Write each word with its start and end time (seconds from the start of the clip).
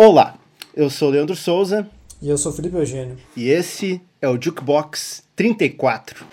Olá, 0.00 0.38
eu 0.76 0.88
sou 0.88 1.10
Leandro 1.10 1.34
Souza. 1.34 1.90
E 2.22 2.30
eu 2.30 2.38
sou 2.38 2.52
Felipe 2.52 2.76
Eugênio. 2.76 3.18
E 3.36 3.48
esse 3.48 4.00
é 4.22 4.28
o 4.28 4.40
Jukebox 4.40 5.24
34. 5.34 6.24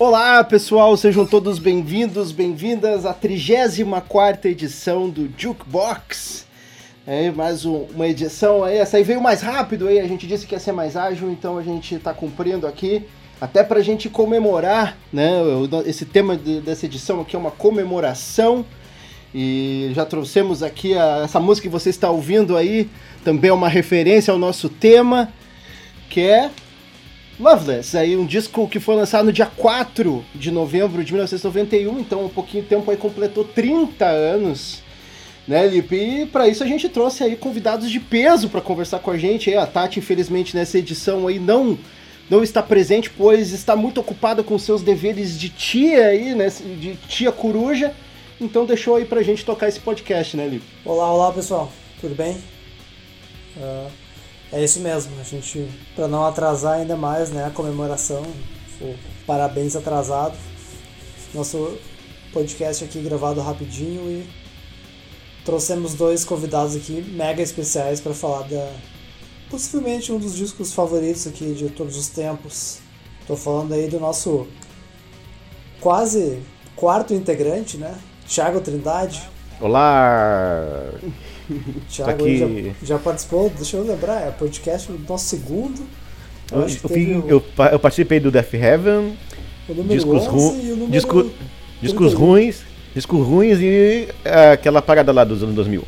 Olá 0.00 0.42
pessoal, 0.42 0.96
sejam 0.96 1.24
todos 1.24 1.60
bem-vindos, 1.60 2.32
bem-vindas 2.32 3.06
à 3.06 3.14
34 3.14 4.50
edição 4.50 5.08
do 5.08 5.30
Jukebox. 5.38 6.47
É, 7.10 7.30
mais 7.30 7.64
um, 7.64 7.86
uma 7.94 8.06
edição 8.06 8.66
essa 8.66 8.98
aí 8.98 9.02
veio 9.02 9.18
mais 9.18 9.40
rápido 9.40 9.88
aí, 9.88 9.98
a 9.98 10.06
gente 10.06 10.26
disse 10.26 10.46
que 10.46 10.54
ia 10.54 10.58
ser 10.58 10.72
mais 10.72 10.94
ágil, 10.94 11.30
então 11.30 11.56
a 11.56 11.62
gente 11.62 11.94
está 11.94 12.12
cumprindo 12.12 12.66
aqui, 12.66 13.02
até 13.40 13.64
para 13.64 13.78
a 13.78 13.82
gente 13.82 14.10
comemorar, 14.10 14.94
né, 15.10 15.30
esse 15.86 16.04
tema 16.04 16.36
de, 16.36 16.60
dessa 16.60 16.84
edição 16.84 17.22
aqui 17.22 17.34
é 17.34 17.38
uma 17.38 17.50
comemoração, 17.50 18.62
e 19.34 19.90
já 19.94 20.04
trouxemos 20.04 20.62
aqui 20.62 20.98
a, 20.98 21.22
essa 21.24 21.40
música 21.40 21.66
que 21.66 21.72
você 21.72 21.88
está 21.88 22.10
ouvindo 22.10 22.58
aí, 22.58 22.90
também 23.24 23.48
é 23.48 23.54
uma 23.54 23.70
referência 23.70 24.30
ao 24.30 24.38
nosso 24.38 24.68
tema, 24.68 25.32
que 26.10 26.20
é 26.20 26.50
Loveless, 27.40 27.96
aí 27.96 28.18
um 28.18 28.26
disco 28.26 28.68
que 28.68 28.78
foi 28.78 28.96
lançado 28.96 29.24
no 29.24 29.32
dia 29.32 29.46
4 29.46 30.22
de 30.34 30.50
novembro 30.50 31.02
de 31.02 31.10
1991, 31.14 32.00
então 32.00 32.26
um 32.26 32.28
pouquinho 32.28 32.64
de 32.64 32.68
tempo 32.68 32.90
aí 32.90 32.98
completou 32.98 33.44
30 33.44 34.04
anos 34.04 34.86
né, 35.48 35.66
Lipe? 35.66 35.96
E 35.96 36.26
para 36.26 36.46
isso 36.46 36.62
a 36.62 36.66
gente 36.66 36.88
trouxe 36.88 37.24
aí 37.24 37.34
convidados 37.34 37.90
de 37.90 37.98
peso 37.98 38.50
para 38.50 38.60
conversar 38.60 38.98
com 38.98 39.10
a 39.10 39.16
gente. 39.16 39.52
A 39.54 39.66
Tati, 39.66 39.98
infelizmente, 39.98 40.54
nessa 40.54 40.78
edição 40.78 41.26
aí 41.26 41.38
não 41.38 41.78
não 42.30 42.42
está 42.42 42.62
presente, 42.62 43.08
pois 43.08 43.52
está 43.52 43.74
muito 43.74 44.02
ocupada 44.02 44.42
com 44.42 44.58
seus 44.58 44.82
deveres 44.82 45.40
de 45.40 45.48
tia 45.48 46.08
aí, 46.08 46.34
né, 46.34 46.50
de 46.50 46.94
tia 47.08 47.32
coruja. 47.32 47.94
Então 48.38 48.66
deixou 48.66 48.96
aí 48.96 49.06
pra 49.06 49.22
gente 49.22 49.44
tocar 49.46 49.66
esse 49.66 49.80
podcast, 49.80 50.36
né, 50.36 50.46
Lipe? 50.46 50.64
Olá, 50.84 51.10
olá, 51.10 51.32
pessoal. 51.32 51.72
Tudo 52.02 52.14
bem? 52.14 52.36
Uh, 53.56 53.90
é 54.52 54.62
isso 54.62 54.78
mesmo. 54.80 55.12
A 55.18 55.24
gente, 55.24 55.66
para 55.96 56.06
não 56.06 56.24
atrasar 56.26 56.74
ainda 56.74 56.96
mais, 56.96 57.30
né, 57.30 57.46
a 57.46 57.50
comemoração, 57.50 58.22
parabéns 59.26 59.74
atrasado. 59.74 60.36
Nosso 61.32 61.78
podcast 62.32 62.84
aqui 62.84 63.00
gravado 63.00 63.40
rapidinho 63.40 64.02
e 64.10 64.37
trouxemos 65.48 65.94
dois 65.94 66.26
convidados 66.26 66.76
aqui 66.76 67.02
mega 67.16 67.40
especiais 67.40 68.02
para 68.02 68.12
falar 68.12 68.42
da 68.42 68.70
possivelmente 69.48 70.12
um 70.12 70.18
dos 70.18 70.36
discos 70.36 70.74
favoritos 70.74 71.26
aqui 71.26 71.54
de 71.54 71.70
todos 71.70 71.96
os 71.96 72.08
tempos. 72.08 72.80
Tô 73.26 73.34
falando 73.34 73.72
aí 73.72 73.88
do 73.88 73.98
nosso 73.98 74.46
quase 75.80 76.38
quarto 76.76 77.14
integrante, 77.14 77.78
né? 77.78 77.94
Thiago 78.28 78.60
Trindade. 78.60 79.22
Olá! 79.58 80.90
Thiago 81.88 82.24
aqui... 82.24 82.74
já, 82.80 82.86
já, 82.86 82.98
participou, 82.98 83.48
deixa 83.48 83.78
eu 83.78 83.84
lembrar, 83.84 84.28
é 84.28 84.30
podcast 84.30 84.92
do 84.92 84.98
nosso 85.08 85.24
segundo. 85.24 85.80
Eu, 86.52 86.60
eu, 86.60 87.26
eu, 87.26 87.44
eu, 87.72 87.78
participei 87.78 88.20
do 88.20 88.30
Death 88.30 88.52
Heaven, 88.52 89.16
discos, 89.88 90.26
ru 90.26 90.88
disco, 90.90 91.30
discos 91.80 92.12
ruins, 92.12 92.67
discos 92.98 93.24
ruins 93.24 93.60
e 93.60 94.08
é, 94.24 94.52
aquela 94.52 94.82
parada 94.82 95.12
lá 95.12 95.22
dos 95.22 95.40
anos 95.40 95.54
2000. 95.54 95.84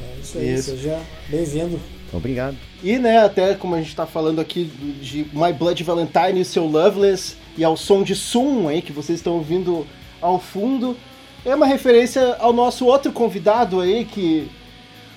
É 0.00 0.20
isso 0.20 0.38
aí, 0.38 0.54
isso. 0.54 0.70
seja 0.70 0.98
bem-vindo. 1.28 1.78
Obrigado. 2.12 2.56
E, 2.82 2.98
né, 2.98 3.18
até 3.18 3.54
como 3.54 3.76
a 3.76 3.78
gente 3.78 3.94
tá 3.94 4.06
falando 4.06 4.40
aqui 4.40 4.64
de 5.00 5.24
My 5.32 5.52
Blood 5.52 5.82
Valentine 5.84 6.40
e 6.40 6.44
seu 6.44 6.66
Loveless, 6.66 7.36
e 7.56 7.62
ao 7.62 7.76
som 7.76 8.02
de 8.02 8.16
Sum 8.16 8.66
aí, 8.68 8.82
que 8.82 8.92
vocês 8.92 9.20
estão 9.20 9.34
ouvindo 9.34 9.86
ao 10.20 10.40
fundo, 10.40 10.96
é 11.44 11.54
uma 11.54 11.66
referência 11.66 12.36
ao 12.40 12.52
nosso 12.52 12.86
outro 12.86 13.12
convidado 13.12 13.80
aí, 13.80 14.04
que 14.04 14.48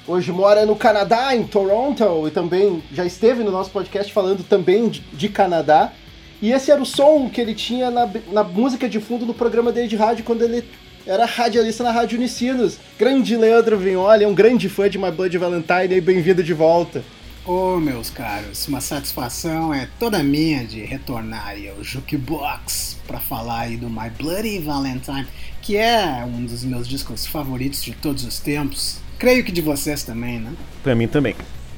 hoje 0.08 0.32
mora 0.32 0.64
no 0.64 0.76
Canadá, 0.76 1.36
em 1.36 1.44
Toronto, 1.44 2.28
e 2.28 2.32
também 2.32 2.84
já 2.94 3.04
esteve 3.04 3.44
no 3.44 3.50
nosso 3.50 3.72
podcast 3.72 4.14
falando 4.14 4.44
também 4.44 4.88
de, 4.90 5.00
de 5.12 5.28
Canadá. 5.28 5.92
E 6.40 6.52
esse 6.52 6.72
era 6.72 6.82
o 6.82 6.86
som 6.86 7.30
que 7.30 7.42
ele 7.42 7.56
tinha 7.56 7.90
na, 7.90 8.08
na 8.32 8.44
música 8.44 8.88
de 8.88 9.00
fundo 9.00 9.26
do 9.26 9.34
programa 9.34 9.72
dele 9.72 9.88
de 9.88 9.96
rádio 9.96 10.24
quando 10.24 10.44
ele 10.44 10.64
era 11.10 11.26
radialista 11.26 11.84
na 11.84 11.92
Rádio 11.92 12.20
Unicinos. 12.20 12.78
Grande 12.98 13.36
Leandro 13.36 13.76
Vignoli, 13.80 14.24
é 14.24 14.28
um 14.28 14.36
grande 14.36 14.70
fã 14.70 14.88
de 14.88 15.00
My 15.00 15.10
Blood 15.10 15.36
Valentine 15.40 15.96
e 15.96 16.00
bem-vindo 16.00 16.44
de 16.44 16.54
volta. 16.54 17.04
Ô, 17.44 17.74
oh, 17.74 17.80
meus 17.80 18.12
caros, 18.12 18.68
uma 18.68 18.80
satisfação 18.80 19.74
é 19.74 19.90
toda 19.98 20.22
minha 20.22 20.64
de 20.64 20.82
retornar 20.82 21.48
aí 21.48 21.68
ao 21.68 21.84
Jukebox 21.84 22.98
para 23.08 23.20
falar 23.20 23.62
aí 23.62 23.76
do 23.76 23.90
My 23.90 24.12
Bloody 24.20 24.60
Valentine, 24.60 25.26
que 25.64 25.78
é 25.78 26.24
um 26.24 26.46
dos 26.46 26.64
meus 26.64 26.88
discos 26.88 27.26
favoritos 27.26 27.82
de 27.82 27.94
todos 27.94 28.24
os 28.24 28.40
tempos. 28.40 29.00
Creio 29.18 29.44
que 29.44 29.52
de 29.52 29.62
vocês 29.62 30.04
também, 30.04 30.40
né? 30.40 30.54
Pra 30.84 30.94
mim 30.94 31.08
também. 31.08 31.36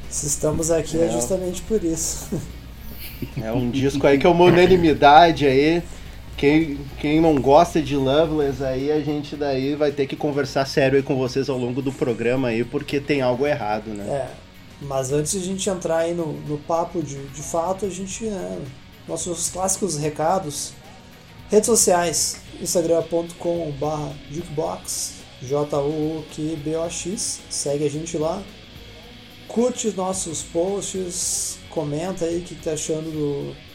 Se 0.09 0.27
estamos 0.27 0.69
aqui 0.69 0.97
é, 0.97 1.05
é 1.05 1.09
justamente 1.09 1.61
por 1.61 1.81
isso. 1.81 2.27
É 3.39 3.51
um 3.51 3.69
disco 3.69 4.07
aí 4.07 4.17
que 4.17 4.25
é 4.25 4.29
uma 4.29 4.45
unanimidade 4.45 5.45
aí. 5.45 5.83
Quem, 6.37 6.79
quem 6.99 7.21
não 7.21 7.39
gosta 7.39 7.81
de 7.81 7.95
Loveless 7.95 8.63
aí, 8.63 8.91
a 8.91 8.99
gente 8.99 9.35
daí 9.35 9.75
vai 9.75 9.91
ter 9.91 10.07
que 10.07 10.15
conversar 10.15 10.65
sério 10.65 10.97
aí 10.97 11.03
com 11.03 11.15
vocês 11.15 11.49
ao 11.49 11.57
longo 11.57 11.81
do 11.81 11.91
programa 11.91 12.47
aí, 12.47 12.63
porque 12.63 12.99
tem 12.99 13.21
algo 13.21 13.45
errado, 13.45 13.89
né? 13.89 14.03
É, 14.07 14.27
mas 14.81 15.11
antes 15.11 15.33
de 15.33 15.37
a 15.37 15.41
gente 15.41 15.69
entrar 15.69 15.99
aí 15.99 16.13
no, 16.13 16.33
no 16.33 16.57
papo 16.57 17.03
de, 17.03 17.27
de 17.27 17.43
fato, 17.43 17.85
a 17.85 17.89
gente, 17.89 18.25
né, 18.25 18.59
nossos 19.07 19.49
clássicos 19.49 19.97
recados, 19.97 20.73
redes 21.49 21.67
sociais, 21.67 22.37
instagram.com 22.59 23.71
barra 23.79 24.11
jukebox, 24.31 25.21
J-U-Q-B-O-X, 25.41 27.41
segue 27.49 27.85
a 27.85 27.89
gente 27.89 28.17
lá, 28.17 28.41
curte 29.47 29.91
nossos 29.91 30.41
posts, 30.41 31.59
comenta 31.69 32.25
aí 32.25 32.39
o 32.39 32.41
que 32.41 32.55
tá 32.55 32.71
achando 32.71 33.11
do 33.11 33.70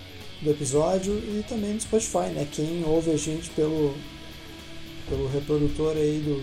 do 0.47 0.53
episódio 0.53 1.13
e 1.13 1.45
também 1.49 1.75
no 1.75 1.81
Spotify, 1.81 2.31
né? 2.33 2.47
Quem 2.51 2.85
ouve 2.87 3.11
a 3.11 3.17
gente 3.17 3.51
pelo, 3.51 3.95
pelo 5.09 5.29
reprodutor 5.29 5.97
aí 5.97 6.23
do 6.25 6.43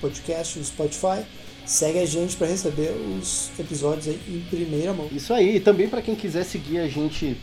podcast 0.00 0.58
do 0.58 0.64
Spotify, 0.64 1.22
segue 1.66 1.98
a 1.98 2.06
gente 2.06 2.36
para 2.36 2.46
receber 2.46 2.90
os 3.18 3.50
episódios 3.58 4.08
aí 4.08 4.18
em 4.28 4.40
primeira 4.48 4.94
mão. 4.94 5.08
Isso 5.12 5.32
aí, 5.34 5.56
e 5.56 5.60
também 5.60 5.88
para 5.88 6.00
quem 6.00 6.14
quiser 6.14 6.44
seguir 6.44 6.78
a 6.78 6.88
gente 6.88 7.36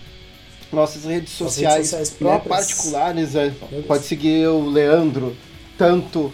nossas 0.72 1.06
redes 1.06 1.34
sociais, 1.34 1.92
redes 1.92 2.10
sociais 2.10 2.20
né, 2.20 2.50
particulares, 2.50 3.36
é, 3.36 3.54
pode 3.86 4.06
seguir 4.06 4.48
o 4.48 4.68
Leandro 4.68 5.36
tanto 5.78 6.34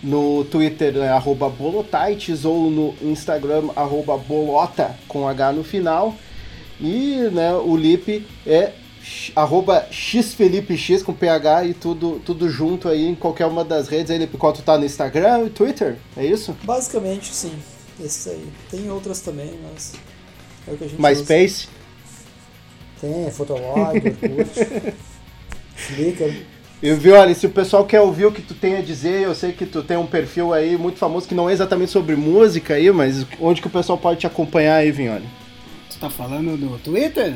no 0.00 0.44
Twitter, 0.44 0.94
né, 0.94 1.08
arroba 1.08 1.48
Bolotites, 1.48 2.44
ou 2.44 2.70
no 2.70 2.94
Instagram, 3.02 3.70
arroba 3.74 4.16
Bolota, 4.16 4.96
com 5.08 5.26
H 5.28 5.52
no 5.52 5.64
final. 5.64 6.14
E 6.80 7.28
né, 7.32 7.52
o 7.54 7.76
Lipe 7.76 8.26
é 8.46 8.72
arroba 9.34 9.86
com 11.04 11.12
PH 11.12 11.64
e 11.64 11.74
tudo, 11.74 12.20
tudo 12.24 12.48
junto 12.48 12.88
aí 12.88 13.06
em 13.06 13.14
qualquer 13.14 13.46
uma 13.46 13.64
das 13.64 13.88
redes. 13.88 14.10
Aí, 14.10 14.18
Lipe, 14.18 14.36
qual 14.36 14.52
tu 14.52 14.62
tá 14.62 14.78
no 14.78 14.84
Instagram 14.84 15.46
e 15.46 15.50
Twitter? 15.50 15.96
É 16.16 16.24
isso? 16.24 16.56
Basicamente, 16.64 17.32
sim. 17.34 17.52
Esses 18.02 18.28
aí. 18.28 18.46
Tem 18.70 18.90
outras 18.90 19.20
também, 19.20 19.52
mas 19.70 19.92
é 20.66 20.72
o 20.72 20.76
que 20.76 20.84
a 20.84 20.88
gente 20.88 21.00
MySpace? 21.00 21.68
Tem, 23.00 23.30
Fotolog, 23.30 23.96
Orkut, 23.96 24.94
Flickr. 25.74 26.34
E 26.82 26.94
viu, 26.94 27.14
olha, 27.14 27.34
se 27.34 27.46
o 27.46 27.50
pessoal 27.50 27.84
quer 27.84 28.00
ouvir 28.00 28.24
o 28.24 28.32
que 28.32 28.40
tu 28.40 28.54
tem 28.54 28.76
a 28.76 28.82
dizer, 28.82 29.22
eu 29.22 29.34
sei 29.34 29.52
que 29.52 29.66
tu 29.66 29.82
tem 29.82 29.98
um 29.98 30.06
perfil 30.06 30.54
aí 30.54 30.78
muito 30.78 30.98
famoso 30.98 31.28
que 31.28 31.34
não 31.34 31.48
é 31.48 31.52
exatamente 31.52 31.90
sobre 31.90 32.16
música 32.16 32.74
aí, 32.74 32.90
mas 32.90 33.26
onde 33.38 33.60
que 33.60 33.66
o 33.66 33.70
pessoal 33.70 33.98
pode 33.98 34.20
te 34.20 34.26
acompanhar 34.26 34.76
aí, 34.76 34.90
Vinholi? 34.90 35.26
Tá 36.00 36.10
falando 36.10 36.56
do 36.56 36.78
Twitter? 36.78 37.34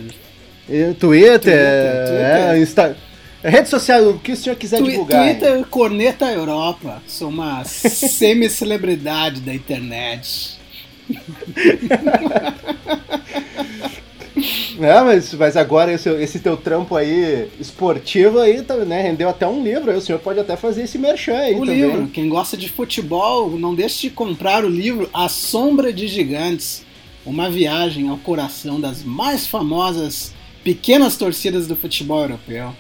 Twitter, 0.67 0.95
Twitter, 0.99 1.55
é, 1.55 2.59
Insta... 2.59 2.97
Rede 3.43 3.69
social, 3.69 4.09
o 4.09 4.19
que 4.19 4.33
o 4.33 4.37
senhor 4.37 4.57
quiser 4.57 4.83
divulgar. 4.83 5.23
Twitter, 5.23 5.59
hein? 5.59 5.67
Corneta 5.71 6.33
Europa. 6.33 7.03
Sou 7.07 7.29
uma 7.29 7.63
semi-celebridade 7.65 9.41
da 9.43 9.55
internet. 9.55 10.59
É, 14.81 15.01
mas, 15.01 15.33
mas 15.35 15.57
agora 15.57 15.93
esse, 15.93 16.09
esse 16.11 16.41
teu 16.41 16.57
trampo 16.57 16.97
aí 16.97 17.49
esportivo 17.61 18.41
aí 18.41 18.63
tá, 18.63 18.77
né, 18.79 19.01
rendeu 19.01 19.29
até 19.29 19.47
um 19.47 19.63
livro. 19.63 19.91
Aí 19.91 19.97
o 19.97 20.01
senhor 20.01 20.19
pode 20.19 20.41
até 20.41 20.57
fazer 20.57 20.83
esse 20.83 20.99
merchan 20.99 21.37
aí. 21.37 21.55
O 21.55 21.61
também. 21.61 21.77
livro. 21.77 22.09
Quem 22.09 22.29
gosta 22.29 22.57
de 22.57 22.69
futebol, 22.69 23.51
não 23.57 23.75
deixe 23.75 24.09
de 24.09 24.11
comprar 24.11 24.65
o 24.65 24.69
livro 24.69 25.09
A 25.15 25.29
Sombra 25.29 25.93
de 25.93 26.09
Gigantes 26.09 26.84
uma 27.25 27.51
viagem 27.51 28.09
ao 28.09 28.19
coração 28.19 28.81
das 28.81 29.03
mais 29.03 29.47
famosas 29.47 30.33
pequenas 30.63 31.17
torcidas 31.17 31.67
do 31.67 31.77
futebol 31.77 32.23
europeu. 32.23 32.75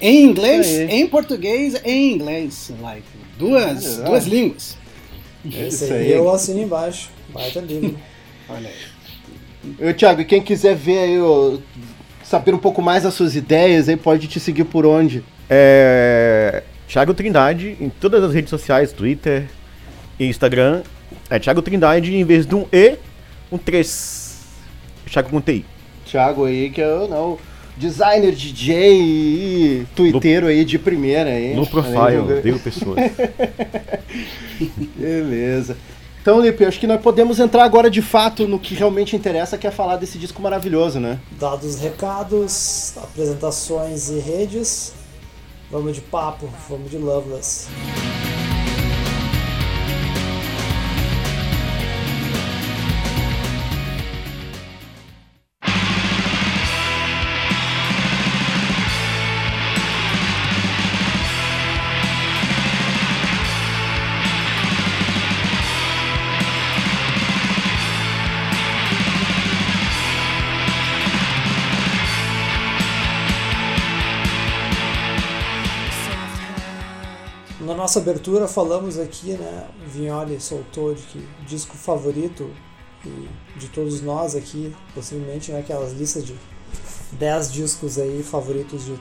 Em 0.00 0.24
inglês, 0.24 0.68
em 0.68 1.06
português 1.06 1.74
e 1.74 1.90
em 1.90 2.12
inglês. 2.14 2.72
Like, 2.80 3.06
duas, 3.38 4.00
é 4.00 4.02
duas 4.02 4.26
línguas. 4.26 4.76
Esse 5.50 5.92
aí 5.92 6.12
eu 6.12 6.30
assino 6.30 6.60
embaixo. 6.60 7.10
Baita 7.28 7.60
livro. 7.60 7.96
Olha 8.48 8.68
aí. 8.68 8.92
Eu, 9.78 9.94
Thiago, 9.94 10.24
quem 10.24 10.42
quiser 10.42 10.74
ver 10.74 10.98
aí, 10.98 11.20
ó, 11.20 11.56
saber 12.24 12.52
um 12.52 12.58
pouco 12.58 12.82
mais 12.82 13.04
das 13.04 13.14
suas 13.14 13.36
ideias, 13.36 13.88
aí 13.88 13.96
pode 13.96 14.26
te 14.26 14.40
seguir 14.40 14.64
por 14.64 14.84
onde? 14.84 15.22
É. 15.48 16.62
Thiago 16.88 17.14
Trindade 17.14 17.76
em 17.80 17.88
todas 17.88 18.22
as 18.22 18.34
redes 18.34 18.50
sociais, 18.50 18.92
Twitter 18.92 19.48
e 20.18 20.26
Instagram. 20.26 20.82
É 21.30 21.38
Thiago 21.38 21.62
Trindade 21.62 22.14
em 22.14 22.24
vez 22.24 22.44
de 22.44 22.54
um 22.54 22.66
E, 22.72 22.98
um 23.52 23.58
3. 23.58 24.32
Thiago 25.06 25.28
com 25.28 25.40
TI. 25.40 25.64
Thiago 26.06 26.44
aí, 26.46 26.70
que 26.70 26.80
é 26.80 27.06
não, 27.08 27.38
designer, 27.76 28.34
DJ 28.34 29.00
e 29.00 29.86
twitteiro 29.94 30.46
aí 30.46 30.64
de 30.64 30.78
primeira 30.78 31.30
aí. 31.30 31.54
No 31.54 31.66
profile, 31.66 32.40
deu 32.42 32.58
pessoas. 32.58 32.96
Beleza. 34.96 35.76
Então, 36.20 36.40
Lipe, 36.40 36.64
acho 36.64 36.78
que 36.78 36.86
nós 36.86 37.00
podemos 37.00 37.40
entrar 37.40 37.64
agora 37.64 37.90
de 37.90 38.00
fato 38.00 38.46
no 38.46 38.58
que 38.58 38.74
realmente 38.74 39.16
interessa, 39.16 39.58
que 39.58 39.66
é 39.66 39.72
falar 39.72 39.96
desse 39.96 40.18
disco 40.18 40.40
maravilhoso, 40.40 41.00
né? 41.00 41.18
Dados 41.32 41.80
recados, 41.80 42.94
apresentações 42.96 44.08
e 44.08 44.20
redes, 44.20 44.92
vamos 45.68 45.96
de 45.96 46.00
papo, 46.00 46.48
vamos 46.68 46.90
de 46.90 46.96
Loveless. 46.96 47.66
Nossa 77.92 78.00
abertura 78.00 78.48
falamos 78.48 78.98
aqui, 78.98 79.32
né? 79.32 79.68
O 79.84 79.90
Vignoli 79.90 80.40
soltou 80.40 80.94
de 80.94 81.02
que 81.02 81.28
disco 81.46 81.76
favorito 81.76 82.50
de 83.54 83.68
todos 83.68 84.00
nós 84.00 84.34
aqui, 84.34 84.74
possivelmente, 84.94 85.52
né? 85.52 85.58
Aquelas 85.58 85.92
listas 85.92 86.24
de 86.24 86.34
10 87.12 87.52
discos 87.52 87.98
aí 87.98 88.22
favoritos 88.22 88.86
de, 88.86 88.98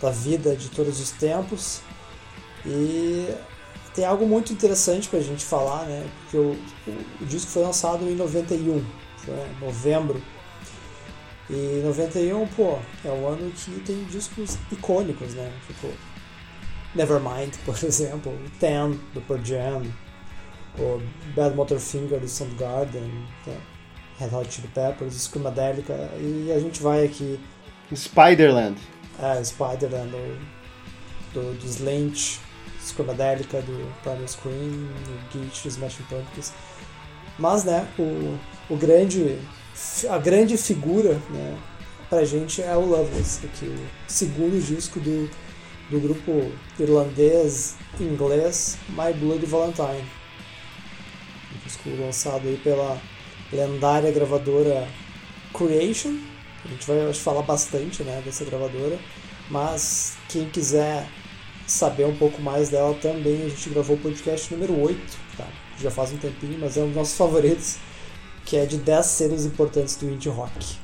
da 0.00 0.10
vida 0.10 0.54
de 0.54 0.68
todos 0.68 1.00
os 1.00 1.10
tempos. 1.10 1.80
E 2.64 3.28
tem 3.92 4.04
algo 4.04 4.24
muito 4.24 4.52
interessante 4.52 5.08
pra 5.08 5.18
gente 5.18 5.44
falar, 5.44 5.86
né? 5.86 6.08
Porque 6.20 6.36
o, 6.36 6.52
o, 6.86 7.22
o 7.22 7.26
disco 7.26 7.50
foi 7.50 7.64
lançado 7.64 8.08
em 8.08 8.14
91, 8.14 8.84
foi 9.16 9.34
em 9.34 9.64
novembro. 9.64 10.22
E 11.50 11.82
91, 11.84 12.46
pô, 12.54 12.78
é 13.04 13.10
um 13.10 13.26
ano 13.26 13.50
que 13.50 13.80
tem 13.80 14.04
discos 14.04 14.56
icônicos, 14.70 15.34
né? 15.34 15.52
Tipo, 15.66 15.88
Nevermind, 16.96 17.54
por 17.64 17.76
exemplo, 17.84 18.32
Ten, 18.58 18.98
do 19.12 19.20
Pearl 19.20 19.44
Jam, 19.44 19.82
o 20.78 21.00
Bad 21.34 21.54
Motorfinger 21.54 22.18
do 22.18 22.28
Soundgarden, 22.28 23.10
é 23.46 23.56
Red 24.18 24.34
Hot 24.34 24.52
Chili 24.52 24.68
Peppers, 24.68 25.14
Screamadelica, 25.14 25.92
e 26.18 26.50
a 26.54 26.58
gente 26.58 26.82
vai 26.82 27.04
aqui... 27.04 27.38
Spiderland. 27.94 28.76
É, 29.20 29.42
Spiderland, 29.44 30.10
do, 30.10 30.38
do, 31.34 31.58
do 31.58 31.66
Slant, 31.66 32.38
Screamadelica, 32.80 33.60
do 33.62 33.92
Primal 34.02 34.28
Scream, 34.28 34.88
do 35.04 35.32
Gitch, 35.32 35.66
Smashing 35.66 36.04
Pumpkins. 36.04 36.52
Mas, 37.38 37.64
né, 37.64 37.86
o, 37.98 38.38
o 38.72 38.76
grande, 38.76 39.38
a 40.08 40.18
grande 40.18 40.56
figura, 40.56 41.20
né, 41.30 41.58
pra 42.08 42.24
gente 42.24 42.62
é 42.62 42.74
o 42.74 42.80
Loveless, 42.80 43.46
que 43.58 43.66
é 43.66 43.68
o 43.68 43.78
segundo 44.06 44.62
disco 44.64 44.98
do 45.00 45.28
do 45.90 46.00
grupo 46.00 46.50
irlandês 46.78 47.76
inglês 48.00 48.78
My 48.90 49.12
Bloody 49.12 49.46
Valentine. 49.46 50.04
Um 51.54 51.58
disco 51.64 51.90
lançado 51.98 52.46
aí 52.46 52.56
pela 52.62 53.00
lendária 53.52 54.10
gravadora 54.10 54.86
Creation. 55.54 56.16
A 56.64 56.68
gente 56.68 56.86
vai 56.86 57.12
falar 57.14 57.42
bastante 57.42 58.02
né, 58.02 58.20
dessa 58.24 58.44
gravadora, 58.44 58.98
mas 59.50 60.16
quem 60.28 60.48
quiser 60.50 61.08
saber 61.66 62.06
um 62.06 62.16
pouco 62.16 62.40
mais 62.42 62.68
dela 62.68 62.94
também, 62.94 63.44
a 63.44 63.48
gente 63.48 63.70
gravou 63.70 63.96
o 63.96 64.00
podcast 64.00 64.52
número 64.52 64.78
8, 64.80 64.98
tá? 65.36 65.46
já 65.80 65.90
faz 65.90 66.12
um 66.12 66.16
tempinho, 66.16 66.58
mas 66.60 66.76
é 66.76 66.80
um 66.80 66.86
dos 66.86 66.96
nossos 66.96 67.14
favoritos, 67.18 67.76
que 68.44 68.56
é 68.56 68.66
de 68.66 68.78
10 68.78 69.06
selos 69.06 69.44
importantes 69.44 69.96
do 69.96 70.08
indie 70.08 70.28
rock. 70.28 70.76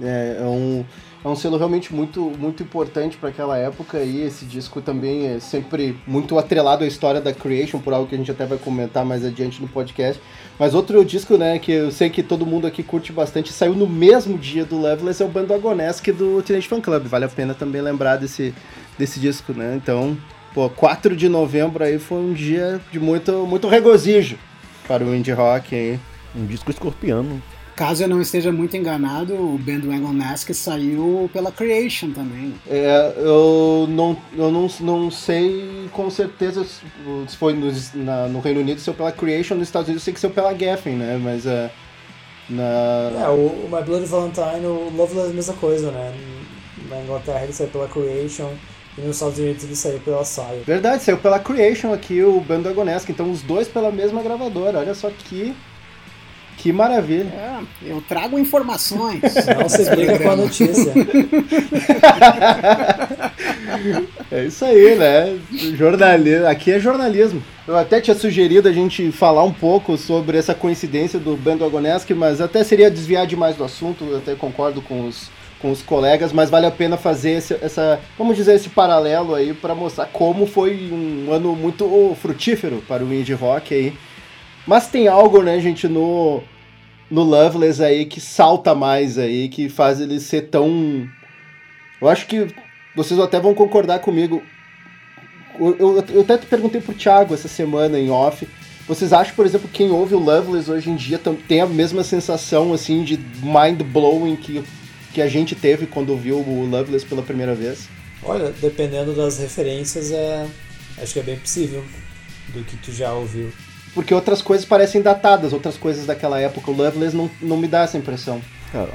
É, 0.00 0.38
é 0.40 0.44
um 0.44 0.84
é 1.24 1.28
um 1.28 1.36
selo 1.36 1.56
realmente 1.56 1.94
muito, 1.94 2.32
muito 2.38 2.62
importante 2.62 3.16
para 3.16 3.28
aquela 3.28 3.56
época 3.56 4.00
e 4.00 4.22
esse 4.22 4.44
disco 4.44 4.80
também 4.80 5.28
é 5.28 5.38
sempre 5.38 5.96
muito 6.06 6.36
atrelado 6.36 6.82
à 6.82 6.86
história 6.86 7.20
da 7.20 7.32
Creation, 7.32 7.78
por 7.78 7.92
algo 7.92 8.08
que 8.08 8.14
a 8.14 8.18
gente 8.18 8.30
até 8.30 8.44
vai 8.44 8.58
comentar 8.58 9.04
mais 9.04 9.24
adiante 9.24 9.62
no 9.62 9.68
podcast. 9.68 10.20
Mas 10.58 10.74
outro 10.74 11.04
disco, 11.04 11.36
né, 11.36 11.58
que 11.58 11.70
eu 11.70 11.92
sei 11.92 12.10
que 12.10 12.22
todo 12.22 12.44
mundo 12.44 12.66
aqui 12.66 12.82
curte 12.82 13.12
bastante, 13.12 13.52
saiu 13.52 13.74
no 13.74 13.88
mesmo 13.88 14.36
dia 14.36 14.64
do 14.64 14.76
Loveless, 14.76 15.22
é 15.22 15.26
o 15.26 15.28
Bando 15.28 15.54
Agonesque 15.54 16.10
do 16.10 16.42
Teenage 16.42 16.68
Fan 16.68 16.80
Club. 16.80 17.06
Vale 17.06 17.24
a 17.24 17.28
pena 17.28 17.54
também 17.54 17.80
lembrar 17.80 18.16
desse, 18.16 18.52
desse 18.98 19.20
disco, 19.20 19.52
né? 19.52 19.74
Então, 19.76 20.16
pô, 20.52 20.68
4 20.68 21.14
de 21.14 21.28
novembro 21.28 21.84
aí 21.84 22.00
foi 22.00 22.18
um 22.18 22.32
dia 22.32 22.80
de 22.90 22.98
muito, 22.98 23.46
muito 23.46 23.68
regozijo 23.68 24.36
para 24.88 25.04
o 25.04 25.14
indie 25.14 25.32
rock 25.32 25.74
aí. 25.74 26.00
Um 26.34 26.46
disco 26.46 26.70
escorpiano. 26.70 27.40
Caso 27.74 28.04
eu 28.04 28.08
não 28.08 28.20
esteja 28.20 28.52
muito 28.52 28.76
enganado, 28.76 29.34
o 29.34 29.58
Bandwagon 29.58 30.12
Mask 30.12 30.50
saiu 30.52 31.30
pela 31.32 31.50
Creation 31.50 32.10
também. 32.10 32.54
É, 32.68 33.14
eu 33.16 33.86
não, 33.88 34.16
eu 34.36 34.50
não, 34.50 34.68
não 34.80 35.10
sei 35.10 35.88
com 35.92 36.10
certeza 36.10 36.64
se 36.64 37.36
foi 37.36 37.54
no, 37.54 37.72
na, 37.94 38.28
no 38.28 38.40
Reino 38.40 38.60
Unido 38.60 38.80
saiu 38.80 38.94
pela 38.94 39.10
Creation, 39.10 39.54
nos 39.54 39.68
Estados 39.68 39.88
Unidos 39.88 40.02
eu 40.02 40.04
sei 40.04 40.14
que 40.14 40.20
saiu 40.20 40.32
pela 40.32 40.54
Geffen, 40.54 40.96
né? 40.96 41.18
Mas 41.22 41.46
é. 41.46 41.70
Na... 42.50 42.62
É, 43.24 43.28
o, 43.28 43.46
o 43.46 43.68
My 43.72 43.82
Bloody 43.82 44.06
Valentine, 44.06 44.66
o 44.66 44.92
Loveless 44.94 45.28
é 45.28 45.30
a 45.30 45.34
mesma 45.34 45.54
coisa, 45.54 45.90
né? 45.90 46.14
Na 46.90 47.00
Inglaterra 47.00 47.44
ele 47.44 47.52
saiu 47.52 47.70
pela 47.70 47.88
Creation. 47.88 48.50
E 48.98 49.00
nos 49.00 49.16
Estados 49.16 49.38
Unidos 49.38 49.64
ele 49.64 49.74
saiu 49.74 49.98
pela 50.00 50.22
Sire. 50.22 50.62
Verdade, 50.66 51.02
saiu 51.02 51.16
pela 51.16 51.38
Creation 51.38 51.94
aqui, 51.94 52.22
o 52.22 52.38
Bando 52.40 52.68
Agonesque. 52.68 53.10
Então 53.10 53.30
os 53.30 53.40
dois 53.40 53.66
pela 53.66 53.90
mesma 53.90 54.22
gravadora. 54.22 54.80
Olha 54.80 54.94
só 54.94 55.08
que 55.08 55.54
que 56.56 56.72
maravilha. 56.72 57.30
É, 57.30 57.58
eu 57.82 58.00
trago 58.00 58.38
informações. 58.38 59.20
Não 59.58 59.68
se 59.68 59.90
briga 59.90 60.18
com 60.18 60.30
a 60.30 60.36
notícia. 60.36 60.92
é 64.30 64.44
isso 64.44 64.64
aí, 64.64 64.94
né? 64.94 65.38
Jornalismo. 65.76 66.46
Aqui 66.46 66.72
é 66.72 66.78
jornalismo. 66.78 67.42
Eu 67.66 67.76
até 67.76 68.00
tinha 68.00 68.16
sugerido 68.16 68.68
a 68.68 68.72
gente 68.72 69.12
falar 69.12 69.44
um 69.44 69.52
pouco 69.52 69.96
sobre 69.96 70.36
essa 70.36 70.54
coincidência 70.54 71.18
do 71.18 71.36
Bando 71.36 71.64
Agonesque, 71.64 72.12
mas 72.12 72.40
até 72.40 72.64
seria 72.64 72.90
desviar 72.90 73.26
demais 73.26 73.56
do 73.56 73.62
assunto, 73.62 74.04
eu 74.04 74.18
até 74.18 74.34
concordo 74.34 74.82
com 74.82 75.06
os, 75.06 75.30
com 75.60 75.70
os 75.70 75.80
colegas, 75.80 76.32
mas 76.32 76.50
vale 76.50 76.66
a 76.66 76.72
pena 76.72 76.96
fazer 76.96 77.38
esse, 77.38 77.54
essa, 77.62 78.00
vamos 78.18 78.36
dizer, 78.36 78.56
esse 78.56 78.68
paralelo 78.68 79.34
aí 79.34 79.54
para 79.54 79.76
mostrar 79.76 80.06
como 80.06 80.44
foi 80.44 80.90
um 80.92 81.32
ano 81.32 81.54
muito 81.54 82.16
frutífero 82.20 82.82
para 82.88 83.04
o 83.04 83.14
indie 83.14 83.32
rock 83.32 83.72
aí. 83.72 83.92
Mas 84.66 84.86
tem 84.86 85.08
algo, 85.08 85.42
né, 85.42 85.58
gente, 85.60 85.88
no, 85.88 86.42
no 87.10 87.22
Loveless 87.22 87.82
aí 87.82 88.06
que 88.06 88.20
salta 88.20 88.74
mais 88.74 89.18
aí, 89.18 89.48
que 89.48 89.68
faz 89.68 90.00
ele 90.00 90.20
ser 90.20 90.42
tão. 90.42 91.08
Eu 92.00 92.08
acho 92.08 92.26
que 92.26 92.48
vocês 92.94 93.18
até 93.18 93.40
vão 93.40 93.54
concordar 93.54 93.98
comigo. 94.00 94.42
Eu, 95.58 95.76
eu, 95.78 96.04
eu 96.08 96.20
até 96.22 96.38
perguntei 96.38 96.80
pro 96.80 96.94
Thiago 96.94 97.34
essa 97.34 97.48
semana 97.48 97.98
em 97.98 98.10
off. 98.10 98.48
Vocês 98.86 99.12
acham, 99.12 99.34
por 99.34 99.46
exemplo, 99.46 99.68
quem 99.72 99.90
ouve 99.90 100.14
o 100.14 100.18
Loveless 100.18 100.70
hoje 100.70 100.90
em 100.90 100.96
dia 100.96 101.20
tem 101.46 101.60
a 101.60 101.66
mesma 101.66 102.02
sensação 102.02 102.72
assim 102.72 103.04
de 103.04 103.16
mind 103.42 103.80
blowing 103.82 104.36
que, 104.36 104.62
que 105.14 105.22
a 105.22 105.28
gente 105.28 105.54
teve 105.54 105.86
quando 105.86 106.10
ouviu 106.10 106.38
o 106.38 106.66
Loveless 106.66 107.06
pela 107.06 107.22
primeira 107.22 107.54
vez? 107.54 107.88
Olha, 108.24 108.52
dependendo 108.60 109.14
das 109.14 109.38
referências, 109.38 110.10
é 110.10 110.46
acho 111.00 111.12
que 111.12 111.20
é 111.20 111.22
bem 111.22 111.38
possível 111.38 111.84
do 112.48 112.64
que 112.64 112.76
tu 112.76 112.92
já 112.92 113.12
ouviu 113.12 113.52
porque 113.94 114.14
outras 114.14 114.40
coisas 114.40 114.64
parecem 114.64 115.02
datadas, 115.02 115.52
outras 115.52 115.76
coisas 115.76 116.06
daquela 116.06 116.40
época. 116.40 116.70
O 116.70 116.74
Loveless 116.74 117.16
não, 117.16 117.30
não 117.40 117.56
me 117.56 117.68
dá 117.68 117.82
essa 117.82 117.98
impressão. 117.98 118.40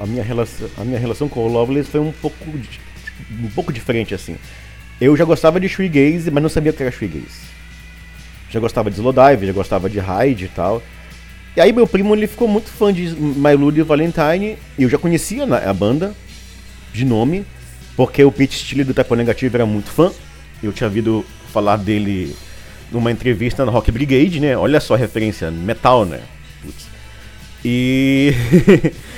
A 0.00 0.06
minha 0.06 0.22
relação, 0.22 0.68
a 0.76 0.84
minha 0.84 0.98
relação 0.98 1.28
com 1.28 1.40
o 1.40 1.48
Loveless 1.48 1.88
foi 1.88 2.00
um 2.00 2.12
pouco, 2.12 2.36
um 3.40 3.50
pouco 3.54 3.72
diferente, 3.72 4.14
assim. 4.14 4.36
Eu 5.00 5.16
já 5.16 5.24
gostava 5.24 5.60
de 5.60 5.68
shoegaze, 5.68 6.30
mas 6.30 6.42
não 6.42 6.50
sabia 6.50 6.72
o 6.72 6.74
que 6.74 6.82
era 6.82 6.90
shoegaze. 6.90 7.48
Já 8.50 8.58
gostava 8.58 8.90
de 8.90 8.96
Slowdive, 8.96 9.46
já 9.46 9.52
gostava 9.52 9.88
de 9.88 10.00
Hyde 10.00 10.46
e 10.46 10.48
tal. 10.48 10.82
E 11.56 11.60
aí 11.60 11.72
meu 11.72 11.86
primo 11.86 12.14
ele 12.14 12.26
ficou 12.26 12.48
muito 12.48 12.70
fã 12.70 12.92
de 12.92 13.14
My 13.14 13.54
Lulu 13.54 13.84
Valentine, 13.84 14.56
e 14.76 14.82
eu 14.82 14.88
já 14.88 14.98
conhecia 14.98 15.44
a 15.44 15.72
banda, 15.72 16.14
de 16.92 17.04
nome, 17.04 17.44
porque 17.96 18.24
o 18.24 18.32
Pete 18.32 18.56
Steele 18.56 18.84
do 18.84 18.94
Tapo 18.94 19.14
Negativo 19.14 19.56
era 19.56 19.66
muito 19.66 19.90
fã. 19.90 20.10
Eu 20.62 20.72
tinha 20.72 20.88
ouvido 20.88 21.24
falar 21.52 21.76
dele 21.76 22.34
numa 22.90 23.10
entrevista 23.10 23.64
no 23.64 23.70
Rock 23.70 23.90
Brigade, 23.90 24.40
né? 24.40 24.56
Olha 24.56 24.80
só 24.80 24.94
a 24.94 24.98
referência, 24.98 25.50
metal, 25.50 26.04
né? 26.04 26.20
Putz. 26.62 26.86
E. 27.64 28.32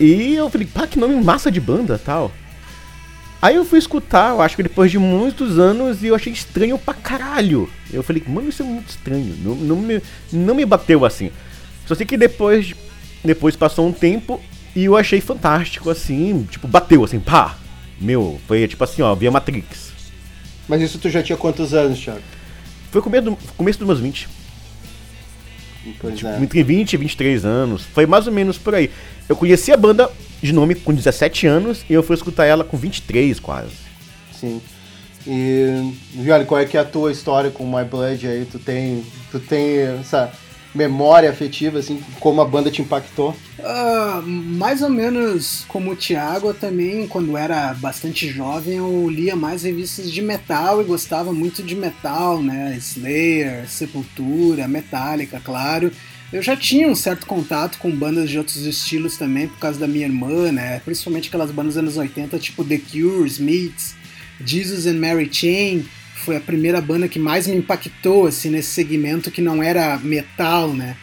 E 0.00 0.34
eu 0.34 0.48
falei, 0.48 0.66
pá, 0.66 0.86
que 0.86 0.98
nome 0.98 1.14
massa 1.22 1.50
de 1.50 1.60
banda 1.60 2.00
tal. 2.02 2.32
Aí 3.42 3.56
eu 3.56 3.66
fui 3.66 3.78
escutar, 3.78 4.30
eu 4.30 4.40
acho 4.40 4.56
que 4.56 4.62
depois 4.62 4.90
de 4.90 4.98
muitos 4.98 5.58
anos, 5.58 6.02
e 6.02 6.06
eu 6.06 6.14
achei 6.14 6.32
estranho 6.32 6.78
pra 6.78 6.94
caralho. 6.94 7.68
Eu 7.92 8.02
falei, 8.02 8.22
mano, 8.26 8.48
isso 8.48 8.62
é 8.62 8.64
muito 8.64 8.88
estranho. 8.88 9.36
Não, 9.42 9.54
não, 9.54 9.76
me, 9.76 10.02
não 10.32 10.54
me 10.54 10.64
bateu 10.64 11.04
assim. 11.04 11.30
Só 11.86 11.94
sei 11.94 12.06
que 12.06 12.16
depois, 12.16 12.74
depois 13.22 13.56
passou 13.56 13.86
um 13.86 13.92
tempo 13.92 14.40
e 14.74 14.84
eu 14.84 14.96
achei 14.96 15.20
fantástico, 15.20 15.90
assim, 15.90 16.46
tipo, 16.50 16.66
bateu 16.66 17.04
assim, 17.04 17.20
pá. 17.20 17.58
Meu, 18.00 18.40
foi 18.46 18.66
tipo 18.66 18.82
assim, 18.82 19.02
ó, 19.02 19.14
via 19.14 19.30
Matrix. 19.30 19.92
Mas 20.66 20.80
isso 20.80 20.98
tu 20.98 21.10
já 21.10 21.22
tinha 21.22 21.36
quantos 21.36 21.74
anos, 21.74 21.98
Thiago? 21.98 22.22
Foi 22.90 23.00
começo, 23.00 23.24
do, 23.24 23.36
começo 23.56 23.78
dos 23.78 23.86
meus 23.86 24.00
20. 24.00 24.28
Pois 26.00 26.16
Tipo, 26.16 26.28
é. 26.28 26.42
entre 26.42 26.62
20 26.62 26.92
e 26.92 26.96
23 26.96 27.44
anos. 27.44 27.82
Foi 27.82 28.06
mais 28.06 28.26
ou 28.26 28.32
menos 28.32 28.58
por 28.58 28.74
aí. 28.74 28.90
Eu 29.28 29.36
conheci 29.36 29.72
a 29.72 29.76
banda 29.76 30.10
de 30.42 30.52
nome 30.52 30.74
com 30.74 30.92
17 30.92 31.46
anos 31.46 31.84
e 31.88 31.92
eu 31.92 32.02
fui 32.02 32.16
escutar 32.16 32.44
ela 32.44 32.64
com 32.64 32.76
23 32.76 33.38
quase. 33.40 33.72
Sim. 34.32 34.60
E, 35.26 35.92
Violi, 36.14 36.44
qual 36.46 36.60
é 36.60 36.64
que 36.64 36.76
é 36.76 36.80
a 36.80 36.84
tua 36.84 37.12
história 37.12 37.50
com 37.50 37.64
My 37.64 37.84
Blood 37.84 38.26
aí? 38.26 38.46
Tu 38.50 38.58
tem, 38.58 39.04
tu 39.30 39.38
tem 39.38 39.78
essa 40.00 40.32
memória 40.74 41.30
afetiva, 41.30 41.78
assim, 41.78 42.02
como 42.20 42.40
a 42.40 42.44
banda 42.44 42.70
te 42.70 42.82
impactou? 42.82 43.34
Ah, 43.62 44.22
mais 44.24 44.82
ou 44.82 44.88
menos 44.88 45.64
como 45.68 45.92
o 45.92 45.96
Thiago, 45.96 46.48
eu 46.48 46.54
também, 46.54 47.06
quando 47.06 47.36
era 47.36 47.74
bastante 47.74 48.28
jovem, 48.28 48.76
eu 48.76 49.08
lia 49.08 49.34
mais 49.34 49.64
revistas 49.64 50.10
de 50.10 50.22
metal 50.22 50.80
e 50.80 50.84
gostava 50.84 51.32
muito 51.32 51.62
de 51.62 51.74
metal, 51.74 52.42
né? 52.42 52.76
Slayer, 52.76 53.68
Sepultura, 53.68 54.68
Metallica, 54.68 55.40
claro. 55.40 55.90
Eu 56.32 56.40
já 56.40 56.56
tinha 56.56 56.86
um 56.86 56.94
certo 56.94 57.26
contato 57.26 57.76
com 57.78 57.90
bandas 57.90 58.30
de 58.30 58.38
outros 58.38 58.64
estilos 58.64 59.16
também, 59.16 59.48
por 59.48 59.58
causa 59.58 59.80
da 59.80 59.88
minha 59.88 60.06
irmã, 60.06 60.52
né? 60.52 60.80
Principalmente 60.84 61.26
aquelas 61.26 61.50
bandas 61.50 61.74
dos 61.74 61.82
anos 61.82 61.96
80, 61.96 62.38
tipo 62.38 62.62
The 62.62 62.78
Cure, 62.78 63.28
Smiths, 63.28 63.96
Jesus 64.44 64.86
and 64.86 65.00
Mary 65.00 65.28
Chain. 65.30 65.84
Foi 66.24 66.36
a 66.36 66.40
primeira 66.40 66.80
banda 66.80 67.08
que 67.08 67.18
mais 67.18 67.46
me 67.46 67.56
impactou, 67.56 68.26
assim, 68.26 68.50
nesse 68.50 68.70
segmento 68.70 69.30
que 69.30 69.40
não 69.40 69.62
era 69.62 69.98
metal, 69.98 70.72
né? 70.72 70.96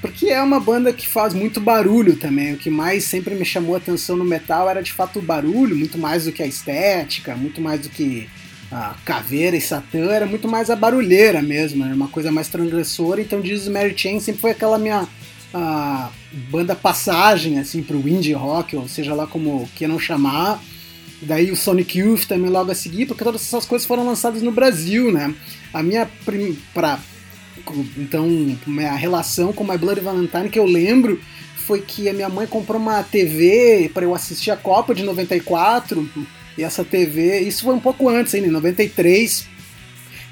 Porque 0.00 0.26
é 0.26 0.40
uma 0.40 0.60
banda 0.60 0.92
que 0.92 1.08
faz 1.08 1.34
muito 1.34 1.60
barulho 1.60 2.16
também. 2.16 2.54
O 2.54 2.58
que 2.58 2.70
mais 2.70 3.04
sempre 3.04 3.34
me 3.34 3.44
chamou 3.44 3.74
a 3.74 3.78
atenção 3.78 4.16
no 4.16 4.24
metal 4.24 4.70
era 4.70 4.82
de 4.82 4.92
fato 4.92 5.18
o 5.18 5.22
barulho, 5.22 5.76
muito 5.76 5.98
mais 5.98 6.24
do 6.24 6.32
que 6.32 6.42
a 6.42 6.46
estética, 6.46 7.34
muito 7.34 7.60
mais 7.60 7.80
do 7.80 7.88
que 7.88 8.28
a 8.70 8.94
caveira 9.04 9.56
e 9.56 9.60
Satã, 9.60 10.10
era 10.10 10.26
muito 10.26 10.46
mais 10.46 10.70
a 10.70 10.76
barulheira 10.76 11.40
mesmo, 11.40 11.84
era 11.84 11.94
uma 11.94 12.08
coisa 12.08 12.30
mais 12.30 12.48
transgressora. 12.48 13.20
Então 13.20 13.42
Jesus 13.42 13.68
Mary 13.68 13.94
Chain 13.96 14.20
sempre 14.20 14.40
foi 14.40 14.50
aquela 14.50 14.78
minha 14.78 15.08
a 15.52 16.10
banda 16.50 16.74
passagem 16.76 17.58
assim 17.58 17.82
pro 17.82 18.06
indie 18.06 18.34
rock, 18.34 18.76
ou 18.76 18.86
seja 18.86 19.14
lá 19.14 19.26
como 19.26 19.68
queiram 19.74 19.98
chamar. 19.98 20.62
Daí 21.20 21.50
o 21.50 21.56
Sonic 21.56 21.98
Youth 21.98 22.26
também 22.26 22.50
logo 22.50 22.70
a 22.70 22.74
seguir, 22.74 23.06
porque 23.06 23.24
todas 23.24 23.42
essas 23.42 23.64
coisas 23.64 23.86
foram 23.86 24.06
lançadas 24.06 24.42
no 24.42 24.52
Brasil, 24.52 25.10
né? 25.10 25.34
A 25.72 25.82
minha 25.82 26.08
pra 26.74 26.98
então, 27.96 28.26
a 28.90 28.94
relação 28.94 29.52
com 29.52 29.64
My 29.64 29.76
Bloody 29.76 30.00
Valentine 30.00 30.48
que 30.48 30.58
eu 30.58 30.64
lembro 30.64 31.20
foi 31.56 31.80
que 31.82 32.08
a 32.08 32.12
minha 32.12 32.28
mãe 32.28 32.46
comprou 32.46 32.80
uma 32.80 33.02
TV 33.02 33.90
para 33.92 34.04
eu 34.04 34.14
assistir 34.14 34.50
a 34.50 34.56
Copa 34.56 34.94
de 34.94 35.02
94. 35.02 36.08
E 36.56 36.62
essa 36.62 36.82
TV, 36.82 37.40
isso 37.40 37.64
foi 37.64 37.74
um 37.74 37.80
pouco 37.80 38.08
antes, 38.08 38.32
em 38.34 38.46
93. 38.46 39.46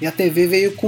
E 0.01 0.07
a 0.07 0.11
TV 0.11 0.47
veio 0.47 0.71
com 0.73 0.87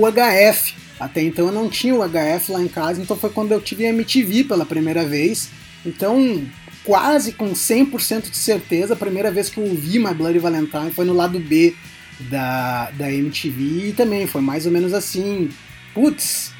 o 0.00 0.02
HF. 0.10 0.74
Até 0.98 1.22
então 1.22 1.46
eu 1.46 1.52
não 1.52 1.68
tinha 1.68 1.94
o 1.94 2.02
HF 2.08 2.52
lá 2.52 2.62
em 2.62 2.68
casa, 2.68 3.02
então 3.02 3.16
foi 3.16 3.28
quando 3.30 3.52
eu 3.52 3.60
tive 3.60 3.84
a 3.84 3.90
MTV 3.90 4.44
pela 4.44 4.64
primeira 4.64 5.04
vez. 5.04 5.50
Então, 5.84 6.42
quase 6.84 7.32
com 7.32 7.52
100% 7.52 8.30
de 8.30 8.36
certeza, 8.36 8.94
a 8.94 8.96
primeira 8.96 9.30
vez 9.30 9.48
que 9.48 9.58
eu 9.58 9.64
ouvi 9.64 9.98
My 9.98 10.14
Bloody 10.14 10.38
Valentine 10.38 10.90
foi 10.90 11.04
no 11.04 11.12
lado 11.12 11.38
B 11.38 11.74
da, 12.20 12.90
da 12.92 13.12
MTV 13.12 13.88
e 13.88 13.92
também 13.92 14.26
foi 14.26 14.40
mais 14.40 14.66
ou 14.66 14.72
menos 14.72 14.92
assim. 14.92 15.50
Putz, 15.94 16.52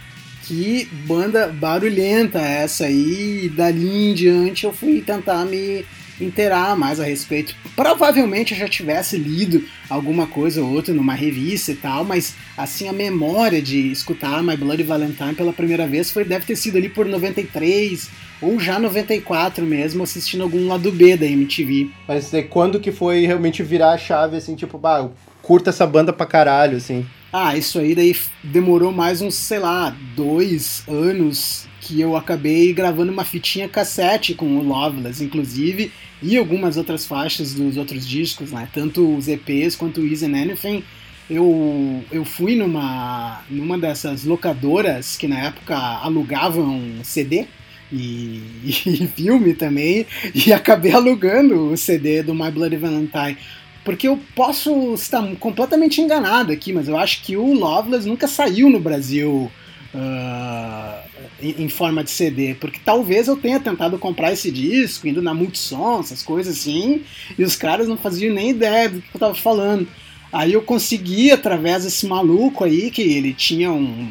que 0.45 0.89
banda 1.07 1.49
barulhenta 1.49 2.39
essa 2.41 2.85
aí, 2.85 3.45
e 3.45 3.49
dali 3.49 4.11
em 4.11 4.15
diante 4.15 4.65
eu 4.65 4.73
fui 4.73 5.01
tentar 5.01 5.45
me 5.45 5.85
inteirar 6.25 6.77
mais 6.77 7.01
a 7.01 7.05
respeito. 7.05 7.55
Provavelmente 7.75 8.53
eu 8.53 8.59
já 8.59 8.69
tivesse 8.69 9.17
lido 9.17 9.65
alguma 9.89 10.27
coisa 10.27 10.63
ou 10.63 10.73
outra 10.73 10.95
numa 10.95 11.15
revista 11.15 11.73
e 11.73 11.77
tal, 11.77 12.05
mas 12.05 12.35
assim 12.57 12.89
a 12.89 12.93
memória 12.93 13.61
de 13.61 13.91
escutar 13.91 14.43
My 14.43 14.57
Bloody 14.57 14.83
Valentine 14.83 15.35
pela 15.35 15.53
primeira 15.53 15.87
vez 15.87 16.11
foi 16.11 16.25
deve 16.25 16.47
ter 16.47 16.57
sido 16.57 16.77
ali 16.77 16.89
por 16.89 17.07
93 17.07 18.11
ou 18.43 18.59
já 18.59 18.79
94 18.79 19.65
mesmo, 19.65 20.03
assistindo 20.03 20.43
algum 20.43 20.67
lado 20.67 20.91
B 20.91 21.17
da 21.17 21.27
MTV. 21.27 21.91
Mas 22.09 22.35
é 22.35 22.43
quando 22.43 22.81
que 22.81 22.91
foi 22.91 23.25
realmente 23.25 23.63
virar 23.63 23.93
a 23.93 23.99
chave, 23.99 24.37
assim, 24.37 24.57
tipo, 24.57 24.77
bah, 24.77 24.99
eu 24.99 25.13
curto 25.41 25.71
essa 25.71 25.87
banda 25.87 26.13
pra 26.13 26.27
caralho, 26.27 26.77
assim. 26.77 27.07
Ah, 27.33 27.57
isso 27.57 27.79
aí 27.79 27.95
daí 27.95 28.15
demorou 28.43 28.93
mais 28.93 29.23
uns, 29.23 29.37
sei 29.37 29.61
lá, 29.61 29.97
dois 30.15 30.83
anos 30.89 31.67
que 31.83 32.01
eu 32.01 32.17
acabei 32.17 32.73
gravando 32.73 33.11
uma 33.11 33.25
fitinha 33.25 33.69
cassete 33.69 34.35
com 34.35 34.57
o 34.57 34.63
Loveless, 34.63 35.23
inclusive, 35.23 35.91
e 36.23 36.39
algumas 36.39 36.77
outras 36.77 37.05
faixas 37.05 37.53
dos 37.55 37.77
outros 37.77 38.07
discos, 38.07 38.53
né? 38.53 38.69
Tanto 38.73 39.17
os 39.17 39.27
EPs 39.27 39.75
quanto 39.75 40.01
o 40.01 40.07
Easy 40.07 40.27
and 40.27 40.37
Anything. 40.41 40.85
Eu, 41.29 42.05
eu 42.13 42.25
fui 42.25 42.55
numa, 42.55 43.43
numa 43.51 43.77
dessas 43.77 44.25
locadoras 44.25 45.17
que 45.17 45.27
na 45.27 45.41
época 45.41 45.77
alugavam 45.77 47.01
CD 47.03 47.47
e, 47.93 48.41
e 48.65 49.07
filme 49.09 49.53
também, 49.53 50.07
e 50.33 50.53
acabei 50.53 50.93
alugando 50.93 51.73
o 51.73 51.77
CD 51.77 52.23
do 52.23 52.33
My 52.33 52.51
Bloody 52.51 52.77
Valentine. 52.77 53.37
Porque 53.85 54.07
eu 54.07 54.21
posso 54.37 54.95
estar 54.95 55.21
completamente 55.41 56.01
enganado 56.01 56.53
aqui, 56.53 56.73
mas 56.73 56.87
eu 56.87 56.97
acho 56.97 57.23
que 57.25 57.37
o 57.37 57.53
Loveless 57.53 58.07
nunca 58.07 58.29
saiu 58.29 58.71
no 58.71 58.79
Brasil 58.79 59.51
uh, 59.93 61.12
em, 61.43 61.69
forma 61.69 62.05
de 62.05 62.11
CD. 62.11 62.55
Porque 62.55 62.81
talvez 62.85 63.29
eu 63.29 63.37
tenha 63.37 63.59
tentado 63.59 63.99
comprar 63.99 64.33
esse 64.33 64.51
disco, 64.51 65.09
indo 65.09 65.21
na 65.21 65.35
Multissom, 65.35 66.01
essas 66.01 66.23
coisas 66.23 66.57
assim, 66.59 67.03
e 67.39 67.43
os 67.43 67.57
caras 67.57 67.89
não 67.89 67.97
faziam 67.97 68.35
nem 68.35 68.51
ideia 68.51 68.89
do 68.89 69.03
que 69.03 69.09
eu 69.15 69.21
tava 69.21 69.35
falando. 69.35 69.87
Aí 70.33 70.53
eu 70.53 70.63
consegui, 70.63 71.31
através 71.31 71.85
desse 71.85 72.07
maluco 72.07 72.65
aí, 72.65 72.91
que 72.91 73.03
ele 73.03 73.35
tinha 73.35 73.71
um, 73.71 74.09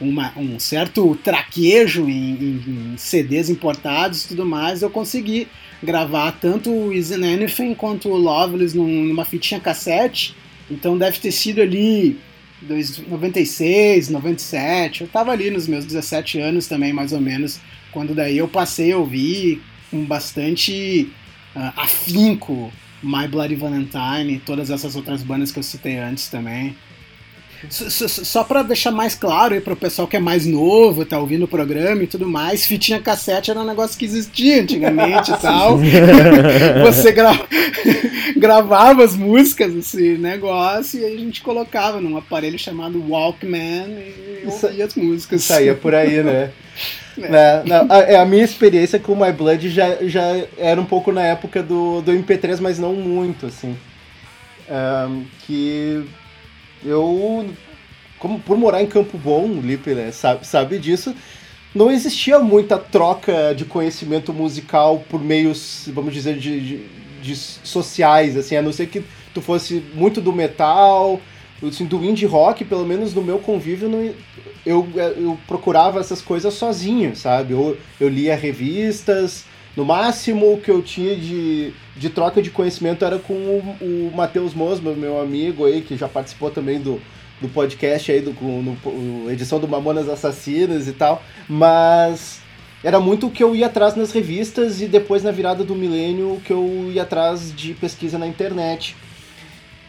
uma, 0.00 0.32
um 0.36 0.58
certo 0.58 1.16
traquejo 1.24 2.08
em, 2.08 2.92
em, 2.92 2.94
CDs 2.96 3.50
importados 3.50 4.24
e 4.24 4.28
tudo 4.28 4.46
mais, 4.46 4.82
eu 4.82 4.90
consegui 4.90 5.48
gravar 5.82 6.32
tanto 6.32 6.70
o 6.70 6.92
Is 6.92 7.10
in 7.10 7.24
Anything 7.24 7.74
quanto 7.74 8.10
o 8.10 8.16
Loveless 8.16 8.76
numa 8.76 9.24
fitinha 9.24 9.58
cassete. 9.58 10.36
Então 10.70 10.96
deve 10.96 11.18
ter 11.18 11.32
sido 11.32 11.60
ali 11.60 12.18
96, 12.62 14.08
97. 14.08 15.02
Eu 15.02 15.08
tava 15.08 15.32
ali 15.32 15.50
nos 15.50 15.66
meus 15.66 15.84
17 15.84 16.38
anos 16.40 16.66
também, 16.66 16.92
mais 16.92 17.12
ou 17.12 17.20
menos, 17.20 17.60
quando 17.90 18.14
daí 18.14 18.38
eu 18.38 18.48
passei 18.48 18.92
a 18.92 18.98
ouvir 18.98 19.62
com 19.90 20.04
bastante 20.04 21.10
uh, 21.56 21.72
afinco 21.76 22.72
My 23.02 23.26
Bloody 23.26 23.56
Valentine 23.56 24.34
e 24.34 24.38
todas 24.38 24.70
essas 24.70 24.94
outras 24.94 25.22
bandas 25.22 25.50
que 25.50 25.58
eu 25.58 25.62
citei 25.62 25.98
antes 25.98 26.28
também. 26.28 26.76
Só, 27.68 28.42
para 28.42 28.62
deixar 28.62 28.90
mais 28.90 29.14
claro 29.14 29.54
aí 29.54 29.60
pro 29.60 29.76
pessoal 29.76 30.08
que 30.08 30.16
é 30.16 30.20
mais 30.20 30.46
novo, 30.46 31.04
tá 31.04 31.18
ouvindo 31.18 31.44
o 31.44 31.48
programa 31.48 32.02
e 32.02 32.06
tudo 32.06 32.26
mais, 32.26 32.64
fitinha 32.64 33.00
cassete 33.00 33.50
era 33.50 33.60
um 33.60 33.66
negócio 33.66 33.98
que 33.98 34.04
existia 34.04 34.62
antigamente 34.62 35.30
e 35.30 35.36
tal. 35.40 35.78
Você 36.84 37.12
gra... 37.12 37.32
gravava 38.36 39.04
as 39.04 39.14
músicas, 39.14 39.74
esse 39.74 40.16
negócio, 40.16 41.00
e 41.00 41.04
aí 41.04 41.14
a 41.14 41.18
gente 41.18 41.42
colocava 41.42 42.00
num 42.00 42.16
aparelho 42.16 42.58
chamado 42.58 43.04
Walkman 43.08 43.90
e 43.90 44.46
ouvia 44.46 44.84
as 44.84 44.94
músicas. 44.94 45.44
Saía 45.44 45.74
por 45.74 45.94
aí, 45.94 46.22
né? 46.22 46.50
É. 47.18 47.64
Não, 47.64 47.86
não, 47.86 47.94
a, 47.94 48.22
a, 48.22 48.24
minha 48.24 48.44
experiência 48.44 48.98
com 48.98 49.14
My 49.14 49.32
Blood 49.32 49.68
já, 49.68 49.96
já 50.02 50.22
era 50.56 50.80
um 50.80 50.86
pouco 50.86 51.12
na 51.12 51.22
época 51.22 51.62
do, 51.62 52.00
do 52.00 52.12
MP3, 52.12 52.58
mas 52.60 52.78
não 52.78 52.94
muito, 52.94 53.46
assim. 53.46 53.76
Um, 54.70 55.24
que 55.40 56.06
eu, 56.84 57.48
como 58.18 58.40
por 58.40 58.56
morar 58.56 58.82
em 58.82 58.86
Campo 58.86 59.18
Bom, 59.18 59.44
o 59.46 59.60
Lipe 59.60 59.94
né, 59.94 60.10
sabe, 60.12 60.46
sabe 60.46 60.78
disso, 60.78 61.14
não 61.74 61.90
existia 61.90 62.38
muita 62.38 62.78
troca 62.78 63.54
de 63.54 63.64
conhecimento 63.64 64.32
musical 64.32 65.04
por 65.08 65.22
meios, 65.22 65.88
vamos 65.92 66.12
dizer, 66.12 66.36
de, 66.36 66.60
de, 66.60 66.84
de 67.22 67.36
sociais, 67.36 68.36
assim, 68.36 68.56
a 68.56 68.62
não 68.62 68.72
ser 68.72 68.86
que 68.86 69.04
tu 69.32 69.40
fosse 69.40 69.82
muito 69.94 70.20
do 70.20 70.32
metal, 70.32 71.20
assim, 71.62 71.84
do 71.84 72.04
indie 72.04 72.26
rock, 72.26 72.64
pelo 72.64 72.84
menos 72.84 73.14
no 73.14 73.22
meu 73.22 73.38
convívio, 73.38 73.88
não, 73.88 74.12
eu, 74.66 74.88
eu 74.96 75.38
procurava 75.46 76.00
essas 76.00 76.20
coisas 76.20 76.54
sozinho, 76.54 77.14
sabe? 77.14 77.52
Eu, 77.52 77.76
eu 78.00 78.08
lia 78.08 78.34
revistas, 78.34 79.44
no 79.76 79.84
máximo 79.84 80.60
que 80.60 80.70
eu 80.70 80.82
tinha 80.82 81.16
de, 81.16 81.72
de 81.96 82.10
troca 82.10 82.42
de 82.42 82.50
conhecimento 82.50 83.04
era 83.04 83.18
com 83.18 83.34
o, 83.34 83.76
o 83.80 84.12
Matheus 84.14 84.54
Mosma, 84.54 84.92
meu 84.92 85.20
amigo 85.20 85.64
aí, 85.64 85.80
que 85.80 85.96
já 85.96 86.08
participou 86.08 86.50
também 86.50 86.80
do, 86.80 87.00
do 87.40 87.48
podcast 87.48 88.10
aí, 88.10 88.20
do, 88.20 88.32
no, 88.32 88.62
no 88.62 89.30
edição 89.30 89.58
do 89.58 89.68
Mamonas 89.68 90.08
Assassinas 90.08 90.88
e 90.88 90.92
tal. 90.92 91.22
Mas 91.48 92.40
era 92.82 92.98
muito 92.98 93.26
o 93.26 93.30
que 93.30 93.42
eu 93.42 93.54
ia 93.54 93.66
atrás 93.66 93.94
nas 93.94 94.10
revistas 94.10 94.80
e 94.80 94.86
depois 94.86 95.22
na 95.22 95.30
virada 95.30 95.62
do 95.62 95.74
milênio 95.74 96.34
o 96.34 96.40
que 96.40 96.52
eu 96.52 96.90
ia 96.92 97.02
atrás 97.02 97.54
de 97.54 97.74
pesquisa 97.74 98.18
na 98.18 98.26
internet. 98.26 98.96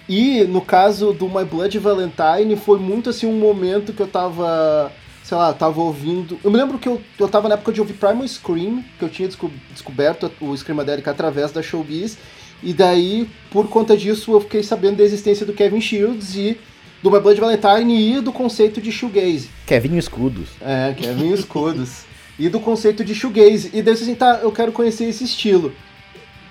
E 0.09 0.43
no 0.43 0.59
caso 0.61 1.13
do 1.13 1.29
My 1.29 1.45
Blood 1.45 1.77
Valentine 1.79 2.55
foi 2.57 2.79
muito 2.79 3.09
assim 3.09 3.25
um 3.25 3.39
momento 3.39 3.93
que 3.93 4.01
eu 4.01 4.07
tava, 4.07 4.91
sei 5.31 5.37
lá, 5.37 5.53
tava 5.53 5.79
ouvindo. 5.79 6.37
Eu 6.43 6.51
me 6.51 6.57
lembro 6.57 6.77
que 6.77 6.89
eu, 6.89 7.01
eu 7.17 7.25
tava 7.25 7.47
na 7.47 7.55
época 7.55 7.71
de 7.71 7.79
ouvir 7.79 7.93
Primal 7.93 8.27
Scream, 8.27 8.83
que 8.99 9.05
eu 9.05 9.07
tinha 9.07 9.29
desco 9.29 9.49
descoberto 9.71 10.29
o 10.41 10.53
Screamadelic 10.57 11.07
através 11.07 11.53
da 11.53 11.61
Showbiz. 11.61 12.17
E 12.61 12.73
daí, 12.73 13.29
por 13.49 13.69
conta 13.69 13.95
disso, 13.95 14.33
eu 14.33 14.41
fiquei 14.41 14.61
sabendo 14.61 14.97
da 14.97 15.03
existência 15.05 15.45
do 15.45 15.53
Kevin 15.53 15.79
Shields 15.79 16.35
e 16.35 16.59
do 17.01 17.09
My 17.09 17.21
Blood 17.21 17.39
Valentine 17.39 18.17
e 18.17 18.19
do 18.19 18.33
conceito 18.33 18.81
de 18.81 18.91
shoegaze. 18.91 19.49
Kevin 19.65 19.97
Escudos. 19.97 20.49
É, 20.59 20.93
Kevin 20.97 21.31
Escudos. 21.31 22.03
e 22.37 22.49
do 22.49 22.59
conceito 22.59 23.05
de 23.05 23.15
shoegaze. 23.15 23.71
E 23.73 23.81
daí 23.81 23.93
assim, 23.93 24.13
tá, 24.13 24.41
eu 24.43 24.51
quero 24.51 24.73
conhecer 24.73 25.05
esse 25.05 25.23
estilo. 25.23 25.73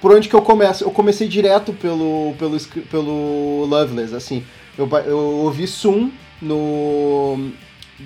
Por 0.00 0.10
onde 0.10 0.26
que 0.26 0.34
eu 0.34 0.40
começo? 0.40 0.84
Eu 0.84 0.90
comecei 0.90 1.28
direto 1.28 1.74
pelo, 1.74 2.34
pelo, 2.38 2.58
pelo 2.90 3.66
Loveless, 3.66 4.14
assim. 4.14 4.42
Eu, 4.78 4.88
eu 5.04 5.18
ouvi 5.18 5.66
Sum 5.66 6.10
no... 6.40 7.52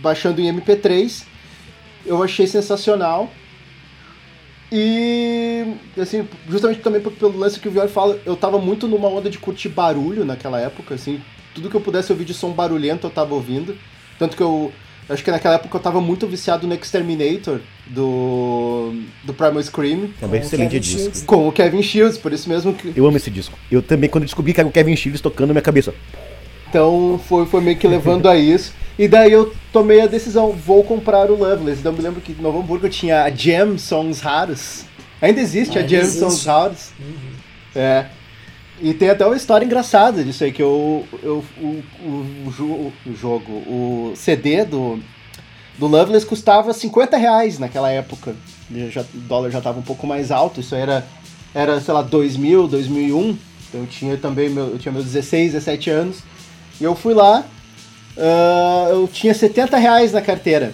baixando 0.00 0.40
em 0.40 0.52
MP3. 0.52 1.24
Eu 2.04 2.22
achei 2.22 2.46
sensacional. 2.46 3.30
E, 4.72 5.74
assim, 5.98 6.26
justamente 6.48 6.80
também 6.80 7.00
pelo 7.00 7.38
lance 7.38 7.60
que 7.60 7.68
o 7.68 7.70
Vior 7.70 7.88
fala, 7.88 8.18
eu 8.26 8.34
tava 8.34 8.58
muito 8.58 8.88
numa 8.88 9.08
onda 9.08 9.30
de 9.30 9.38
curtir 9.38 9.68
barulho 9.68 10.24
naquela 10.24 10.60
época, 10.60 10.94
assim. 10.94 11.20
Tudo 11.54 11.70
que 11.70 11.76
eu 11.76 11.80
pudesse 11.80 12.10
ouvir 12.10 12.24
de 12.24 12.34
som 12.34 12.50
barulhento 12.50 13.06
eu 13.06 13.10
tava 13.10 13.34
ouvindo. 13.34 13.76
Tanto 14.18 14.36
que 14.36 14.42
eu 14.42 14.72
Acho 15.08 15.22
que 15.22 15.30
naquela 15.30 15.56
época 15.56 15.76
eu 15.76 15.80
tava 15.80 16.00
muito 16.00 16.26
viciado 16.26 16.66
no 16.66 16.74
Exterminator 16.74 17.60
do, 17.86 18.94
do 19.22 19.34
Primal 19.34 19.62
Scream. 19.62 20.08
Também 20.18 20.40
com 20.40 20.46
excelente 20.46 20.80
disco. 20.80 20.98
Shields. 20.98 21.22
Com 21.24 21.48
o 21.48 21.52
Kevin 21.52 21.82
Shields, 21.82 22.16
por 22.16 22.32
isso 22.32 22.48
mesmo 22.48 22.72
que. 22.72 22.92
Eu 22.96 23.06
amo 23.06 23.16
esse 23.18 23.30
disco. 23.30 23.58
Eu 23.70 23.82
também, 23.82 24.08
quando 24.08 24.24
descobri 24.24 24.54
que 24.54 24.60
era 24.60 24.68
o 24.68 24.72
Kevin 24.72 24.96
Shields 24.96 25.20
tocando 25.20 25.48
na 25.48 25.54
minha 25.54 25.62
cabeça. 25.62 25.92
Então 26.68 27.20
foi, 27.28 27.44
foi 27.44 27.60
meio 27.60 27.76
que 27.76 27.86
levando 27.86 28.28
a 28.28 28.36
isso. 28.36 28.72
E 28.98 29.08
daí 29.08 29.32
eu 29.32 29.52
tomei 29.72 30.00
a 30.00 30.06
decisão, 30.06 30.52
vou 30.52 30.84
comprar 30.84 31.30
o 31.30 31.36
Loveless. 31.36 31.80
Então 31.80 31.92
eu 31.92 31.96
me 31.96 32.02
lembro 32.02 32.20
que 32.20 32.32
em 32.32 32.42
Novo 32.42 32.60
Hamburgo 32.60 32.88
tinha 32.88 33.24
a 33.24 33.30
Jam 33.30 33.76
Songs 33.76 34.20
Raros. 34.20 34.84
Ainda 35.20 35.40
existe 35.40 35.78
ah, 35.78 35.82
a 35.82 35.86
Jam 35.86 36.00
existe. 36.00 36.20
Songs 36.20 36.44
Raros. 36.44 36.90
Uhum. 37.00 37.34
É. 37.74 38.06
E 38.80 38.92
tem 38.92 39.10
até 39.10 39.24
uma 39.24 39.36
história 39.36 39.64
engraçada 39.64 40.22
disso 40.22 40.44
aí, 40.44 40.52
que 40.52 40.62
eu, 40.62 41.04
eu, 41.22 41.44
o, 41.58 41.82
o, 42.02 42.52
o, 42.60 42.92
o 43.06 43.16
jogo, 43.16 43.52
o 43.52 44.12
CD 44.16 44.64
do, 44.64 44.98
do 45.78 45.86
Loveless 45.86 46.26
custava 46.26 46.72
50 46.72 47.16
reais 47.16 47.58
naquela 47.58 47.90
época. 47.90 48.34
Já, 48.90 49.02
o 49.02 49.18
dólar 49.18 49.50
já 49.50 49.58
estava 49.58 49.78
um 49.78 49.82
pouco 49.82 50.06
mais 50.06 50.30
alto, 50.30 50.60
isso 50.60 50.74
era, 50.74 51.06
era 51.54 51.80
sei 51.80 51.94
lá, 51.94 52.02
2000, 52.02 52.66
2001. 52.68 53.38
Então 53.68 53.80
eu 53.80 53.86
tinha 53.86 54.16
também, 54.16 54.50
meu, 54.50 54.70
eu 54.70 54.78
tinha 54.78 54.92
meus 54.92 55.04
16, 55.04 55.52
17 55.52 55.90
anos. 55.90 56.18
E 56.80 56.84
eu 56.84 56.96
fui 56.96 57.14
lá, 57.14 57.44
uh, 58.16 58.90
eu 58.90 59.08
tinha 59.08 59.34
70 59.34 59.76
reais 59.76 60.12
na 60.12 60.20
carteira 60.20 60.72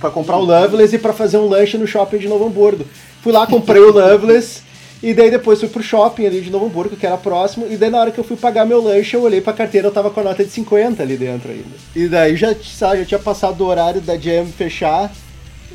para 0.00 0.10
comprar 0.10 0.36
o 0.36 0.44
Loveless 0.44 0.94
e 0.94 0.98
para 0.98 1.12
fazer 1.12 1.38
um 1.38 1.48
lanche 1.48 1.76
no 1.76 1.86
shopping 1.86 2.18
de 2.18 2.28
Novo 2.28 2.46
Hamburgo. 2.46 2.84
Fui 3.22 3.32
lá, 3.32 3.46
comprei 3.46 3.80
o 3.82 3.90
Loveless 3.92 4.62
e 5.02 5.14
daí 5.14 5.30
depois 5.30 5.58
fui 5.58 5.68
pro 5.68 5.82
shopping 5.82 6.26
ali 6.26 6.40
de 6.42 6.50
Novo 6.50 6.66
Hamburgo, 6.66 6.94
que 6.94 7.06
era 7.06 7.16
próximo, 7.16 7.66
e 7.70 7.76
daí 7.76 7.88
na 7.88 7.98
hora 7.98 8.10
que 8.10 8.18
eu 8.18 8.24
fui 8.24 8.36
pagar 8.36 8.66
meu 8.66 8.82
lanche, 8.82 9.14
eu 9.16 9.22
olhei 9.22 9.40
pra 9.40 9.52
carteira, 9.52 9.88
eu 9.88 9.92
tava 9.92 10.10
com 10.10 10.20
a 10.20 10.24
nota 10.24 10.44
de 10.44 10.50
50 10.50 11.02
ali 11.02 11.16
dentro 11.16 11.50
ainda. 11.50 11.76
E 11.96 12.06
daí 12.06 12.36
já, 12.36 12.54
sabe, 12.54 12.98
já 12.98 13.04
tinha 13.06 13.18
passado 13.18 13.60
o 13.62 13.66
horário 13.66 14.00
da 14.02 14.18
Jam 14.18 14.46
fechar, 14.46 15.10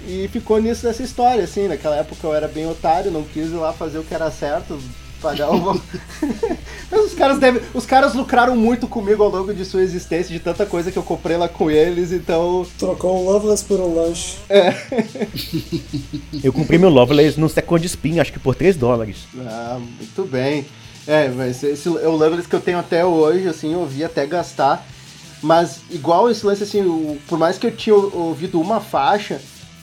e 0.08 0.30
ficou 0.32 0.62
nisso 0.62 0.84
dessa 0.84 1.02
história, 1.02 1.44
assim, 1.44 1.68
naquela 1.68 1.96
época 1.98 2.28
eu 2.28 2.36
era 2.36 2.48
bem 2.48 2.68
otário, 2.70 3.10
não 3.10 3.24
quis 3.24 3.48
ir 3.48 3.56
lá 3.56 3.74
fazer 3.74 3.98
o 3.98 4.04
que 4.04 4.14
era 4.14 4.30
certo, 4.30 4.80
pagar 5.26 5.50
o. 5.50 5.82
Mas 6.92 7.06
os 7.06 7.14
caras 7.16 7.40
devem. 7.40 7.62
Os 7.74 7.86
caras 7.86 8.14
lucraram 8.14 8.56
muito 8.56 8.88
comigo 8.88 9.24
ao 9.24 9.30
longo 9.30 9.54
de 9.54 9.66
sua 9.66 9.82
existência, 9.82 10.32
de 10.32 10.40
tanta 10.40 10.66
coisa 10.66 10.92
que 10.92 10.98
eu 10.98 11.04
comprei 11.04 11.36
lá 11.36 11.50
com 11.50 11.72
eles, 11.72 12.12
então. 12.12 12.66
Trocou 12.78 13.20
um 13.20 13.26
Loveless 13.26 13.66
por 13.66 13.80
um 13.80 13.96
lanche. 13.96 14.38
É. 14.48 14.74
eu 16.44 16.54
comprei 16.54 16.78
meu 16.78 16.90
Loveless 16.90 17.40
no 17.40 17.50
Second 17.50 17.84
Spin, 17.88 18.20
acho 18.20 18.32
que 18.32 18.40
por 18.40 18.54
3 18.54 18.78
dólares. 18.78 19.28
Ah, 19.40 19.80
muito 19.80 20.24
bem. 20.30 20.66
É, 21.08 21.28
mas 21.30 21.64
esse 21.64 21.88
é 21.88 22.08
o 22.08 22.16
Loveless 22.16 22.48
que 22.48 22.56
eu 22.56 22.62
tenho 22.62 22.78
até 22.78 23.04
hoje, 23.04 23.48
assim, 23.48 23.74
eu 23.74 23.86
vi 23.86 24.04
até 24.04 24.26
gastar. 24.26 24.86
Mas 25.42 25.82
igual 25.90 26.30
esse 26.30 26.46
lance, 26.46 26.64
assim, 26.64 26.82
o, 26.82 27.18
por 27.28 27.38
mais 27.38 27.58
que 27.58 27.68
eu 27.68 27.72
tinha 27.72 27.96
ouvido 27.96 28.60
uma 28.60 28.80
faixa, 28.80 29.40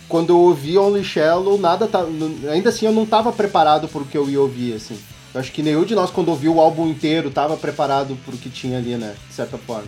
quando 0.09 0.31
eu 0.31 0.39
ouvi 0.39 0.77
Only 0.77 1.05
Shallow, 1.05 1.59
nada 1.59 1.87
tá. 1.87 2.05
Ainda 2.51 2.69
assim 2.69 2.87
eu 2.87 2.93
não 2.93 3.05
estava 3.05 3.33
preparado 3.33 3.89
para 3.89 4.03
o 4.03 4.05
que 4.05 4.17
eu 4.17 4.29
ia 4.29 4.41
ouvir, 4.41 4.75
assim. 4.75 4.99
Eu 5.35 5.41
acho 5.41 5.51
que 5.53 5.63
nenhum 5.63 5.85
de 5.85 5.95
nós, 5.95 6.11
quando 6.11 6.29
ouviu 6.29 6.57
o 6.57 6.61
álbum 6.61 6.87
inteiro, 6.89 7.29
estava 7.29 7.57
preparado 7.57 8.17
pro 8.25 8.37
que 8.37 8.51
tinha 8.51 8.79
ali, 8.79 8.97
né? 8.97 9.15
De 9.29 9.35
certa 9.35 9.57
forma. 9.57 9.85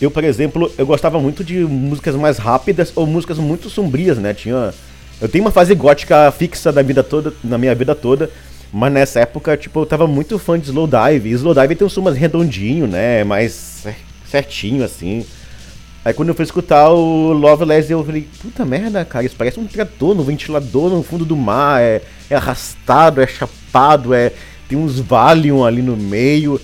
Eu, 0.00 0.10
por 0.10 0.24
exemplo, 0.24 0.70
eu 0.76 0.84
gostava 0.84 1.18
muito 1.18 1.42
de 1.42 1.60
músicas 1.60 2.14
mais 2.14 2.36
rápidas 2.36 2.92
ou 2.94 3.06
músicas 3.06 3.38
muito 3.38 3.70
sombrias, 3.70 4.18
né? 4.18 4.34
Tinha. 4.34 4.74
Eu 5.20 5.28
tenho 5.28 5.44
uma 5.44 5.50
fase 5.50 5.74
gótica 5.74 6.30
fixa 6.32 6.72
da 6.72 6.82
vida 6.82 7.02
toda, 7.02 7.32
na 7.42 7.56
minha 7.56 7.74
vida 7.74 7.94
toda, 7.94 8.28
mas 8.72 8.92
nessa 8.92 9.20
época, 9.20 9.56
tipo, 9.56 9.80
eu 9.80 9.86
tava 9.86 10.06
muito 10.06 10.38
fã 10.38 10.58
de 10.58 10.66
Slowdive. 10.66 11.30
E 11.30 11.32
Slowdive 11.32 11.76
tem 11.76 11.86
um 11.86 11.90
som 11.90 12.02
mais 12.02 12.16
redondinho, 12.16 12.86
né? 12.86 13.22
Mais 13.24 13.86
certinho, 14.28 14.84
assim. 14.84 15.24
Aí 16.04 16.12
quando 16.12 16.30
eu 16.30 16.34
fui 16.34 16.44
escutar 16.44 16.90
o 16.90 17.32
Loveless, 17.32 17.90
eu 17.92 18.04
falei, 18.04 18.28
puta 18.40 18.64
merda, 18.64 19.04
cara, 19.04 19.24
isso 19.24 19.36
parece 19.38 19.60
um 19.60 19.66
trator 19.66 20.16
no 20.16 20.24
ventilador 20.24 20.90
no 20.90 21.00
fundo 21.02 21.24
do 21.24 21.36
mar, 21.36 21.80
é, 21.80 22.02
é 22.28 22.34
arrastado, 22.34 23.20
é 23.20 23.26
chapado, 23.26 24.12
é, 24.12 24.32
tem 24.72 24.78
uns 24.78 24.98
Valium 24.98 25.64
ali 25.64 25.82
no 25.82 25.96
meio. 25.96 26.58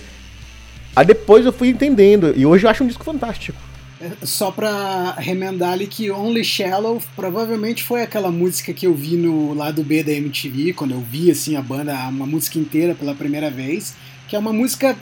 Aí 0.96 1.04
depois 1.04 1.44
eu 1.44 1.52
fui 1.52 1.68
entendendo, 1.68 2.32
e 2.34 2.44
hoje 2.46 2.64
eu 2.64 2.70
acho 2.70 2.82
um 2.82 2.86
disco 2.86 3.04
fantástico. 3.04 3.58
É, 4.00 4.10
só 4.24 4.50
pra 4.50 5.14
remendar 5.18 5.72
ali 5.72 5.86
que 5.86 6.10
Only 6.10 6.44
Shallow 6.44 7.02
provavelmente 7.14 7.82
foi 7.82 8.02
aquela 8.02 8.30
música 8.30 8.72
que 8.72 8.86
eu 8.86 8.94
vi 8.94 9.16
no 9.16 9.52
lado 9.54 9.82
B 9.82 10.02
da 10.02 10.12
MTV, 10.12 10.72
quando 10.72 10.92
eu 10.92 11.00
vi 11.00 11.30
assim 11.30 11.56
a 11.56 11.62
banda, 11.62 11.94
uma 12.08 12.26
música 12.26 12.58
inteira 12.58 12.94
pela 12.94 13.14
primeira 13.14 13.50
vez, 13.50 13.94
que 14.26 14.34
é 14.34 14.38
uma 14.38 14.52
música 14.52 14.96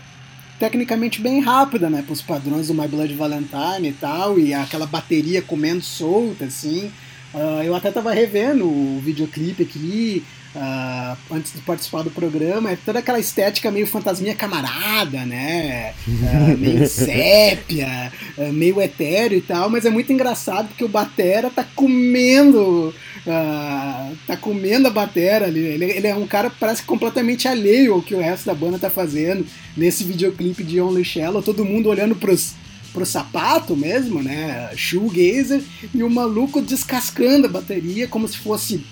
tecnicamente 0.59 1.21
bem 1.21 1.41
rápida, 1.41 1.89
né, 1.91 2.03
pros 2.05 2.23
padrões 2.23 2.69
do 2.69 2.75
My 2.75 2.89
Blood 2.89 3.15
Valentine 3.15 3.89
e 3.89 3.93
tal, 3.93 4.39
e 4.39 4.53
aquela 4.55 4.87
bateria 4.87 5.43
comendo 5.43 5.83
solta, 5.83 6.47
assim. 6.47 6.91
Uh, 7.35 7.63
eu 7.63 7.75
até 7.75 7.91
tava 7.91 8.13
revendo 8.13 8.65
o 8.65 8.99
videoclipe 9.05 9.63
aqui, 9.63 10.25
uh, 10.57 11.17
antes 11.31 11.53
de 11.53 11.61
participar 11.61 12.03
do 12.03 12.11
programa, 12.11 12.71
é 12.71 12.77
toda 12.77 12.99
aquela 12.99 13.21
estética 13.21 13.71
meio 13.71 13.87
fantasminha 13.87 14.35
camarada, 14.35 15.25
né? 15.25 15.95
Uh, 16.09 16.59
meio 16.59 16.87
sépia, 16.89 18.13
uh, 18.39 18.53
meio 18.53 18.81
etéreo 18.81 19.39
e 19.39 19.43
tal, 19.43 19.69
mas 19.69 19.85
é 19.85 19.91
muito 19.91 20.13
engraçado 20.13 20.69
porque 20.69 20.85
o 20.85 20.89
Batera 20.89 21.51
tá 21.51 21.65
comendo. 21.75 22.95
tá 24.27 24.37
comendo 24.41 24.89
a 24.89 24.91
batera 24.91 25.47
ali. 25.47 25.61
Ele, 25.61 25.85
ele, 25.85 26.07
é 26.07 26.15
um 26.15 26.27
cara 26.27 26.49
que 26.49 26.59
parece 26.59 26.83
completamente 26.83 27.47
alheio 27.47 27.95
ao 27.95 28.03
que 28.03 28.15
o 28.15 28.21
resto 28.21 28.47
da 28.47 28.55
banda 28.55 28.79
tá 28.79 28.89
fazendo 28.89 29.45
nesse 29.77 30.05
videoclipe 30.05 30.63
de 30.63 30.81
Only 30.81 31.05
Shallow, 31.05 31.43
todo 31.43 31.65
mundo 31.65 31.89
olhando 31.89 32.15
pros, 32.15 32.55
pro 32.93 33.05
sapato 33.05 33.77
mesmo, 33.77 34.23
né? 34.23 34.71
Shoegazer, 34.77 35.61
e 35.93 36.03
o 36.03 36.09
maluco 36.09 36.63
descascando 36.63 37.47
a 37.47 37.51
bateria 37.51 38.07
como 38.07 38.29
se 38.29 38.39
fosse 38.39 38.85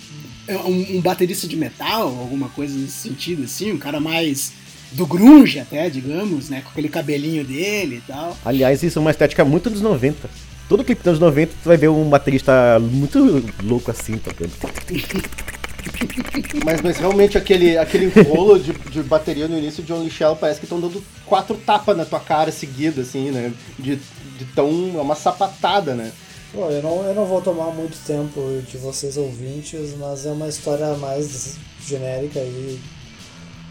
um, 0.49 0.97
um, 0.99 1.01
baterista 1.01 1.47
de 1.47 1.57
metal, 1.57 2.09
alguma 2.09 2.49
coisa 2.49 2.77
nesse 2.77 3.09
sentido, 3.09 3.45
assim, 3.45 3.73
um 3.73 3.79
cara 3.79 4.01
mais 4.01 4.53
do 4.93 5.07
grunge 5.07 5.59
até, 5.59 5.91
digamos, 5.91 6.49
né, 6.49 6.61
com 6.63 6.71
aquele 6.71 6.89
cabelinho 6.89 7.45
dele 7.45 7.97
e 7.97 8.01
tal. 8.01 8.37
Aliás, 8.45 8.83
isso 8.83 8.99
é 8.99 9.03
uma 9.03 9.11
estética 9.11 9.45
muito 9.45 9.71
dos 9.71 9.81
90. 9.81 10.29
Todo 10.69 10.85
clipe 10.85 11.03
dos 11.03 11.19
90 11.19 11.53
tu 11.63 11.67
vai 11.67 11.77
ver 11.77 11.89
um 11.89 12.09
baterista 12.09 12.79
muito 12.81 13.45
louco 13.63 13.91
assim 13.91 14.17
tocando. 14.17 14.53
Mas, 16.65 16.81
mas 16.81 16.97
realmente 16.97 17.37
aquele, 17.37 17.77
aquele 17.77 18.07
rolo 18.23 18.59
de, 18.59 18.73
de 18.73 19.03
bateria 19.03 19.47
no 19.47 19.59
início 19.59 19.83
de 19.83 19.93
Only 19.93 20.11
Shell 20.11 20.37
parece 20.37 20.59
que 20.59 20.65
estão 20.65 20.81
dando 20.81 21.05
quatro 21.27 21.57
tapas 21.57 21.97
na 21.97 22.07
tua 22.07 22.21
cara 22.21 22.51
seguida, 22.51 23.03
assim, 23.03 23.31
né? 23.31 23.53
De, 23.79 23.97
de 23.97 24.45
tão. 24.55 24.93
É 24.97 25.01
uma 25.01 25.15
sapatada, 25.15 25.95
né? 25.95 26.11
Bom, 26.55 26.71
eu 26.71 26.81
não, 26.81 27.05
eu 27.05 27.14
não 27.17 27.27
vou 27.27 27.43
tomar 27.43 27.73
muito 27.73 27.99
tempo 28.07 28.62
de 28.71 28.79
vocês 28.79 29.17
ouvintes, 29.17 29.97
mas 29.99 30.25
é 30.25 30.31
uma 30.31 30.47
história 30.47 30.95
mais 30.95 31.57
genérica 31.85 32.38
aí 32.38 32.81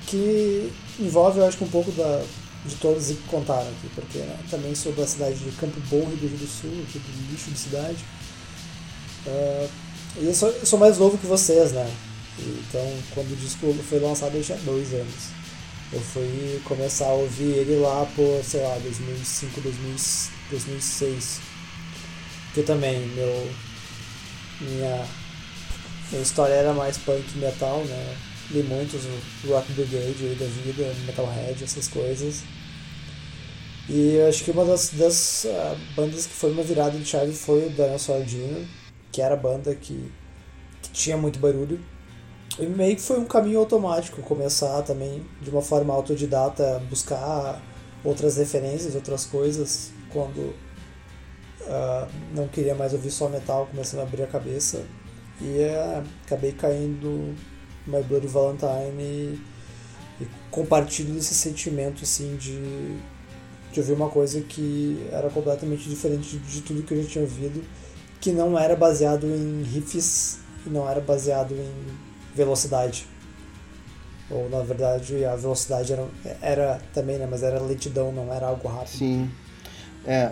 que 0.05 0.69
envolve, 0.99 1.39
eu 1.39 1.47
acho 1.47 1.57
que 1.57 1.63
um 1.63 1.69
pouco 1.69 1.89
da, 1.93 2.21
de 2.65 2.75
todos 2.75 3.07
que 3.07 3.15
contaram 3.29 3.69
aqui, 3.69 3.87
porque 3.95 4.17
né, 4.17 4.37
também 4.51 4.75
sou 4.75 4.91
da 4.91 5.07
cidade 5.07 5.35
de 5.35 5.51
Campo 5.51 5.79
Bom, 5.89 5.99
Rio 5.99 6.17
Grande 6.17 6.35
do 6.35 6.45
Sul, 6.45 6.71
aqui 6.85 6.99
do 6.99 7.31
lixo 7.31 7.51
de 7.51 7.57
cidade. 7.57 8.03
Uh, 9.27 9.69
e 10.17 10.25
eu 10.25 10.33
sou, 10.33 10.49
eu 10.49 10.65
sou 10.65 10.77
mais 10.77 10.97
novo 10.97 11.17
que 11.17 11.25
vocês, 11.25 11.71
né? 11.71 11.89
Então, 12.37 12.85
quando 13.13 13.31
o 13.31 13.37
disco 13.37 13.73
foi 13.87 13.99
lançado, 13.99 14.35
eu 14.35 14.43
tinha 14.43 14.57
dois 14.57 14.93
anos. 14.93 15.29
Eu 15.93 16.01
fui 16.01 16.61
começar 16.65 17.05
a 17.05 17.13
ouvir 17.13 17.59
ele 17.59 17.77
lá 17.77 18.05
por, 18.13 18.43
sei 18.43 18.61
lá, 18.61 18.77
2005, 18.79 19.61
2006 19.61 21.52
que 22.53 22.63
também 22.63 22.99
meu 23.07 23.49
minha 24.61 25.05
A 26.13 26.17
história 26.17 26.53
era 26.53 26.73
mais 26.73 26.97
punk 26.97 27.37
metal, 27.37 27.83
né? 27.85 28.15
Li 28.51 28.61
muitos 28.63 29.01
Rock 29.47 29.71
Brigade 29.73 30.25
aí 30.25 30.35
da 30.35 30.45
vida, 30.45 30.93
Metalhead, 31.05 31.63
essas 31.63 31.87
coisas. 31.87 32.43
E 33.89 34.15
eu 34.15 34.29
acho 34.29 34.43
que 34.43 34.51
uma 34.51 34.63
das, 34.63 34.89
das 34.91 35.45
uh, 35.45 35.77
bandas 35.95 36.25
que 36.25 36.33
foi 36.33 36.51
uma 36.51 36.63
virada 36.63 36.97
de 36.97 37.05
chave 37.05 37.33
foi 37.33 37.67
o 37.67 37.69
Dinosaur 37.69 38.23
Jr., 38.23 38.65
que 39.11 39.21
era 39.21 39.33
a 39.33 39.37
banda 39.37 39.73
que, 39.75 40.11
que 40.81 40.89
tinha 40.91 41.17
muito 41.17 41.39
barulho. 41.39 41.79
E 42.59 42.65
meio 42.65 42.95
que 42.95 43.01
foi 43.01 43.19
um 43.19 43.25
caminho 43.25 43.59
automático 43.59 44.21
começar 44.21 44.83
também 44.83 45.25
de 45.41 45.49
uma 45.49 45.61
forma 45.61 45.93
autodidata, 45.93 46.81
buscar 46.89 47.61
outras 48.03 48.37
referências, 48.37 48.93
outras 48.93 49.25
coisas, 49.25 49.91
quando 50.11 50.53
uh, 51.67 52.07
não 52.33 52.47
queria 52.47 52.75
mais 52.75 52.93
ouvir 52.93 53.11
só 53.11 53.27
metal, 53.29 53.67
começando 53.69 54.01
a 54.01 54.03
abrir 54.03 54.23
a 54.23 54.27
cabeça. 54.27 54.83
E 55.41 55.45
uh, 55.45 56.03
acabei 56.25 56.51
caindo 56.51 57.35
My 57.87 58.01
Bloody 58.03 58.27
Valentine 58.27 59.01
e, 59.01 59.41
e 60.21 60.27
compartilho 60.51 61.17
esse 61.17 61.33
sentimento 61.33 62.03
assim 62.03 62.35
de, 62.37 62.97
de 63.71 63.79
ouvir 63.79 63.93
uma 63.93 64.09
coisa 64.09 64.41
que 64.41 65.05
era 65.11 65.29
completamente 65.29 65.89
diferente 65.89 66.37
de 66.37 66.61
tudo 66.61 66.83
que 66.83 66.93
eu 66.93 67.03
já 67.03 67.09
tinha 67.09 67.23
ouvido, 67.23 67.63
que 68.21 68.31
não 68.31 68.57
era 68.57 68.75
baseado 68.75 69.25
em 69.25 69.63
riffs 69.63 70.39
e 70.65 70.69
não 70.69 70.89
era 70.89 71.01
baseado 71.01 71.53
em 71.53 71.71
velocidade. 72.35 73.07
Ou 74.29 74.49
na 74.49 74.61
verdade 74.61 75.25
a 75.25 75.35
velocidade 75.35 75.91
era, 75.91 76.07
era 76.41 76.81
também, 76.93 77.17
né? 77.17 77.27
Mas 77.29 77.43
era 77.43 77.59
lentidão, 77.59 78.11
não 78.11 78.33
era 78.33 78.47
algo 78.47 78.67
rápido. 78.67 78.97
Sim. 78.97 79.29
É. 80.05 80.31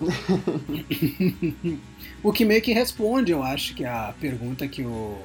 o 2.22 2.32
que 2.32 2.44
meio 2.44 2.62
que 2.62 2.72
responde, 2.72 3.32
eu 3.32 3.42
acho, 3.42 3.74
que 3.74 3.84
a 3.84 4.14
pergunta 4.20 4.68
que 4.68 4.82
o 4.82 5.18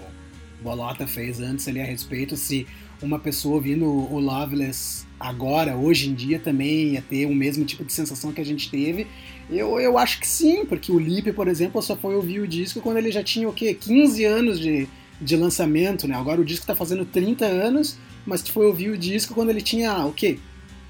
Bolota 0.61 1.05
fez 1.05 1.39
antes 1.39 1.67
ali 1.67 1.79
a 1.81 1.85
respeito 1.85 2.35
se 2.35 2.65
uma 3.01 3.19
pessoa 3.19 3.55
ouvindo 3.55 3.85
o 3.85 4.19
Loveless 4.19 5.05
agora, 5.19 5.75
hoje 5.75 6.09
em 6.09 6.13
dia, 6.13 6.39
também 6.39 6.93
ia 6.93 7.01
ter 7.01 7.25
o 7.25 7.35
mesmo 7.35 7.65
tipo 7.65 7.83
de 7.83 7.93
sensação 7.93 8.31
que 8.31 8.41
a 8.41 8.45
gente 8.45 8.69
teve. 8.69 9.07
Eu, 9.49 9.79
eu 9.79 9.97
acho 9.97 10.19
que 10.19 10.27
sim, 10.27 10.65
porque 10.65 10.91
o 10.91 10.99
Lip, 10.99 11.31
por 11.33 11.47
exemplo, 11.47 11.81
só 11.81 11.95
foi 11.95 12.15
ouvir 12.15 12.39
o 12.39 12.47
disco 12.47 12.81
quando 12.81 12.97
ele 12.97 13.11
já 13.11 13.23
tinha 13.23 13.47
o 13.47 13.53
quê? 13.53 13.73
15 13.73 14.23
anos 14.25 14.59
de, 14.59 14.87
de 15.21 15.35
lançamento, 15.35 16.07
né? 16.07 16.15
Agora 16.15 16.41
o 16.41 16.45
disco 16.45 16.65
tá 16.65 16.75
fazendo 16.75 17.05
30 17.05 17.45
anos, 17.45 17.97
mas 18.25 18.41
tu 18.41 18.51
foi 18.51 18.65
ouvir 18.65 18.89
o 18.89 18.97
disco 18.97 19.33
quando 19.33 19.49
ele 19.49 19.61
tinha 19.61 20.05
o 20.05 20.13
quê? 20.13 20.39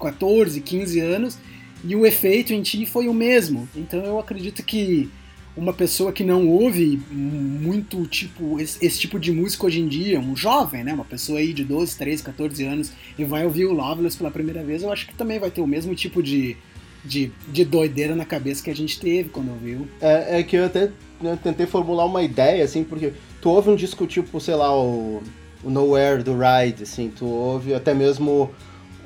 14, 0.00 0.60
15 0.60 1.00
anos, 1.00 1.38
e 1.86 1.94
o 1.94 2.06
efeito 2.06 2.52
em 2.52 2.62
ti 2.62 2.86
foi 2.86 3.08
o 3.08 3.14
mesmo. 3.14 3.68
Então 3.76 4.00
eu 4.04 4.18
acredito 4.18 4.62
que 4.62 5.10
uma 5.56 5.72
pessoa 5.72 6.12
que 6.12 6.24
não 6.24 6.48
ouve 6.48 7.00
muito 7.10 8.06
tipo 8.06 8.58
esse, 8.58 8.84
esse, 8.84 8.98
tipo 8.98 9.20
de 9.20 9.30
música 9.30 9.66
hoje 9.66 9.80
em 9.80 9.86
dia, 9.86 10.18
um 10.18 10.34
jovem, 10.34 10.82
né, 10.82 10.92
uma 10.92 11.04
pessoa 11.04 11.38
aí 11.38 11.52
de 11.52 11.64
12, 11.64 11.96
13, 11.96 12.22
14 12.24 12.64
anos 12.64 12.92
e 13.16 13.24
vai 13.24 13.44
ouvir 13.44 13.66
o 13.66 13.72
Loveless 13.72 14.16
pela 14.16 14.30
primeira 14.30 14.64
vez, 14.64 14.82
eu 14.82 14.92
acho 14.92 15.06
que 15.06 15.14
também 15.14 15.38
vai 15.38 15.50
ter 15.50 15.60
o 15.60 15.66
mesmo 15.66 15.94
tipo 15.94 16.22
de, 16.22 16.56
de, 17.04 17.30
de 17.48 17.64
doideira 17.64 18.16
na 18.16 18.24
cabeça 18.24 18.64
que 18.64 18.70
a 18.70 18.74
gente 18.74 18.98
teve 18.98 19.28
quando 19.28 19.50
ouviu. 19.50 19.86
É, 20.00 20.40
é 20.40 20.42
que 20.42 20.56
eu 20.56 20.64
até 20.64 20.90
né, 21.20 21.38
tentei 21.40 21.66
formular 21.66 22.04
uma 22.06 22.22
ideia, 22.22 22.64
assim, 22.64 22.82
porque 22.82 23.12
tu 23.40 23.50
ouve 23.50 23.70
um 23.70 23.76
disco 23.76 24.06
tipo, 24.06 24.40
sei 24.40 24.56
lá, 24.56 24.76
o, 24.76 25.22
o 25.62 25.70
Nowhere 25.70 26.24
do 26.24 26.32
Ride, 26.32 26.82
assim, 26.82 27.12
tu 27.16 27.26
ouve 27.26 27.74
até 27.74 27.94
mesmo 27.94 28.50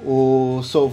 o 0.03 0.63
Soul 0.63 0.89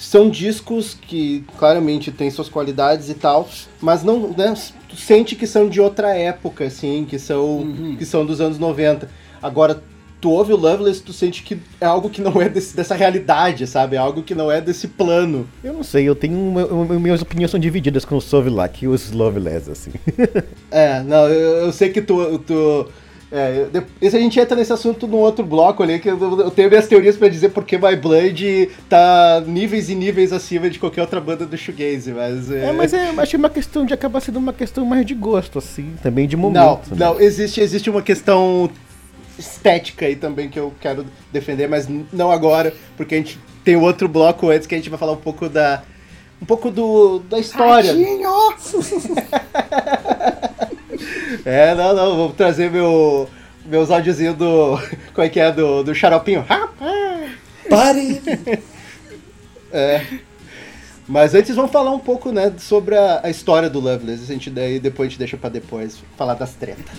são 0.00 0.30
discos 0.30 0.94
que 0.94 1.44
claramente 1.58 2.10
têm 2.10 2.30
suas 2.30 2.48
qualidades 2.48 3.10
e 3.10 3.14
tal, 3.14 3.46
mas 3.82 4.02
não, 4.02 4.30
né, 4.30 4.54
tu 4.88 4.96
sente 4.96 5.36
que 5.36 5.46
são 5.46 5.68
de 5.68 5.78
outra 5.78 6.16
época, 6.16 6.64
assim, 6.64 7.04
que 7.08 7.18
são, 7.18 7.58
uhum. 7.58 7.96
que 7.98 8.06
são 8.06 8.24
dos 8.24 8.40
anos 8.40 8.58
90. 8.58 9.10
Agora, 9.42 9.82
tu 10.18 10.30
ouve 10.30 10.54
o 10.54 10.56
Loveless, 10.56 11.02
tu 11.02 11.12
sente 11.12 11.42
que 11.42 11.58
é 11.78 11.84
algo 11.84 12.08
que 12.08 12.22
não 12.22 12.40
é 12.40 12.48
desse, 12.48 12.74
dessa 12.74 12.94
realidade, 12.94 13.66
sabe? 13.66 13.96
É 13.96 13.98
algo 13.98 14.22
que 14.22 14.34
não 14.34 14.50
é 14.50 14.58
desse 14.58 14.88
plano. 14.88 15.46
Eu 15.62 15.74
não 15.74 15.82
sei, 15.82 16.08
eu 16.08 16.14
tenho. 16.14 16.34
Uma, 16.34 16.98
minhas 16.98 17.20
opiniões 17.20 17.50
são 17.50 17.60
divididas 17.60 18.06
com 18.06 18.16
o 18.16 18.22
Sovlak 18.22 18.82
e 18.82 18.88
os 18.88 19.12
Loveless, 19.12 19.70
assim. 19.70 19.92
é, 20.72 21.02
não, 21.02 21.28
eu, 21.28 21.66
eu 21.66 21.72
sei 21.72 21.90
que 21.90 22.00
tu, 22.00 22.38
tu 22.38 22.88
é, 23.32 23.68
isso 24.02 24.16
a 24.16 24.18
gente 24.18 24.40
entra 24.40 24.56
nesse 24.56 24.72
assunto 24.72 25.06
no 25.06 25.18
outro 25.18 25.44
bloco 25.44 25.84
ali, 25.84 26.00
que 26.00 26.08
eu, 26.08 26.50
tenho 26.50 26.68
minhas 26.68 26.88
teorias 26.88 27.16
para 27.16 27.28
dizer 27.28 27.50
porque 27.50 27.78
My 27.78 27.94
Blood 27.94 28.70
tá 28.88 29.40
níveis 29.46 29.88
e 29.88 29.94
níveis 29.94 30.32
acima 30.32 30.68
de 30.68 30.80
qualquer 30.80 31.02
outra 31.02 31.20
banda 31.20 31.46
do 31.46 31.56
shoegaze, 31.56 32.12
mas... 32.12 32.50
É, 32.50 32.66
é 32.66 32.72
mas 32.72 32.92
é, 32.92 33.08
acho 33.16 33.36
uma 33.36 33.48
questão 33.48 33.86
de 33.86 33.94
acabar 33.94 34.20
sendo 34.20 34.40
uma 34.40 34.52
questão 34.52 34.84
mais 34.84 35.06
de 35.06 35.14
gosto, 35.14 35.60
assim, 35.60 35.94
também 36.02 36.26
de 36.26 36.36
momento. 36.36 36.58
Não, 36.58 36.74
né? 36.74 36.80
não, 36.96 37.20
existe, 37.20 37.60
existe 37.60 37.88
uma 37.88 38.02
questão 38.02 38.68
estética 39.38 40.06
aí 40.06 40.16
também 40.16 40.48
que 40.48 40.58
eu 40.58 40.74
quero 40.80 41.06
defender, 41.32 41.68
mas 41.68 41.86
não 42.12 42.32
agora, 42.32 42.74
porque 42.96 43.14
a 43.14 43.18
gente 43.18 43.38
tem 43.62 43.76
outro 43.76 44.08
bloco 44.08 44.50
antes 44.50 44.66
que 44.66 44.74
a 44.74 44.78
gente 44.78 44.90
vai 44.90 44.98
falar 44.98 45.12
um 45.12 45.16
pouco 45.16 45.48
da... 45.48 45.84
um 46.42 46.44
pouco 46.44 46.68
do, 46.68 47.20
da 47.20 47.38
história. 47.38 47.94
É, 51.44 51.74
não, 51.74 51.94
não, 51.94 52.16
vou 52.16 52.32
trazer 52.32 52.70
meu, 52.70 53.28
meus 53.64 53.90
áudiozinhos 53.90 54.36
do. 54.36 54.78
Como 55.14 55.26
é 55.26 55.28
que 55.28 55.40
é? 55.40 55.50
Do, 55.52 55.82
do 55.82 55.94
xaropinho. 55.94 56.44
Rapaz! 56.48 57.30
Pare! 57.68 58.22
é. 59.72 60.04
Mas 61.06 61.34
antes 61.34 61.56
vamos 61.56 61.72
falar 61.72 61.90
um 61.90 61.98
pouco, 61.98 62.30
né, 62.30 62.52
sobre 62.58 62.96
a, 62.96 63.20
a 63.24 63.30
história 63.30 63.68
do 63.68 63.80
Loveless. 63.80 64.22
A 64.22 64.26
gente 64.26 64.48
daí 64.48 64.78
depois 64.78 65.08
a 65.08 65.10
gente 65.10 65.18
deixa 65.18 65.36
para 65.36 65.50
depois 65.50 65.98
falar 66.16 66.34
das 66.34 66.54
tretas. 66.54 66.94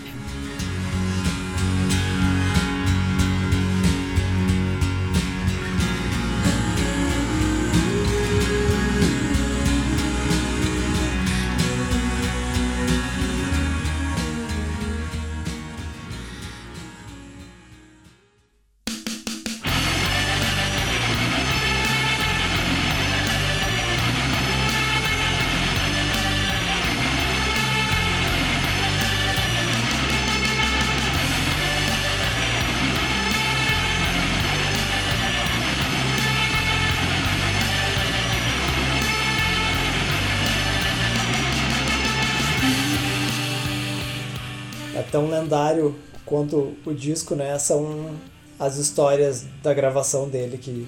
Quanto 46.42 46.76
o 46.86 46.94
disco, 46.94 47.36
né? 47.36 47.58
São 47.60 48.18
as 48.60 48.78
histórias 48.78 49.46
da 49.62 49.74
gravação 49.74 50.28
dele 50.28 50.58
que, 50.58 50.88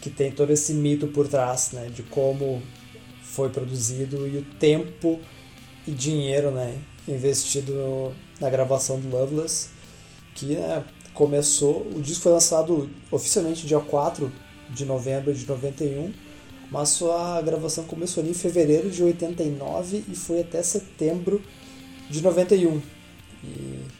que 0.00 0.10
tem 0.10 0.32
todo 0.32 0.50
esse 0.50 0.72
mito 0.72 1.06
por 1.08 1.28
trás, 1.28 1.70
né? 1.72 1.88
De 1.94 2.02
como 2.02 2.62
foi 3.22 3.48
produzido 3.50 4.26
e 4.26 4.38
o 4.38 4.42
tempo 4.58 5.20
e 5.86 5.92
dinheiro, 5.92 6.50
né? 6.50 6.76
Investido 7.06 7.72
no, 7.72 8.12
na 8.40 8.50
gravação 8.50 8.98
do 8.98 9.08
Loveless, 9.08 9.68
que 10.34 10.46
né, 10.46 10.84
começou, 11.14 11.86
o 11.94 12.02
disco 12.02 12.24
foi 12.24 12.32
lançado 12.32 12.90
oficialmente 13.10 13.66
dia 13.66 13.80
4 13.80 14.30
de 14.70 14.84
novembro 14.84 15.32
de 15.32 15.46
91, 15.46 16.12
mas 16.70 16.90
sua 16.90 17.40
gravação 17.40 17.84
começou 17.84 18.22
ali 18.22 18.32
em 18.32 18.34
fevereiro 18.34 18.90
de 18.90 19.02
89 19.02 20.04
e 20.06 20.14
foi 20.14 20.40
até 20.40 20.62
setembro 20.62 21.40
de 22.10 22.22
91 22.22 22.82
e, 23.42 23.46
e 23.46 23.97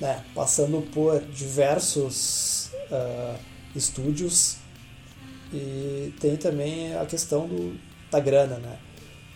né, 0.00 0.24
passando 0.34 0.80
por 0.92 1.20
diversos 1.20 2.70
uh, 2.90 3.38
estúdios 3.76 4.56
e 5.52 6.12
tem 6.20 6.36
também 6.36 6.96
a 6.96 7.04
questão 7.04 7.46
do, 7.46 7.76
da 8.10 8.20
grana, 8.20 8.56
né? 8.56 8.78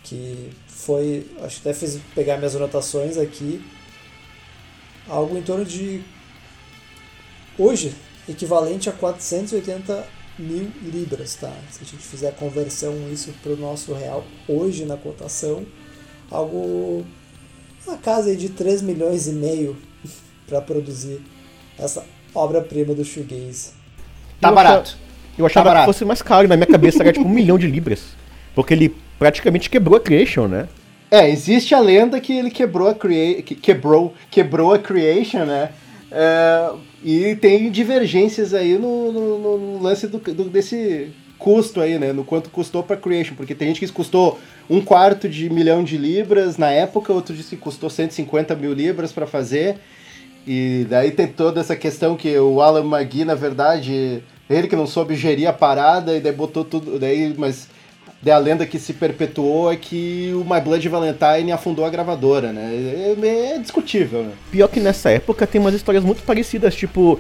Que 0.03 0.51
foi, 0.67 1.27
acho 1.43 1.61
que 1.61 1.69
até 1.69 1.79
fiz 1.79 1.99
pegar 2.15 2.37
minhas 2.37 2.55
anotações 2.55 3.17
aqui, 3.17 3.65
algo 5.09 5.37
em 5.37 5.43
torno 5.43 5.65
de 5.65 6.03
hoje 7.59 7.95
equivalente 8.29 8.89
a 8.89 8.93
480 8.93 10.07
mil 10.39 10.71
libras, 10.83 11.35
tá? 11.35 11.53
Se 11.71 11.83
a 11.83 11.85
gente 11.85 12.03
fizer 12.03 12.29
a 12.29 12.33
conversão 12.33 12.95
isso 13.13 13.33
para 13.43 13.53
o 13.53 13.57
nosso 13.57 13.93
real 13.93 14.25
hoje 14.49 14.85
na 14.85 14.97
cotação, 14.97 15.67
algo 16.31 17.05
uma 17.87 17.99
casa 17.99 18.35
de 18.35 18.49
3 18.49 18.83
milhões 18.83 19.27
e 19.27 19.33
meio 19.33 19.77
para 20.55 20.61
produzir 20.61 21.21
essa 21.79 22.05
obra-prima 22.35 22.95
do 22.95 23.05
shoegaze. 23.05 23.71
Tá 24.41 24.49
eu 24.49 24.55
barato. 24.55 24.91
Achava, 24.91 24.99
eu 25.39 25.47
achava 25.47 25.71
tá 25.73 25.81
que 25.81 25.87
fosse 25.87 26.05
mais 26.05 26.23
caro, 26.23 26.47
na 26.47 26.57
minha 26.57 26.67
cabeça 26.67 27.03
era 27.03 27.13
tipo 27.13 27.27
um 27.27 27.31
milhão 27.33 27.59
de 27.59 27.67
libras. 27.67 28.03
Porque 28.55 28.73
ele 28.73 28.95
praticamente 29.19 29.69
quebrou 29.69 29.97
a 29.97 30.01
Creation, 30.01 30.47
né? 30.47 30.69
É, 31.11 31.29
existe 31.29 31.75
a 31.75 31.81
lenda 31.81 32.21
que 32.21 32.33
ele 32.33 32.51
quebrou 32.51 32.89
a 32.89 32.95
crea 32.95 33.43
quebrou, 33.43 34.15
quebrou 34.31 34.73
a 34.73 34.79
Creation, 34.79 35.45
né? 35.45 35.71
É, 36.11 36.71
e 37.03 37.37
tem 37.37 37.71
divergências 37.71 38.55
aí 38.55 38.79
no, 38.79 39.13
no, 39.13 39.59
no 39.59 39.83
lance 39.83 40.07
do, 40.07 40.19
do, 40.19 40.45
desse 40.45 41.13
custo 41.39 41.81
aí, 41.81 41.99
né? 41.99 42.13
No 42.13 42.25
quanto 42.25 42.51
custou 42.51 42.83
para 42.83 42.97
Creation, 42.97 43.35
porque 43.35 43.55
tem 43.55 43.69
gente 43.69 43.81
que 43.81 43.93
custou 43.93 44.39
um 44.71 44.81
quarto 44.81 45.29
de 45.29 45.51
milhão 45.51 45.83
de 45.85 45.97
libras 45.99 46.57
na 46.57 46.71
época, 46.71 47.13
outro 47.13 47.35
disse 47.35 47.51
que 47.51 47.63
custou 47.63 47.91
150 47.91 48.55
mil 48.55 48.73
libras 48.73 49.13
para 49.13 49.27
fazer. 49.27 49.77
E 50.47 50.87
daí 50.89 51.11
tem 51.11 51.27
toda 51.27 51.61
essa 51.61 51.75
questão 51.75 52.17
que 52.17 52.37
o 52.39 52.61
Alan 52.61 52.85
McGee, 52.85 53.25
na 53.25 53.35
verdade, 53.35 54.23
ele 54.49 54.69
que 54.69 54.77
não 54.77 54.87
soube 54.87 55.17
gerir 55.17 55.49
a 55.49 55.53
parada 55.53 56.15
e 56.15 56.21
daí 56.21 56.33
botou 56.33 56.65
tudo. 56.65 56.99
Daí, 56.99 57.35
mas 57.37 57.69
daí 58.23 58.33
a 58.33 58.39
lenda 58.39 58.67
que 58.67 58.79
se 58.79 58.93
perpetuou 58.93 59.73
é 59.73 59.77
que 59.77 60.33
o 60.35 60.45
My 60.45 60.61
Blood 60.61 60.87
Valentine 60.89 61.51
afundou 61.51 61.85
a 61.85 61.91
gravadora, 61.91 62.53
né? 62.53 63.15
É, 63.23 63.55
é 63.55 63.59
discutível, 63.59 64.25
né? 64.25 64.33
Pior 64.51 64.69
que 64.69 64.81
nessa 64.81 65.11
época 65.11 65.47
tem 65.47 65.61
umas 65.61 65.75
histórias 65.75 66.05
muito 66.05 66.23
parecidas, 66.23 66.75
tipo 66.75 67.19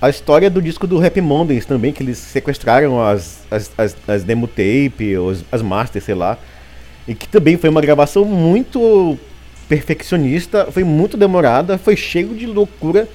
a 0.00 0.10
história 0.10 0.50
do 0.50 0.60
disco 0.60 0.86
do 0.86 0.98
Rap 0.98 1.18
Mondays 1.20 1.64
também, 1.64 1.92
que 1.92 2.02
eles 2.02 2.18
sequestraram 2.18 3.00
as, 3.00 3.46
as, 3.50 3.70
as, 3.78 3.96
as 4.06 4.24
demo 4.24 4.46
tape, 4.46 5.16
os, 5.16 5.44
as 5.50 5.62
masters, 5.62 6.04
sei 6.04 6.14
lá. 6.14 6.38
E 7.08 7.14
que 7.14 7.26
também 7.26 7.56
foi 7.56 7.70
uma 7.70 7.80
gravação 7.80 8.24
muito 8.24 9.18
perfeccionista, 9.68 10.68
foi 10.70 10.84
muito 10.84 11.16
demorada, 11.16 11.78
foi 11.78 11.96
cheio 11.96 12.34
de 12.34 12.46
loucura 12.46 13.08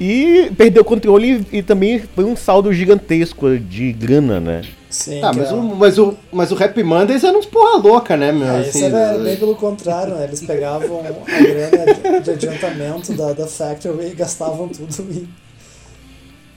e 0.00 0.50
perdeu 0.56 0.82
o 0.82 0.84
controle 0.84 1.46
e, 1.52 1.58
e 1.58 1.62
também 1.62 2.00
foi 2.14 2.24
um 2.24 2.34
saldo 2.34 2.72
gigantesco 2.72 3.58
de 3.58 3.92
grana, 3.92 4.40
né? 4.40 4.62
Sim, 4.90 5.22
ah, 5.22 5.32
mas, 5.34 5.50
é... 5.50 5.54
o, 5.54 5.62
mas, 5.62 5.98
o, 5.98 6.14
mas 6.30 6.52
o 6.52 6.54
Rap 6.54 6.82
Mondays 6.82 7.24
era 7.24 7.36
uns 7.36 7.46
porra 7.46 7.78
louca, 7.78 8.16
né, 8.16 8.30
meu? 8.30 8.46
É, 8.46 8.60
assim, 8.60 8.78
isso 8.78 8.84
era 8.84 9.16
né? 9.16 9.24
bem 9.24 9.36
pelo 9.36 9.54
contrário, 9.54 10.14
né? 10.14 10.24
Eles 10.24 10.42
pegavam 10.42 11.00
a 11.00 11.42
grana 11.42 12.20
de, 12.20 12.24
de 12.24 12.30
adiantamento 12.30 13.12
da, 13.14 13.32
da 13.32 13.46
Factory 13.46 14.08
e 14.08 14.14
gastavam 14.14 14.68
tudo 14.68 15.06
em, 15.10 15.28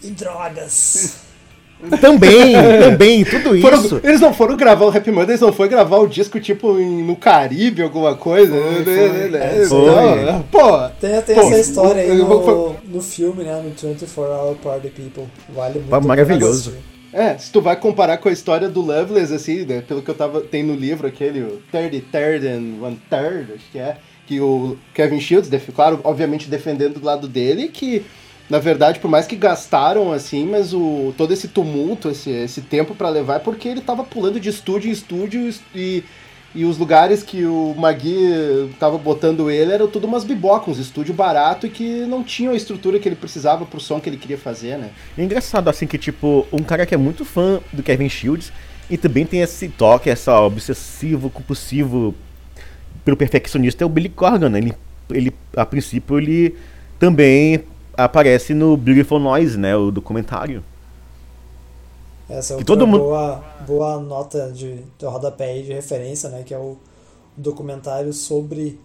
em 0.04 0.12
drogas. 0.12 1.26
Também, 2.00 2.54
também, 2.80 3.26
tudo 3.26 3.60
foram, 3.60 3.78
isso. 3.84 4.00
Eles 4.04 4.22
não 4.22 4.34
foram 4.34 4.56
gravar 4.56 4.86
o 4.86 4.90
Happy 4.90 5.12
Monday, 5.12 5.32
eles 5.32 5.42
não 5.42 5.52
foram 5.52 5.70
gravar 5.70 5.98
o 5.98 6.08
disco 6.08 6.40
tipo 6.40 6.80
em, 6.80 7.04
no 7.04 7.16
Caribe, 7.16 7.84
alguma 7.84 8.16
coisa. 8.16 8.56
Foi. 9.68 10.44
Pô, 10.50 10.90
tem, 11.00 11.22
tem 11.22 11.36
pô, 11.36 11.42
essa 11.42 11.60
história 11.60 12.02
aí 12.02 12.18
no, 12.18 12.76
no 12.86 13.02
filme, 13.02 13.44
né? 13.44 13.62
No 13.62 13.70
24 13.70 14.34
Hour 14.34 14.56
Party 14.56 14.90
People. 14.90 15.26
Vale 15.50 15.80
muito. 15.80 16.08
Maravilhoso. 16.08 16.74
É, 17.12 17.38
se 17.38 17.52
tu 17.52 17.62
vai 17.62 17.78
comparar 17.78 18.18
com 18.18 18.28
a 18.28 18.32
história 18.32 18.68
do 18.68 18.82
Loveless, 18.82 19.34
assim, 19.34 19.66
né, 19.66 19.82
pelo 19.82 20.02
que 20.02 20.10
eu 20.10 20.16
tava. 20.16 20.42
Tem 20.42 20.64
no 20.64 20.76
livro 20.76 21.08
aquele, 21.08 21.42
o 21.42 21.62
33rd 21.74 22.46
and 22.46 22.86
One 22.86 23.00
Third, 23.10 23.54
acho 23.54 23.72
que 23.72 23.80
é. 23.80 23.98
Que 24.28 24.42
o 24.42 24.78
Kevin 24.94 25.20
Shields, 25.20 25.50
claro, 25.74 26.00
obviamente 26.04 26.50
defendendo 26.50 27.00
do 27.00 27.06
lado 27.06 27.28
dele, 27.28 27.68
que 27.68 28.04
na 28.50 28.60
verdade, 28.60 29.00
por 29.00 29.10
mais 29.10 29.26
que 29.26 29.36
gastaram 29.36 30.12
assim, 30.12 30.46
mas 30.46 30.74
o 30.74 31.14
todo 31.18 31.34
esse 31.34 31.48
tumulto, 31.48 32.10
esse, 32.10 32.30
esse 32.30 32.62
tempo 32.62 32.94
para 32.94 33.10
levar 33.10 33.36
é 33.36 33.40
porque 33.40 33.68
ele 33.68 33.82
tava 33.82 34.04
pulando 34.04 34.40
de 34.40 34.50
estúdio 34.50 34.90
em 34.90 34.92
estúdio 34.92 35.52
e, 35.74 36.04
e 36.54 36.64
os 36.64 36.78
lugares 36.78 37.24
que 37.24 37.44
o 37.44 37.74
Magui 37.76 38.70
tava 38.80 39.00
botando 39.00 39.50
ele 39.50 39.72
eram 39.72 39.88
tudo 39.88 40.06
umas 40.06 40.24
bibocas, 40.24 40.78
uns 40.78 40.80
estúdio 40.80 41.14
barato 41.14 41.66
e 41.66 41.70
que 41.72 42.06
não 42.06 42.24
tinham 42.24 42.54
a 42.54 42.56
estrutura 42.56 43.00
que 43.00 43.10
ele 43.10 43.16
precisava 43.16 43.66
pro 43.66 43.80
som 43.80 44.00
que 44.00 44.08
ele 44.08 44.18
queria 44.18 44.38
fazer, 44.38 44.78
né? 44.78 44.92
É 45.18 45.24
engraçado 45.24 45.68
assim 45.68 45.88
que 45.88 45.98
tipo, 45.98 46.46
um 46.54 46.62
cara 46.62 46.86
que 46.86 46.94
é 46.94 46.98
muito 46.98 47.26
fã 47.26 47.60
do 47.74 47.82
Kevin 47.82 48.10
Shields 48.10 48.54
e 48.88 48.96
também 48.96 49.26
tem 49.26 49.42
esse 49.42 49.68
toque, 49.70 50.08
essa 50.08 50.40
obsessivo, 50.40 51.32
compulsivo 51.32 52.14
pelo 53.04 53.18
perfeccionista 53.18 53.84
é 53.84 53.88
o 53.88 53.90
Billy 53.90 54.10
Corgan, 54.10 54.50
né? 54.50 54.60
Ele, 54.60 54.74
ele 55.10 55.34
a 55.56 55.66
princípio 55.66 56.20
ele 56.20 56.56
também 57.00 57.64
aparece 57.98 58.54
no 58.54 58.76
Beautiful 58.76 59.20
Noise, 59.20 59.58
né? 59.58 59.76
O 59.76 59.92
documentário. 59.92 60.64
Essa 62.30 62.54
é 62.54 62.58
outra 62.58 62.86
boa, 62.86 63.44
boa 63.68 64.00
nota 64.00 64.52
de, 64.52 64.78
de 64.98 65.06
rodapé 65.06 65.62
de 65.62 65.72
referência, 65.74 66.30
né? 66.30 66.44
Que 66.44 66.54
é 66.54 66.58
o 66.58 66.78
documentário 67.38 68.12
sobre 68.14 68.80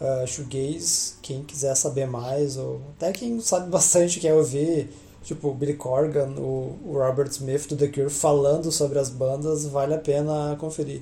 uh, 0.00 0.26
shoegaze. 0.26 1.14
Quem 1.22 1.42
quiser 1.42 1.74
saber 1.74 2.06
mais, 2.06 2.56
ou 2.56 2.80
até 2.96 3.12
quem 3.12 3.40
sabe 3.40 3.68
bastante 3.70 4.20
quer 4.20 4.34
ouvir, 4.34 4.90
tipo 5.22 5.48
o 5.48 5.54
Billy 5.54 5.74
Corgan, 5.74 6.30
o, 6.36 6.78
o 6.84 6.98
Robert 6.98 7.28
Smith 7.28 7.68
do 7.68 7.76
The 7.76 7.88
Cure 7.88 8.10
falando 8.10 8.70
sobre 8.70 8.98
as 8.98 9.08
bandas, 9.08 9.64
vale 9.64 9.94
a 9.94 9.98
pena 9.98 10.56
conferir. 10.58 11.00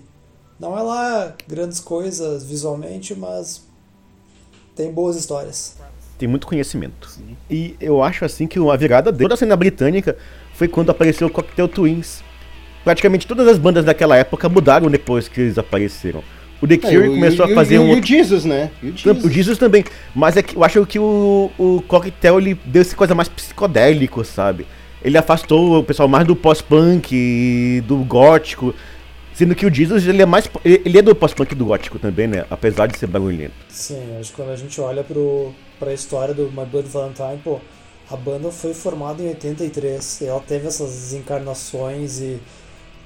Não 0.61 0.79
é 0.79 0.83
lá 0.83 1.35
grandes 1.49 1.81
coisas 1.81 2.45
visualmente, 2.45 3.15
mas 3.17 3.62
tem 4.77 4.93
boas 4.93 5.17
histórias 5.17 5.77
tem 6.23 6.29
muito 6.29 6.47
conhecimento. 6.47 7.09
Sim. 7.09 7.37
E 7.51 7.75
eu 7.81 8.01
acho 8.01 8.25
assim 8.25 8.47
que 8.47 8.57
a 8.57 8.77
virada 8.77 9.11
de 9.11 9.19
toda 9.19 9.35
a 9.35 9.37
cena 9.37 9.57
britânica 9.57 10.17
foi 10.55 10.69
quando 10.69 10.91
apareceu 10.91 11.27
o 11.27 11.31
Cocktail 11.31 11.67
Twins. 11.67 12.23
Praticamente 12.85 13.27
todas 13.27 13.49
as 13.49 13.59
bandas 13.59 13.85
daquela 13.85 14.17
época 14.17 14.49
mudaram 14.49 14.89
depois 14.89 15.27
que 15.27 15.41
eles 15.41 15.59
apareceram. 15.59 16.23
O 16.61 16.67
The 16.69 16.75
é, 16.75 16.79
Cure 16.79 16.97
é, 16.97 17.09
começou 17.09 17.45
a 17.45 17.49
fazer 17.49 17.75
e, 17.75 17.79
um. 17.81 17.97
E 17.97 17.99
o 17.99 18.05
Jesus, 18.05 18.45
né? 18.45 18.71
E 18.81 18.91
o 18.91 18.97
Jesus. 18.97 19.25
o 19.25 19.29
Jesus. 19.29 19.59
também. 19.59 19.85
Mas 20.15 20.37
é 20.37 20.43
que 20.43 20.55
eu 20.55 20.63
acho 20.63 20.87
que 20.87 21.01
o, 21.01 21.51
o 21.59 21.83
Cocktail 21.89 22.39
ele 22.39 22.55
deu 22.65 22.83
essa 22.83 22.95
coisa 22.95 23.17
mais 23.17 23.29
psicodélico, 23.29 24.25
sabe? 24.25 24.65
Ele 25.05 25.19
afastou 25.19 25.81
o 25.81 25.83
pessoal 25.83 26.07
mais 26.07 26.25
do 26.25 26.37
pós-punk, 26.37 27.83
do 27.85 27.97
gótico. 28.05 28.73
Sendo 29.35 29.57
que 29.57 29.67
o 29.67 29.75
Jesus, 29.75 30.07
ele 30.07 30.23
é 30.23 30.27
mais. 30.27 30.49
Ele 30.65 30.99
é 30.99 31.03
do 31.03 31.17
pós-punk 31.17 31.53
do 31.57 31.65
gótico 31.65 31.99
também, 31.99 32.29
né? 32.29 32.45
Apesar 32.49 32.87
de 32.87 32.97
ser 32.97 33.09
barulhento. 33.09 33.55
Sim, 33.69 34.01
acho 34.21 34.31
que 34.31 34.37
quando 34.37 34.51
a 34.51 34.57
gente 34.57 34.81
olha 34.81 35.03
pro, 35.03 35.53
pra 35.83 35.92
história 35.92 36.33
do 36.33 36.45
My 36.53 36.64
Blood 36.64 36.88
Valentine, 36.88 37.40
pô, 37.42 37.59
a 38.09 38.16
banda 38.16 38.53
foi 38.53 38.73
formada 38.73 39.21
em 39.21 39.31
83. 39.31 40.21
E 40.21 40.27
ela 40.27 40.40
teve 40.40 40.68
essas 40.68 41.12
encarnações 41.12 42.21
e 42.21 42.40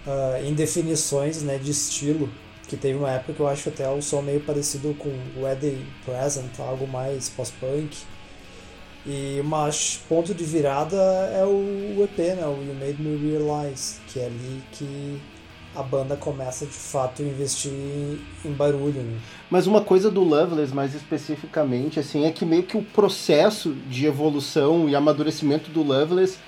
uh, 0.06 0.46
indefinições 0.46 1.42
né, 1.42 1.56
de 1.56 1.70
estilo. 1.70 2.28
Que 2.68 2.76
teve 2.76 2.98
uma 2.98 3.10
época 3.10 3.32
que 3.32 3.40
eu 3.40 3.48
acho 3.48 3.70
até 3.70 3.88
o 3.88 4.02
som 4.02 4.20
meio 4.20 4.40
parecido 4.40 4.94
com 4.98 5.10
Wedding 5.40 5.86
Present, 6.04 6.58
algo 6.58 6.86
mais 6.86 7.30
pós-punk. 7.30 7.96
E 9.06 9.40
um 9.40 10.08
ponto 10.08 10.34
de 10.34 10.44
virada 10.44 10.96
é 10.96 11.44
o 11.46 12.02
EP, 12.02 12.18
né? 12.18 12.44
O 12.44 12.60
You 12.62 12.74
Made 12.74 13.00
Me 13.00 13.30
Realize, 13.30 14.00
que 14.08 14.18
é 14.18 14.26
ali 14.26 14.62
que 14.72 15.18
a 15.76 15.82
banda 15.82 16.16
começa 16.16 16.64
de 16.64 16.72
fato 16.72 17.22
a 17.22 17.24
investir 17.24 17.70
em, 17.70 18.52
barulho. 18.52 19.02
Né? 19.02 19.18
Mas 19.50 19.66
uma 19.66 19.82
coisa 19.82 20.10
do 20.10 20.22
Loveless, 20.22 20.74
mais 20.74 20.94
especificamente, 20.94 22.00
assim, 22.00 22.24
é 22.24 22.30
que 22.30 22.44
meio 22.44 22.62
que 22.62 22.76
o 22.76 22.82
processo 22.82 23.74
de 23.88 24.06
evolução 24.06 24.88
e 24.88 24.96
amadurecimento 24.96 25.70
do 25.70 25.82
Loveless 25.82 26.38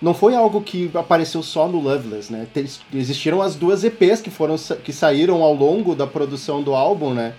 não 0.00 0.14
foi 0.14 0.34
algo 0.34 0.62
que 0.62 0.90
apareceu 0.94 1.42
só 1.42 1.68
no 1.68 1.78
Loveless, 1.78 2.32
né? 2.32 2.48
Existiram 2.92 3.40
as 3.40 3.54
duas 3.54 3.84
EPs 3.84 4.20
que 4.20 4.30
foram 4.30 4.56
que 4.82 4.92
saíram 4.92 5.42
ao 5.42 5.54
longo 5.54 5.94
da 5.94 6.08
produção 6.08 6.60
do 6.60 6.74
álbum, 6.74 7.14
né? 7.14 7.34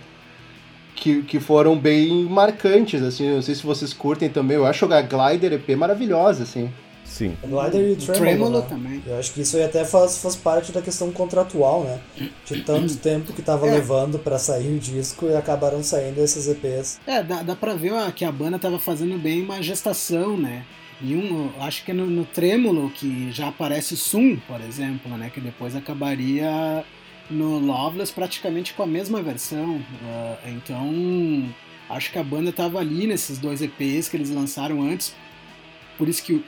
Que, 0.94 1.22
que 1.22 1.40
foram 1.40 1.76
bem 1.76 2.24
marcantes, 2.24 3.02
assim, 3.02 3.28
não 3.28 3.42
sei 3.42 3.54
se 3.54 3.66
vocês 3.66 3.92
curtem 3.92 4.30
também, 4.30 4.56
eu 4.56 4.64
acho 4.64 4.86
a 4.86 5.02
Glider 5.02 5.52
EP 5.52 5.76
maravilhosa, 5.76 6.44
assim. 6.44 6.72
Sim. 7.04 7.36
O 7.42 7.48
Glider 7.48 7.80
e 7.80 7.92
o 7.92 7.96
Tremolo, 7.96 8.20
Tremolo 8.20 8.60
né? 8.60 8.66
também. 8.68 9.02
Eu 9.06 9.18
acho 9.18 9.32
que 9.32 9.42
isso 9.42 9.56
aí 9.56 9.64
até 9.64 9.84
faz, 9.84 10.18
faz 10.18 10.34
parte 10.34 10.72
da 10.72 10.82
questão 10.82 11.12
contratual, 11.12 11.84
né? 11.84 12.00
De 12.46 12.62
tanto 12.62 12.96
tempo 12.96 13.32
que 13.32 13.42
tava 13.42 13.66
é. 13.68 13.72
levando 13.72 14.18
para 14.18 14.38
sair 14.38 14.74
o 14.74 14.78
disco 14.78 15.26
e 15.26 15.36
acabaram 15.36 15.82
saindo 15.82 16.20
esses 16.20 16.48
EPs. 16.48 16.98
É, 17.06 17.22
dá, 17.22 17.42
dá 17.42 17.54
pra 17.54 17.74
ver 17.74 17.92
ó, 17.92 18.10
que 18.10 18.24
a 18.24 18.32
banda 18.32 18.58
tava 18.58 18.78
fazendo 18.78 19.18
bem 19.18 19.42
uma 19.42 19.62
gestação, 19.62 20.36
né? 20.36 20.64
E 21.00 21.14
um, 21.14 21.50
acho 21.60 21.84
que 21.84 21.90
é 21.90 21.94
no, 21.94 22.06
no 22.06 22.24
Trêmulo 22.24 22.90
que 22.90 23.30
já 23.30 23.48
aparece 23.48 23.96
Sum, 23.96 24.36
por 24.48 24.60
exemplo, 24.60 25.16
né? 25.16 25.30
Que 25.32 25.40
depois 25.40 25.76
acabaria 25.76 26.84
no 27.30 27.58
Loveless 27.58 28.12
praticamente 28.12 28.74
com 28.74 28.82
a 28.82 28.86
mesma 28.86 29.22
versão. 29.22 29.76
Uh, 29.76 30.48
então, 30.48 31.54
acho 31.88 32.10
que 32.10 32.18
a 32.18 32.24
banda 32.24 32.52
tava 32.52 32.78
ali 32.78 33.06
nesses 33.06 33.38
dois 33.38 33.60
EPs 33.60 34.08
que 34.08 34.16
eles 34.16 34.30
lançaram 34.30 34.82
antes. 34.82 35.14
Por 35.98 36.08
isso 36.08 36.22
que 36.22 36.44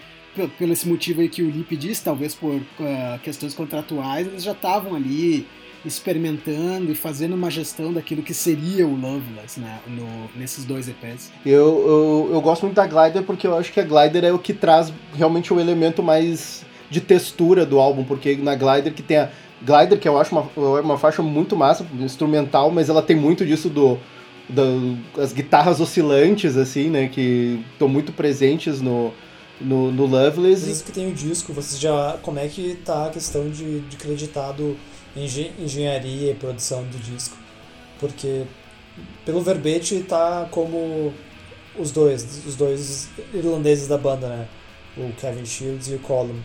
pelo 0.59 0.73
esse 0.73 0.89
motivo 0.89 1.21
aí 1.21 1.29
que 1.29 1.43
o 1.43 1.51
Lip 1.51 1.77
disse, 1.77 2.03
talvez 2.03 2.35
por 2.35 2.55
uh, 2.55 3.19
questões 3.23 3.55
contratuais, 3.55 4.27
eles 4.27 4.43
já 4.43 4.53
estavam 4.53 4.95
ali 4.95 5.47
experimentando 5.85 6.91
e 6.91 6.95
fazendo 6.95 7.35
uma 7.35 7.51
gestão 7.51 7.93
daquilo 7.93 8.23
que 8.23 8.35
seria 8.35 8.87
o 8.87 8.95
Loveless, 8.95 9.61
né, 9.61 9.79
no, 9.87 10.29
nesses 10.39 10.65
dois 10.65 10.89
EPs. 10.89 11.31
Eu, 11.45 11.53
eu, 11.53 12.31
eu 12.35 12.41
gosto 12.41 12.63
muito 12.63 12.75
da 12.75 12.87
Glider 12.87 13.23
porque 13.23 13.47
eu 13.47 13.57
acho 13.57 13.73
que 13.73 13.81
a 13.81 13.85
Glider 13.85 14.25
é 14.25 14.33
o 14.33 14.39
que 14.39 14.53
traz 14.53 14.93
realmente 15.15 15.55
o 15.55 15.61
elemento 15.61 16.03
mais 16.03 16.65
de 16.91 17.01
textura 17.01 17.65
do 17.65 17.79
álbum, 17.79 18.05
porque 18.05 18.37
na 18.37 18.55
Glider 18.55 18.93
que 18.93 19.03
tem 19.03 19.19
a 19.19 19.31
Glider, 19.63 19.99
que 19.99 20.09
eu 20.09 20.19
acho 20.21 20.33
uma, 20.35 20.81
uma 20.81 20.99
faixa 20.99 21.23
muito 21.23 21.57
massa, 21.57 21.87
instrumental, 22.01 22.71
mas 22.71 22.89
ela 22.89 23.03
tem 23.03 23.17
muito 23.17 23.47
disso 23.47 23.69
do, 23.69 23.99
das 24.49 25.33
guitarras 25.33 25.81
oscilantes, 25.81 26.57
assim, 26.57 26.91
né, 26.91 27.09
que 27.09 27.61
estão 27.73 27.89
muito 27.89 28.13
presentes 28.13 28.81
no, 28.81 29.13
no, 29.61 29.91
no 29.91 30.07
Loveless. 30.07 30.65
Desde 30.65 30.85
que 30.85 30.93
tem 30.93 31.11
o 31.11 31.15
disco, 31.15 31.53
você 31.53 31.77
já. 31.77 32.19
Como 32.23 32.39
é 32.39 32.49
que 32.49 32.77
tá 32.85 33.07
a 33.07 33.11
questão 33.11 33.49
de, 33.51 33.81
de 33.81 33.97
creditado 33.97 34.77
engen 35.17 35.53
engenharia 35.59 36.33
e 36.33 36.35
produção 36.35 36.85
do 36.85 36.99
disco? 36.99 37.37
Porque 37.99 38.45
pelo 39.25 39.41
verbete 39.41 40.01
tá 40.01 40.47
como 40.51 41.13
os 41.79 41.91
dois, 41.91 42.45
os 42.47 42.57
dois 42.57 43.09
irlandeses 43.33 43.89
da 43.89 43.99
banda, 43.99 44.29
né? 44.29 44.49
O 44.97 45.13
Kevin 45.15 45.45
Shields 45.45 45.89
e 45.89 45.95
o 45.95 45.99
Colin. 45.99 46.43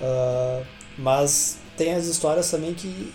Uh, 0.00 0.64
mas 0.96 1.58
tem 1.76 1.94
as 1.94 2.06
histórias 2.06 2.50
também 2.50 2.74
que 2.74 3.12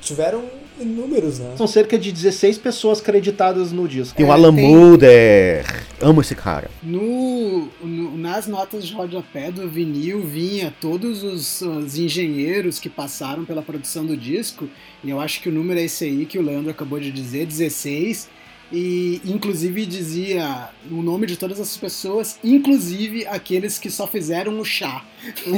tiveram 0.00 0.48
inúmeros, 0.80 1.38
né? 1.38 1.54
São 1.56 1.66
cerca 1.66 1.98
de 1.98 2.10
16 2.12 2.58
pessoas 2.58 3.00
creditadas 3.00 3.72
no 3.72 3.86
disco. 3.88 4.16
Tem 4.16 4.26
o 4.26 4.28
É, 4.28 4.32
Alan 4.32 4.54
tem- 4.54 4.66
Mulder. 4.74 5.64
Amo 6.00 6.20
esse 6.20 6.34
cara. 6.34 6.70
No, 6.82 7.68
no- 7.82 8.16
nas 8.18 8.46
notas 8.46 8.86
de 8.86 8.92
rodapé 8.94 9.50
do 9.50 9.68
vinil 9.68 10.22
vinha 10.22 10.72
todos 10.80 11.22
os, 11.22 11.60
os 11.62 11.98
engenheiros 11.98 12.78
que 12.78 12.88
passaram 12.88 13.44
pela 13.44 13.62
produção 13.62 14.04
do 14.04 14.16
disco, 14.16 14.68
e 15.04 15.10
eu 15.10 15.20
acho 15.20 15.40
que 15.40 15.48
o 15.48 15.52
número 15.52 15.78
é 15.80 15.84
esse 15.84 16.04
aí 16.04 16.26
que 16.26 16.38
o 16.38 16.42
Leandro 16.42 16.70
acabou 16.70 16.98
de 16.98 17.10
dizer, 17.10 17.46
16, 17.46 18.28
e 18.72 19.20
inclusive 19.24 19.84
dizia 19.84 20.70
o 20.90 21.02
nome 21.02 21.26
de 21.26 21.36
todas 21.36 21.60
essas 21.60 21.76
pessoas, 21.76 22.38
inclusive 22.42 23.26
aqueles 23.26 23.78
que 23.78 23.90
só 23.90 24.06
fizeram 24.06 24.58
o 24.58 24.64
chá. 24.64 25.04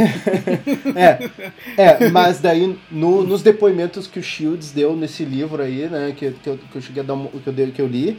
É, 0.96 1.30
é 1.82 2.08
mas 2.10 2.40
daí 2.40 2.76
no- 2.90 3.22
nos 3.22 3.42
depoimentos 3.42 4.06
que 4.06 4.18
o 4.18 4.22
Shields 4.22 4.72
deu 4.72 4.94
nesse 4.94 5.24
livro 5.24 5.62
aí, 5.62 5.88
né, 5.88 6.14
que, 6.16 6.30
que, 6.32 6.48
eu, 6.48 6.58
que 6.58 6.76
eu 6.76 6.82
cheguei 6.82 7.02
a 7.02 7.06
dar 7.06 7.16
que 7.42 7.46
eu, 7.46 7.52
dei- 7.52 7.70
que 7.70 7.80
eu 7.80 7.86
li, 7.86 8.18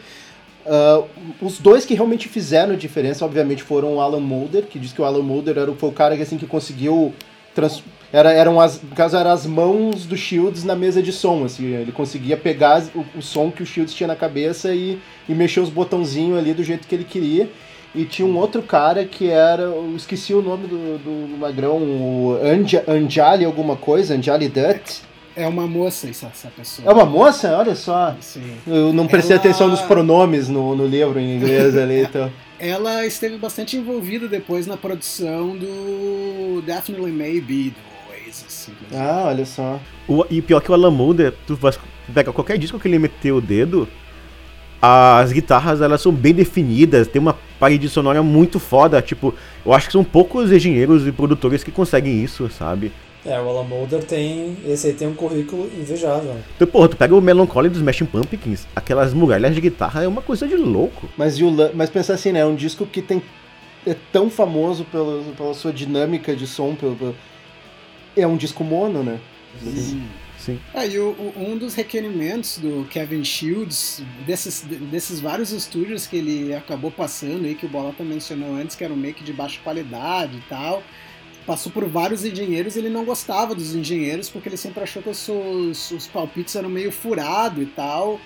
ah, 0.66 1.04
os 1.42 1.60
dois 1.60 1.86
que 1.86 1.94
realmente 1.94 2.28
fizeram 2.28 2.76
diferença, 2.76 3.24
obviamente, 3.26 3.62
foram 3.64 3.96
o 3.96 4.02
Alan 4.02 4.20
Mulder, 4.20 4.64
que 4.64 4.80
diz 4.80 4.92
que 4.92 5.02
o 5.02 5.06
Alan 5.06 5.22
Mulder 5.22 5.58
era, 5.58 5.74
foi 5.74 5.90
o 5.90 5.92
cara 5.92 6.16
que, 6.16 6.24
assim, 6.24 6.38
que 6.38 6.48
conseguiu 6.48 7.14
trans, 7.54 7.84
era, 8.15 8.32
eram 8.32 8.62
as, 8.62 8.82
no 8.82 8.95
caso, 8.95 9.17
eram 9.17 9.30
as 9.32 9.45
mãos 9.45 10.06
do 10.06 10.15
Shields 10.15 10.63
na 10.63 10.73
mesa 10.73 11.04
de 11.04 11.12
som, 11.12 11.43
assim, 11.43 11.65
ele 11.65 11.91
conseguia 11.91 12.38
pegar 12.38 12.82
o, 12.95 13.04
o 13.17 13.21
som 13.21 13.51
que 13.51 13.62
o 13.62 13.65
Shields 13.65 13.93
tinha 13.93 14.08
na 14.08 14.15
cabeça 14.15 14.73
e, 14.73 14.97
e 15.28 15.34
mexer 15.36 15.60
os 15.60 15.69
botãozinhos 15.69 16.38
ali 16.39 16.54
do 16.54 16.63
jeito 16.63 16.88
que 16.88 16.95
ele 16.95 17.04
queria. 17.04 17.49
E 17.93 18.06
tinha 18.06 18.25
um 18.25 18.38
outro 18.38 18.62
cara 18.62 19.04
que 19.04 19.30
era. 19.30 19.63
Eu 19.63 19.93
esqueci 19.97 20.34
o 20.34 20.41
nome 20.41 20.65
do, 20.65 20.97
do 20.97 21.38
magrão, 21.38 21.78
o 21.78 22.39
Anja, 22.41 22.86
Anjali 22.88 23.43
alguma 23.43 23.75
coisa, 23.75 24.15
Anjali 24.15 24.47
Dutt. 24.47 25.01
É 25.36 25.45
uma 25.45 25.67
moça 25.67 26.10
essa, 26.10 26.28
essa 26.28 26.47
pessoa. 26.49 26.89
É 26.89 26.93
uma 26.93 27.06
moça? 27.06 27.58
Olha 27.58 27.75
só. 27.75 28.15
Sim. 28.21 28.56
Eu 28.65 28.93
não 28.93 29.08
prestei 29.08 29.36
Ela- 29.36 29.43
atenção 29.43 29.67
nos 29.67 29.82
pronomes 29.82 30.47
no, 30.47 30.73
no 30.73 30.88
livro 30.88 31.19
em 31.19 31.36
inglês 31.36 31.75
ali, 31.78 32.04
então. 32.04 32.32
Ela 32.58 33.06
esteve 33.06 33.38
bastante 33.38 33.75
envolvida 33.75 34.30
depois 34.30 34.65
na 34.65 34.78
produção 34.78 35.58
do 35.58 36.62
Definitely 36.65 37.12
Maybe, 37.12 37.73
inclusive. 38.71 38.95
Ah, 39.01 39.25
olha 39.28 39.45
só. 39.45 39.80
O- 40.08 40.25
e 40.30 40.41
pior 40.41 40.60
que 40.62 40.71
o 40.71 40.73
Alan 40.73 40.91
Mulder, 40.91 41.34
tu 41.47 41.56
vai- 41.56 41.73
pega 42.13 42.32
qualquer 42.32 42.58
disco 42.58 42.80
que 42.80 42.88
ele 42.88 42.99
meteu 42.99 43.38
o 43.38 43.41
dedo, 43.41 43.88
as 44.82 45.32
guitarras 45.32 45.82
elas 45.82 46.01
são 46.01 46.12
bem 46.12 46.34
definidas, 46.34 47.08
tem 47.08 47.19
uma 47.21 47.36
parede 47.60 47.89
sonora 47.89 48.21
muito 48.21 48.60
foda. 48.60 49.01
Tipo, 49.01 49.34
eu 49.65 49.73
acho 49.73 49.88
que 49.88 49.93
são 49.93 50.04
poucos 50.04 50.51
engenheiros 50.51 51.08
e 51.08 51.12
produtores 51.12 51.63
que 51.63 51.71
conseguem 51.71 52.23
isso, 52.23 52.49
sabe? 52.49 52.91
É, 53.25 53.39
o 53.41 53.49
Alan 53.49 53.63
Mulder 53.63 54.04
tem. 54.04 54.56
Esse 54.67 54.88
aí 54.88 54.93
tem 54.93 55.08
um 55.08 55.15
currículo 55.15 55.67
invejável. 55.75 56.36
Então, 56.56 56.67
porra, 56.67 56.89
tu 56.89 56.95
pega 56.97 57.15
o 57.15 57.21
Melancholy 57.21 57.69
dos 57.69 57.80
Smashing 57.80 58.06
Pumpkins, 58.06 58.67
aquelas 58.75 59.15
muralhas 59.15 59.56
de 59.56 59.62
guitarra 59.62 60.04
é 60.04 60.08
uma 60.08 60.21
coisa 60.21 60.47
de 60.47 60.56
louco. 60.56 61.10
Mas, 61.17 61.39
e 61.39 61.43
o 61.43 61.51
mas 61.73 61.89
pensa 61.89 62.13
assim, 62.13 62.32
né? 62.32 62.41
É 62.41 62.45
um 62.45 62.54
disco 62.54 62.86
que 62.86 63.01
tem. 63.01 63.23
É 63.88 63.95
tão 64.12 64.30
famoso 64.30 64.84
pelo, 64.86 65.23
pela 65.36 65.56
sua 65.56 65.73
dinâmica 65.73 66.36
de 66.36 66.45
som. 66.45 66.75
Pelo, 66.75 66.95
pelo- 66.95 67.15
é 68.17 68.28
um 68.28 68.38
disco 68.38 68.63
mono, 68.63 69.04
né? 69.04 69.19
Sim. 70.38 70.60
É, 70.75 70.88
e 70.88 70.99
o- 70.99 71.10
o- 71.12 71.34
um 71.38 71.58
dos 71.58 71.73
requerimentos 71.73 72.60
do 72.60 72.86
Kevin 72.91 73.23
Shields, 73.23 74.04
desses, 74.28 74.62
desses 74.91 75.19
vários 75.19 75.51
estúdios 75.51 76.06
que 76.06 76.17
ele 76.17 76.54
acabou 76.54 76.91
passando 76.91 77.45
aí, 77.45 77.56
que 77.56 77.65
o 77.65 77.69
Bolota 77.69 78.04
mencionou 78.04 78.54
antes, 78.56 78.75
que 78.75 78.84
eram 78.84 78.95
meio 78.95 79.13
que 79.15 79.23
de 79.23 79.34
baixa 79.34 79.60
qualidade 79.63 80.38
e 80.38 80.41
tal, 80.49 80.84
passou 81.47 81.71
por 81.71 81.86
vários 81.88 82.23
engenheiros 82.23 82.75
e 82.75 82.80
ele 82.80 82.89
não 82.89 83.06
gostava 83.06 83.56
dos 83.56 83.73
engenheiros 83.73 84.30
porque 84.30 84.49
ele 84.49 84.58
sempre 84.58 84.84
achou 84.84 85.01
que 85.01 85.10
os, 85.10 85.17
seus- 85.17 85.91
os 85.91 86.08
palpites 86.08 86.56
eram 86.56 86.69
meio 86.69 86.91
furado 86.91 87.62
e 87.62 87.65
tal. 87.65 88.19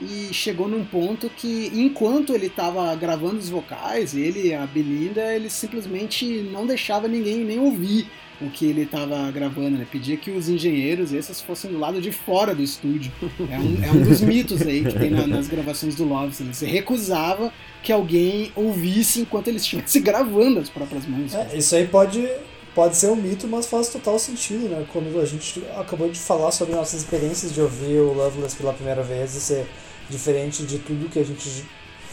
E 0.00 0.28
chegou 0.32 0.68
num 0.68 0.84
ponto 0.84 1.30
que, 1.30 1.70
enquanto 1.74 2.34
ele 2.34 2.46
estava 2.46 2.94
gravando 2.94 3.38
os 3.38 3.48
vocais, 3.48 4.14
ele 4.14 4.52
a 4.52 4.66
Belinda, 4.66 5.34
ele 5.34 5.48
simplesmente 5.48 6.24
não 6.52 6.66
deixava 6.66 7.08
ninguém 7.08 7.38
nem 7.44 7.58
ouvir 7.58 8.06
o 8.38 8.50
que 8.50 8.66
ele 8.66 8.82
estava 8.82 9.30
gravando. 9.30 9.76
Ele 9.78 9.86
pedia 9.86 10.18
que 10.18 10.30
os 10.30 10.50
engenheiros 10.50 11.14
esses 11.14 11.40
fossem 11.40 11.70
do 11.70 11.78
lado 11.78 11.98
de 12.02 12.12
fora 12.12 12.54
do 12.54 12.62
estúdio. 12.62 13.10
É 13.50 13.58
um, 13.58 13.84
é 13.84 13.90
um 13.90 14.02
dos 14.02 14.20
mitos 14.20 14.60
aí 14.60 14.84
que 14.84 14.98
tem 14.98 15.10
na- 15.10 15.26
nas 15.26 15.48
gravações 15.48 15.94
do 15.94 16.04
Loves. 16.04 16.40
Ele 16.40 16.52
se 16.52 16.66
recusava 16.66 17.50
que 17.82 17.90
alguém 17.90 18.52
ouvisse 18.54 19.20
enquanto 19.20 19.48
ele 19.48 19.56
estivesse 19.56 19.98
gravando 20.00 20.58
as 20.60 20.68
próprias 20.68 21.06
músicas. 21.06 21.54
É, 21.54 21.56
isso 21.56 21.74
aí 21.74 21.86
pode, 21.86 22.28
pode 22.74 22.96
ser 22.96 23.06
um 23.08 23.16
mito, 23.16 23.48
mas 23.48 23.66
faz 23.66 23.88
total 23.88 24.18
sentido, 24.18 24.68
né? 24.68 24.84
Quando 24.92 25.18
a 25.18 25.24
gente 25.24 25.62
acabou 25.74 26.10
de 26.10 26.18
falar 26.18 26.50
sobre 26.52 26.74
nossas 26.74 27.00
experiências 27.00 27.50
de 27.54 27.62
ouvir 27.62 27.98
o 28.00 28.12
Loveless 28.12 28.54
pela 28.54 28.74
primeira 28.74 29.02
vez 29.02 29.34
e 29.34 29.40
ser 29.40 29.66
diferente 30.08 30.64
de 30.64 30.78
tudo 30.78 31.08
que 31.08 31.18
a 31.18 31.24
gente 31.24 31.64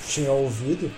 tinha 0.07 0.31
ouvido. 0.31 0.91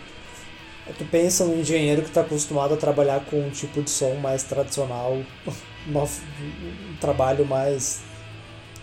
é 0.88 0.94
Tu 0.94 1.06
pensa 1.06 1.46
num 1.46 1.60
engenheiro 1.60 2.02
que 2.02 2.10
está 2.10 2.22
acostumado 2.22 2.74
a 2.74 2.78
trabalhar 2.78 3.26
com 3.26 3.40
um 3.40 3.50
tipo 3.50 3.82
de 3.82 3.90
som 3.90 4.16
mais 4.16 4.44
tradicional, 4.44 5.14
um 5.88 6.98
trabalho 7.00 7.46
mais 7.46 8.02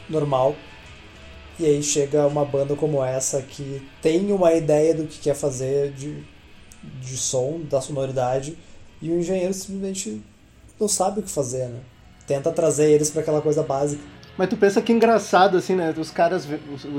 normal. 0.09 0.55
E 1.59 1.67
aí 1.67 1.83
chega 1.83 2.27
uma 2.27 2.45
banda 2.45 2.75
como 2.75 3.05
essa 3.05 3.43
que 3.43 3.87
tem 4.01 4.33
uma 4.33 4.53
ideia 4.53 4.95
do 4.95 5.07
que 5.07 5.19
quer 5.19 5.35
fazer 5.35 5.93
de, 5.93 6.25
de 7.01 7.17
som, 7.17 7.61
da 7.69 7.81
sonoridade, 7.81 8.57
e 9.01 9.11
o 9.11 9.19
engenheiro 9.19 9.53
simplesmente 9.53 10.23
não 10.81 10.89
sabe 10.89 11.21
o 11.21 11.23
que 11.23 11.31
fazer, 11.31 11.69
né? 11.69 11.81
Tenta 12.27 12.51
trazer 12.51 12.91
eles 12.91 13.11
para 13.11 13.21
aquela 13.21 13.43
coisa 13.43 13.63
básica. 13.63 14.03
Mas 14.37 14.49
tu 14.49 14.57
pensa 14.57 14.81
que 14.81 14.91
engraçado, 14.93 15.59
assim, 15.59 15.75
né? 15.77 15.93
Os 15.97 16.11
caras, 16.11 16.49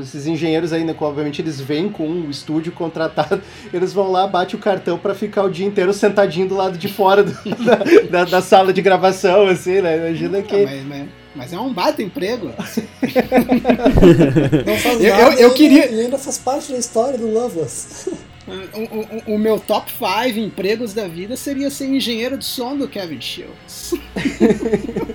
esses 0.01 0.27
engenheiros 0.27 0.71
aí, 0.71 0.83
né? 0.83 0.95
Obviamente 0.99 1.41
eles 1.41 1.59
vêm 1.59 1.89
com 1.89 2.07
um 2.07 2.29
estúdio 2.29 2.71
contratado, 2.71 3.41
eles 3.73 3.91
vão 3.91 4.11
lá, 4.11 4.27
bate 4.27 4.55
o 4.55 4.59
cartão 4.59 4.97
pra 4.99 5.15
ficar 5.15 5.43
o 5.43 5.49
dia 5.49 5.65
inteiro 5.65 5.91
sentadinho 5.93 6.47
do 6.47 6.55
lado 6.55 6.77
de 6.77 6.87
fora 6.87 7.23
do- 7.23 7.33
da, 7.65 7.75
da- 8.09 8.25
da 8.25 8.41
sala 8.41 8.71
de 8.71 8.81
gravação, 8.83 9.47
assim, 9.47 9.81
né? 9.81 9.97
Imagina 9.97 10.41
que. 10.43 10.63
mas, 10.63 10.85
mas- 10.85 11.07
mas 11.35 11.51
é 11.51 11.59
um 11.59 11.73
baita 11.73 12.03
emprego. 12.03 12.51
Não 14.65 14.77
faz 14.77 15.03
Eu- 15.03 15.09
nada 15.17 15.33
eu- 15.35 15.39
eu 15.39 15.49
e- 15.49 15.53
queria- 15.53 15.91
e 15.91 15.99
ainda 16.01 16.17
faz 16.17 16.37
parte 16.37 16.71
da 16.71 16.77
história 16.77 17.17
do 17.17 17.27
Loveless. 17.31 18.11
O, 18.47 19.31
o- 19.31 19.35
o 19.35 19.39
meu 19.39 19.59
top 19.59 19.91
5 19.91 20.39
empregos 20.39 20.93
da 20.93 21.07
vida 21.07 21.35
seria 21.37 21.69
ser 21.69 21.87
engenheiro 21.87 22.37
de 22.37 22.45
som 22.45 22.75
do 22.75 22.87
Kevin 22.87 23.21
Shields. 23.21 23.93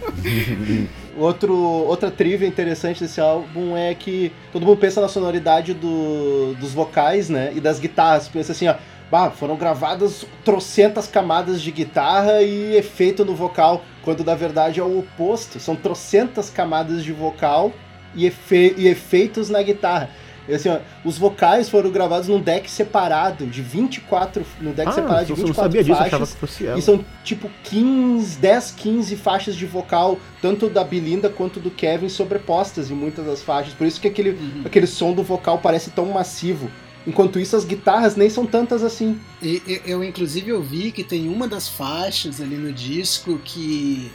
Outro, 1.17 1.53
outra 1.55 2.11
trivia 2.13 2.47
interessante 2.47 3.01
desse 3.01 3.21
álbum 3.21 3.77
é 3.77 3.93
que 3.95 4.31
todo 4.53 4.65
mundo 4.65 4.79
pensa 4.79 5.01
na 5.01 5.09
sonoridade 5.09 5.75
do- 5.75 6.55
dos 6.61 6.73
vocais, 6.73 7.29
né? 7.29 7.53
E 7.57 7.61
das 7.61 7.81
guitarras. 7.81 8.29
Pensa 8.29 8.53
assim, 8.53 8.69
ó. 8.69 8.75
Bah, 9.11 9.31
foram 9.31 9.57
gravadas 9.57 10.27
trocentas 10.45 11.07
camadas 11.09 11.63
de 11.63 11.71
guitarra 11.73 12.43
e 12.43 12.77
efeito 12.77 13.25
no 13.25 13.35
vocal, 13.35 13.83
quando 14.03 14.23
na 14.23 14.35
verdade 14.35 14.81
é 14.81 14.83
o 14.83 14.99
oposto. 14.99 15.59
São 15.59 15.75
trocentas 15.75 16.51
camadas 16.51 17.03
de 17.03 17.11
vocal 17.13 17.73
e, 18.15 18.27
efe- 18.27 18.75
e 18.77 18.87
efeitos 18.87 19.49
na 19.49 19.63
guitarra. 19.63 20.11
E 20.49 20.55
assim, 20.55 20.71
ó, 20.71 20.79
os 21.05 21.19
vocais 21.19 21.69
foram 21.69 21.91
gravados 21.91 22.27
num 22.29 22.41
deck 22.41 22.71
separado, 22.71 23.47
de 23.47 23.61
24. 23.61 24.43
No 24.61 24.73
deck 24.73 24.89
Ah, 24.89 24.93
separado 24.93 25.27
de 25.27 25.33
eu 25.33 25.37
não 25.37 25.45
24 25.47 25.55
sabia 25.63 25.83
disso, 25.83 25.93
eu 25.93 25.97
faixas. 25.97 26.15
achava 26.15 26.27
que 26.33 26.39
fosse 26.39 26.67
ela. 26.67 26.79
E 26.79 26.83
são 26.83 27.05
tipo 27.23 27.51
15, 27.65 28.39
10, 28.39 28.71
15 28.77 29.17
faixas 29.17 29.55
de 29.55 29.67
vocal, 29.67 30.19
tanto 30.41 30.69
da 30.71 30.83
Belinda 30.83 31.29
quanto 31.29 31.61
do 31.61 31.71
Kevin, 31.71 32.09
sobrepostas 32.09 32.91
em 32.91 32.95
muitas 32.95 33.27
das 33.27 33.43
faixas. 33.43 33.75
Por 33.75 33.87
isso 33.87 34.01
que 34.01 34.09
aquele, 34.09 34.39
aquele 34.65 34.87
som 34.87 35.13
do 35.13 35.23
vocal 35.23 35.59
parece 35.59 35.91
tão 35.91 36.07
massivo. 36.07 36.71
Enquanto 37.07 37.39
isso, 37.39 37.57
as 37.57 37.65
guitarras 37.65 38.17
nem 38.17 38.29
são 38.29 38.45
tantas 38.45 38.83
assim. 38.85 39.19
E, 39.43 39.63
e- 39.67 39.83
eu, 39.87 40.03
inclusive, 40.05 40.53
ouvi 40.53 40.93
que 40.93 41.03
tem 41.05 41.29
uma 41.29 41.47
das 41.49 41.67
faixas 41.69 42.41
ali 42.41 42.57
no 42.57 42.73
disco 42.73 43.39
que 43.45 44.11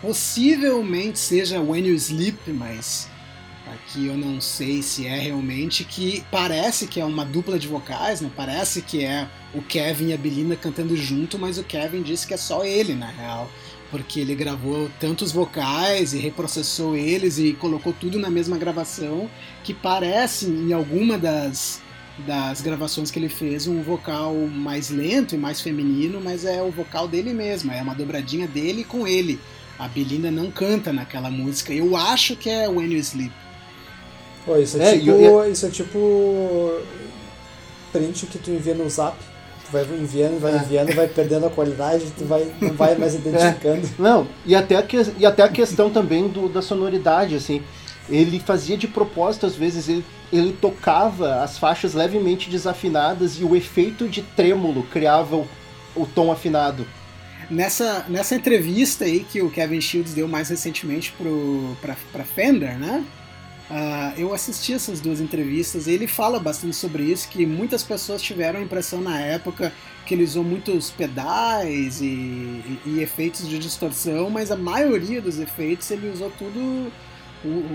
possivelmente 0.00 1.18
seja 1.18 1.60
When 1.60 1.86
You 1.86 1.94
Sleep, 1.94 2.38
mas 2.52 3.08
aqui 3.72 4.06
eu 4.06 4.16
não 4.16 4.40
sei 4.40 4.82
se 4.82 5.06
é 5.06 5.18
realmente, 5.18 5.84
que 5.84 6.24
parece 6.30 6.86
que 6.86 7.00
é 7.00 7.04
uma 7.04 7.24
dupla 7.24 7.58
de 7.58 7.66
vocais, 7.66 8.20
né? 8.20 8.30
Parece 8.36 8.82
que 8.82 9.04
é 9.04 9.28
o 9.54 9.62
Kevin 9.62 10.08
e 10.08 10.12
a 10.12 10.16
Belinda 10.16 10.56
cantando 10.56 10.96
junto, 10.96 11.38
mas 11.38 11.58
o 11.58 11.64
Kevin 11.64 12.02
disse 12.02 12.26
que 12.26 12.34
é 12.34 12.36
só 12.36 12.64
ele, 12.64 12.94
na 12.94 13.06
real. 13.06 13.50
Porque 13.90 14.20
ele 14.20 14.34
gravou 14.34 14.88
tantos 15.00 15.32
vocais 15.32 16.14
e 16.14 16.18
reprocessou 16.18 16.96
eles 16.96 17.38
e 17.38 17.52
colocou 17.52 17.92
tudo 17.92 18.18
na 18.18 18.30
mesma 18.30 18.56
gravação, 18.56 19.28
que 19.64 19.74
parece 19.74 20.46
em 20.46 20.72
alguma 20.72 21.18
das, 21.18 21.82
das 22.18 22.60
gravações 22.60 23.10
que 23.10 23.18
ele 23.18 23.28
fez 23.28 23.66
um 23.66 23.82
vocal 23.82 24.34
mais 24.34 24.90
lento 24.90 25.34
e 25.34 25.38
mais 25.38 25.60
feminino, 25.60 26.20
mas 26.22 26.44
é 26.44 26.62
o 26.62 26.70
vocal 26.70 27.08
dele 27.08 27.32
mesmo, 27.32 27.72
é 27.72 27.82
uma 27.82 27.94
dobradinha 27.94 28.46
dele 28.46 28.84
com 28.84 29.06
ele. 29.08 29.40
A 29.76 29.88
Belinda 29.88 30.30
não 30.30 30.50
canta 30.50 30.92
naquela 30.92 31.30
música. 31.30 31.72
Eu 31.72 31.96
acho 31.96 32.36
que 32.36 32.50
é 32.50 32.68
When 32.68 32.92
You 32.92 32.98
Sleep. 32.98 33.32
Pô, 34.44 34.56
isso, 34.56 34.80
é, 34.80 34.94
É, 34.94 34.98
tipo, 34.98 35.06
e 35.10 35.24
eu- 35.24 35.50
isso 35.50 35.66
é 35.66 35.70
tipo 35.70 36.80
print 37.92 38.26
que 38.26 38.38
tu 38.38 38.50
envia 38.50 38.74
no 38.74 38.88
zap. 38.88 39.16
Tu 39.66 39.72
vai 39.72 39.82
enviando, 39.84 40.40
vai 40.40 40.52
É. 40.52 40.56
enviando, 40.56 40.94
vai 40.94 41.06
perdendo 41.06 41.46
a 41.46 41.50
qualidade, 41.50 42.06
tu 42.16 42.24
vai, 42.24 42.50
não 42.60 42.72
vai 42.74 42.96
mais 42.96 43.14
identificando. 43.16 43.88
Não, 43.98 44.26
e 44.44 44.54
até 44.54 44.76
a, 44.76 44.82
que- 44.82 45.12
e 45.18 45.24
até 45.26 45.42
a 45.42 45.48
questão 45.48 45.90
também 45.90 46.26
do, 46.28 46.48
da 46.48 46.60
sonoridade, 46.62 47.34
assim. 47.36 47.62
Ele 48.08 48.40
fazia 48.40 48.76
de 48.76 48.88
propósito, 48.88 49.46
às 49.46 49.54
vezes, 49.54 49.88
ele, 49.88 50.04
ele 50.32 50.52
tocava 50.60 51.42
as 51.44 51.58
faixas 51.58 51.94
levemente 51.94 52.50
desafinadas 52.50 53.38
e 53.38 53.44
o 53.44 53.54
efeito 53.54 54.08
de 54.08 54.22
trêmulo 54.22 54.82
criava 54.84 55.36
o, 55.36 55.46
o 55.94 56.04
tom 56.06 56.32
afinado. 56.32 56.84
Nessa, 57.48 58.04
nessa 58.08 58.34
entrevista 58.34 59.04
aí 59.04 59.20
que 59.20 59.40
o 59.42 59.50
Kevin 59.50 59.80
Shields 59.80 60.14
deu 60.14 60.26
mais 60.26 60.48
recentemente 60.48 61.12
pro, 61.16 61.76
pra, 61.80 61.96
pra 62.12 62.24
Fender, 62.24 62.76
né? 62.78 63.04
Ah, 63.72 64.12
eu 64.18 64.34
assisti 64.34 64.72
essas 64.72 65.00
duas 65.00 65.20
entrevistas 65.20 65.86
e 65.86 65.92
ele 65.92 66.08
fala 66.08 66.40
bastante 66.40 66.74
sobre 66.74 67.04
isso, 67.04 67.28
que 67.28 67.46
muitas 67.46 67.84
pessoas 67.84 68.20
tiveram 68.20 68.58
a 68.58 68.62
impressão 68.62 69.00
na 69.00 69.20
época 69.20 69.72
que 70.04 70.12
ele 70.14 70.24
usou 70.24 70.42
muitos 70.42 70.90
pedais 70.90 72.00
e, 72.00 72.04
e- 72.06 72.80
e 72.86 73.00
efeitos 73.00 73.48
de 73.48 73.60
distorção, 73.60 74.28
mas 74.28 74.50
a 74.50 74.56
maioria 74.56 75.22
dos 75.22 75.38
efeitos 75.38 75.88
ele 75.92 76.08
usou 76.10 76.32
tudo, 76.36 76.90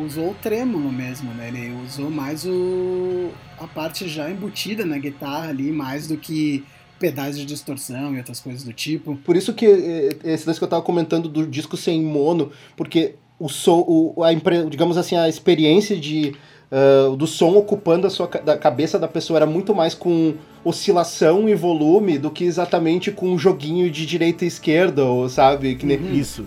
usou 0.06 0.32
o 0.32 0.36
trêmulo 0.36 0.92
mesmo, 0.92 1.34
né? 1.34 1.48
Ele 1.48 1.72
usou 1.86 2.10
mais 2.12 2.46
o, 2.46 3.30
a 3.58 3.66
parte 3.66 4.06
já 4.10 4.30
embutida 4.30 4.86
na 4.86 4.98
guitarra 4.98 5.48
ali, 5.50 5.72
mais 5.72 6.08
do 6.08 6.18
que 6.18 6.66
pedais 7.00 7.38
de 7.38 7.46
distorção 7.46 8.14
e 8.14 8.18
outras 8.18 8.42
coisas 8.42 8.64
do 8.64 8.74
tipo. 8.74 9.16
Por 9.24 9.38
isso 9.38 9.54
que 9.54 9.66
eh, 9.66 10.10
esse 10.26 10.46
lance 10.46 10.60
que 10.60 10.64
eu 10.64 10.68
tava 10.70 10.82
comentando 10.82 11.30
do 11.30 11.48
disco 11.48 11.78
sem 11.78 12.02
mono, 12.04 12.52
porque 12.76 13.16
o 13.40 13.50
som, 13.50 13.84
o, 13.88 14.24
a, 14.24 14.32
digamos 14.70 14.98
assim, 14.98 15.16
a 15.16 15.28
experiência 15.30 15.96
de 15.98 16.34
ah, 16.72 17.14
do 17.16 17.28
som 17.28 17.56
ocupando 17.56 18.08
a 18.08 18.10
sua 18.10 18.28
da 18.28 18.58
cabeça 18.58 18.98
da 18.98 19.08
pessoa 19.08 19.38
era 19.38 19.46
muito 19.46 19.74
mais 19.76 19.94
com 19.94 20.34
oscilação 20.64 21.48
e 21.48 21.54
volume 21.56 22.18
do 22.18 22.32
que 22.32 22.44
exatamente 22.44 23.12
com 23.12 23.28
um 23.30 23.38
joguinho 23.38 23.90
de 23.92 24.06
direita 24.06 24.44
e 24.46 24.48
esquerda, 24.48 25.04
ou 25.06 25.30
sabe? 25.30 25.76
Que 25.76 25.86
nem- 25.86 26.16
Isso. 26.18 26.46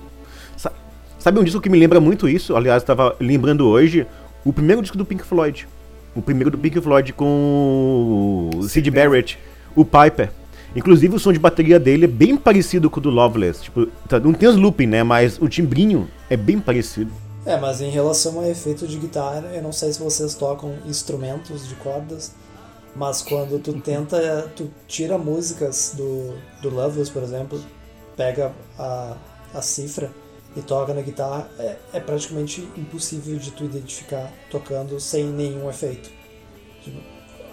Sa- 0.56 0.72
Sabe 1.18 1.38
um 1.40 1.44
disco 1.44 1.60
que 1.60 1.68
me 1.70 1.78
lembra 1.78 2.00
muito 2.00 2.28
isso? 2.28 2.56
Aliás, 2.56 2.82
estava 2.82 3.14
lembrando 3.20 3.66
hoje. 3.66 4.06
O 4.44 4.52
primeiro 4.52 4.80
disco 4.82 4.96
do 4.96 5.04
Pink 5.04 5.24
Floyd. 5.24 5.66
O 6.16 6.22
primeiro 6.22 6.50
do 6.50 6.58
Pink 6.58 6.80
Floyd 6.80 7.12
com 7.12 8.50
o 8.54 8.62
Sid 8.64 8.90
Barrett, 8.90 9.38
o 9.76 9.84
Piper. 9.84 10.30
Inclusive 10.76 11.16
o 11.16 11.18
som 11.18 11.32
de 11.32 11.38
bateria 11.38 11.78
dele 11.80 12.04
é 12.04 12.08
bem 12.08 12.36
parecido 12.36 12.90
com 12.90 13.00
o 13.00 13.02
do 13.02 13.10
Loveless. 13.10 13.62
Tipo, 13.62 13.86
tá- 14.08 14.20
não 14.20 14.32
tem 14.32 14.48
os 14.48 14.56
looping, 14.56 14.86
né? 14.86 15.02
Mas 15.02 15.40
o 15.40 15.48
timbrinho 15.48 16.08
é 16.28 16.36
bem 16.36 16.60
parecido. 16.60 17.10
É, 17.46 17.58
mas 17.58 17.80
em 17.80 17.90
relação 17.90 18.40
a 18.40 18.48
efeito 18.48 18.86
de 18.86 18.98
guitarra, 18.98 19.42
eu 19.54 19.62
não 19.62 19.72
sei 19.72 19.92
se 19.92 19.98
vocês 19.98 20.34
tocam 20.34 20.74
instrumentos 20.86 21.66
de 21.66 21.74
cordas, 21.76 22.34
mas 22.94 23.22
quando 23.22 23.58
tu 23.58 23.72
tenta, 23.80 24.52
tu 24.54 24.70
tira 24.86 25.16
músicas 25.16 25.94
do, 25.96 26.34
do 26.60 26.68
Loveless, 26.68 27.10
por 27.10 27.22
exemplo, 27.22 27.58
pega 28.16 28.52
a, 28.78 29.16
a 29.54 29.62
cifra 29.62 30.10
e 30.56 30.60
toca 30.60 30.92
na 30.92 31.00
guitarra, 31.00 31.48
é, 31.58 31.76
é 31.94 32.00
praticamente 32.00 32.68
impossível 32.76 33.36
de 33.38 33.50
tu 33.52 33.64
identificar 33.64 34.30
tocando 34.50 34.98
sem 35.00 35.24
nenhum 35.24 35.70
efeito. 35.70 36.10
Tipo, 36.82 36.98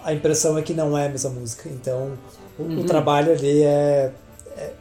a 0.04 0.12
impressão 0.12 0.58
é 0.58 0.62
que 0.62 0.74
não 0.74 0.96
é 0.96 1.06
a 1.06 1.08
mesma 1.08 1.30
música, 1.30 1.68
então 1.68 2.18
o, 2.58 2.80
o 2.80 2.84
trabalho 2.84 3.32
ali 3.32 3.62
é, 3.62 4.12
é, 4.56 4.72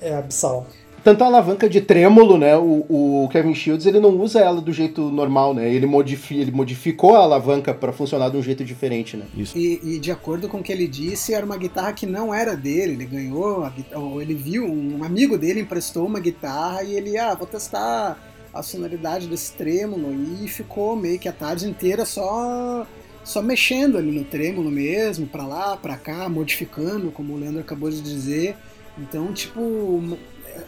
é 0.00 0.14
abissal. 0.14 0.66
Tanto 1.02 1.24
a 1.24 1.28
alavanca 1.28 1.68
de 1.68 1.80
trêmulo, 1.80 2.36
né? 2.36 2.56
O, 2.58 2.84
o 3.24 3.28
Kevin 3.32 3.54
Shields 3.54 3.86
ele 3.86 3.98
não 3.98 4.10
usa 4.20 4.40
ela 4.40 4.60
do 4.60 4.70
jeito 4.70 5.00
normal, 5.10 5.54
né? 5.54 5.72
Ele, 5.72 5.86
modifi, 5.86 6.38
ele 6.38 6.50
modificou 6.50 7.16
a 7.16 7.20
alavanca 7.20 7.72
para 7.72 7.90
funcionar 7.90 8.28
de 8.28 8.36
um 8.36 8.42
jeito 8.42 8.62
diferente, 8.62 9.16
né? 9.16 9.24
Isso. 9.34 9.56
E, 9.56 9.80
e 9.82 9.98
de 9.98 10.12
acordo 10.12 10.46
com 10.46 10.58
o 10.58 10.62
que 10.62 10.70
ele 10.70 10.86
disse, 10.86 11.32
era 11.32 11.44
uma 11.44 11.56
guitarra 11.56 11.94
que 11.94 12.04
não 12.04 12.34
era 12.34 12.54
dele. 12.54 12.92
Ele 12.92 13.06
ganhou, 13.06 13.64
a 13.64 13.72
ou 13.94 14.20
ele 14.20 14.34
viu, 14.34 14.66
um 14.66 15.02
amigo 15.02 15.38
dele 15.38 15.60
emprestou 15.60 16.06
uma 16.06 16.20
guitarra 16.20 16.82
e 16.82 16.94
ele, 16.94 17.16
ah, 17.16 17.34
vou 17.34 17.46
testar 17.46 18.18
a 18.52 18.62
sonoridade 18.62 19.26
desse 19.26 19.54
trêmulo. 19.54 20.12
E 20.42 20.48
ficou 20.48 20.96
meio 20.96 21.18
que 21.18 21.28
a 21.30 21.32
tarde 21.32 21.66
inteira 21.66 22.04
só 22.04 22.86
só 23.30 23.40
mexendo 23.40 23.96
ali 23.96 24.10
no 24.10 24.24
trêmulo 24.24 24.70
mesmo, 24.70 25.26
pra 25.26 25.46
lá, 25.46 25.76
pra 25.76 25.96
cá, 25.96 26.28
modificando, 26.28 27.10
como 27.10 27.34
o 27.34 27.38
Leandro 27.38 27.60
acabou 27.60 27.88
de 27.90 28.00
dizer. 28.02 28.56
Então, 28.98 29.32
tipo, 29.32 29.60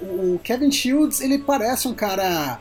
o 0.02 0.40
Kevin 0.42 0.70
Shields, 0.70 1.20
ele 1.20 1.38
parece 1.38 1.88
um 1.88 1.94
cara 1.94 2.60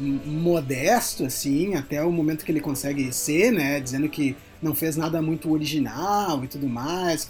m- 0.00 0.20
modesto, 0.26 1.24
assim, 1.24 1.74
até 1.74 2.02
o 2.02 2.10
momento 2.10 2.44
que 2.44 2.50
ele 2.50 2.60
consegue 2.60 3.12
ser, 3.12 3.52
né? 3.52 3.78
Dizendo 3.80 4.08
que 4.08 4.34
não 4.62 4.74
fez 4.74 4.96
nada 4.96 5.20
muito 5.20 5.52
original 5.52 6.42
e 6.42 6.48
tudo 6.48 6.66
mais. 6.66 7.28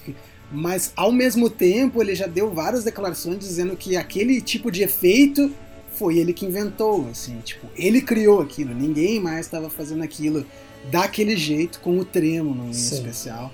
mas 0.52 0.92
ao 0.96 1.10
mesmo 1.10 1.50
tempo 1.50 2.00
ele 2.00 2.14
já 2.14 2.28
deu 2.28 2.54
várias 2.54 2.84
declarações 2.84 3.40
dizendo 3.40 3.76
que 3.76 3.96
aquele 3.96 4.40
tipo 4.40 4.70
de 4.70 4.84
efeito 4.84 5.50
foi 5.92 6.18
ele 6.18 6.32
que 6.32 6.46
inventou, 6.46 7.08
assim, 7.10 7.40
tipo, 7.40 7.66
ele 7.76 8.00
criou 8.00 8.40
aquilo, 8.40 8.72
ninguém 8.72 9.18
mais 9.18 9.46
estava 9.46 9.68
fazendo 9.68 10.04
aquilo 10.04 10.46
daquele 10.90 11.36
jeito, 11.36 11.80
com 11.80 11.98
o 11.98 12.04
trêmulo 12.04 12.68
em 12.68 12.72
Sim. 12.72 12.94
especial. 12.96 13.50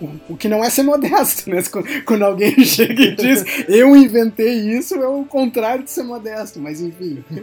O, 0.00 0.08
o 0.30 0.36
que 0.36 0.48
não 0.48 0.64
é 0.64 0.70
ser 0.70 0.82
modesto, 0.82 1.50
né? 1.50 1.62
Quando, 2.06 2.22
alguém 2.22 2.58
chega 2.64 3.02
e 3.02 3.14
diz 3.14 3.44
eu 3.68 3.94
inventei 3.94 4.48
isso, 4.78 4.94
é 4.94 5.06
o 5.06 5.24
contrário 5.26 5.84
de 5.84 5.90
ser 5.90 6.04
modesto, 6.04 6.58
mas 6.58 6.80
enfim. 6.80 7.22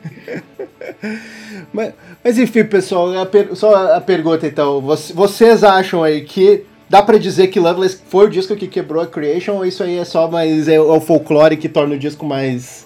Mas, 1.73 1.93
mas 2.23 2.37
enfim, 2.37 2.63
pessoal, 2.63 3.15
a 3.17 3.25
per- 3.25 3.55
só 3.55 3.93
a 3.95 4.01
pergunta 4.01 4.47
então. 4.47 4.81
Voc- 4.81 5.11
Vocês 5.13 5.63
acham 5.63 6.03
aí 6.03 6.21
que 6.23 6.63
dá 6.89 7.01
pra 7.01 7.17
dizer 7.17 7.47
que 7.47 7.59
Loveless 7.59 7.99
foi 8.09 8.25
o 8.25 8.29
disco 8.29 8.55
que 8.55 8.67
quebrou 8.67 9.01
a 9.03 9.07
Creation 9.07 9.53
ou 9.55 9.65
isso 9.65 9.83
aí 9.83 9.97
é 9.97 10.05
só 10.05 10.29
mais 10.29 10.67
é, 10.67 10.79
o 10.79 10.99
folclore 11.01 11.57
que 11.57 11.67
torna 11.69 11.95
o 11.95 11.99
disco 11.99 12.25
mais 12.25 12.85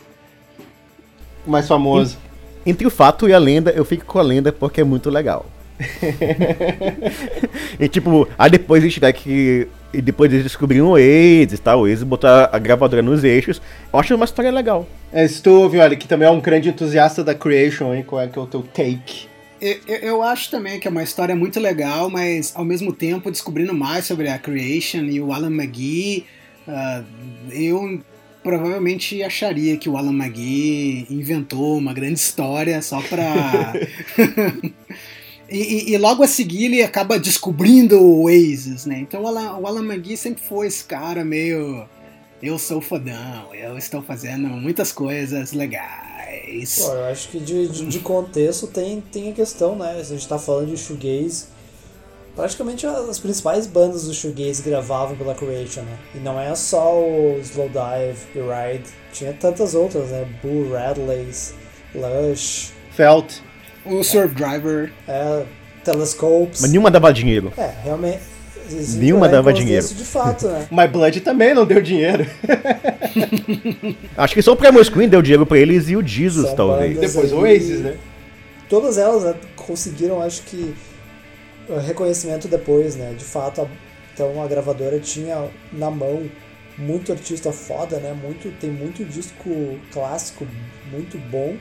mais 1.45 1.67
famoso? 1.67 2.17
Entre 2.65 2.85
o 2.85 2.89
fato 2.89 3.27
e 3.29 3.33
a 3.33 3.39
lenda, 3.39 3.71
eu 3.71 3.83
fico 3.85 4.05
com 4.05 4.19
a 4.19 4.23
lenda 4.23 4.51
porque 4.51 4.81
é 4.81 4.83
muito 4.83 5.09
legal. 5.09 5.45
e 7.79 7.87
tipo, 7.87 8.27
aí 8.37 8.49
depois 8.49 8.83
a 8.83 8.87
gente 8.87 8.99
vai 8.99 9.13
que. 9.13 9.67
E 9.93 10.01
depois 10.01 10.31
eles 10.31 10.43
descobriram 10.43 10.85
o 10.87 10.91
Oasis, 10.91 11.59
tá? 11.59 11.75
O 11.75 11.81
Oasis 11.81 12.03
botou 12.03 12.29
a 12.29 12.57
gravadora 12.57 13.01
nos 13.01 13.23
eixos. 13.25 13.61
Eu 13.91 13.99
acho 13.99 14.15
uma 14.15 14.23
história 14.25 14.49
legal. 14.49 14.87
É, 15.11 15.27
se 15.27 15.41
tu 15.43 15.51
ouve, 15.51 15.79
olha, 15.79 15.97
que 15.97 16.07
também 16.07 16.27
é 16.27 16.31
um 16.31 16.39
grande 16.39 16.69
entusiasta 16.69 17.23
da 17.23 17.35
Creation, 17.35 17.93
hein? 17.93 18.03
Qual 18.07 18.21
é 18.21 18.27
que 18.27 18.39
é 18.39 18.41
o 18.41 18.45
teu 18.45 18.61
take? 18.63 19.27
Eu, 19.59 19.77
eu- 19.87 19.97
eu 19.99 20.21
acho 20.23 20.49
também 20.49 20.79
que 20.79 20.87
é 20.87 20.91
uma 20.91 21.03
história 21.03 21.35
muito 21.35 21.59
legal, 21.59 22.09
mas 22.09 22.53
ao 22.55 22.63
mesmo 22.63 22.93
tempo 22.93 23.29
descobrindo 23.29 23.73
mais 23.73 24.05
sobre 24.05 24.29
a 24.29 24.39
Creation 24.39 25.03
e 25.03 25.19
o 25.19 25.33
Alan 25.33 25.51
McGee, 25.51 26.25
ah, 26.67 27.03
eu 27.51 27.99
provavelmente 28.41 29.21
acharia 29.21 29.75
que 29.77 29.89
o 29.89 29.97
Alan 29.97 30.13
McGee 30.13 31.05
inventou 31.09 31.77
uma 31.77 31.93
grande 31.93 32.17
história 32.19 32.81
só 32.81 33.01
pra. 33.01 33.73
e, 35.51 35.91
e- 35.91 35.93
e 35.93 35.97
logo 35.97 36.23
a 36.23 36.27
seguir 36.27 36.65
ele 36.65 36.81
acaba 36.81 37.19
descobrindo 37.19 37.99
o 38.01 38.23
Oasis, 38.23 38.85
né? 38.85 38.99
Então 38.99 39.23
o 39.23 39.27
Alan, 39.27 39.57
o 39.57 39.67
Alan 39.67 39.83
McGee 39.83 40.17
sempre 40.17 40.41
foi 40.43 40.67
esse 40.67 40.83
cara 40.85 41.23
meio. 41.25 41.85
Eu 42.41 42.57
sou 42.57 42.81
fodão, 42.81 43.53
eu 43.53 43.77
estou 43.77 44.01
fazendo 44.01 44.47
muitas 44.47 44.91
coisas 44.91 45.51
legais. 45.53 46.79
Pô, 46.79 46.91
eu 46.93 47.05
acho 47.05 47.29
que 47.29 47.39
de, 47.39 47.67
de, 47.67 47.85
de 47.85 47.99
contexto 47.99 48.65
tem, 48.65 48.99
tem 49.11 49.29
a 49.29 49.33
questão, 49.33 49.75
né? 49.75 50.03
Se 50.03 50.13
a 50.13 50.15
gente 50.17 50.27
tá 50.27 50.39
falando 50.39 50.69
de 50.71 50.77
shoegaze, 50.77 51.45
praticamente 52.35 52.87
as 52.87 53.19
principais 53.19 53.67
bandas 53.67 54.05
do 54.07 54.13
shoegaze 54.13 54.63
gravavam 54.63 55.15
pela 55.15 55.35
Creation, 55.35 55.81
né? 55.81 55.97
E 56.15 56.17
não 56.17 56.39
é 56.39 56.55
só 56.55 56.97
o 56.99 57.37
Slowdive 57.41 58.17
e 58.35 58.39
Ride, 58.39 58.89
tinha 59.13 59.33
tantas 59.33 59.75
outras, 59.75 60.09
né? 60.09 60.27
Bull 60.41 60.71
Radleys, 60.71 61.53
Lush, 61.93 62.71
Felt. 62.95 63.33
O 63.85 64.03
Surf 64.03 64.33
Driver. 64.35 64.91
é, 65.07 65.43
Telescopes. 65.83 66.61
Mas 66.61 66.71
nenhuma 66.71 66.91
dava 66.91 67.11
dinheiro. 67.11 67.51
É, 67.57 67.71
realmente. 67.83 68.19
existe 68.69 68.97
Nenhuma 68.99 69.27
dava 69.27 69.51
dinheiro. 69.51 69.85
de 69.87 70.03
fato, 70.03 70.47
né? 70.47 70.67
My 70.71 70.87
Blood 70.87 71.21
também 71.21 71.53
não 71.53 71.65
deu 71.65 71.81
dinheiro. 71.81 72.25
Acho 74.15 74.33
que 74.33 74.41
só 74.41 74.53
o 74.53 74.55
Primal 74.55 74.83
Screen 74.83 75.09
deu 75.09 75.21
dinheiro 75.21 75.45
pra 75.45 75.57
eles 75.57 75.89
e 75.89 75.95
o 75.95 76.05
Jesus, 76.05 76.47
São 76.47 76.55
talvez. 76.55 76.99
Depois 76.99 77.33
o 77.33 77.37
Oasis, 77.37 77.79
né? 77.79 77.97
todas 78.69 78.97
elas 78.97 79.23
né, 79.23 79.35
conseguiram, 79.57 80.21
acho 80.21 80.43
que, 80.43 80.73
reconhecimento 81.85 82.47
depois, 82.47 82.95
né? 82.95 83.13
De 83.17 83.25
fato, 83.25 83.61
a, 83.61 83.67
então 84.13 84.41
a 84.41 84.47
gravadora 84.47 84.97
tinha 84.99 85.49
na 85.73 85.91
mão 85.91 86.29
muito 86.77 87.11
artista 87.11 87.51
foda, 87.51 87.97
né? 87.97 88.13
Muito, 88.13 88.49
tem 88.59 88.69
muito 88.69 89.03
disco 89.03 89.77
clássico 89.91 90.47
muito 90.89 91.17
bom, 91.29 91.55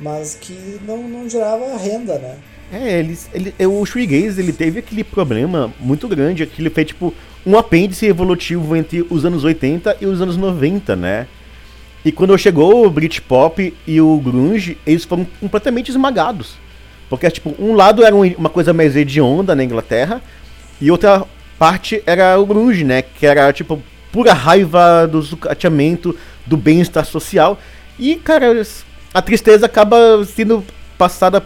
mas 0.00 0.34
que 0.34 0.78
não, 0.86 1.08
não 1.08 1.28
gerava 1.28 1.76
renda, 1.76 2.18
né? 2.18 2.36
É, 2.72 2.98
eles, 2.98 3.30
ele, 3.32 3.54
é, 3.58 3.66
o 3.66 3.84
Shoegaze, 3.84 4.40
ele 4.40 4.52
teve 4.52 4.78
aquele 4.78 5.02
problema 5.02 5.72
muito 5.80 6.06
grande, 6.06 6.44
que 6.46 6.60
ele 6.60 6.70
fez, 6.70 6.88
tipo, 6.88 7.14
um 7.46 7.56
apêndice 7.56 8.06
evolutivo 8.06 8.76
entre 8.76 9.06
os 9.08 9.24
anos 9.24 9.42
80 9.42 9.96
e 10.00 10.06
os 10.06 10.20
anos 10.20 10.36
90, 10.36 10.94
né? 10.94 11.26
E 12.04 12.12
quando 12.12 12.36
chegou 12.36 12.86
o 12.86 12.90
Britpop 12.90 13.74
e 13.86 14.00
o 14.00 14.18
Grunge, 14.18 14.76
eles 14.86 15.04
foram 15.04 15.26
completamente 15.40 15.90
esmagados. 15.90 16.56
Porque, 17.08 17.30
tipo, 17.30 17.54
um 17.58 17.74
lado 17.74 18.04
era 18.04 18.14
uma 18.14 18.50
coisa 18.50 18.72
mais 18.72 18.94
hedionda 18.94 19.54
na 19.54 19.64
Inglaterra, 19.64 20.22
e 20.80 20.90
outra 20.90 21.24
parte 21.58 22.02
era 22.06 22.38
o 22.38 22.46
grunge, 22.46 22.84
né? 22.84 23.02
Que 23.02 23.26
era, 23.26 23.52
tipo, 23.52 23.82
pura 24.12 24.32
raiva 24.32 25.06
do 25.06 25.22
sucateamento, 25.22 26.16
do 26.46 26.56
bem-estar 26.56 27.04
social. 27.04 27.58
E, 27.98 28.16
cara, 28.16 28.46
a 29.12 29.22
tristeza 29.22 29.66
acaba 29.66 30.24
sendo 30.24 30.64
passada. 30.96 31.44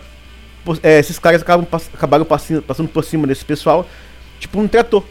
Por, 0.64 0.78
é, 0.82 1.00
esses 1.00 1.18
caras 1.18 1.42
acabam, 1.42 1.66
acabaram 1.92 2.24
passando, 2.24 2.62
passando 2.62 2.88
por 2.88 3.04
cima 3.04 3.26
desse 3.26 3.44
pessoal, 3.44 3.86
tipo 4.38 4.60
um 4.60 4.68
trator. 4.68 5.04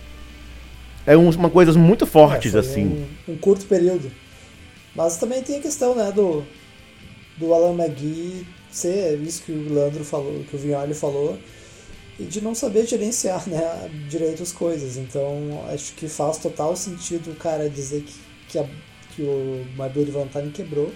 É 1.06 1.18
um, 1.18 1.30
uma 1.30 1.49
coisa 1.49 1.78
muito 1.78 2.06
fortes, 2.06 2.56
é, 2.56 2.60
assim. 2.60 3.08
Um, 3.28 3.34
um, 3.34 3.38
curto 3.38 3.66
período. 3.66 4.12
Mas 4.95 5.18
também 5.18 5.41
tem 5.41 5.58
a 5.58 5.62
questão, 5.62 5.95
né, 5.95 6.12
do, 6.12 6.43
do 7.38 7.54
Alan 7.54 7.74
McGee 7.74 8.45
ser 8.72 9.20
isso 9.20 9.43
que 9.43 9.52
o 9.52 9.74
Leandro 9.74 10.04
falou, 10.04 10.43
que 10.49 10.56
o 10.56 10.60
Vignoli 10.60 10.93
falou, 10.93 11.38
e 12.20 12.24
de 12.24 12.39
não 12.41 12.56
saber 12.56 12.86
gerenciar 12.86 13.47
né, 13.49 13.89
direito 14.08 14.43
as 14.43 14.52
coisas. 14.52 14.95
Então 14.97 15.66
acho 15.74 15.93
que 15.93 16.08
faz 16.08 16.38
total 16.38 16.76
sentido 16.76 17.32
o 17.32 17.36
cara 17.36 17.70
dizer 17.70 18.04
que, 18.04 18.14
que, 18.47 18.60
a, 18.60 18.66
que 19.16 19.22
o 19.24 19.66
My 19.78 19.89
Bloody 19.89 20.12
Valentine 20.12 20.52
quebrou, 20.52 20.91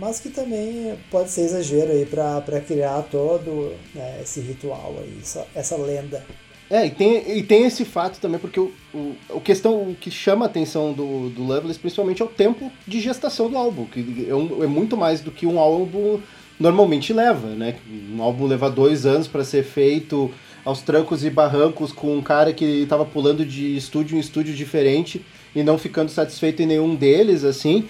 mas 0.00 0.18
que 0.18 0.30
também 0.30 0.94
pode 1.10 1.30
ser 1.30 1.42
exagero 1.42 1.92
aí 1.92 2.06
para 2.06 2.60
criar 2.66 3.02
todo 3.02 3.74
né, 3.94 4.20
esse 4.22 4.40
ritual 4.40 4.96
aí, 4.98 5.18
essa, 5.20 5.46
essa 5.54 5.76
lenda. 5.76 6.24
É, 6.70 6.86
e 6.86 6.90
tem, 6.90 7.38
e 7.38 7.42
tem 7.42 7.64
esse 7.66 7.84
fato 7.84 8.18
também, 8.18 8.40
porque 8.40 8.58
o, 8.58 8.72
o, 8.94 9.14
o 9.28 9.40
questão 9.40 9.90
o 9.90 9.94
que 9.94 10.10
chama 10.10 10.46
a 10.46 10.48
atenção 10.48 10.92
do, 10.92 11.28
do 11.28 11.42
Loveless 11.42 11.78
principalmente 11.78 12.22
é 12.22 12.24
o 12.24 12.28
tempo 12.28 12.72
de 12.86 12.98
gestação 12.98 13.50
do 13.50 13.58
álbum, 13.58 13.84
que 13.84 14.26
é, 14.26 14.34
um, 14.34 14.64
é 14.64 14.66
muito 14.66 14.96
mais 14.96 15.20
do 15.20 15.30
que 15.30 15.46
um 15.46 15.58
álbum 15.58 16.18
normalmente 16.58 17.12
leva, 17.12 17.48
né? 17.48 17.76
Um 17.90 18.22
álbum 18.22 18.46
leva 18.46 18.70
dois 18.70 19.04
anos 19.04 19.28
para 19.28 19.44
ser 19.44 19.64
feito 19.64 20.30
aos 20.64 20.80
trancos 20.80 21.24
e 21.24 21.30
barrancos 21.30 21.92
com 21.92 22.16
um 22.16 22.22
cara 22.22 22.52
que 22.52 22.64
estava 22.64 23.04
pulando 23.04 23.44
de 23.44 23.76
estúdio 23.76 24.16
em 24.16 24.20
estúdio 24.20 24.54
diferente 24.54 25.24
e 25.54 25.62
não 25.62 25.76
ficando 25.76 26.10
satisfeito 26.10 26.62
em 26.62 26.66
nenhum 26.66 26.94
deles, 26.94 27.44
assim. 27.44 27.88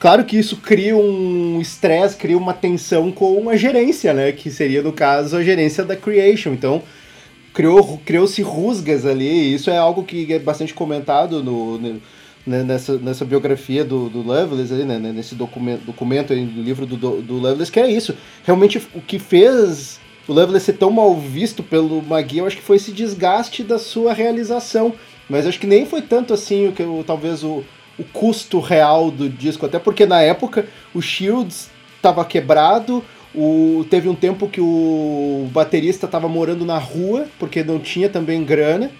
Claro 0.00 0.24
que 0.24 0.38
isso 0.38 0.56
cria 0.56 0.96
um 0.96 1.60
estresse, 1.60 2.16
cria 2.16 2.38
uma 2.38 2.54
tensão 2.54 3.12
com 3.12 3.50
a 3.50 3.56
gerência, 3.56 4.14
né? 4.14 4.32
Que 4.32 4.50
seria, 4.50 4.82
no 4.82 4.94
caso, 4.94 5.36
a 5.36 5.44
gerência 5.44 5.84
da 5.84 5.94
Creation. 5.94 6.52
Então, 6.54 6.82
criou 7.52 7.98
criou-se 7.98 8.40
rusgas 8.40 9.04
ali. 9.04 9.54
isso 9.54 9.68
é 9.68 9.76
algo 9.76 10.02
que 10.02 10.32
é 10.32 10.38
bastante 10.38 10.72
comentado 10.72 11.42
no, 11.44 11.78
né, 12.46 12.62
nessa, 12.62 12.96
nessa 12.96 13.26
biografia 13.26 13.84
do, 13.84 14.08
do 14.08 14.32
ali, 14.72 14.84
né, 14.84 14.98
nesse 14.98 15.34
documento, 15.34 15.84
documento 15.84 16.32
aí, 16.32 16.46
do 16.46 16.62
livro 16.62 16.86
do, 16.86 16.96
do 17.20 17.70
que 17.70 17.78
é 17.78 17.90
isso. 17.90 18.16
Realmente 18.44 18.78
o 18.94 19.02
que 19.02 19.18
fez 19.18 20.00
o 20.26 20.32
Lovelace 20.32 20.66
ser 20.66 20.74
tão 20.74 20.90
mal 20.90 21.14
visto 21.14 21.62
pelo 21.62 22.00
Magui, 22.02 22.38
eu 22.38 22.46
acho 22.46 22.56
que 22.56 22.62
foi 22.62 22.76
esse 22.76 22.92
desgaste 22.92 23.62
da 23.62 23.78
sua 23.78 24.14
realização. 24.14 24.94
Mas 25.28 25.46
acho 25.46 25.60
que 25.60 25.66
nem 25.66 25.84
foi 25.84 26.00
tanto 26.00 26.32
assim 26.32 26.68
o 26.68 26.72
que 26.72 26.82
talvez 27.06 27.44
o, 27.44 27.62
o 28.00 28.04
custo 28.04 28.58
real 28.60 29.10
do 29.10 29.28
disco, 29.28 29.66
até 29.66 29.78
porque 29.78 30.06
na 30.06 30.22
época 30.22 30.66
o 30.94 31.02
Shields 31.02 31.68
estava 31.96 32.24
quebrado, 32.24 33.04
o, 33.34 33.84
teve 33.90 34.08
um 34.08 34.14
tempo 34.14 34.48
que 34.48 34.60
o 34.60 35.48
baterista 35.52 36.06
estava 36.06 36.26
morando 36.28 36.64
na 36.64 36.78
rua, 36.78 37.26
porque 37.38 37.62
não 37.62 37.78
tinha 37.78 38.08
também 38.08 38.42
grana, 38.42 38.90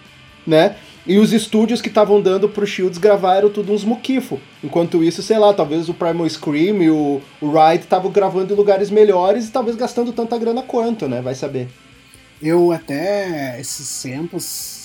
né? 0.46 0.76
E 1.07 1.18
os 1.18 1.32
estúdios 1.32 1.80
que 1.80 1.88
estavam 1.88 2.20
dando 2.20 2.48
pro 2.48 2.66
Shields 2.66 2.98
gravar 2.98 3.36
eram 3.36 3.48
tudo 3.48 3.72
uns 3.72 3.84
muquifo. 3.84 4.38
Enquanto 4.62 5.03
isso, 5.03 5.22
sei 5.22 5.38
lá, 5.38 5.53
talvez 5.55 5.88
o 5.88 5.94
Primal 5.94 6.28
Scream 6.28 6.82
e 6.82 6.90
o, 6.90 7.22
o 7.40 7.51
Ride 7.51 7.84
estavam 7.84 8.11
gravando 8.11 8.53
em 8.53 8.57
lugares 8.57 8.90
melhores 8.90 9.48
e 9.48 9.51
talvez 9.51 9.76
gastando 9.76 10.12
tanta 10.12 10.36
grana 10.36 10.62
quanto, 10.62 11.09
né? 11.09 11.22
Vai 11.22 11.34
saber. 11.34 11.68
Eu 12.42 12.70
até, 12.70 13.59
esses 13.59 14.03
tempos, 14.03 14.80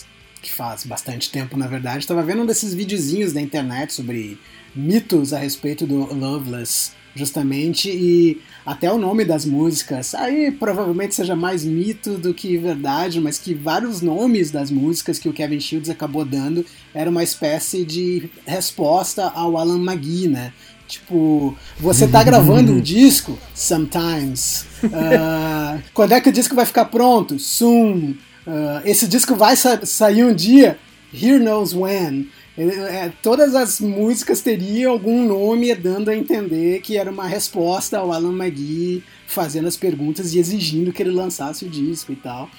faz 0.56 0.86
bastante 0.86 1.30
tempo 1.30 1.58
na 1.58 1.68
verdade, 1.68 1.99
estava 1.99 2.24
vendo 2.24 2.43
um 2.43 2.45
desses 2.45 2.74
videozinhos 2.74 3.34
da 3.34 3.41
internet 3.41 3.93
sobre 3.93 4.39
mitos 4.76 5.34
a 5.34 5.38
respeito 5.38 5.86
do 5.86 6.14
Loveless 6.14 6.91
justamente, 7.16 7.89
e 7.89 8.41
até 8.66 8.91
o 8.91 8.97
nome 8.97 9.24
das 9.24 9.45
músicas, 9.45 10.14
aí 10.14 10.51
provavelmente 10.51 11.16
seja 11.16 11.36
mais 11.36 11.64
mito 11.64 12.18
do 12.18 12.34
que 12.34 12.58
verdade, 12.58 13.22
mas 13.22 13.39
que 13.39 13.53
vários 13.53 14.01
nomes 14.01 14.51
das 14.51 14.70
músicas 14.70 15.18
que 15.18 15.30
o 15.30 15.34
Kevin 15.34 15.60
Shields 15.60 15.89
acabou 15.89 16.26
dando 16.26 16.66
era 16.93 17.10
uma 17.10 17.24
espécie 17.24 17.86
de 17.86 18.30
resposta 18.45 19.32
ao 19.34 19.58
Alan 19.58 19.82
McGee, 19.82 20.28
né? 20.28 20.51
Tipo, 20.88 21.58
você 21.80 22.08
tá 22.08 22.22
gravando 22.22 22.74
um 22.74 22.80
disco? 22.80 23.39
Sometimes. 23.56 24.66
Uh, 24.84 25.82
quando 25.95 26.12
é 26.12 26.22
que 26.22 26.30
o 26.30 26.34
disco 26.34 26.53
vai 26.53 26.66
ficar 26.66 26.86
pronto? 26.86 27.39
Soon. 27.39 28.16
Uh, 28.46 28.82
esse 28.86 29.08
disco 29.08 29.36
vai 29.36 29.56
sa 29.56 29.86
sair 29.86 30.24
um 30.24 30.34
dia? 30.34 30.78
Here 31.14 31.39
knows 31.39 31.74
when. 31.74 32.30
É, 32.58 33.12
todas 33.22 33.54
as 33.54 33.82
músicas 33.82 34.39
teriam 34.39 34.93
algum 34.93 35.26
nome 35.26 35.76
dando 35.76 36.10
a 36.10 36.16
entender 36.16 36.80
que 36.80 36.98
era 36.98 37.12
uma 37.12 37.28
resposta 37.28 37.98
ao 37.98 38.14
Alan 38.14 38.32
McGee 38.32 39.04
fazendo 39.28 39.68
as 39.68 39.76
perguntas 39.76 40.34
e 40.34 40.39
exigindo 40.39 40.93
que 40.93 41.04
ele 41.04 41.12
lançasse 41.12 41.66
o 41.66 41.70
disco 41.70 42.14
e 42.14 42.16
tal. 42.16 42.50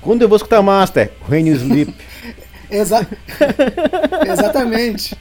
Quando 0.00 0.22
eu 0.22 0.28
vou 0.28 0.36
escutar 0.36 0.62
Master? 0.62 1.12
When 1.28 1.48
you 1.48 1.56
sleep. 1.56 1.94
Exa 2.70 3.06
Exatamente. 4.26 5.14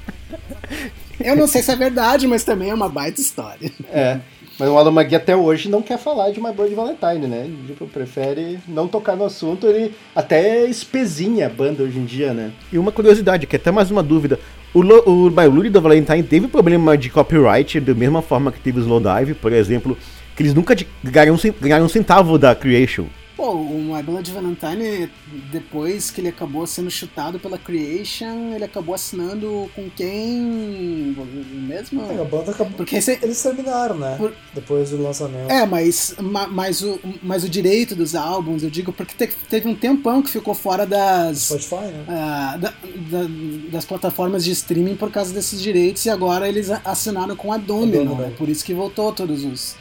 Eu 1.19 1.35
não 1.35 1.47
sei 1.47 1.61
se 1.61 1.71
é 1.71 1.75
verdade, 1.75 2.25
mas 2.25 2.43
também 2.43 2.69
é 2.69 2.73
uma 2.73 2.89
baita 2.89 3.19
história. 3.19 3.71
É. 3.91 4.19
Mas 4.59 4.69
o 4.69 4.77
Alan 4.77 4.91
McGee 4.91 5.15
até 5.15 5.35
hoje 5.35 5.67
não 5.67 5.81
quer 5.81 5.97
falar 5.97 6.31
de 6.31 6.39
My 6.39 6.51
Bloody 6.51 6.75
Valentine, 6.75 7.27
né? 7.27 7.45
Ele 7.45 7.57
tipo, 7.67 7.87
prefere 7.87 8.59
não 8.67 8.87
tocar 8.87 9.15
no 9.15 9.25
assunto, 9.25 9.65
ele 9.65 9.93
até 10.15 10.65
espezinha 10.65 11.47
a 11.47 11.49
banda 11.49 11.83
hoje 11.83 11.97
em 11.97 12.05
dia, 12.05 12.33
né? 12.33 12.51
E 12.71 12.77
uma 12.77 12.91
curiosidade, 12.91 13.47
que 13.47 13.55
é 13.55 13.59
até 13.59 13.71
mais 13.71 13.89
uma 13.89 14.03
dúvida. 14.03 14.39
O, 14.73 14.81
o 14.81 15.29
My 15.29 15.49
Bloody 15.49 15.69
Valentine 15.69 16.23
teve 16.23 16.47
problema 16.47 16.97
de 16.97 17.09
copyright 17.09 17.79
da 17.79 17.93
mesma 17.93 18.21
forma 18.21 18.51
que 18.51 18.59
teve 18.59 18.79
o 18.79 18.81
Slowdive, 18.81 19.33
por 19.33 19.51
exemplo, 19.51 19.97
que 20.35 20.43
eles 20.43 20.53
nunca 20.53 20.75
ganharam 21.03 21.85
um 21.85 21.89
centavo 21.89 22.37
da 22.37 22.53
Creation. 22.53 23.05
Pô, 23.43 23.51
o 23.55 23.93
My 23.93 24.01
Blood 24.01 24.31
Valentine, 24.31 25.11
depois 25.51 26.09
que 26.09 26.21
ele 26.21 26.29
acabou 26.29 26.65
sendo 26.65 26.89
chutado 26.89 27.37
pela 27.37 27.57
Creation, 27.57 28.53
ele 28.55 28.63
acabou 28.63 28.95
assinando 28.95 29.69
com 29.75 29.89
quem 29.89 31.13
mesmo? 31.51 32.09
É, 32.09 32.21
a 32.21 32.23
banda 32.23 32.51
acabou. 32.51 32.77
Porque 32.77 32.95
esse... 32.95 33.19
eles 33.21 33.43
terminaram, 33.43 33.97
né? 33.97 34.15
Por... 34.17 34.33
Depois 34.53 34.91
do 34.91 35.03
lançamento. 35.03 35.51
É, 35.51 35.65
mas, 35.65 36.15
mas, 36.51 36.81
o, 36.83 36.97
mas 37.21 37.43
o 37.43 37.49
direito 37.49 37.97
dos 37.97 38.15
álbuns, 38.15 38.63
eu 38.63 38.69
digo, 38.69 38.93
porque 38.93 39.27
teve 39.49 39.67
um 39.67 39.75
tempão 39.75 40.21
que 40.21 40.29
ficou 40.29 40.53
fora 40.53 40.85
das. 40.85 41.39
Spotify, 41.39 41.91
né? 41.91 42.05
Uh, 42.07 42.59
da, 42.59 42.69
da, 42.69 43.27
das 43.73 43.83
plataformas 43.83 44.45
de 44.45 44.51
streaming 44.51 44.95
por 44.95 45.11
causa 45.11 45.33
desses 45.33 45.61
direitos 45.61 46.05
e 46.05 46.09
agora 46.09 46.47
eles 46.47 46.69
assinaram 46.85 47.35
com 47.35 47.51
a 47.51 47.57
Domino, 47.57 48.15
né? 48.15 48.33
Por 48.37 48.47
isso 48.47 48.63
que 48.63 48.73
voltou 48.73 49.11
todos 49.11 49.43
os. 49.43 49.75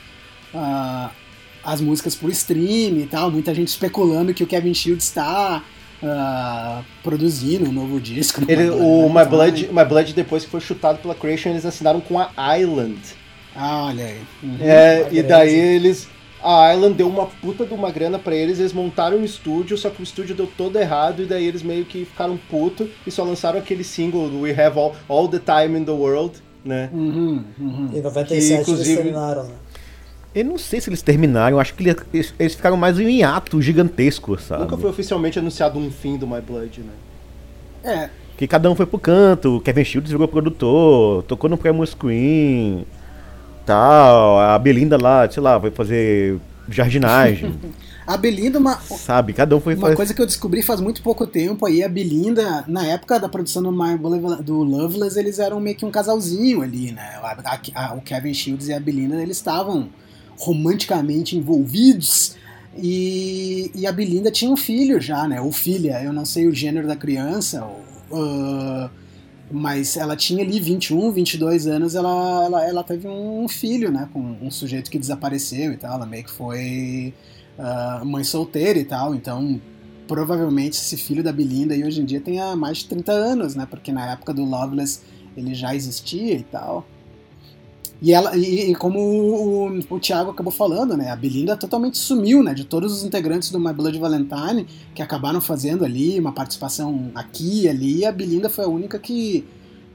Uh, 0.53 1.22
as 1.65 1.81
músicas 1.81 2.15
por 2.15 2.31
stream 2.31 2.99
e 2.99 3.07
tal, 3.11 3.31
muita 3.31 3.55
gente 3.55 3.69
especulando 3.69 4.35
que 4.35 4.43
o 4.43 4.47
Kevin 4.47 4.75
Shields 4.75 5.05
está 5.05 5.63
uh, 6.03 6.85
produzindo 7.03 7.69
um 7.69 7.73
novo 7.73 8.01
disco. 8.01 8.43
Ele, 8.49 8.71
o 8.71 9.09
My 9.09 9.25
Blood, 9.25 9.69
My 9.73 9.85
Blood, 9.85 10.13
depois 10.13 10.45
que 10.45 10.51
foi 10.51 10.61
chutado 10.61 10.99
pela 10.99 11.15
Creation, 11.15 11.51
eles 11.51 11.65
assinaram 11.65 12.01
com 12.01 12.19
a 12.19 12.31
Island. 12.59 12.99
Ah, 13.55 13.87
olha 13.87 14.07
aí. 14.07 14.21
Uhum. 14.43 14.57
É, 14.61 15.09
e 15.11 15.23
daí 15.23 15.55
eles. 15.55 16.09
A 16.43 16.75
Island 16.75 16.97
deu 16.97 17.09
uma 17.09 17.27
puta 17.27 17.65
de 17.65 17.73
uma 17.73 17.89
grana 17.89 18.19
para 18.19 18.35
eles, 18.35 18.59
eles 18.59 18.73
montaram 18.73 19.19
um 19.19 19.25
estúdio, 19.25 19.79
só 19.79 19.89
que 19.91 20.01
o 20.01 20.03
estúdio 20.03 20.35
deu 20.35 20.49
todo 20.59 20.77
errado, 20.77 21.23
e 21.23 21.25
daí 21.25 21.47
eles 21.47 21.63
meio 21.63 21.85
que 21.85 22.05
ficaram 22.05 22.37
puto 22.51 22.91
e 23.07 23.13
só 23.13 23.23
lançaram 23.23 23.61
aquele 23.61 23.85
single 23.85 24.29
do 24.29 24.41
We 24.41 24.51
Have 24.51 24.77
All, 24.77 24.97
All 25.09 25.29
the 25.29 25.39
Time 25.39 25.79
in 25.79 25.85
the 25.85 25.93
World, 25.93 26.43
né? 26.65 26.91
Uhum, 26.93 27.45
uhum. 27.61 27.91
Em 27.93 28.03
97 28.03 28.41
que, 28.41 28.61
inclusive, 28.61 28.91
eles 28.91 29.03
terminaram, 29.03 29.45
né? 29.45 29.55
Eu 30.35 30.45
não 30.47 30.57
sei 30.57 30.81
se 30.81 30.89
eles 30.89 31.03
terminaram, 31.03 31.61
acho 31.61 31.75
que 31.75 31.83
eles, 32.13 32.35
eles 32.39 32.55
ficaram 32.55 32.77
mais 32.77 32.99
em 32.99 33.05
um 33.05 33.09
hiato 33.09 33.61
gigantesco, 33.61 34.41
sabe? 34.41 34.63
Nunca 34.63 34.79
foi 34.79 34.89
oficialmente 34.89 35.39
anunciado 35.39 35.79
um 35.79 35.91
fim 35.91 36.17
do 36.17 36.27
My 36.27 36.41
Blood, 36.41 36.81
né? 36.81 36.93
É. 37.85 38.11
Que 38.37 38.47
cada 38.47 38.71
um 38.71 38.75
foi 38.75 38.87
pro 38.87 38.99
canto, 38.99 39.61
Kevin 39.61 39.85
Shields 39.85 40.11
virou 40.11 40.27
produtor, 40.27 41.23
tocou 41.25 41.51
no 41.51 41.59
Primal 41.59 41.85
Screen, 41.87 42.87
tal, 43.67 44.39
a 44.39 44.59
Belinda 44.59 44.97
lá, 44.97 45.31
sei 45.31 45.43
lá, 45.43 45.61
foi 45.61 45.71
fazer 45.71 46.41
jardinagem. 46.67 47.55
a 48.07 48.17
Belinda, 48.17 48.59
uma, 48.59 48.77
sabe, 48.81 49.35
cada 49.35 49.55
um 49.55 49.61
foi 49.61 49.75
Uma 49.75 49.83
fazer... 49.83 49.97
coisa 49.97 50.15
que 50.15 50.23
eu 50.23 50.27
descobri 50.27 50.63
faz 50.63 50.81
muito 50.81 51.03
pouco 51.03 51.27
tempo 51.27 51.67
aí, 51.67 51.85
a 51.85 51.89
Belinda, 51.91 52.65
na 52.67 52.87
época 52.87 53.21
da 53.21 53.29
produção 53.29 53.63
do, 53.63 53.71
My, 53.71 53.99
do 54.43 54.63
Loveless, 54.63 55.19
eles 55.19 55.39
eram 55.39 55.61
meio 55.61 55.77
que 55.77 55.85
um 55.85 55.91
casalzinho 55.91 56.63
ali, 56.63 56.91
né? 56.91 57.21
A, 57.23 57.61
a, 57.75 57.95
o 57.95 58.01
Kevin 58.01 58.33
Shields 58.33 58.69
e 58.69 58.73
a 58.73 58.81
Belinda, 58.81 59.21
eles 59.21 59.37
estavam 59.37 59.91
romanticamente 60.39 61.37
envolvidos. 61.37 62.37
E, 62.77 63.71
e, 63.75 63.87
a 63.87 63.93
Belinda 63.93 64.31
tinha 64.31 64.51
um 64.51 64.57
filho 64.57 65.01
já, 65.01 65.29
né? 65.29 65.41
Ou 65.41 65.53
filha, 65.53 66.03
eu 66.03 66.13
não 66.13 66.25
sei 66.25 66.47
o 66.47 66.55
gênero 66.55 66.89
da 66.89 66.97
criança, 66.97 67.67
uh, 68.11 68.91
mas 69.51 69.97
ela 69.97 70.17
tinha 70.17 70.43
ali 70.43 70.59
21, 70.59 71.13
22 71.13 71.67
anos, 71.67 71.95
ela, 71.95 72.45
ela, 72.45 72.67
ela 72.67 72.83
teve 72.83 73.07
um 73.07 73.47
filho, 73.47 73.91
né? 73.93 74.09
Com 74.13 74.21
um 74.41 74.51
sujeito 74.51 74.91
que 74.91 74.99
desapareceu 74.99 75.73
e 75.73 75.77
tal. 75.77 75.97
Ela 75.97 76.07
meio 76.07 76.25
que 76.25 76.31
foi 76.31 77.13
uh, 77.59 78.05
mãe 78.07 78.25
solteira 78.25 78.79
e 78.79 78.85
tal, 78.85 79.15
então 79.15 79.61
provavelmente 80.09 80.79
esse 80.79 80.97
filho 80.97 81.23
da 81.23 81.33
Belinda 81.33 81.75
aí 81.75 81.85
hoje 81.85 82.01
em 82.01 82.05
dia 82.05 82.21
tenha 82.21 82.57
mais 82.57 82.79
de 82.79 82.87
30 82.87 83.13
anos, 83.13 83.55
né? 83.55 83.67
Porque 83.69 83.93
na 83.93 84.13
época 84.13 84.33
do 84.33 84.45
Loveless 84.45 85.01
ele 85.37 85.55
já 85.55 85.75
existia 85.75 86.35
e 86.35 86.43
tal. 86.43 86.87
E, 88.03 88.13
ela, 88.13 88.37
e, 88.37 88.73
e 88.73 88.75
como 88.75 88.99
o, 88.99 89.69
o, 89.69 89.81
o, 89.91 90.01
Thiago 90.01 90.33
acabou 90.33 90.53
falando, 90.53 90.97
né? 90.97 91.11
A 91.11 91.15
Belinda 91.15 91.57
totalmente 91.57 91.97
sumiu, 91.97 92.43
né? 92.43 92.53
De 92.53 92.65
todos 92.65 92.93
os 92.93 93.05
integrantes 93.05 93.53
do 93.53 93.61
My 93.61 93.73
Blood 93.73 93.97
Valentine 93.97 94.67
que 94.93 95.01
acabaram 95.01 95.41
fazendo 95.41 95.85
ali 95.85 96.19
uma 96.19 96.33
participação 96.33 97.13
aqui 97.15 97.63
e 97.63 97.69
ali, 97.69 98.05
a 98.05 98.11
Belinda 98.11 98.51
foi 98.51 98.65
a 98.65 98.69
única 98.69 98.99
que 98.99 99.45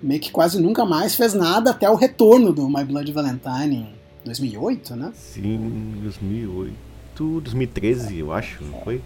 meio 0.01 0.22
que 0.22 0.32
quase 0.32 0.62
nunca 0.62 0.86
mais 0.86 1.16
fez 1.16 1.34
nada 1.34 1.72
até 1.72 1.89
o 1.89 1.95
retorno 1.95 2.53
do 2.53 2.70
My 2.70 2.86
Blood 2.86 3.12
Valentine 3.12 3.76
em 3.76 4.26
2008, 4.26 4.95
né? 4.95 5.12
Sim, 5.14 5.99
2008, 6.01 7.41
2013, 7.41 8.20
eu 8.20 8.32
acho, 8.32 8.64
não 8.64 8.80
foi? 8.86 9.01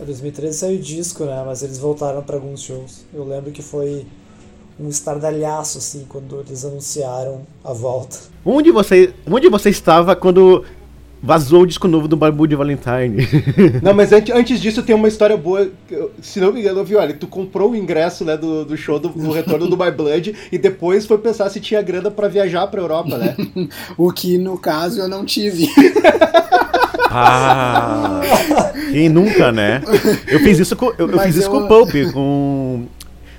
Em 0.00 0.04
2013 0.04 0.56
saiu 0.56 0.78
o 0.78 0.82
disco, 0.82 1.24
né? 1.24 1.42
Mas 1.44 1.64
eles 1.64 1.78
voltaram 1.78 2.22
para 2.22 2.36
alguns 2.36 2.62
shows. 2.62 3.04
Eu 3.12 3.24
lembro 3.24 3.50
que 3.50 3.62
foi 3.62 4.06
um 4.78 4.88
estardalhaço, 4.88 5.78
assim, 5.78 6.04
quando 6.08 6.40
eles 6.40 6.64
anunciaram 6.64 7.42
a 7.62 7.72
volta. 7.72 8.18
Onde 8.44 8.70
você, 8.70 9.12
onde 9.26 9.48
você 9.48 9.70
estava 9.70 10.16
quando 10.16 10.64
vazou 11.22 11.62
o 11.62 11.66
disco 11.66 11.88
novo 11.88 12.06
do 12.06 12.16
Barbu 12.16 12.46
de 12.46 12.54
Valentine? 12.54 13.26
Não, 13.82 13.94
mas 13.94 14.12
antes, 14.12 14.34
antes 14.34 14.60
disso 14.60 14.82
tem 14.82 14.94
uma 14.94 15.08
história 15.08 15.36
boa. 15.36 15.70
Se 16.20 16.38
não 16.38 16.52
me 16.52 16.60
engano, 16.60 16.80
eu 16.80 16.84
vi, 16.84 16.96
olha, 16.96 17.14
tu 17.14 17.26
comprou 17.26 17.70
o 17.70 17.76
ingresso 17.76 18.24
né, 18.24 18.36
do, 18.36 18.64
do 18.64 18.76
show 18.76 18.98
do, 18.98 19.08
do 19.08 19.32
retorno 19.32 19.66
do 19.66 19.76
My 19.76 19.90
Blood 19.90 20.34
e 20.52 20.58
depois 20.58 21.06
foi 21.06 21.16
pensar 21.18 21.48
se 21.48 21.60
tinha 21.60 21.80
grana 21.80 22.10
para 22.10 22.28
viajar 22.28 22.66
pra 22.66 22.80
Europa, 22.80 23.16
né? 23.16 23.34
o 23.96 24.12
que 24.12 24.36
no 24.36 24.58
caso 24.58 25.00
eu 25.00 25.08
não 25.08 25.24
tive. 25.24 25.68
Ah, 27.16 28.20
quem 28.90 29.08
nunca, 29.08 29.52
né? 29.52 29.80
Eu 30.26 30.40
fiz 30.40 30.58
isso 30.58 30.74
com, 30.74 30.86
eu, 30.98 31.08
eu 31.08 31.18
fiz 31.20 31.36
isso 31.36 31.46
eu... 31.46 31.50
com 31.52 31.58
o 31.58 31.68
Pope, 31.68 32.10
com 32.10 32.86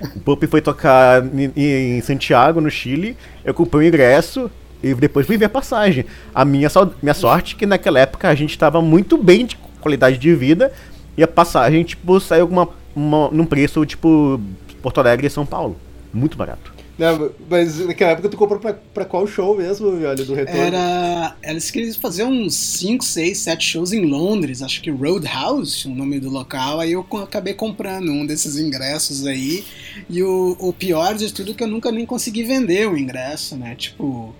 o 0.00 0.20
Pope 0.20 0.46
foi 0.46 0.60
tocar 0.60 1.22
em 1.56 2.00
Santiago, 2.00 2.60
no 2.60 2.70
Chile. 2.70 3.16
Eu 3.44 3.54
comprei 3.54 3.84
o 3.84 3.88
ingresso 3.88 4.50
e 4.82 4.94
depois 4.94 5.26
fui 5.26 5.36
ver 5.36 5.46
a 5.46 5.50
passagem. 5.50 6.04
A 6.34 6.44
minha, 6.44 6.68
minha 7.02 7.14
sorte 7.14 7.54
é 7.54 7.58
que 7.58 7.66
naquela 7.66 7.98
época 7.98 8.28
a 8.28 8.34
gente 8.34 8.50
estava 8.50 8.80
muito 8.82 9.16
bem 9.16 9.46
de 9.46 9.56
qualidade 9.80 10.18
de 10.18 10.34
vida 10.34 10.72
e 11.16 11.22
a 11.22 11.28
passagem, 11.28 11.82
tipo, 11.82 12.20
saiu 12.20 12.46
uma, 12.46 12.68
uma, 12.94 13.30
num 13.30 13.46
preço, 13.46 13.84
tipo, 13.86 14.40
Porto 14.82 14.98
Alegre 14.98 15.26
e 15.26 15.30
São 15.30 15.46
Paulo. 15.46 15.76
Muito 16.12 16.36
barato. 16.36 16.75
Não, 16.98 17.30
mas 17.50 17.78
naquela 17.78 18.12
época 18.12 18.28
tu 18.30 18.36
comprou 18.38 18.58
pra, 18.58 18.72
pra 18.72 19.04
qual 19.04 19.26
show 19.26 19.56
mesmo, 19.56 19.88
olha, 19.88 20.24
do 20.24 20.34
retorno? 20.34 20.60
Era. 20.60 21.36
Eles 21.42 21.70
queriam 21.70 21.92
fazer 21.94 22.24
uns 22.24 22.54
5, 22.54 23.04
6, 23.04 23.38
7 23.38 23.64
shows 23.64 23.92
em 23.92 24.06
Londres, 24.06 24.62
acho 24.62 24.80
que 24.80 24.90
Roadhouse, 24.90 25.86
o 25.86 25.94
nome 25.94 26.18
do 26.18 26.30
local, 26.30 26.80
aí 26.80 26.92
eu 26.92 27.06
acabei 27.22 27.52
comprando 27.52 28.10
um 28.10 28.24
desses 28.24 28.58
ingressos 28.58 29.26
aí. 29.26 29.64
E 30.08 30.22
o, 30.22 30.56
o 30.58 30.72
pior 30.72 31.14
de 31.14 31.32
tudo 31.32 31.50
é 31.50 31.54
que 31.54 31.62
eu 31.62 31.68
nunca 31.68 31.92
nem 31.92 32.06
consegui 32.06 32.42
vender 32.44 32.88
o 32.88 32.96
ingresso, 32.96 33.56
né? 33.56 33.74
Tipo 33.74 34.34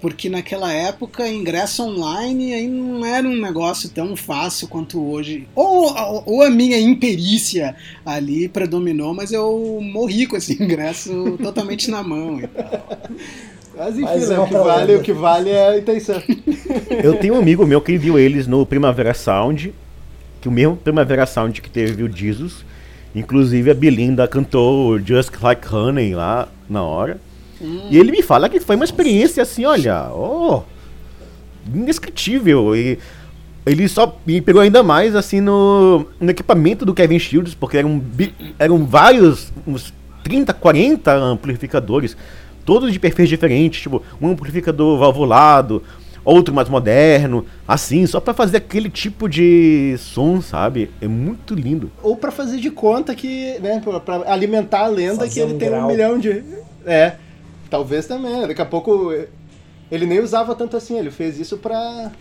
porque 0.00 0.28
naquela 0.28 0.72
época 0.72 1.28
ingresso 1.28 1.82
online 1.82 2.54
aí 2.54 2.68
não 2.68 3.04
era 3.04 3.26
um 3.26 3.40
negócio 3.40 3.88
tão 3.88 4.14
fácil 4.16 4.68
quanto 4.68 5.02
hoje. 5.04 5.48
Ou, 5.54 5.92
ou 6.24 6.42
a 6.42 6.50
minha 6.50 6.78
imperícia 6.78 7.74
ali 8.06 8.48
predominou, 8.48 9.12
mas 9.12 9.32
eu 9.32 9.80
morri 9.82 10.26
com 10.26 10.36
esse 10.36 10.54
ingresso 10.62 11.36
totalmente 11.42 11.90
na 11.90 12.02
mão 12.02 12.40
e 12.40 12.46
tal. 12.46 12.86
Mas 13.76 13.94
enfim, 13.94 14.04
mas 14.04 14.28
né, 14.28 14.38
o, 14.38 14.46
que 14.46 14.54
vale, 14.54 14.96
o 14.96 15.02
que 15.02 15.12
vale 15.12 15.50
é 15.50 15.68
a 15.68 15.78
intenção. 15.78 16.20
Eu 17.02 17.14
tenho 17.16 17.34
um 17.34 17.38
amigo 17.38 17.64
meu 17.64 17.80
que 17.80 17.96
viu 17.96 18.18
eles 18.18 18.44
no 18.44 18.66
Primavera 18.66 19.14
Sound, 19.14 19.72
que 20.40 20.48
o 20.48 20.50
mesmo 20.50 20.76
Primavera 20.76 21.24
Sound 21.26 21.62
que 21.62 21.70
teve 21.70 22.02
o 22.02 22.10
Jesus. 22.12 22.64
Inclusive 23.14 23.70
a 23.70 23.74
Belinda 23.74 24.26
cantou 24.26 24.98
Just 24.98 25.30
Like 25.40 25.72
Honey 25.72 26.12
lá 26.12 26.48
na 26.68 26.82
hora. 26.82 27.20
Hum. 27.60 27.88
E 27.90 27.98
ele 27.98 28.10
me 28.12 28.22
fala 28.22 28.48
que 28.48 28.60
foi 28.60 28.76
uma 28.76 28.84
experiência 28.84 29.42
assim, 29.42 29.64
olha, 29.64 30.10
oh, 30.12 30.62
indescritível. 31.74 32.74
E 32.76 32.98
ele 33.66 33.88
só 33.88 34.18
me 34.26 34.40
pegou 34.40 34.62
ainda 34.62 34.82
mais 34.82 35.14
assim 35.14 35.40
no, 35.40 36.06
no 36.20 36.30
equipamento 36.30 36.84
do 36.86 36.94
Kevin 36.94 37.18
Shields, 37.18 37.54
porque 37.54 37.76
eram, 37.76 38.02
eram 38.58 38.84
vários, 38.84 39.52
uns 39.66 39.92
30, 40.22 40.52
40 40.54 41.12
amplificadores, 41.12 42.16
todos 42.64 42.92
de 42.92 42.98
perfis 42.98 43.28
diferentes, 43.28 43.82
tipo, 43.82 44.02
um 44.20 44.28
amplificador 44.28 44.98
valvulado, 44.98 45.82
outro 46.24 46.54
mais 46.54 46.68
moderno, 46.68 47.46
assim, 47.66 48.06
só 48.06 48.20
para 48.20 48.34
fazer 48.34 48.58
aquele 48.58 48.90
tipo 48.90 49.28
de 49.28 49.96
som, 49.98 50.40
sabe? 50.42 50.90
É 51.00 51.08
muito 51.08 51.54
lindo. 51.54 51.90
Ou 52.02 52.16
para 52.16 52.30
fazer 52.30 52.58
de 52.58 52.70
conta 52.70 53.14
que, 53.14 53.58
né, 53.60 53.82
para 54.04 54.30
alimentar 54.30 54.80
a 54.80 54.88
lenda 54.88 55.20
fazer 55.20 55.30
que 55.32 55.40
ele 55.40 55.54
um 55.54 55.58
tem 55.58 55.68
grau. 55.70 55.84
um 55.84 55.86
milhão 55.86 56.18
de 56.18 56.44
é. 56.86 57.14
Talvez 57.70 58.06
também. 58.06 58.46
Daqui 58.46 58.62
a 58.62 58.66
pouco 58.66 59.12
ele 59.90 60.06
nem 60.06 60.20
usava 60.20 60.54
tanto 60.54 60.76
assim, 60.76 60.98
ele 60.98 61.10
fez 61.10 61.38
isso 61.38 61.56
pra 61.56 62.12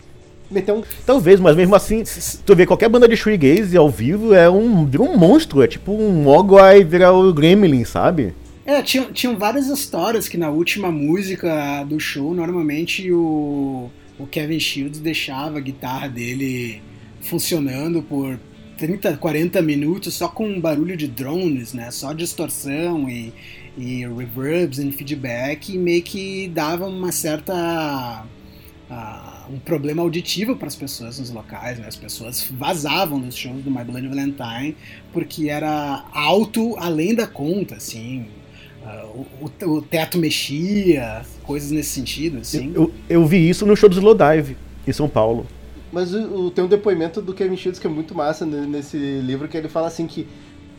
meter 0.50 0.72
um. 0.72 0.82
Talvez, 1.06 1.40
mas 1.40 1.56
mesmo 1.56 1.76
assim, 1.76 2.04
tu 2.46 2.56
vê 2.56 2.66
qualquer 2.66 2.90
banda 2.90 3.08
de 3.08 3.18
shoegaze 3.18 3.76
ao 3.76 3.90
vivo 3.90 4.34
é 4.34 4.50
um, 4.50 4.86
vira 4.86 5.04
um 5.04 5.18
monstro, 5.18 5.62
é 5.62 5.68
tipo 5.68 5.92
um 5.92 6.24
Mogwai 6.24 6.84
virar 6.84 7.14
o 7.14 7.34
Gremlin, 7.34 7.84
sabe? 7.84 8.34
É, 8.66 8.82
tinham, 8.82 9.12
tinham 9.14 9.38
várias 9.38 9.68
histórias 9.68 10.28
que 10.28 10.38
na 10.38 10.50
última 10.50 10.92
música 10.92 11.84
do 11.86 12.00
show, 12.00 12.34
normalmente 12.34 13.10
o, 13.12 13.90
o 14.20 14.28
Kevin 14.28 14.60
Shields 14.60 15.00
deixava 15.00 15.58
a 15.58 15.62
guitarra 15.62 16.10
dele 16.10 16.82
funcionando 17.22 18.02
por 18.02 18.38
30, 18.78 19.18
40 19.18 19.62
minutos 19.62 20.14
só 20.14 20.28
com 20.28 20.60
barulho 20.60 20.96
de 20.98 21.08
drones, 21.08 21.74
né? 21.74 21.92
Só 21.92 22.14
distorção 22.14 23.10
e, 23.10 23.34
e 23.78 24.06
reverbs 24.08 24.80
e 24.80 24.92
feedback 24.92 25.74
e 25.74 25.78
meio 25.78 26.02
que 26.02 26.48
dava 26.50 26.88
uma 26.88 27.12
certa 27.12 28.26
uh, 28.90 29.54
um 29.54 29.60
problema 29.60 30.02
auditivo 30.02 30.56
para 30.56 30.68
as 30.68 30.76
pessoas 30.76 31.20
nos 31.20 31.30
locais, 31.30 31.78
né? 31.80 31.88
As 31.88 31.96
pessoas 31.96 32.42
vazavam 32.52 33.20
dos 33.20 33.36
shows 33.36 33.64
do 33.64 33.70
My 33.70 33.84
Bloody 33.84 34.08
Valentine 34.08 34.76
porque 35.14 35.50
era 35.50 36.04
alto 36.12 36.76
além 36.78 37.14
da 37.14 37.28
conta, 37.28 37.76
assim. 37.76 38.26
Uh, 38.84 39.26
o, 39.42 39.70
o, 39.70 39.82
teto 39.82 40.18
mexia, 40.18 41.24
coisas 41.44 41.72
nesse 41.72 41.90
sentido, 41.90 42.40
assim. 42.40 42.72
Eu, 42.74 42.84
eu, 42.84 42.94
eu 43.10 43.26
vi 43.26 43.50
isso 43.50 43.66
no 43.66 43.76
show 43.76 43.90
do 43.90 43.96
Slowdive, 43.98 44.56
em 44.88 44.94
São 44.94 45.10
Paulo. 45.10 45.46
Mas 45.92 46.14
o, 46.14 46.52
tem 46.52 46.64
um 46.64 46.68
depoimento 46.68 47.22
do 47.22 47.34
Kevin 47.34 47.58
Shields 47.58 47.80
que 47.80 47.88
é 47.88 47.90
muito 47.90 48.16
massa 48.16 48.46
nesse 48.46 48.98
livro, 48.98 49.48
que 49.48 49.58
ele 49.58 49.70
fala 49.70 49.88
assim 49.88 50.08
que 50.08 50.28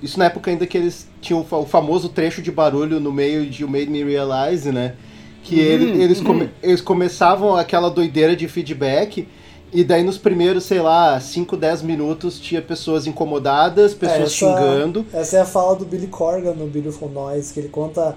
isso 0.02 0.18
na 0.18 0.26
época 0.26 0.50
ainda 0.50 0.66
que 0.66 0.76
eles 0.76 1.08
tinham 1.20 1.44
o 1.50 1.66
famoso 1.66 2.08
trecho 2.08 2.40
de 2.40 2.50
barulho 2.50 3.00
no 3.00 3.12
meio 3.12 3.46
de 3.46 3.62
You 3.62 3.68
Made 3.68 3.90
Me 3.90 4.04
Realize, 4.04 4.70
né? 4.70 4.94
Que 5.42 5.56
uhum, 5.56 5.66
ele, 5.66 6.02
eles, 6.02 6.20
come, 6.20 6.44
uhum. 6.44 6.50
eles 6.62 6.80
começavam 6.80 7.56
aquela 7.56 7.90
doideira 7.90 8.36
de 8.36 8.46
feedback. 8.48 9.26
E 9.72 9.84
daí 9.84 10.02
nos 10.02 10.16
primeiros, 10.16 10.64
sei 10.64 10.80
lá, 10.80 11.18
5, 11.20 11.56
10 11.56 11.82
minutos 11.82 12.40
tinha 12.40 12.62
pessoas 12.62 13.06
incomodadas, 13.06 13.92
pessoas 13.92 14.20
essa, 14.20 14.30
xingando. 14.30 15.04
Essa 15.12 15.36
é 15.38 15.40
a 15.40 15.44
fala 15.44 15.76
do 15.76 15.84
Billy 15.84 16.06
Corgan 16.06 16.54
no 16.54 16.66
Beautiful 16.66 17.10
Noise, 17.10 17.52
que 17.52 17.60
ele 17.60 17.68
conta 17.68 18.16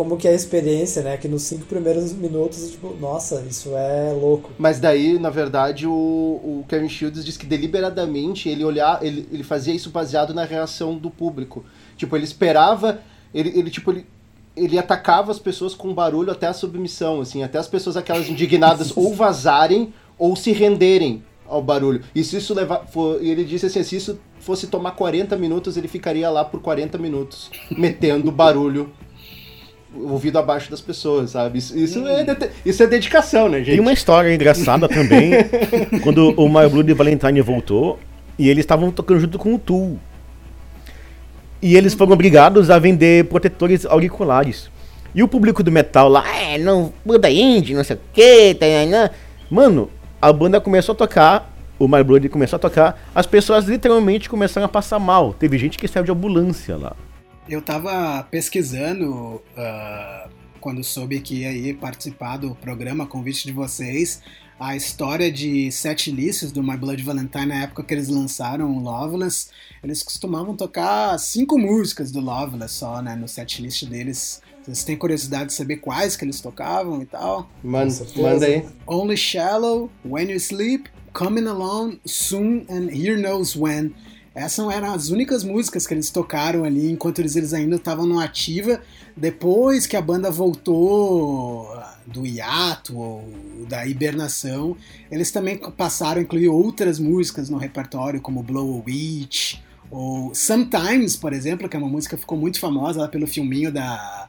como 0.00 0.16
que 0.16 0.26
é 0.26 0.30
a 0.30 0.34
experiência, 0.34 1.02
né? 1.02 1.18
Que 1.18 1.28
nos 1.28 1.42
cinco 1.42 1.66
primeiros 1.66 2.10
minutos, 2.14 2.70
tipo, 2.70 2.96
nossa, 2.98 3.44
isso 3.46 3.76
é 3.76 4.14
louco. 4.18 4.50
Mas 4.56 4.80
daí, 4.80 5.18
na 5.18 5.28
verdade, 5.28 5.86
o, 5.86 5.92
o 5.92 6.64
Kevin 6.66 6.88
Shields 6.88 7.22
diz 7.22 7.36
que 7.36 7.44
deliberadamente 7.44 8.48
ele 8.48 8.64
olhar, 8.64 9.04
ele, 9.04 9.28
ele 9.30 9.42
fazia 9.42 9.74
isso 9.74 9.90
baseado 9.90 10.32
na 10.32 10.42
reação 10.42 10.96
do 10.96 11.10
público. 11.10 11.66
Tipo, 11.98 12.16
ele 12.16 12.24
esperava, 12.24 13.02
ele, 13.34 13.50
ele 13.50 13.68
tipo, 13.68 13.90
ele, 13.90 14.06
ele 14.56 14.78
atacava 14.78 15.30
as 15.30 15.38
pessoas 15.38 15.74
com 15.74 15.92
barulho 15.92 16.32
até 16.32 16.46
a 16.46 16.54
submissão, 16.54 17.20
assim, 17.20 17.42
até 17.42 17.58
as 17.58 17.68
pessoas 17.68 17.94
aquelas 17.94 18.26
indignadas 18.26 18.96
ou 18.96 19.12
vazarem 19.12 19.92
ou 20.18 20.34
se 20.34 20.50
renderem 20.50 21.22
ao 21.46 21.60
barulho. 21.60 22.02
E 22.14 22.24
se 22.24 22.38
isso 22.38 22.54
levar, 22.54 22.86
for, 22.86 23.22
ele 23.22 23.44
disse 23.44 23.66
assim, 23.66 23.82
se 23.82 23.96
isso 23.96 24.18
fosse 24.38 24.66
tomar 24.66 24.92
40 24.92 25.36
minutos, 25.36 25.76
ele 25.76 25.88
ficaria 25.88 26.30
lá 26.30 26.42
por 26.42 26.62
40 26.62 26.96
minutos, 26.96 27.50
metendo 27.76 28.32
barulho 28.32 28.90
ouvido 29.94 30.38
abaixo 30.38 30.70
das 30.70 30.80
pessoas, 30.80 31.30
sabe? 31.30 31.58
Isso, 31.58 31.76
isso, 31.76 32.06
é, 32.06 32.24
isso 32.64 32.82
é 32.82 32.86
dedicação, 32.86 33.48
né, 33.48 33.58
gente? 33.58 33.70
Tem 33.70 33.80
uma 33.80 33.92
história 33.92 34.32
engraçada 34.32 34.88
também, 34.88 35.32
quando 36.02 36.32
o 36.36 36.48
My 36.48 36.68
Blood 36.68 36.92
Valentine 36.94 37.40
voltou, 37.40 37.98
e 38.38 38.48
eles 38.48 38.62
estavam 38.62 38.90
tocando 38.90 39.20
junto 39.20 39.38
com 39.38 39.54
o 39.54 39.58
Tool. 39.58 39.98
E 41.60 41.76
eles 41.76 41.92
foram 41.92 42.12
obrigados 42.12 42.70
a 42.70 42.78
vender 42.78 43.26
protetores 43.26 43.84
auriculares. 43.84 44.70
E 45.14 45.22
o 45.22 45.28
público 45.28 45.62
do 45.62 45.72
metal 45.72 46.08
lá, 46.08 46.24
é, 46.34 46.56
não, 46.56 46.92
banda 47.04 47.30
indie, 47.30 47.74
não 47.74 47.84
sei 47.84 47.96
o 47.96 48.00
que, 48.12 48.56
né. 48.88 49.10
Mano, 49.50 49.90
a 50.22 50.32
banda 50.32 50.60
começou 50.60 50.92
a 50.92 50.96
tocar, 50.96 51.52
o 51.78 51.88
My 51.88 52.02
Blood 52.04 52.28
começou 52.28 52.56
a 52.56 52.60
tocar, 52.60 53.10
as 53.14 53.26
pessoas 53.26 53.66
literalmente 53.66 54.30
começaram 54.30 54.66
a 54.66 54.68
passar 54.68 55.00
mal. 55.00 55.34
Teve 55.34 55.58
gente 55.58 55.76
que 55.76 55.88
saiu 55.88 56.04
de 56.04 56.12
ambulância 56.12 56.76
lá 56.76 56.94
eu 57.50 57.60
tava 57.60 58.22
pesquisando 58.30 59.42
uh, 59.56 60.30
quando 60.60 60.84
soube 60.84 61.20
que 61.20 61.40
ia 61.40 61.48
aí 61.48 61.74
participar 61.74 62.36
do 62.36 62.54
programa, 62.54 63.06
convite 63.06 63.44
de 63.44 63.52
vocês, 63.52 64.22
a 64.58 64.76
história 64.76 65.32
de 65.32 65.72
sete 65.72 66.12
listas 66.12 66.52
do 66.52 66.62
My 66.62 66.76
Blood 66.76 67.02
Valentine 67.02 67.46
na 67.46 67.62
época 67.62 67.82
que 67.82 67.92
eles 67.92 68.08
lançaram 68.08 68.70
o 68.76 68.78
Loveless. 68.78 69.48
Eles 69.82 70.02
costumavam 70.02 70.54
tocar 70.54 71.18
cinco 71.18 71.58
músicas 71.58 72.12
do 72.12 72.20
Loveless 72.20 72.74
só, 72.74 73.02
né, 73.02 73.16
no 73.16 73.26
set 73.26 73.60
list 73.60 73.84
deles. 73.86 74.40
Vocês 74.62 74.84
têm 74.84 74.96
curiosidade 74.96 75.46
de 75.46 75.54
saber 75.54 75.78
quais 75.78 76.16
que 76.16 76.24
eles 76.24 76.40
tocavam 76.40 77.02
e 77.02 77.06
tal? 77.06 77.50
Manda, 77.64 77.92
manda 78.14 78.46
aí. 78.46 78.64
Only 78.86 79.16
Shallow, 79.16 79.90
When 80.04 80.30
You 80.30 80.38
Sleep, 80.38 80.88
Coming 81.14 81.46
Alone, 81.46 81.98
Soon 82.04 82.66
and 82.68 82.90
Here 82.92 83.16
Knows 83.20 83.56
When. 83.56 83.94
Essas 84.34 84.72
eram 84.72 84.94
as 84.94 85.08
únicas 85.08 85.42
músicas 85.42 85.86
que 85.86 85.94
eles 85.94 86.10
tocaram 86.10 86.62
ali 86.62 86.90
enquanto 86.90 87.18
eles, 87.18 87.34
eles 87.34 87.52
ainda 87.52 87.76
estavam 87.76 88.06
no 88.06 88.20
ativa. 88.20 88.80
Depois 89.16 89.86
que 89.86 89.96
a 89.96 90.00
banda 90.00 90.30
voltou 90.30 91.68
do 92.06 92.24
hiato 92.24 92.96
ou 92.96 93.28
da 93.68 93.84
hibernação, 93.86 94.76
eles 95.10 95.32
também 95.32 95.58
passaram 95.76 96.20
a 96.20 96.22
incluir 96.22 96.48
outras 96.48 97.00
músicas 97.00 97.50
no 97.50 97.58
repertório, 97.58 98.20
como 98.20 98.42
Blow 98.42 98.78
a 98.78 98.88
Witch, 98.88 99.56
ou 99.90 100.32
Sometimes, 100.32 101.16
por 101.16 101.32
exemplo, 101.32 101.68
que 101.68 101.76
é 101.76 101.78
uma 101.78 101.88
música 101.88 102.14
que 102.14 102.20
ficou 102.20 102.38
muito 102.38 102.60
famosa 102.60 103.00
lá 103.00 103.08
pelo 103.08 103.26
filminho 103.26 103.72
da, 103.72 104.28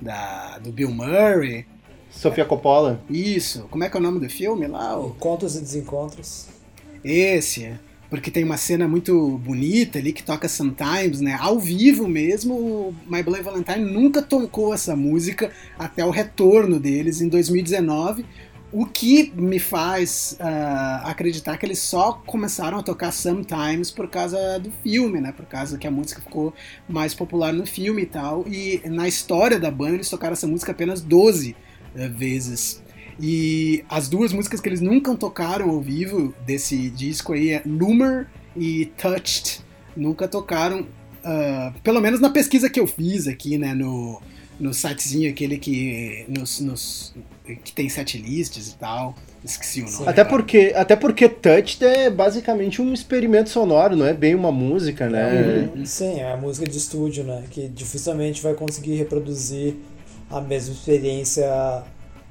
da, 0.00 0.58
do 0.58 0.70
Bill 0.70 0.92
Murray. 0.92 1.66
Sofia 2.08 2.44
Coppola. 2.44 3.00
Isso. 3.10 3.66
Como 3.68 3.82
é 3.82 3.90
que 3.90 3.96
é 3.96 4.00
o 4.00 4.02
nome 4.02 4.20
do 4.20 4.30
filme 4.30 4.68
lá? 4.68 4.96
Encontros 4.96 5.56
e 5.56 5.60
Desencontros. 5.60 6.46
Esse 7.02 7.72
porque 8.10 8.30
tem 8.30 8.42
uma 8.42 8.56
cena 8.56 8.88
muito 8.88 9.38
bonita 9.38 9.98
ali 10.00 10.12
que 10.12 10.22
toca 10.22 10.48
Sometimes, 10.48 11.20
né? 11.20 11.38
Ao 11.40 11.58
vivo 11.60 12.08
mesmo, 12.08 12.94
My 13.06 13.22
Bloody 13.22 13.42
Valentine 13.42 13.84
nunca 13.84 14.20
tocou 14.20 14.74
essa 14.74 14.96
música 14.96 15.52
até 15.78 16.04
o 16.04 16.10
retorno 16.10 16.80
deles 16.80 17.20
em 17.20 17.28
2019, 17.28 18.26
o 18.72 18.84
que 18.84 19.32
me 19.34 19.58
faz 19.58 20.36
uh, 20.40 21.06
acreditar 21.08 21.56
que 21.56 21.66
eles 21.66 21.78
só 21.78 22.12
começaram 22.26 22.78
a 22.78 22.82
tocar 22.82 23.12
Sometimes 23.12 23.90
por 23.90 24.08
causa 24.08 24.58
do 24.58 24.70
filme, 24.82 25.20
né? 25.20 25.32
Por 25.32 25.46
causa 25.46 25.78
que 25.78 25.86
a 25.86 25.90
música 25.90 26.20
ficou 26.20 26.52
mais 26.88 27.14
popular 27.14 27.52
no 27.52 27.66
filme 27.66 28.02
e 28.02 28.06
tal. 28.06 28.44
E 28.48 28.82
na 28.86 29.06
história 29.06 29.58
da 29.58 29.70
banda 29.70 29.94
eles 29.94 30.10
tocaram 30.10 30.32
essa 30.32 30.46
música 30.46 30.72
apenas 30.72 31.00
12 31.00 31.50
uh, 31.50 31.54
eh, 31.94 32.08
vezes. 32.08 32.82
E 33.20 33.84
as 33.88 34.08
duas 34.08 34.32
músicas 34.32 34.60
que 34.60 34.68
eles 34.68 34.80
nunca 34.80 35.14
tocaram 35.14 35.68
ao 35.68 35.80
vivo 35.80 36.34
desse 36.46 36.88
disco 36.88 37.34
aí 37.34 37.50
é 37.50 37.62
Loomer 37.66 38.26
e 38.56 38.86
Touched. 38.96 39.60
Nunca 39.96 40.26
tocaram, 40.26 40.80
uh, 40.80 41.80
pelo 41.82 42.00
menos 42.00 42.20
na 42.20 42.30
pesquisa 42.30 42.70
que 42.70 42.80
eu 42.80 42.86
fiz 42.86 43.26
aqui, 43.26 43.58
né, 43.58 43.74
no, 43.74 44.22
no 44.58 44.72
sitezinho 44.72 45.30
aquele 45.30 45.58
que, 45.58 46.24
nos, 46.28 46.60
nos, 46.60 47.14
que 47.62 47.72
tem 47.72 47.88
setlists 47.88 48.68
e 48.68 48.76
tal. 48.76 49.14
Esqueci 49.44 49.82
o 49.82 49.90
nome. 49.90 50.08
Até 50.08 50.22
porque, 50.22 50.72
até 50.74 50.96
porque 50.96 51.28
Touched 51.28 51.84
é 51.84 52.10
basicamente 52.10 52.80
um 52.80 52.92
experimento 52.92 53.50
sonoro, 53.50 53.96
não 53.96 54.06
é 54.06 54.12
bem 54.12 54.34
uma 54.34 54.52
música, 54.52 55.08
né? 55.08 55.70
É, 55.80 55.84
sim, 55.84 56.20
é 56.20 56.32
a 56.32 56.36
música 56.36 56.66
de 56.66 56.76
estúdio, 56.76 57.24
né? 57.24 57.44
Que 57.50 57.68
dificilmente 57.68 58.42
vai 58.42 58.54
conseguir 58.54 58.96
reproduzir 58.96 59.76
a 60.30 60.40
mesma 60.40 60.74
experiência 60.74 61.46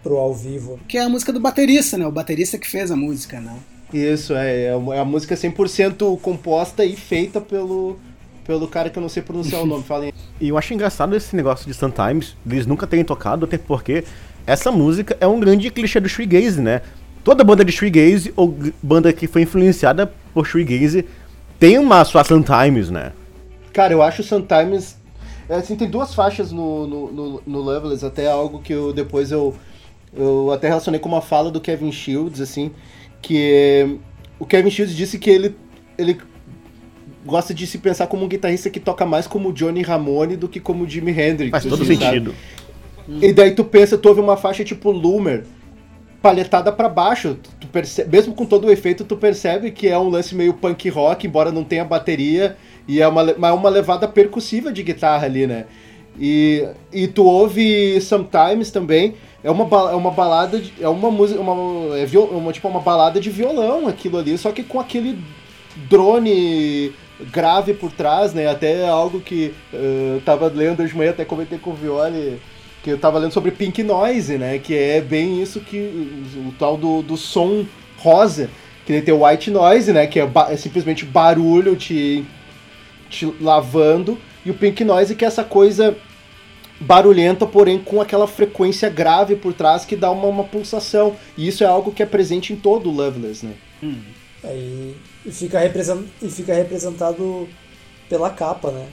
pro 0.03 0.17
ao 0.17 0.33
vivo. 0.33 0.79
Que 0.87 0.97
é 0.97 1.03
a 1.03 1.09
música 1.09 1.31
do 1.31 1.39
baterista, 1.39 1.97
né? 1.97 2.05
O 2.07 2.11
baterista 2.11 2.57
que 2.57 2.69
fez 2.69 2.91
a 2.91 2.95
música, 2.95 3.39
né? 3.39 3.55
Isso, 3.93 4.33
é, 4.35 4.65
é 4.65 4.99
a 4.99 5.05
música 5.05 5.35
100% 5.35 6.19
composta 6.19 6.85
e 6.85 6.95
feita 6.95 7.41
pelo, 7.41 7.97
pelo 8.45 8.67
cara 8.67 8.89
que 8.89 8.97
eu 8.97 9.01
não 9.01 9.09
sei 9.09 9.23
pronunciar 9.23 9.63
o 9.63 9.65
nome. 9.65 9.83
Falem. 9.83 10.13
E 10.39 10.49
eu 10.49 10.57
acho 10.57 10.73
engraçado 10.73 11.15
esse 11.15 11.35
negócio 11.35 11.65
de 11.65 11.73
Sometimes, 11.73 12.35
eles 12.49 12.65
nunca 12.65 12.85
terem 12.85 13.03
tocado, 13.03 13.45
até 13.45 13.57
porque 13.57 14.03
essa 14.45 14.71
música 14.71 15.17
é 15.19 15.27
um 15.27 15.39
grande 15.39 15.69
clichê 15.71 15.99
do 15.99 16.07
shoegaze, 16.07 16.61
né? 16.61 16.81
Toda 17.23 17.43
banda 17.43 17.65
de 17.65 17.71
shoegaze 17.71 18.31
ou 18.35 18.55
banda 18.81 19.11
que 19.11 19.27
foi 19.27 19.41
influenciada 19.41 20.11
por 20.33 20.45
shoegaze 20.45 21.05
tem 21.59 21.77
uma 21.77 22.05
sua 22.05 22.23
Sometimes, 22.23 22.89
né? 22.89 23.11
Cara, 23.73 23.93
eu 23.93 24.01
acho 24.01 24.23
Sometimes... 24.23 24.97
É, 25.49 25.55
assim, 25.55 25.75
tem 25.75 25.89
duas 25.89 26.13
faixas 26.13 26.51
no, 26.51 26.85
no, 26.85 27.11
no, 27.11 27.43
no 27.45 27.59
Loveless, 27.59 28.05
até 28.05 28.29
algo 28.29 28.59
que 28.59 28.71
eu 28.71 28.93
depois 28.93 29.31
eu 29.31 29.55
eu 30.15 30.51
até 30.51 30.67
relacionei 30.67 30.99
com 30.99 31.09
uma 31.09 31.21
fala 31.21 31.51
do 31.51 31.61
Kevin 31.61 31.91
Shields, 31.91 32.41
assim, 32.41 32.71
que 33.21 33.99
o 34.39 34.45
Kevin 34.45 34.69
Shields 34.69 34.95
disse 34.95 35.19
que 35.19 35.29
ele, 35.29 35.55
ele 35.97 36.17
gosta 37.25 37.53
de 37.53 37.67
se 37.67 37.77
pensar 37.77 38.07
como 38.07 38.25
um 38.25 38.27
guitarrista 38.27 38.69
que 38.69 38.79
toca 38.79 39.05
mais 39.05 39.27
como 39.27 39.53
Johnny 39.53 39.81
Ramone 39.81 40.35
do 40.35 40.47
que 40.47 40.59
como 40.59 40.87
Jimi 40.87 41.11
Hendrix. 41.11 41.51
Faz 41.51 41.65
todo 41.65 41.83
assim, 41.83 41.97
sentido. 41.97 42.33
E 43.21 43.33
daí 43.33 43.51
tu 43.51 43.63
pensa, 43.63 43.97
tu 43.97 44.07
ouve 44.09 44.21
uma 44.21 44.37
faixa 44.37 44.63
tipo 44.63 44.91
Loomer, 44.91 45.43
palhetada 46.21 46.71
para 46.71 46.87
baixo, 46.87 47.37
tu 47.59 47.67
percebe, 47.67 48.11
mesmo 48.11 48.33
com 48.33 48.45
todo 48.45 48.67
o 48.67 48.71
efeito, 48.71 49.03
tu 49.03 49.15
percebe 49.15 49.71
que 49.71 49.87
é 49.87 49.97
um 49.97 50.09
lance 50.09 50.35
meio 50.35 50.53
punk 50.53 50.89
rock, 50.89 51.25
embora 51.25 51.51
não 51.51 51.63
tenha 51.63 51.83
bateria, 51.83 52.55
e 52.87 53.01
é 53.01 53.07
uma, 53.07 53.21
é 53.21 53.51
uma 53.51 53.69
levada 53.69 54.07
percussiva 54.07 54.71
de 54.71 54.83
guitarra 54.83 55.25
ali, 55.25 55.47
né? 55.47 55.65
E, 56.19 56.67
e 56.91 57.07
tu 57.07 57.23
ouve 57.23 57.99
Sometimes 58.01 58.71
também, 58.71 59.15
é 59.41 59.49
uma, 59.49 59.63
é 59.89 59.95
uma 59.95 60.11
balada, 60.11 60.59
de, 60.59 60.73
é 60.81 60.89
uma 60.89 61.09
música, 61.09 61.39
uma, 61.39 61.97
é 61.97 62.05
viol, 62.05 62.27
uma, 62.27 62.51
tipo 62.51 62.67
uma 62.67 62.81
balada 62.81 63.21
de 63.21 63.29
violão 63.29 63.87
aquilo 63.87 64.17
ali, 64.17 64.37
só 64.37 64.51
que 64.51 64.61
com 64.61 64.79
aquele 64.79 65.17
drone 65.89 66.91
grave 67.31 67.73
por 67.73 67.91
trás, 67.91 68.33
né? 68.33 68.47
Até 68.47 68.87
algo 68.87 69.21
que 69.21 69.53
uh, 69.73 70.21
tava 70.25 70.47
lendo 70.47 70.81
hoje 70.81 70.91
de 70.91 70.97
manhã, 70.97 71.11
até 71.11 71.23
comentei 71.23 71.57
com 71.57 71.71
o 71.71 71.73
Violi, 71.73 72.39
que 72.83 72.89
eu 72.89 72.97
tava 72.97 73.19
lendo 73.19 73.31
sobre 73.31 73.51
Pink 73.51 73.81
Noise, 73.81 74.37
né? 74.37 74.57
Que 74.59 74.75
é 74.75 75.01
bem 75.01 75.41
isso 75.41 75.61
que 75.61 75.77
o, 75.77 76.49
o 76.49 76.53
tal 76.59 76.75
do, 76.75 77.01
do 77.01 77.15
som 77.15 77.65
rosa, 77.97 78.49
que 78.85 79.01
tem 79.01 79.13
o 79.13 79.25
white 79.25 79.51
noise, 79.51 79.93
né? 79.93 80.07
Que 80.07 80.19
é, 80.19 80.29
é 80.49 80.57
simplesmente 80.57 81.05
barulho 81.05 81.75
te, 81.75 82.25
te 83.09 83.25
lavando, 83.39 84.17
e 84.45 84.51
o 84.51 84.53
pink 84.53 84.83
noise 84.83 85.15
que 85.15 85.23
é 85.23 85.27
essa 85.27 85.43
coisa 85.43 85.95
barulhenta, 86.79 87.45
porém 87.45 87.79
com 87.79 88.01
aquela 88.01 88.27
frequência 88.27 88.89
grave 88.89 89.35
por 89.35 89.53
trás 89.53 89.83
que 89.83 89.95
dá 89.95 90.09
uma, 90.09 90.27
uma 90.27 90.43
pulsação. 90.43 91.15
E 91.37 91.47
isso 91.47 91.63
é 91.63 91.67
algo 91.67 91.91
que 91.91 92.01
é 92.01 92.05
presente 92.05 92.53
em 92.53 92.55
todo 92.55 92.89
o 92.89 92.93
Loveless, 92.93 93.45
né? 93.45 93.53
Hum. 93.83 93.99
É, 94.43 94.55
e, 94.55 95.31
fica 95.31 95.59
e 95.65 96.29
fica 96.29 96.53
representado 96.53 97.47
pela 98.07 98.29
capa, 98.29 98.71
né? 98.71 98.85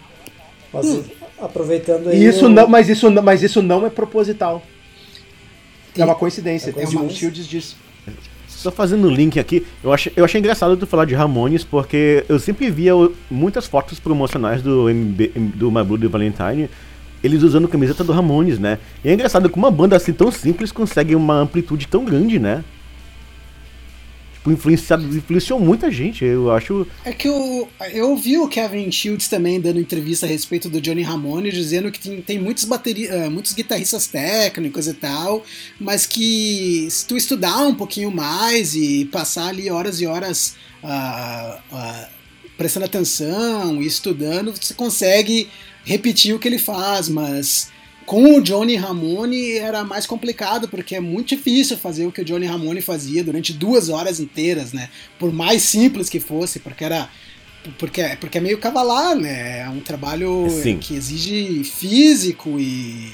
Mas 0.73 0.87
hum. 0.87 1.05
aproveitando 1.41 2.09
aí. 2.09 2.25
Isso 2.25 2.49
não, 2.49 2.67
mas, 2.67 2.89
isso, 2.89 3.11
mas 3.23 3.43
isso 3.43 3.63
não 3.63 3.87
é 3.87 3.91
proposital. 3.91 4.63
É 5.97 6.05
uma 6.05 6.15
coincidência. 6.15 6.75
É. 6.77 6.85
O 6.85 7.11
Shields 7.11 7.47
disse. 7.47 7.77
Só 8.49 8.71
fazendo 8.73 9.07
um 9.07 9.11
link 9.11 9.39
aqui, 9.39 9.67
eu 9.85 9.93
achei, 9.93 10.13
eu 10.17 10.25
achei 10.25 10.41
engraçado 10.41 10.77
tu 10.77 10.87
falar 10.87 11.05
de 11.05 11.15
Ramones, 11.15 11.63
porque 11.63 12.25
eu 12.29 12.39
sempre 12.39 12.71
via 12.71 12.93
muitas 13.31 13.67
fotos 13.67 14.01
promocionais 14.01 14.63
do, 14.63 14.89
MB, 14.89 15.29
do 15.55 15.71
My 15.71 15.85
Blood 15.85 16.07
Valentine 16.09 16.69
eles 17.27 17.43
usando 17.43 17.69
camiseta 17.69 18.03
do 18.03 18.13
Ramones, 18.13 18.59
né? 18.59 18.79
E 19.05 19.09
é 19.09 19.13
engraçado 19.13 19.49
que 19.49 19.57
uma 19.57 19.71
banda 19.71 19.97
assim 19.97 20.13
tão 20.13 20.31
simples 20.31 20.73
consegue 20.73 21.15
uma 21.15 21.35
amplitude 21.35 21.87
tão 21.87 22.05
grande, 22.05 22.39
né? 22.39 22.65
Tipo, 24.47 24.53
influenciado, 24.53 25.05
influenciou 25.17 25.59
muita 25.59 25.91
gente, 25.91 26.25
eu 26.25 26.53
acho. 26.53 26.87
É 27.05 27.13
que 27.13 27.27
eu, 27.27 27.69
eu 27.93 28.11
ouvi 28.11 28.39
o 28.39 28.47
Kevin 28.47 28.91
Shields 28.93 29.29
também 29.29 29.61
dando 29.61 29.81
entrevista 29.81 30.25
a 30.25 30.29
respeito 30.29 30.69
do 30.69 30.81
Johnny 30.81 31.03
Ramone, 31.03 31.51
dizendo 31.51 31.91
que 31.91 31.99
tem, 31.99 32.23
tem 32.23 32.39
muitos, 32.39 32.65
bateria, 32.65 33.27
uh, 33.27 33.31
muitos 33.31 33.53
guitarristas 33.53 34.07
técnicos 34.07 34.87
e 34.87 34.95
tal, 34.95 35.45
mas 35.81 36.07
que 36.07 36.87
se 36.91 37.05
tu 37.07 37.17
estudar 37.17 37.59
um 37.67 37.75
pouquinho 37.75 38.11
mais 38.11 38.77
e 38.77 39.07
passar 39.07 39.49
ali 39.49 39.69
horas 39.69 40.01
e 40.01 40.07
horas 40.07 40.55
uh, 40.83 41.59
uh, 41.75 42.07
prestando 42.57 42.87
atenção 42.87 43.83
e 43.83 43.87
estudando, 43.87 44.53
você 44.53 44.75
consegue 44.75 45.49
repetir 45.87 46.35
o 46.35 46.39
que 46.39 46.49
ele 46.49 46.59
faz, 46.59 47.09
mas 47.09 47.71
com 48.05 48.37
o 48.37 48.43
Johnny 48.43 48.77
Ramone 48.77 49.53
era 49.53 49.85
mais 49.85 50.07
complicado, 50.07 50.69
porque 50.69 50.97
é 50.97 51.01
muito 51.01 51.29
difícil 51.29 51.79
fazer 51.79 52.07
o 52.07 52.13
que 52.13 52.21
o 52.21 52.25
Johnny 52.25 52.45
Ramone 52.45 52.83
fazia 52.83 53.25
durante 53.25 53.53
duas 53.53 53.89
horas 53.89 54.21
inteiras, 54.21 54.73
né? 54.73 54.91
Por 55.19 55.33
mais 55.33 55.63
simples 55.63 56.11
que 56.11 56.21
fosse, 56.21 56.59
porque 56.59 56.85
era. 56.85 57.09
Porque, 57.79 58.17
porque 58.21 58.39
é 58.39 58.41
meio 58.41 58.59
cavalar, 58.59 59.17
né? 59.17 59.61
É 59.61 59.69
um 59.69 59.81
trabalho 59.81 60.49
Sim. 60.63 60.79
que 60.79 60.95
exige 60.95 61.65
físico 61.65 62.61
e 62.61 63.11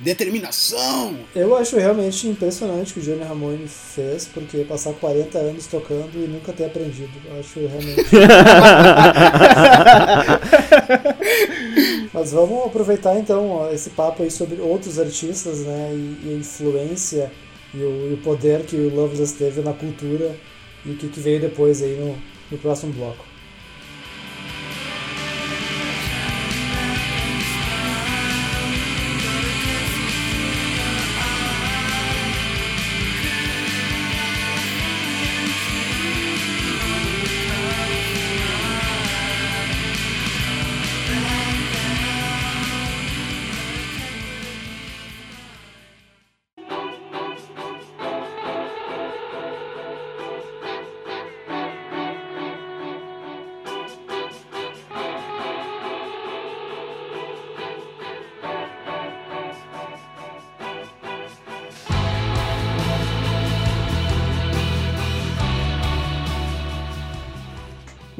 determinação. 0.00 1.16
Eu 1.34 1.56
acho 1.56 1.76
realmente 1.76 2.26
impressionante 2.26 2.90
o 2.90 2.94
que 2.94 3.00
o 3.00 3.02
Johnny 3.02 3.22
Ramone 3.22 3.68
fez, 3.68 4.26
porque 4.26 4.64
passar 4.64 4.94
40 4.94 5.38
anos 5.38 5.66
tocando 5.66 6.10
e 6.14 6.26
nunca 6.26 6.52
ter 6.52 6.64
aprendido. 6.64 7.12
Eu 7.26 7.38
acho 7.38 7.60
realmente. 7.60 8.10
Mas 12.12 12.32
vamos 12.32 12.66
aproveitar 12.66 13.18
então 13.18 13.70
esse 13.72 13.90
papo 13.90 14.22
aí 14.22 14.30
sobre 14.30 14.60
outros 14.60 14.98
artistas, 14.98 15.60
né? 15.60 15.90
E, 15.92 16.18
e 16.24 16.34
a 16.34 16.38
influência 16.38 17.30
e 17.72 17.78
o, 17.78 18.10
e 18.10 18.14
o, 18.14 18.18
poder 18.18 18.64
que 18.64 18.76
o 18.76 18.94
Loveless 18.94 19.34
teve 19.34 19.60
na 19.60 19.72
cultura 19.72 20.36
e 20.84 20.90
o 20.90 20.96
que, 20.96 21.08
que 21.08 21.20
veio 21.20 21.40
depois 21.40 21.82
aí 21.82 21.96
no, 21.96 22.16
no 22.50 22.58
próximo 22.58 22.92
bloco. 22.92 23.29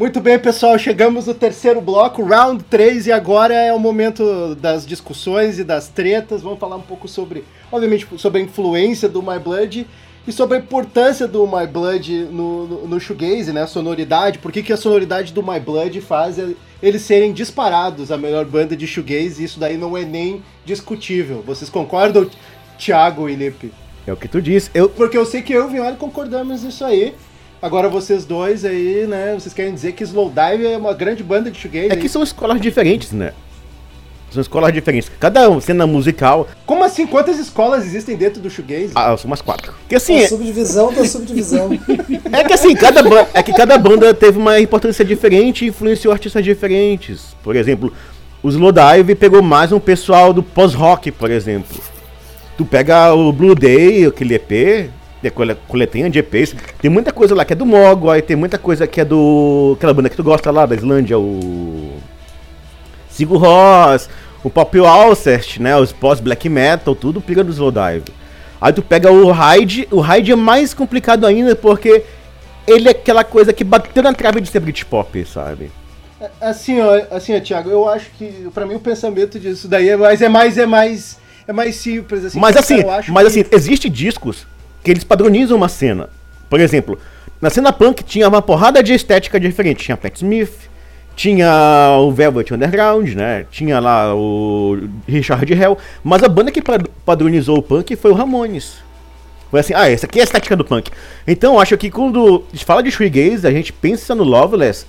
Muito 0.01 0.19
bem, 0.19 0.39
pessoal, 0.39 0.79
chegamos 0.79 1.27
no 1.27 1.35
terceiro 1.35 1.79
bloco, 1.79 2.25
round 2.25 2.65
3, 2.65 3.09
e 3.09 3.13
agora 3.13 3.53
é 3.53 3.71
o 3.71 3.79
momento 3.79 4.55
das 4.55 4.87
discussões 4.87 5.59
e 5.59 5.63
das 5.63 5.89
tretas. 5.89 6.41
Vamos 6.41 6.59
falar 6.59 6.77
um 6.77 6.81
pouco 6.81 7.07
sobre, 7.07 7.45
obviamente, 7.71 8.09
sobre 8.17 8.41
a 8.41 8.45
influência 8.45 9.11
do 9.11 9.21
My 9.23 9.39
Blood 9.39 9.87
e 10.27 10.33
sobre 10.33 10.57
a 10.57 10.61
importância 10.61 11.29
do 11.29 11.47
My 11.47 11.67
Blood 11.67 12.31
no, 12.31 12.67
no, 12.67 12.89
no 12.89 12.99
shoegaze, 12.99 13.53
né, 13.53 13.61
a 13.61 13.67
sonoridade, 13.67 14.39
por 14.39 14.51
que, 14.51 14.63
que 14.63 14.73
a 14.73 14.77
sonoridade 14.79 15.35
do 15.35 15.43
My 15.43 15.61
Blood 15.61 16.01
faz 16.01 16.39
eles 16.83 17.03
serem 17.03 17.35
disparados 17.35 18.11
a 18.11 18.17
melhor 18.17 18.47
banda 18.47 18.75
de 18.75 18.87
shoegaze, 18.87 19.43
e 19.43 19.45
isso 19.45 19.61
daí 19.61 19.77
não 19.77 19.99
é 19.99 20.03
nem 20.03 20.43
discutível. 20.65 21.45
Vocês 21.47 21.69
concordam, 21.69 22.27
Thiago 22.79 23.29
e 23.29 23.35
Lipe? 23.35 23.71
É 24.07 24.13
o 24.15 24.17
que 24.17 24.29
tu 24.29 24.41
disse. 24.41 24.71
Eu... 24.73 24.89
Porque 24.89 25.19
eu 25.19 25.27
sei 25.27 25.43
que 25.43 25.53
eu 25.53 25.65
e 25.65 25.67
o 25.67 25.69
Vinholi 25.69 25.99
concordamos 25.99 26.63
nisso 26.63 26.87
aí. 26.87 27.15
Agora 27.63 27.91
vocês 27.91 28.25
dois 28.25 28.65
aí, 28.65 29.07
né? 29.07 29.35
Vocês 29.39 29.53
querem 29.53 29.75
dizer 29.75 29.93
que 29.93 30.03
Slowdive 30.03 30.67
é 30.67 30.79
uma 30.79 30.95
grande 30.95 31.23
banda 31.23 31.51
de 31.51 31.59
shoegaze? 31.59 31.93
É 31.93 31.97
que 31.97 32.09
são 32.09 32.23
escolas 32.23 32.59
diferentes, 32.61 33.13
né? 33.13 33.33
São 34.31 34.41
escolas 34.41 34.73
diferentes. 34.73 35.11
Cada 35.21 35.61
cena 35.61 35.87
musical. 35.87 36.49
Como 36.65 36.85
assim? 36.85 37.07
Quantas 37.07 37.39
escolas 37.39 37.85
existem 37.85 38.17
dentro 38.17 38.41
do 38.41 38.49
shoegaze? 38.49 38.93
Ah, 38.95 39.15
são 39.17 39.27
umas 39.27 39.43
quatro. 39.43 39.75
Que 39.89 39.97
assim. 39.97 40.21
É 40.21 40.29
subdivisão 40.29 40.93
da 40.93 41.05
subdivisão. 41.05 41.71
é 42.33 42.45
que 42.45 42.53
assim, 42.53 42.75
cada 42.75 43.03
banda, 43.03 43.29
é 43.35 43.43
que 43.43 43.53
cada 43.53 43.77
banda 43.77 44.15
teve 44.15 44.39
uma 44.39 44.59
importância 44.59 45.05
diferente 45.05 45.65
e 45.65 45.69
influenciou 45.69 46.15
artistas 46.15 46.43
diferentes. 46.43 47.37
Por 47.43 47.57
exemplo, 47.57 47.93
o 48.43 48.49
Slowdive 48.49 49.15
pegou 49.17 49.43
mais 49.43 49.71
um 49.71 49.81
pessoal 49.81 50.33
do 50.33 50.43
pós-rock, 50.43 51.11
por 51.11 51.31
exemplo. 51.31 51.79
Tu 52.57 52.65
pega 52.65 53.13
o 53.13 53.31
Blue 53.33 53.55
Day, 53.55 54.07
aquele 54.07 54.35
EP, 54.35 54.91
de 55.23 55.31
coletânea 55.31 56.11
de 56.11 56.19
EPs. 56.19 56.55
Tem 56.81 56.91
muita 56.91 57.13
coisa 57.13 57.35
lá 57.35 57.45
que 57.45 57.53
é 57.53 57.57
do 57.57 57.67
Mogwai, 57.67 58.23
tem 58.23 58.37
muita 58.37 58.59
coisa 58.59 58.87
que 58.87 59.01
é 59.01 59.05
do. 59.05 59.75
aquela 59.77 59.95
banda 59.95 60.09
que 60.09 60.17
tu 60.17 60.25
gosta 60.25 60.51
lá 60.51 60.67
da 60.67 60.75
Islândia, 60.75 61.19
o. 61.19 61.93
Sigur 63.09 63.39
Ross, 63.39 64.09
o 64.43 64.49
Pop 64.49 64.79
Alcest, 64.79 65.59
né? 65.59 65.77
Os 65.77 65.93
pós-black 65.93 66.49
metal, 66.49 66.95
tudo 66.95 67.21
pega 67.21 67.45
do 67.45 67.53
Slowdive. 67.53 68.05
Aí 68.61 68.73
tu 68.73 68.83
pega 68.83 69.11
o 69.11 69.31
Hyde, 69.31 69.89
o 69.91 70.01
Hyde 70.01 70.33
é 70.33 70.37
mais 70.37 70.75
complicado 70.75 71.27
ainda 71.27 71.57
porque 71.57 72.03
ele 72.67 72.89
é 72.89 72.91
aquela 72.93 73.25
coisa 73.25 73.53
que 73.53 73.65
bateu 73.65 74.03
na 74.03 74.13
trave 74.13 74.41
de 74.41 74.49
ser 74.49 74.61
Britpop, 74.61 75.25
sabe? 75.25 75.71
É, 76.21 76.31
assim, 76.41 76.81
ó, 76.81 77.03
assim, 77.11 77.35
ó, 77.35 77.41
Thiago, 77.41 77.71
eu 77.71 77.89
acho 77.89 78.11
que 78.19 78.49
para 78.53 78.67
mim 78.67 78.75
o 78.75 78.81
pensamento 78.81 79.41
disso 79.41 79.67
daí 79.67 79.89
é 79.89 79.97
mais 79.97 80.21
é 80.21 80.29
mais 80.29 80.59
é 80.59 80.67
mais 80.67 81.19
é 81.49 81.53
mais 81.53 81.77
simples 81.77 82.27
assim. 82.27 82.39
Mas 82.39 82.57
assim, 82.57 82.85
mas 83.09 83.33
que... 83.33 83.41
assim, 83.41 83.45
existe 83.51 83.89
discos 83.89 84.47
que 84.83 84.91
eles 84.91 85.05
padronizam 85.05 85.57
uma 85.57 85.69
cena. 85.69 86.09
Por 86.49 86.61
exemplo, 86.61 86.99
na 87.41 87.51
cena 87.51 87.73
punk 87.73 88.03
tinha 88.03 88.29
uma 88.29 88.43
porrada 88.43 88.83
de 88.83 88.93
estética 88.93 89.39
diferente. 89.39 89.85
Tinha 89.85 89.97
Pat 89.97 90.17
Smith, 90.17 90.71
tinha 91.17 91.97
o 92.01 92.11
Velvet 92.11 92.53
Underground, 92.53 93.15
né? 93.15 93.47
Tinha 93.51 93.79
lá 93.79 94.15
o 94.15 94.79
Richard 95.07 95.53
Hell. 95.53 95.77
Mas 96.03 96.23
a 96.23 96.29
banda 96.29 96.51
que 96.51 96.63
padronizou 97.05 97.59
o 97.59 97.63
punk 97.63 97.95
foi 97.97 98.11
o 98.11 98.15
Ramones. 98.15 98.79
Foi 99.51 99.61
assim, 99.61 99.75
ah, 99.75 99.91
essa 99.91 100.07
aqui 100.07 100.19
é 100.19 100.23
a 100.23 100.25
estética 100.25 100.57
do 100.57 100.65
punk. 100.65 100.91
Então, 101.27 101.59
acho 101.59 101.77
que 101.77 101.91
quando 101.91 102.45
a 102.49 102.57
gente 102.57 102.65
fala 102.65 102.83
de 102.83 102.91
shoegaze, 102.91 103.47
a 103.47 103.51
gente 103.51 103.73
pensa 103.73 104.15
no 104.15 104.23
Loveless 104.23 104.87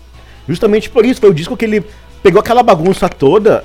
justamente 0.47 0.89
por 0.89 1.05
isso. 1.05 1.19
Foi 1.19 1.29
o 1.29 1.33
disco 1.33 1.57
que 1.57 1.65
ele 1.65 1.83
pegou 2.21 2.39
aquela 2.39 2.61
bagunça 2.61 3.09
toda 3.09 3.63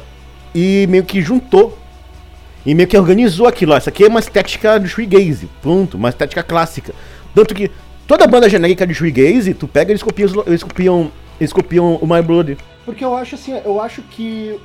e 0.55 0.87
meio 0.89 1.05
que 1.05 1.21
juntou 1.21 1.77
e 2.67 2.75
meio 2.75 2.89
que 2.89 2.99
organizou 2.99 3.47
aquilo. 3.47 3.73
Ó, 3.73 3.77
aqui 3.77 4.05
é 4.05 4.09
uma 4.09 4.19
estética 4.19 4.79
do 4.79 4.89
shoegaze, 4.89 5.49
pronto, 5.63 5.97
uma 5.97 6.09
estética 6.09 6.43
clássica. 6.43 6.93
Tanto 7.35 7.55
que 7.55 7.71
toda 8.07 8.27
banda 8.27 8.49
genérica 8.49 8.87
de 8.87 8.93
shoegaze, 8.93 9.55
tu 9.55 9.69
pega 9.69 9.93
eles 9.93 10.03
copiam, 10.03 10.29
eles 10.47 10.63
copiam, 10.63 11.13
eles 11.41 11.53
copiam 11.53 11.95
o 11.95 12.07
My 12.07 12.21
Blood. 12.21 12.59
Porque 12.85 13.05
eu 13.05 13.17
acho 13.17 13.37
assim, 13.37 13.59
eu 13.65 13.81
acho 13.81 14.03
que 14.03 14.59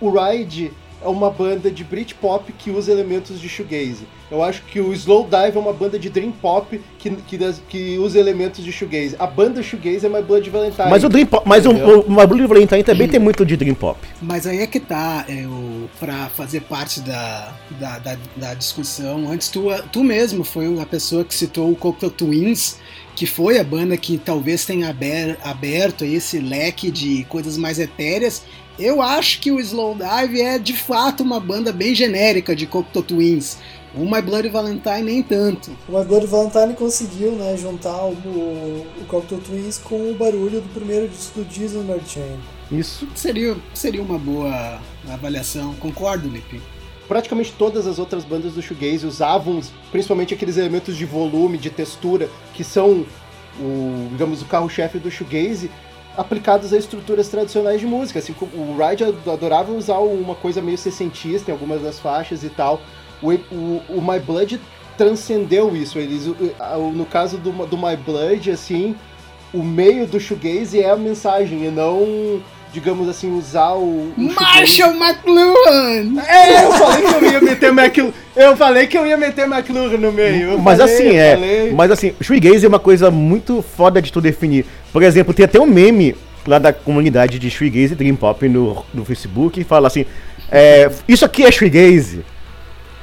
o 0.00 0.10
Ride 0.10 0.72
é 1.04 1.08
uma 1.08 1.30
banda 1.30 1.70
de 1.70 1.84
Britpop 1.84 2.52
que 2.52 2.70
usa 2.70 2.92
elementos 2.92 3.40
de 3.40 3.48
shoegaze. 3.48 4.06
Eu 4.30 4.42
acho 4.42 4.62
que 4.62 4.80
o 4.80 4.92
Slowdive 4.94 5.56
é 5.56 5.60
uma 5.60 5.72
banda 5.72 5.98
de 5.98 6.08
dream 6.08 6.32
pop 6.32 6.80
que, 6.98 7.10
que, 7.10 7.38
que 7.68 7.98
usa 7.98 8.18
elementos 8.18 8.64
de 8.64 8.72
shoegaze. 8.72 9.14
A 9.18 9.26
banda 9.26 9.62
shoegaze 9.62 10.06
é 10.06 10.08
My 10.08 10.22
Blood 10.22 10.48
Valentine. 10.48 10.88
Mas 10.88 11.04
o 11.04 11.08
dream 11.08 11.26
pop, 11.26 11.46
mas 11.46 11.66
o, 11.66 11.70
o, 11.70 12.10
My 12.10 12.26
Blood 12.26 12.46
Valentine 12.46 12.82
também 12.82 13.08
tem 13.08 13.20
muito 13.20 13.44
de 13.44 13.56
dream 13.56 13.74
pop. 13.74 13.98
Mas 14.22 14.46
aí 14.46 14.60
é 14.60 14.66
que 14.66 14.80
tá, 14.80 15.24
é, 15.28 15.46
o, 15.46 15.88
pra 16.00 16.28
fazer 16.30 16.62
parte 16.62 17.00
da, 17.00 17.52
da, 17.78 17.98
da, 17.98 18.18
da 18.36 18.54
discussão. 18.54 19.30
Antes 19.30 19.48
tu, 19.50 19.66
tu 19.92 20.02
mesmo 20.02 20.44
foi 20.44 20.80
a 20.80 20.86
pessoa 20.86 21.24
que 21.24 21.34
citou 21.34 21.70
o 21.70 21.76
Cocteau 21.76 22.10
Twins, 22.10 22.78
que 23.14 23.26
foi 23.26 23.58
a 23.58 23.64
banda 23.64 23.96
que 23.96 24.16
talvez 24.16 24.64
tenha 24.64 24.88
aberto 25.44 26.04
esse 26.04 26.38
leque 26.38 26.90
de 26.90 27.24
coisas 27.24 27.58
mais 27.58 27.78
etéreas 27.78 28.42
eu 28.78 29.02
acho 29.02 29.40
que 29.40 29.50
o 29.50 29.60
Slowdive 29.60 30.40
é 30.40 30.58
de 30.58 30.74
fato 30.74 31.22
uma 31.22 31.38
banda 31.38 31.72
bem 31.72 31.94
genérica 31.94 32.56
de 32.56 32.66
Cocteau 32.66 33.02
Twins. 33.02 33.58
O 33.94 34.06
My 34.06 34.22
Bloody 34.22 34.48
Valentine 34.48 35.02
nem 35.02 35.22
tanto. 35.22 35.70
O 35.86 35.98
My 35.98 36.04
Bloody 36.04 36.26
Valentine 36.26 36.74
conseguiu 36.74 37.32
né, 37.32 37.56
juntar 37.58 38.04
o, 38.04 38.12
o 38.12 39.04
Cocteau 39.06 39.38
Twins 39.40 39.76
com 39.78 40.10
o 40.10 40.14
barulho 40.14 40.62
do 40.62 40.68
primeiro 40.72 41.08
disco 41.08 41.40
do 41.40 41.44
Disney 41.44 42.00
Chain. 42.06 42.38
Isso 42.70 43.06
seria, 43.14 43.54
seria 43.74 44.00
uma 44.02 44.18
boa 44.18 44.80
avaliação, 45.10 45.74
concordo, 45.74 46.26
Lipe? 46.26 46.60
Praticamente 47.06 47.52
todas 47.58 47.86
as 47.86 47.98
outras 47.98 48.24
bandas 48.24 48.54
do 48.54 48.62
shoegaze 48.62 49.06
usavam 49.06 49.60
principalmente 49.90 50.32
aqueles 50.32 50.56
elementos 50.56 50.96
de 50.96 51.04
volume, 51.04 51.58
de 51.58 51.68
textura, 51.68 52.30
que 52.54 52.64
são 52.64 53.04
o, 53.60 54.08
digamos, 54.10 54.40
o 54.40 54.46
carro-chefe 54.46 54.98
do 54.98 55.10
shoegaze, 55.10 55.70
aplicados 56.16 56.72
a 56.72 56.76
estruturas 56.76 57.28
tradicionais 57.28 57.80
de 57.80 57.86
música. 57.86 58.18
Assim, 58.18 58.34
o 58.40 58.76
Ride 58.76 59.04
adorava 59.04 59.72
usar 59.72 59.98
uma 59.98 60.34
coisa 60.34 60.60
meio 60.60 60.78
sessentista 60.78 61.50
em 61.50 61.54
algumas 61.54 61.82
das 61.82 61.98
faixas 61.98 62.44
e 62.44 62.50
tal. 62.50 62.80
O, 63.22 63.32
o, 63.32 63.82
o 63.88 64.02
My 64.02 64.18
Blood 64.18 64.60
transcendeu 64.96 65.74
isso. 65.74 65.98
Eles, 65.98 66.26
no 66.94 67.06
caso 67.06 67.38
do, 67.38 67.50
do 67.66 67.76
My 67.76 67.96
Blood, 67.96 68.50
assim, 68.50 68.94
o 69.52 69.62
meio 69.62 70.06
do 70.06 70.20
shoegaze 70.20 70.80
é 70.80 70.90
a 70.90 70.96
mensagem 70.96 71.64
e 71.66 71.70
não 71.70 72.42
digamos 72.72 73.08
assim, 73.08 73.36
usar 73.36 73.74
o. 73.74 74.12
o 74.16 74.34
Marshall 74.34 74.94
McLuhan! 74.94 76.22
É, 76.26 76.64
eu 76.64 76.72
falei 76.72 77.02
que 77.02 77.14
eu 77.14 77.32
ia 77.32 77.40
meter 77.40 77.68
McLuhan. 77.68 78.12
Eu 78.34 78.56
falei 78.56 78.86
que 78.86 78.98
eu 78.98 79.06
ia 79.06 79.16
meter 79.16 79.44
McLuhan 79.44 79.98
no 79.98 80.10
meio. 80.10 80.58
mas 80.58 80.78
falei, 80.78 80.94
assim, 80.94 81.16
é. 81.16 81.34
Falei. 81.34 81.72
Mas 81.72 81.90
assim, 81.90 82.14
shoegaze 82.20 82.64
é 82.64 82.68
uma 82.68 82.78
coisa 82.78 83.10
muito 83.10 83.62
foda 83.62 84.00
de 84.00 84.10
tu 84.10 84.20
definir. 84.20 84.64
Por 84.92 85.02
exemplo, 85.02 85.34
tem 85.34 85.44
até 85.44 85.60
um 85.60 85.66
meme 85.66 86.16
lá 86.46 86.58
da 86.58 86.72
comunidade 86.72 87.38
de 87.38 87.50
shoegaze 87.50 87.92
e 87.92 87.96
dream 87.96 88.16
pop 88.16 88.48
no, 88.48 88.84
no 88.92 89.04
Facebook 89.04 89.60
que 89.60 89.64
fala 89.64 89.88
assim: 89.88 90.06
é, 90.50 90.90
Isso 91.06 91.24
aqui 91.24 91.44
é 91.44 91.52
shoegaze. 91.52 92.24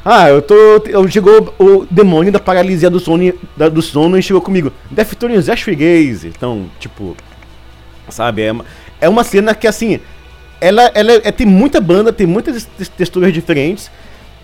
Ah, 0.03 0.29
eu 0.29 0.41
tô. 0.41 0.55
Eu 0.87 1.07
chegou 1.09 1.53
o 1.59 1.85
demônio 1.89 2.31
da 2.31 2.39
paralisia 2.39 2.89
do 2.89 2.99
sono, 2.99 3.33
da, 3.55 3.69
do 3.69 3.81
sono 3.81 4.17
e 4.17 4.23
chegou 4.23 4.41
comigo. 4.41 4.71
Deftones 4.89 5.49
é 5.49 5.55
shoegaze. 5.55 6.27
Então, 6.27 6.69
tipo. 6.79 7.15
Sabe? 8.07 8.41
É, 8.41 8.55
é 9.01 9.07
uma 9.07 9.23
cena 9.23 9.55
que, 9.55 9.67
assim, 9.67 9.99
ela, 10.61 10.91
ela 10.93 11.13
é, 11.13 11.31
tem 11.31 11.47
muita 11.47 11.79
banda, 11.79 12.11
tem 12.11 12.27
muitas 12.27 12.67
texturas 12.97 13.33
diferentes, 13.33 13.89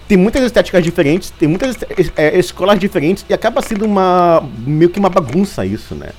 tem 0.07 0.17
muitas 0.17 0.43
estéticas 0.43 0.83
diferentes, 0.83 1.31
tem 1.31 1.47
muitas 1.47 1.75
é, 2.15 2.37
escolas 2.37 2.79
diferentes 2.79 3.25
e 3.27 3.33
acaba 3.33 3.61
sendo 3.61 3.85
uma 3.85 4.47
meio 4.59 4.89
que 4.89 4.99
uma 4.99 5.09
bagunça 5.09 5.65
isso, 5.65 5.95
né? 5.95 6.09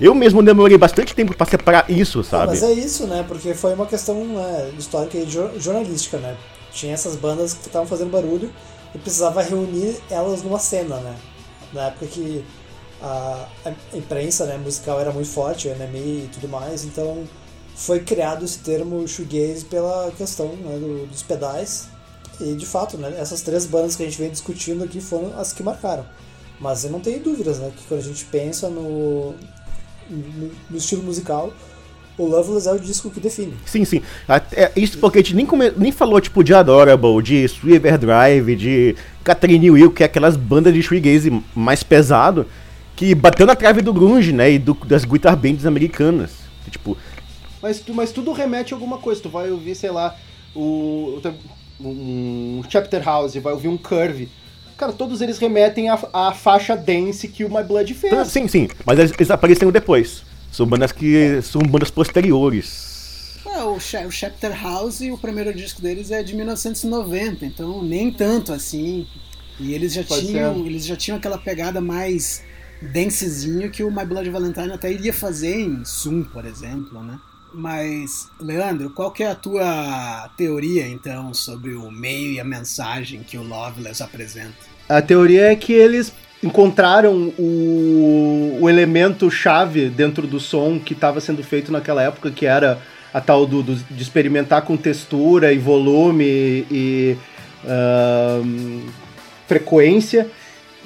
Eu 0.00 0.14
mesmo 0.14 0.42
demorei 0.42 0.78
bastante 0.78 1.14
tempo 1.14 1.34
para 1.34 1.46
separar 1.46 1.90
isso, 1.90 2.24
sabe? 2.24 2.46
mas 2.46 2.62
é 2.62 2.72
isso, 2.72 3.06
né? 3.06 3.24
Porque 3.26 3.52
foi 3.52 3.74
uma 3.74 3.84
questão 3.84 4.24
né, 4.24 4.70
histórica 4.78 5.18
e 5.18 5.28
jornalística, 5.58 6.16
né? 6.18 6.36
Tinha 6.72 6.94
essas 6.94 7.16
bandas 7.16 7.52
que 7.52 7.66
estavam 7.66 7.86
fazendo 7.86 8.10
barulho 8.10 8.50
e 8.94 8.98
precisava 8.98 9.42
reunir 9.42 9.96
elas 10.10 10.42
numa 10.42 10.58
cena, 10.58 10.96
né? 10.96 11.14
Na 11.72 11.88
época 11.88 12.06
que 12.06 12.42
a, 13.02 13.46
a 13.66 13.96
imprensa 13.96 14.46
né, 14.46 14.56
musical 14.56 14.98
era 15.00 15.12
muito 15.12 15.28
forte, 15.28 15.68
o 15.68 15.74
NME 15.74 16.24
e 16.24 16.30
tudo 16.32 16.48
mais, 16.48 16.84
então 16.84 17.24
foi 17.80 18.00
criado 18.00 18.44
esse 18.44 18.58
termo 18.58 19.08
shoegaze 19.08 19.64
pela 19.64 20.12
questão 20.16 20.48
né, 20.48 20.78
do, 20.78 21.06
dos 21.06 21.22
pedais. 21.22 21.88
E 22.38 22.54
de 22.54 22.66
fato, 22.66 22.98
né, 22.98 23.14
essas 23.18 23.40
três 23.40 23.64
bandas 23.64 23.96
que 23.96 24.02
a 24.02 24.06
gente 24.06 24.18
vem 24.18 24.30
discutindo 24.30 24.84
aqui 24.84 25.00
foram 25.00 25.38
as 25.38 25.52
que 25.52 25.62
marcaram. 25.62 26.04
Mas 26.60 26.84
eu 26.84 26.90
não 26.90 27.00
tenho 27.00 27.20
dúvidas 27.20 27.58
né, 27.58 27.72
que 27.74 27.82
quando 27.84 28.00
a 28.00 28.04
gente 28.04 28.26
pensa 28.26 28.68
no, 28.68 29.34
no, 30.10 30.50
no 30.68 30.76
estilo 30.76 31.02
musical, 31.02 31.54
o 32.18 32.26
Loveless 32.26 32.68
é 32.68 32.72
o 32.72 32.78
disco 32.78 33.08
que 33.08 33.18
define. 33.18 33.54
Sim, 33.64 33.86
sim. 33.86 34.02
É 34.52 34.70
isso 34.76 34.98
porque 34.98 35.18
a 35.18 35.22
gente 35.22 35.34
nem, 35.34 35.46
come, 35.46 35.72
nem 35.74 35.90
falou 35.90 36.20
tipo 36.20 36.44
de 36.44 36.52
Adorable, 36.52 37.22
de 37.22 37.44
Sweeper 37.44 37.96
Drive, 37.96 38.56
de 38.56 38.94
Catherine 39.24 39.70
Will, 39.70 39.90
que 39.90 40.02
é 40.02 40.06
aquelas 40.06 40.36
bandas 40.36 40.74
de 40.74 40.82
shoegaze 40.82 41.42
mais 41.54 41.82
pesado, 41.82 42.46
que 42.94 43.14
bateu 43.14 43.46
na 43.46 43.56
trave 43.56 43.80
do 43.80 43.94
grunge, 43.94 44.32
né, 44.34 44.52
e 44.52 44.58
do, 44.58 44.74
das 44.84 45.06
guitar 45.06 45.34
bands 45.34 45.64
americanas. 45.64 46.40
Tipo, 46.70 46.96
mas, 47.62 47.82
mas 47.88 48.12
tudo 48.12 48.32
remete 48.32 48.72
a 48.72 48.76
alguma 48.76 48.98
coisa. 48.98 49.20
Tu 49.20 49.28
vai 49.28 49.50
ouvir, 49.50 49.74
sei 49.74 49.90
lá, 49.90 50.16
o, 50.54 51.20
um 51.80 52.62
Chapter 52.68 53.02
House, 53.02 53.34
vai 53.36 53.52
ouvir 53.52 53.68
um 53.68 53.76
Curve. 53.76 54.28
Cara, 54.76 54.92
todos 54.92 55.20
eles 55.20 55.38
remetem 55.38 55.90
à, 55.90 55.98
à 56.12 56.32
faixa 56.32 56.74
dance 56.74 57.28
que 57.28 57.44
o 57.44 57.54
My 57.54 57.62
Blood 57.62 57.92
fez. 57.94 58.28
Sim, 58.28 58.48
sim, 58.48 58.68
mas 58.84 58.98
eles, 58.98 59.12
eles 59.12 59.30
apareceram 59.30 59.70
depois. 59.70 60.22
São 60.50 60.66
bandas 60.66 60.90
que 60.90 61.40
são 61.42 61.60
bandas 61.62 61.90
posteriores. 61.90 63.38
É, 63.46 63.62
o, 63.62 63.76
o 63.76 64.10
Chapter 64.10 64.62
House, 64.62 65.00
o 65.02 65.18
primeiro 65.18 65.52
disco 65.52 65.82
deles 65.82 66.10
é 66.10 66.22
de 66.22 66.34
1990, 66.34 67.44
então 67.44 67.82
nem 67.82 68.10
tanto 68.10 68.52
assim. 68.52 69.06
E 69.58 69.74
eles 69.74 69.92
já 69.92 70.02
Pode 70.02 70.26
tinham, 70.26 70.54
ser. 70.54 70.66
eles 70.66 70.86
já 70.86 70.96
tinham 70.96 71.18
aquela 71.18 71.36
pegada 71.36 71.80
mais 71.80 72.42
densezinho 72.80 73.70
que 73.70 73.84
o 73.84 73.90
My 73.90 74.06
Blood 74.06 74.30
Valentine 74.30 74.72
até 74.72 74.90
iria 74.90 75.12
fazer 75.12 75.60
em 75.60 75.84
Zoom, 75.84 76.24
por 76.24 76.46
exemplo, 76.46 77.02
né? 77.02 77.18
Mas, 77.52 78.28
Leandro, 78.40 78.90
qual 78.90 79.10
que 79.10 79.22
é 79.22 79.30
a 79.30 79.34
tua 79.34 80.30
teoria, 80.36 80.86
então, 80.86 81.34
sobre 81.34 81.74
o 81.74 81.90
meio 81.90 82.32
e 82.32 82.40
a 82.40 82.44
mensagem 82.44 83.22
que 83.22 83.36
o 83.36 83.42
Loveless 83.42 84.02
apresenta? 84.02 84.54
A 84.88 85.02
teoria 85.02 85.50
é 85.50 85.56
que 85.56 85.72
eles 85.72 86.12
encontraram 86.42 87.32
o, 87.38 88.58
o 88.60 88.68
elemento 88.68 89.30
chave 89.30 89.88
dentro 89.88 90.26
do 90.26 90.40
som 90.40 90.78
que 90.78 90.94
estava 90.94 91.20
sendo 91.20 91.42
feito 91.42 91.70
naquela 91.70 92.02
época, 92.02 92.30
que 92.30 92.46
era 92.46 92.80
a 93.12 93.20
tal 93.20 93.46
do, 93.46 93.62
do 93.62 93.74
de 93.74 94.02
experimentar 94.02 94.62
com 94.62 94.76
textura 94.76 95.52
e 95.52 95.58
volume 95.58 96.66
e 96.70 97.16
uh, 97.64 98.82
frequência, 99.46 100.28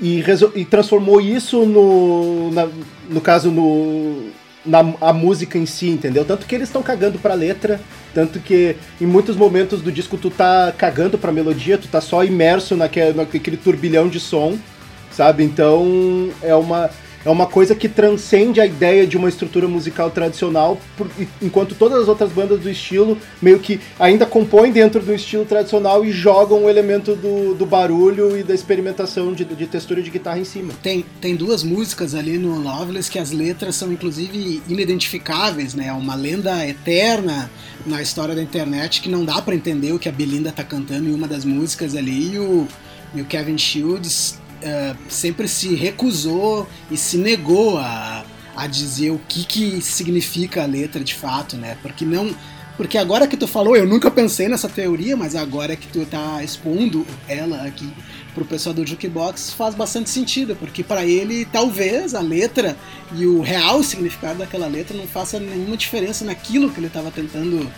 e, 0.00 0.24
e, 0.56 0.64
transformou 0.64 1.20
isso 1.20 1.64
no, 1.64 2.50
na, 2.50 2.68
no 3.08 3.20
caso 3.20 3.50
no 3.50 4.30
na 4.64 4.94
a 5.00 5.12
música 5.12 5.58
em 5.58 5.66
si, 5.66 5.88
entendeu? 5.88 6.24
Tanto 6.24 6.46
que 6.46 6.54
eles 6.54 6.68
estão 6.68 6.82
cagando 6.82 7.18
pra 7.18 7.34
letra, 7.34 7.80
tanto 8.14 8.38
que 8.40 8.76
em 9.00 9.06
muitos 9.06 9.36
momentos 9.36 9.82
do 9.82 9.92
disco 9.92 10.16
tu 10.16 10.30
tá 10.30 10.72
cagando 10.76 11.18
pra 11.18 11.32
melodia, 11.32 11.78
tu 11.78 11.88
tá 11.88 12.00
só 12.00 12.24
imerso 12.24 12.76
naquele, 12.76 13.12
naquele 13.12 13.56
turbilhão 13.56 14.08
de 14.08 14.20
som, 14.20 14.56
sabe? 15.10 15.44
Então 15.44 16.30
é 16.42 16.54
uma 16.54 16.90
é 17.24 17.30
uma 17.30 17.46
coisa 17.46 17.74
que 17.74 17.88
transcende 17.88 18.60
a 18.60 18.66
ideia 18.66 19.06
de 19.06 19.16
uma 19.16 19.28
estrutura 19.28 19.66
musical 19.66 20.10
tradicional, 20.10 20.78
por, 20.96 21.08
enquanto 21.40 21.74
todas 21.74 22.02
as 22.02 22.08
outras 22.08 22.30
bandas 22.30 22.60
do 22.60 22.70
estilo 22.70 23.16
meio 23.40 23.58
que 23.58 23.80
ainda 23.98 24.26
compõem 24.26 24.70
dentro 24.70 25.00
do 25.00 25.14
estilo 25.14 25.44
tradicional 25.44 26.04
e 26.04 26.12
jogam 26.12 26.64
o 26.64 26.70
elemento 26.70 27.16
do, 27.16 27.54
do 27.54 27.64
barulho 27.64 28.36
e 28.36 28.42
da 28.42 28.54
experimentação 28.54 29.32
de, 29.32 29.44
de 29.44 29.66
textura 29.66 30.02
de 30.02 30.10
guitarra 30.10 30.38
em 30.38 30.44
cima. 30.44 30.74
Tem, 30.82 31.04
tem 31.20 31.34
duas 31.34 31.62
músicas 31.62 32.14
ali 32.14 32.36
no 32.36 32.58
Loveless 32.58 33.10
que 33.10 33.18
as 33.18 33.30
letras 33.30 33.76
são 33.76 33.92
inclusive 33.92 34.62
inidentificáveis, 34.68 35.74
né? 35.74 35.92
Uma 35.92 36.14
lenda 36.14 36.66
eterna 36.66 37.50
na 37.86 38.02
história 38.02 38.34
da 38.34 38.42
internet 38.42 39.00
que 39.00 39.08
não 39.08 39.24
dá 39.24 39.40
para 39.40 39.54
entender 39.54 39.92
o 39.92 39.98
que 39.98 40.08
a 40.08 40.12
Belinda 40.12 40.52
tá 40.52 40.62
cantando 40.62 41.08
em 41.08 41.14
uma 41.14 41.26
das 41.26 41.44
músicas 41.44 41.94
ali 41.94 42.34
e 42.34 42.38
o, 42.38 42.68
e 43.14 43.20
o 43.20 43.24
Kevin 43.24 43.56
Shields 43.56 44.38
uh, 44.62 44.96
sempre 45.08 45.48
se 45.48 45.74
recusou 45.74 46.68
e 46.90 46.96
se 46.96 47.16
negou 47.16 47.78
a, 47.78 48.24
a 48.56 48.66
dizer 48.66 49.10
o 49.10 49.20
que, 49.28 49.44
que 49.44 49.80
significa 49.80 50.62
a 50.62 50.66
letra 50.66 51.02
de 51.02 51.14
fato, 51.14 51.56
né? 51.56 51.76
Porque 51.82 52.04
não. 52.04 52.34
Porque 52.76 52.98
agora 52.98 53.28
que 53.28 53.36
tu 53.36 53.46
falou, 53.46 53.76
eu 53.76 53.86
nunca 53.86 54.10
pensei 54.10 54.48
nessa 54.48 54.68
teoria, 54.68 55.16
mas 55.16 55.36
agora 55.36 55.76
que 55.76 55.86
tu 55.86 56.04
tá 56.04 56.42
expondo 56.42 57.06
ela 57.28 57.62
aqui 57.62 57.88
pro 58.34 58.44
pessoal 58.44 58.74
do 58.74 58.84
Jukebox 58.84 59.50
faz 59.50 59.76
bastante 59.76 60.10
sentido, 60.10 60.56
porque 60.56 60.82
para 60.82 61.06
ele 61.06 61.44
talvez 61.44 62.14
a 62.14 62.20
letra 62.20 62.76
e 63.14 63.26
o 63.26 63.40
real 63.40 63.80
significado 63.84 64.40
daquela 64.40 64.66
letra 64.66 64.96
não 64.96 65.06
faça 65.06 65.38
nenhuma 65.38 65.76
diferença 65.76 66.24
naquilo 66.24 66.68
que 66.70 66.80
ele 66.80 66.88
estava 66.88 67.12
tentando 67.12 67.70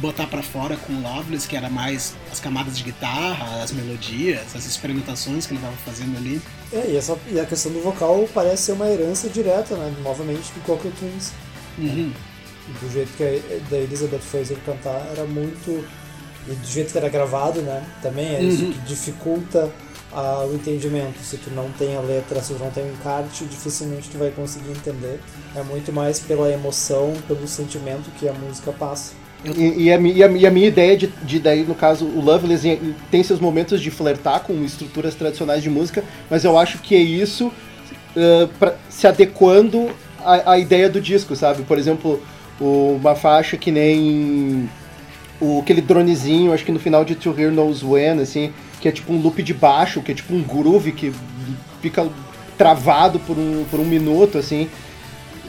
botar 0.00 0.26
para 0.26 0.42
fora 0.42 0.76
com 0.76 0.92
o 0.92 1.02
Loveless, 1.02 1.46
que 1.46 1.56
era 1.56 1.68
mais 1.68 2.14
as 2.30 2.40
camadas 2.40 2.76
de 2.76 2.84
guitarra, 2.84 3.62
as 3.62 3.72
melodias, 3.72 4.54
as 4.54 4.64
experimentações 4.64 5.46
que 5.46 5.52
ele 5.52 5.60
estava 5.60 5.76
fazendo 5.84 6.16
ali. 6.16 6.40
É, 6.72 6.90
e, 6.90 6.96
essa, 6.96 7.16
e 7.30 7.38
a 7.38 7.44
questão 7.44 7.70
do 7.72 7.80
vocal 7.82 8.28
parece 8.32 8.62
ser 8.64 8.72
uma 8.72 8.88
herança 8.88 9.28
direta, 9.28 9.76
né, 9.76 9.94
novamente, 10.02 10.52
do 10.52 10.62
Cockle 10.64 10.90
Twins. 10.92 11.32
Uhum. 11.78 12.12
Do 12.80 12.92
jeito 12.92 13.12
que 13.16 13.22
a, 13.24 13.70
da 13.70 13.76
Elizabeth 13.76 14.20
Fraser 14.20 14.56
cantar 14.64 15.06
era 15.10 15.24
muito... 15.24 15.84
E 16.48 16.54
do 16.54 16.66
jeito 16.66 16.90
que 16.90 16.98
era 16.98 17.08
gravado, 17.08 17.60
né, 17.62 17.84
também 18.02 18.34
é 18.34 18.40
uhum. 18.40 18.48
isso 18.48 18.66
que 18.66 18.78
dificulta 18.80 19.70
a, 20.12 20.44
o 20.44 20.54
entendimento. 20.54 21.18
Se 21.22 21.36
tu 21.36 21.50
não 21.50 21.70
tem 21.72 21.96
a 21.96 22.00
letra, 22.00 22.42
se 22.42 22.54
tu 22.54 22.58
não 22.58 22.70
tem 22.70 22.84
o 22.84 22.92
encarte, 22.92 23.44
dificilmente 23.44 24.08
tu 24.10 24.18
vai 24.18 24.30
conseguir 24.30 24.72
entender. 24.72 25.20
É 25.54 25.62
muito 25.62 25.92
mais 25.92 26.18
pela 26.18 26.50
emoção, 26.50 27.14
pelo 27.28 27.46
sentimento 27.46 28.10
que 28.18 28.28
a 28.28 28.32
música 28.32 28.72
passa. 28.72 29.21
E, 29.44 29.84
e, 29.84 29.92
a, 29.92 29.98
e, 29.98 30.22
a, 30.22 30.28
e, 30.28 30.46
a, 30.46 30.50
minha 30.50 30.68
ideia 30.68 30.96
de, 30.96 31.08
de, 31.24 31.40
daí, 31.40 31.64
no 31.64 31.74
caso, 31.74 32.04
o 32.04 32.20
Loveless 32.20 32.78
tem 33.10 33.22
seus 33.24 33.40
momentos 33.40 33.80
de 33.80 33.90
flertar 33.90 34.40
com 34.40 34.52
estruturas 34.64 35.14
tradicionais 35.16 35.62
de 35.62 35.68
música, 35.68 36.04
mas 36.30 36.44
eu 36.44 36.56
acho 36.56 36.78
que 36.78 36.94
é 36.94 37.00
isso 37.00 37.48
uh, 37.48 38.48
pra, 38.58 38.76
se 38.88 39.06
adequando 39.06 39.90
à, 40.24 40.52
à, 40.52 40.58
ideia 40.58 40.88
do 40.88 41.00
disco, 41.00 41.34
sabe? 41.34 41.64
Por 41.64 41.76
exemplo, 41.76 42.22
o, 42.60 42.98
uma 43.00 43.16
faixa 43.16 43.56
que 43.56 43.72
nem 43.72 44.68
o, 45.40 45.58
aquele 45.60 45.80
dronezinho, 45.80 46.52
acho 46.52 46.64
que 46.64 46.72
no 46.72 46.78
final 46.78 47.04
de 47.04 47.16
To 47.16 47.34
Hear 47.36 47.50
Knows 47.50 47.82
When, 47.82 48.20
assim, 48.20 48.52
que 48.80 48.88
é 48.88 48.92
tipo 48.92 49.12
um 49.12 49.20
loop 49.20 49.42
de 49.42 49.52
baixo, 49.52 50.02
que 50.02 50.12
é 50.12 50.14
tipo 50.14 50.32
um 50.32 50.42
groove 50.42 50.92
que 50.92 51.12
fica 51.80 52.08
travado 52.56 53.18
por 53.18 53.36
um, 53.36 53.64
por 53.68 53.80
um 53.80 53.84
minuto, 53.84 54.38
assim. 54.38 54.68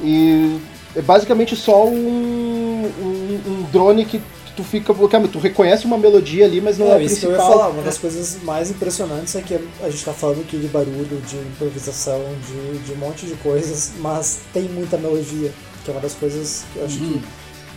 E 0.02 0.58
é 0.96 1.02
basicamente 1.02 1.56
só 1.56 1.86
um, 1.86 2.63
um, 2.88 3.42
um 3.48 3.64
drone 3.72 4.06
que 4.06 4.22
tu 4.56 4.64
fica 4.64 4.94
bloqueado, 4.94 5.28
tu 5.28 5.40
reconhece 5.40 5.86
uma 5.86 5.98
melodia 5.98 6.46
ali, 6.46 6.62
mas 6.62 6.78
não 6.78 6.88
é, 6.88 7.02
é 7.02 7.04
isso 7.04 7.22
principal. 7.22 7.30
que 7.30 7.42
eu 7.42 7.46
ia 7.46 7.52
falar, 7.52 7.70
uma 7.70 7.82
das 7.82 7.98
coisas 7.98 8.38
mais 8.44 8.70
impressionantes 8.70 9.36
é 9.36 9.42
que 9.42 9.56
a 9.56 9.90
gente 9.90 10.06
tá 10.06 10.14
falando 10.14 10.42
aqui 10.42 10.58
de 10.58 10.68
barulho, 10.68 11.22
de 11.28 11.38
improvisação, 11.38 12.22
de, 12.48 12.80
de 12.80 12.92
um 12.94 12.98
monte 12.98 13.26
de 13.26 13.36
coisas, 13.36 13.94
mas 14.00 14.42
tem 14.54 14.64
muita 14.64 14.98
melodia, 14.98 15.52
que 15.84 15.90
é 15.90 15.94
uma 15.94 16.02
das 16.02 16.14
coisas 16.14 16.66
que 16.72 16.80
eu 16.80 16.86
acho 16.86 17.00
uhum. 17.00 17.22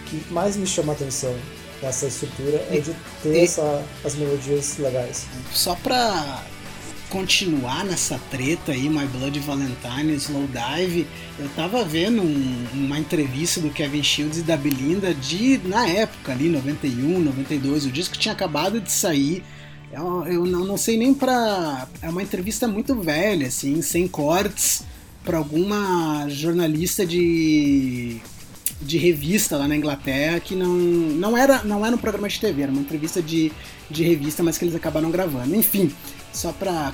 que, 0.07 0.19
que 0.19 0.33
mais 0.33 0.57
me 0.57 0.67
chama 0.67 0.93
a 0.93 0.97
atenção 0.97 1.35
nessa 1.83 2.07
estrutura, 2.07 2.63
é 2.71 2.79
de 2.79 2.95
ter 3.23 3.35
e, 3.35 3.45
essa, 3.45 3.83
as 4.05 4.15
melodias 4.15 4.77
legais. 4.79 5.27
Só 5.53 5.75
pra 5.77 6.43
continuar 7.09 7.85
nessa 7.85 8.21
treta 8.31 8.73
aí, 8.73 8.89
My 8.89 9.07
Blood 9.07 9.39
Valentine, 9.41 10.15
Slow 10.15 10.49
Dive, 10.49 11.07
eu 11.39 11.49
tava 11.51 11.85
vendo 11.85 12.23
um, 12.23 12.67
uma 12.75 12.99
entrevista 12.99 13.61
do 13.61 13.71
Kevin 13.71 14.03
Shields 14.03 14.39
e 14.39 14.43
da 14.43 14.57
Belinda 14.57 15.15
de, 15.15 15.59
na 15.65 15.87
época 15.87 16.33
ali, 16.33 16.49
91, 16.49 17.21
92, 17.21 17.87
o 17.87 17.91
disco 17.91 18.17
tinha 18.17 18.33
acabado 18.33 18.81
de 18.81 18.91
sair. 18.91 19.43
Eu, 19.93 20.25
eu 20.27 20.45
não, 20.45 20.65
não 20.65 20.77
sei 20.77 20.97
nem 20.97 21.15
pra. 21.15 21.89
É 22.03 22.09
uma 22.09 22.23
entrevista 22.23 22.67
muito 22.67 22.95
velha, 22.95 23.47
assim, 23.47 23.81
sem 23.83 24.09
cortes, 24.09 24.83
para 25.25 25.39
alguma 25.39 26.29
jornalista 26.29 27.07
de 27.07 28.21
de 28.81 28.99
revista 28.99 29.57
lá 29.57 29.67
na 29.67 29.77
Inglaterra 29.77 30.39
que 30.39 30.55
não, 30.55 30.69
não, 30.69 31.37
era, 31.37 31.65
não 31.65 31.85
era 31.85 31.95
um 31.95 31.99
programa 31.99 32.29
de 32.29 32.39
TV, 32.39 32.63
era 32.63 32.73
uma 32.73 32.81
entrevista 32.81 33.23
de, 33.23 33.51
de 33.91 34.05
revista, 34.05 34.43
mas 34.43 34.59
que 34.59 34.65
eles 34.65 34.75
acabaram 34.75 35.11
gravando. 35.11 35.55
Enfim, 35.55 35.91
só 36.37 36.53
para 36.53 36.93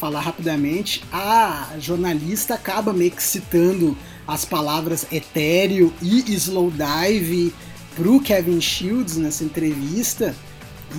falar 0.00 0.20
rapidamente, 0.20 1.04
a 1.12 1.76
jornalista 1.78 2.54
acaba 2.54 2.92
meio 2.92 3.10
que 3.10 3.22
citando 3.22 3.96
as 4.26 4.44
palavras 4.44 5.06
etéreo 5.12 5.92
e 6.00 6.34
slow 6.34 6.70
dive 6.70 7.54
pro 7.94 8.20
Kevin 8.20 8.60
Shields 8.60 9.16
nessa 9.16 9.44
entrevista. 9.44 10.34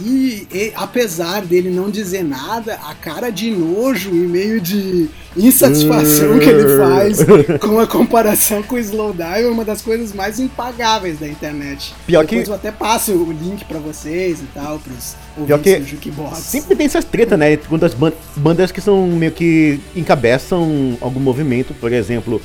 E, 0.04 0.48
e, 0.52 0.74
apesar 0.76 1.42
dele 1.42 1.70
não 1.70 1.90
dizer 1.90 2.24
nada, 2.24 2.74
a 2.84 2.94
cara 2.94 3.30
de 3.30 3.50
nojo 3.52 4.10
e 4.10 4.28
meio 4.28 4.60
de 4.60 5.10
insatisfação 5.38 6.38
que 6.40 6.50
ele 6.50 6.76
faz 6.78 7.20
com 7.60 7.80
a 7.80 7.88
comparação 7.88 8.62
com 8.64 8.76
o 8.76 8.80
Slowdive 8.80 9.44
é 9.44 9.48
uma 9.48 9.64
das 9.64 9.82
coisas 9.82 10.14
mais 10.14 10.40
impagáveis 10.40 11.20
da 11.20 11.28
internet. 11.28 11.94
Pior 12.06 12.26
Depois 12.26 12.44
que... 12.44 12.50
eu 12.50 12.56
até 12.56 12.72
passo 12.72 13.14
o 13.14 13.32
link 13.32 13.64
para 13.66 13.80
vocês 13.80 14.42
e 14.42 14.48
tal, 14.54 14.80
pros 14.80 15.16
Pior 15.46 15.60
que 15.60 15.82
Jukebox. 15.82 16.38
Sempre 16.40 16.76
tem 16.76 16.86
essas 16.86 17.06
tretas, 17.06 17.38
né? 17.38 17.58
Quando 17.58 17.86
as 17.86 17.94
bandas 18.36 18.72
que 18.72 18.82
são 18.82 19.08
meio 19.08 19.32
que 19.32 19.80
encabeçam 19.96 20.98
algum 21.02 21.20
movimento, 21.20 21.74
por 21.74 21.92
exemplo, 21.92 22.42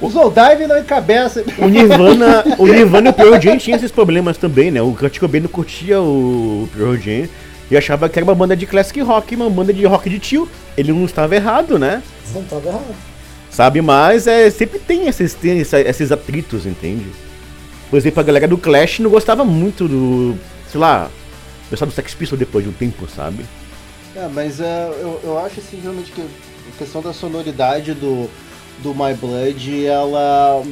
o 0.00 0.10
Zoldive 0.10 0.66
não 0.66 0.78
encabeça. 0.78 1.44
O 1.58 1.68
Nirvana, 1.68 2.44
o 2.58 2.66
Nirvana 2.66 3.08
e 3.08 3.10
o 3.10 3.14
Pearl 3.14 3.40
Jam 3.40 3.58
tinham 3.58 3.76
esses 3.76 3.90
problemas 3.90 4.36
também, 4.36 4.70
né? 4.70 4.80
O 4.80 4.92
Kurt 4.94 5.18
Cobain 5.18 5.40
não 5.40 5.48
curtia 5.48 6.00
o 6.00 6.68
Pearl 6.74 6.96
Jam 6.96 7.28
e 7.70 7.76
achava 7.76 8.08
que 8.08 8.18
era 8.18 8.24
uma 8.24 8.34
banda 8.34 8.56
de 8.56 8.66
classic 8.66 9.00
rock, 9.00 9.34
uma 9.34 9.50
banda 9.50 9.72
de 9.72 9.84
rock 9.84 10.08
de 10.08 10.18
tio. 10.18 10.48
Ele 10.76 10.92
não 10.92 11.04
estava 11.04 11.34
errado, 11.34 11.78
né? 11.78 12.02
Não 12.32 12.42
estava 12.42 12.68
errado. 12.68 12.94
Sabe, 13.50 13.80
mas 13.80 14.26
é, 14.26 14.48
sempre 14.50 14.78
tem 14.78 15.08
esses, 15.08 15.34
tem 15.34 15.58
esses 15.58 16.12
atritos, 16.12 16.64
entende? 16.64 17.06
Por 17.90 17.96
exemplo, 17.96 18.20
a 18.20 18.22
galera 18.22 18.46
do 18.46 18.58
Clash 18.58 19.00
não 19.00 19.10
gostava 19.10 19.44
muito 19.44 19.88
do, 19.88 20.38
sei 20.70 20.80
lá, 20.80 21.10
pessoal 21.68 21.88
do 21.88 21.94
Sex 21.94 22.14
Pistols 22.14 22.38
depois 22.38 22.64
de 22.64 22.70
um 22.70 22.74
tempo, 22.74 23.08
sabe? 23.08 23.44
É, 24.14 24.28
mas 24.32 24.60
uh, 24.60 24.62
eu, 24.62 25.20
eu 25.24 25.38
acho 25.38 25.60
assim, 25.60 25.80
realmente 25.82 26.12
que 26.12 26.20
a 26.20 26.78
questão 26.78 27.00
da 27.00 27.12
sonoridade 27.12 27.94
do 27.94 28.28
do 28.82 28.94
My 28.94 29.14
Blood, 29.14 29.84
ela. 29.84 30.62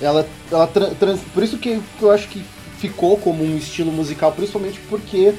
Ela. 0.00 0.26
ela 0.50 0.66
trans, 0.66 1.20
por 1.32 1.42
isso 1.42 1.58
que 1.58 1.80
eu 2.00 2.10
acho 2.10 2.28
que 2.28 2.42
ficou 2.78 3.16
como 3.16 3.42
um 3.42 3.56
estilo 3.56 3.92
musical, 3.92 4.32
principalmente 4.32 4.80
porque 4.88 5.34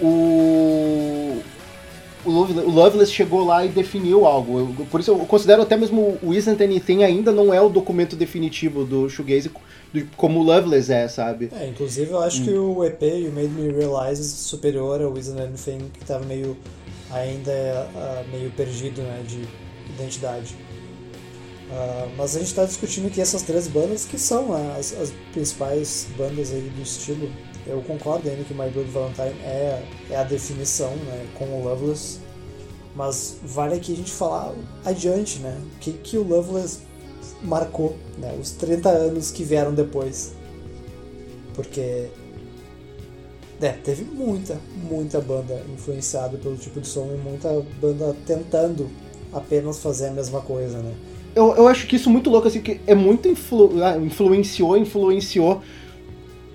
o. 0.00 1.40
o, 2.24 2.30
o 2.30 2.70
Loveless 2.70 3.12
chegou 3.12 3.44
lá 3.44 3.64
e 3.64 3.68
definiu 3.68 4.26
algo. 4.26 4.74
Eu, 4.78 4.86
por 4.86 5.00
isso 5.00 5.10
eu 5.10 5.18
considero 5.20 5.62
até 5.62 5.76
mesmo 5.76 6.18
o 6.22 6.34
Isn't 6.34 6.62
Anything 6.62 7.04
ainda 7.04 7.32
não 7.32 7.52
é 7.52 7.60
o 7.60 7.68
documento 7.68 8.16
definitivo 8.16 8.84
do 8.84 9.08
shoegaze 9.08 9.50
como 10.16 10.40
o 10.40 10.42
Loveless 10.42 10.92
é, 10.92 11.08
sabe? 11.08 11.50
É, 11.58 11.68
inclusive 11.68 12.10
eu 12.10 12.20
acho 12.20 12.42
hum. 12.42 12.44
que 12.44 12.52
o 12.52 12.84
EP 12.84 13.02
o 13.02 13.32
Made 13.32 13.48
Me 13.48 13.70
Realize 13.70 14.22
superior 14.22 15.00
ao 15.00 15.16
Isn't 15.16 15.40
Anything 15.40 15.90
que 15.92 16.04
tava 16.04 16.24
meio 16.26 16.56
ainda 17.10 17.88
uh, 17.94 18.30
meio 18.30 18.50
perdido, 18.50 19.02
né, 19.02 19.22
de 19.26 19.42
identidade. 19.94 20.54
Uh, 21.66 22.08
mas 22.16 22.36
a 22.36 22.38
gente 22.38 22.48
está 22.48 22.64
discutindo 22.64 23.08
aqui 23.08 23.20
essas 23.20 23.42
três 23.42 23.66
bandas 23.66 24.04
que 24.04 24.16
são 24.18 24.54
as, 24.78 24.92
as, 24.92 25.12
principais 25.32 26.06
bandas 26.16 26.52
aí 26.52 26.60
do 26.60 26.80
estilo. 26.80 27.28
Eu 27.66 27.82
concordo 27.82 28.28
ainda 28.28 28.44
que 28.44 28.54
My 28.54 28.70
Blood 28.70 28.88
Valentine 28.90 29.40
é, 29.42 29.82
é 30.10 30.16
a 30.16 30.22
definição 30.22 30.94
né, 30.94 31.26
com 31.34 31.44
o 31.46 31.64
Loveless, 31.64 32.20
mas 32.94 33.38
vale 33.42 33.74
aqui 33.74 33.92
a 33.92 33.96
gente 33.96 34.12
falar 34.12 34.54
adiante, 34.84 35.40
né? 35.40 35.60
O 35.74 35.78
que, 35.80 35.92
que 35.92 36.16
o 36.16 36.22
Loveless 36.22 36.82
marcou, 37.42 37.96
né? 38.16 38.38
Os 38.40 38.52
30 38.52 38.88
anos 38.88 39.32
que 39.32 39.42
vieram 39.42 39.74
depois. 39.74 40.34
Porque 41.52 42.08
é, 43.60 43.72
teve 43.72 44.04
muita, 44.04 44.56
muita 44.76 45.20
banda 45.20 45.60
influenciada 45.74 46.38
pelo 46.38 46.56
tipo 46.56 46.80
de 46.80 46.86
som 46.86 47.10
e 47.12 47.16
muita 47.16 47.48
banda 47.80 48.14
tentando 48.24 48.88
apenas 49.32 49.80
fazer 49.80 50.06
a 50.06 50.12
mesma 50.12 50.40
coisa, 50.40 50.78
né? 50.78 50.94
Eu, 51.36 51.54
eu 51.54 51.68
acho 51.68 51.86
que 51.86 51.96
isso 51.96 52.08
muito 52.08 52.30
louco, 52.30 52.48
assim, 52.48 52.62
que 52.62 52.80
é 52.86 52.94
muito 52.94 53.28
influ, 53.28 53.70
ah, 53.84 53.98
influenciou, 53.98 54.74
influenciou. 54.74 55.60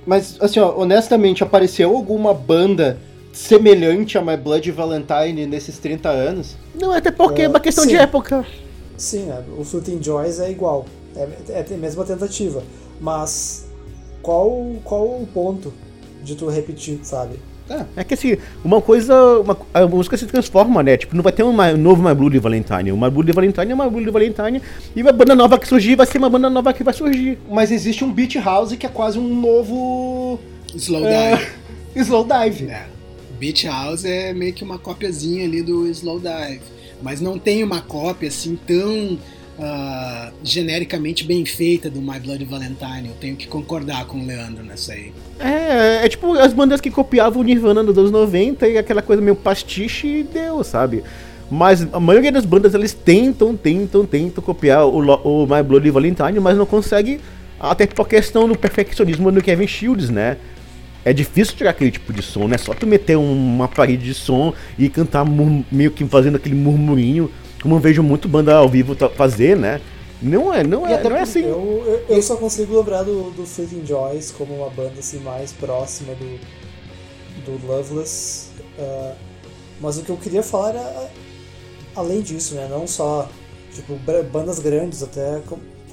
Mas, 0.08 0.38
assim, 0.42 0.60
ó, 0.60 0.76
honestamente, 0.76 1.44
apareceu 1.44 1.96
alguma 1.96 2.34
banda 2.34 2.98
semelhante 3.32 4.18
a 4.18 4.22
My 4.24 4.36
Blood 4.36 4.72
Valentine 4.72 5.46
nesses 5.46 5.78
30 5.78 6.10
anos? 6.10 6.58
Não, 6.74 6.92
até 6.92 7.12
porque 7.12 7.44
é, 7.44 7.46
é 7.46 7.48
uma 7.48 7.60
questão 7.60 7.84
sim. 7.84 7.92
de 7.92 7.98
época. 7.98 8.44
Sim, 8.98 9.26
né? 9.26 9.44
o 9.56 9.64
Fleeting 9.64 10.02
Joys 10.02 10.40
é 10.40 10.50
igual. 10.50 10.88
É, 11.16 11.28
é 11.50 11.66
a 11.70 11.78
mesma 11.78 12.04
tentativa. 12.04 12.64
Mas 13.00 13.68
qual, 14.24 14.66
qual 14.84 15.06
o 15.06 15.28
ponto 15.32 15.72
de 16.24 16.36
tu 16.36 16.48
repetir, 16.50 17.00
sabe? 17.04 17.40
É, 17.72 18.02
é 18.02 18.04
que 18.04 18.14
assim, 18.14 18.38
uma 18.64 18.82
coisa. 18.82 19.40
Uma, 19.40 19.58
a 19.74 19.88
música 19.88 20.18
se 20.18 20.26
transforma, 20.26 20.84
né? 20.84 20.98
Tipo, 20.98 21.16
não 21.16 21.24
vai 21.24 21.32
ter 21.32 21.44
um 21.44 21.56
novo 21.78 22.04
My 22.04 22.14
Blue 22.14 22.30
de 22.30 22.40
Valentine. 22.40 22.92
Uma 22.92 23.10
Blue 23.10 23.24
de 23.24 23.32
Valentine 23.32 23.72
é 23.72 23.74
uma 23.74 23.90
Blue 23.90 24.04
de 24.04 24.12
Valentine. 24.12 24.62
E 24.96 25.02
uma 25.02 25.12
banda 25.12 25.36
nova 25.36 25.58
que 25.58 25.68
surgir 25.68 25.96
vai 25.96 26.06
ser 26.06 26.18
uma 26.18 26.30
banda 26.30 26.50
nova 26.50 26.74
que 26.74 26.84
vai 26.84 26.94
surgir. 26.94 27.38
Mas 27.50 27.72
existe 27.72 28.04
um 28.04 28.12
Beat 28.12 28.36
House 28.36 28.76
que 28.76 28.86
é 28.86 28.90
quase 28.90 29.18
um 29.18 29.34
novo. 29.40 30.40
Slow 30.76 31.06
é, 31.06 31.36
Dive. 31.36 31.52
slow 31.96 32.26
Dive. 32.26 32.66
É. 32.70 32.86
Beat 33.40 33.64
House 33.64 34.06
é 34.06 34.34
meio 34.34 34.54
que 34.54 34.64
uma 34.64 34.78
cópiazinha 34.78 35.46
ali 35.46 35.62
do 35.62 35.88
Slow 35.88 36.20
Dive. 36.20 36.62
Mas 37.02 37.20
não 37.20 37.40
tem 37.40 37.64
uma 37.64 37.82
cópia 37.82 38.28
assim 38.28 38.58
tão 38.68 39.18
uh, 39.58 40.32
genericamente 40.44 41.24
bem 41.24 41.46
feita 41.46 41.90
do 41.90 42.02
My 42.02 42.20
Bloody 42.20 42.46
Valentine. 42.46 43.08
Eu 43.08 43.16
tenho 43.20 43.36
que 43.36 43.48
concordar 43.48 44.06
com 44.06 44.20
o 44.20 44.26
Leandro 44.26 44.64
nessa 44.64 44.94
aí. 44.94 45.14
É, 45.40 46.06
é 46.06 46.10
tipo 46.10 46.34
as 46.34 46.54
bandas 46.54 46.82
que 46.82 46.92
copiavam 46.92 47.42
o 47.42 47.44
Nirvana 47.44 47.84
nos 47.84 47.98
anos 47.98 48.12
90 48.12 48.68
e 48.68 48.78
aquela 48.78 49.02
coisa 49.02 49.22
meio 49.22 49.36
pastiche 49.36 50.08
e 50.08 50.24
deu, 50.24 50.64
sabe? 50.64 51.04
Mas 51.50 51.86
a 51.92 52.00
maioria 52.00 52.32
das 52.32 52.46
bandas 52.46 52.74
eles 52.74 52.94
tentam, 52.94 53.56
tentam, 53.58 54.06
tentam 54.06 54.42
copiar 54.42 54.86
o, 54.86 55.00
o 55.00 55.46
My 55.46 55.62
Bloody 55.62 55.90
Valentine, 55.90 56.40
mas 56.40 56.58
não 56.58 56.66
consegue, 56.66 57.20
até 57.60 57.86
por 57.86 58.08
questão 58.08 58.48
do 58.48 58.58
perfeccionismo 58.58 59.30
do 59.32 59.42
Kevin 59.42 59.68
Shields, 59.68 60.10
né? 60.10 60.38
É 61.04 61.12
difícil 61.12 61.56
tirar 61.56 61.72
aquele 61.72 61.92
tipo 61.92 62.14
de 62.14 62.22
som, 62.22 62.48
né? 62.48 62.58
Só 62.58 62.74
tu 62.74 62.88
meter 62.88 63.18
uma 63.18 63.68
parede 63.68 64.06
de 64.06 64.14
som 64.14 64.54
e 64.78 64.88
cantar 64.88 65.26
meio 65.70 65.92
que 65.92 66.06
fazendo 66.06 66.36
aquele 66.36 66.56
murmurinho 66.56 67.30
como 67.62 67.76
eu 67.76 67.80
vejo 67.80 68.02
muito 68.02 68.28
banda 68.28 68.56
ao 68.56 68.68
vivo 68.68 68.96
fazer, 69.16 69.56
né? 69.56 69.80
Não 70.22 70.54
é, 70.54 70.64
não 70.64 70.88
é, 70.88 71.02
não 71.02 71.16
é 71.16 71.22
assim. 71.22 71.42
Eu, 71.42 71.84
eu, 71.86 72.16
eu, 72.16 72.22
só 72.22 72.36
consigo 72.36 72.78
lembrar 72.78 73.04
do, 73.04 73.32
do 73.32 73.46
Fleeting 73.46 73.86
Joys 73.86 74.32
como 74.32 74.54
uma 74.56 74.70
banda 74.70 75.00
assim 75.00 75.20
mais 75.20 75.52
próxima 75.52 76.14
do, 76.14 76.40
do 77.46 77.68
Loveless. 77.68 78.50
Uh, 78.78 79.16
mas 79.80 79.98
o 79.98 80.04
que 80.04 80.12
eu 80.12 80.18
queria 80.18 80.44
falar 80.44 80.70
era 80.70 81.10
além 81.96 82.22
disso, 82.22 82.54
né? 82.54 82.68
Não 82.70 82.86
só 82.86 83.28
tipo 83.74 83.96
bandas 84.32 84.60
grandes, 84.60 85.02
até 85.02 85.42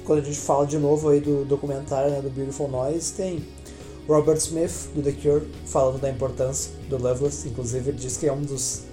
quando 0.03 0.19
a 0.19 0.23
gente 0.23 0.39
fala 0.39 0.65
de 0.65 0.77
novo 0.77 1.09
aí 1.09 1.19
do 1.19 1.45
documentário 1.45 2.11
né, 2.11 2.21
do 2.21 2.29
Beautiful 2.29 2.67
Noise, 2.67 3.13
tem 3.13 3.45
Robert 4.07 4.37
Smith 4.37 4.89
do 4.93 5.01
The 5.01 5.11
Cure 5.11 5.47
falando 5.65 5.99
da 5.99 6.09
importância 6.09 6.71
do 6.89 7.01
Loveless, 7.01 7.47
inclusive 7.47 7.89
ele 7.89 7.97
diz 7.97 8.17
que 8.17 8.27
é 8.27 8.33
um 8.33 8.41
dos 8.41 8.83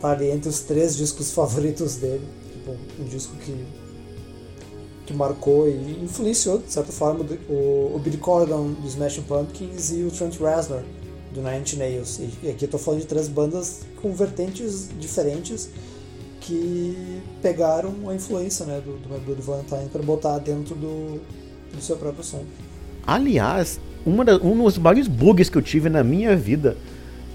tá 0.00 0.10
ali 0.10 0.30
entre 0.30 0.48
os 0.48 0.60
três 0.60 0.96
discos 0.96 1.32
favoritos 1.32 1.96
dele. 1.96 2.26
Tipo, 2.52 2.76
um 2.98 3.04
disco 3.04 3.34
que, 3.36 3.64
que 5.06 5.14
marcou 5.14 5.68
e 5.68 6.02
influenciou, 6.02 6.58
de 6.58 6.72
certa 6.72 6.92
forma, 6.92 7.24
o, 7.48 7.92
o 7.94 8.00
Billy 8.02 8.16
Corgan 8.16 8.72
do 8.72 8.86
Smashing 8.86 9.22
Pumpkins 9.22 9.90
e 9.90 10.02
o 10.02 10.10
Trent 10.10 10.38
Reznor 10.38 10.82
do 11.32 11.40
Nine 11.42 11.60
Inch 11.60 11.76
Nails. 11.76 12.18
E, 12.18 12.46
e 12.46 12.50
aqui 12.50 12.64
eu 12.64 12.68
tô 12.68 12.78
falando 12.78 13.00
de 13.00 13.06
três 13.06 13.28
bandas 13.28 13.82
com 14.00 14.12
vertentes 14.12 14.88
diferentes 14.98 15.70
que 16.40 17.22
pegaram 17.42 17.92
a 18.08 18.14
influência 18.14 18.64
né, 18.66 18.80
do, 18.84 18.96
do 18.98 19.08
My 19.08 19.20
Bloody 19.20 19.42
Valentine 19.42 19.88
para 19.92 20.02
botar 20.02 20.38
dentro 20.38 20.74
do, 20.74 21.20
do 21.72 21.80
seu 21.80 21.96
próprio 21.96 22.24
som. 22.24 22.44
Aliás, 23.06 23.78
uma 24.04 24.24
da, 24.24 24.36
um 24.36 24.62
dos 24.62 24.78
maiores 24.78 25.06
bugs 25.06 25.48
que 25.48 25.58
eu 25.58 25.62
tive 25.62 25.88
na 25.88 26.02
minha 26.02 26.34
vida 26.36 26.76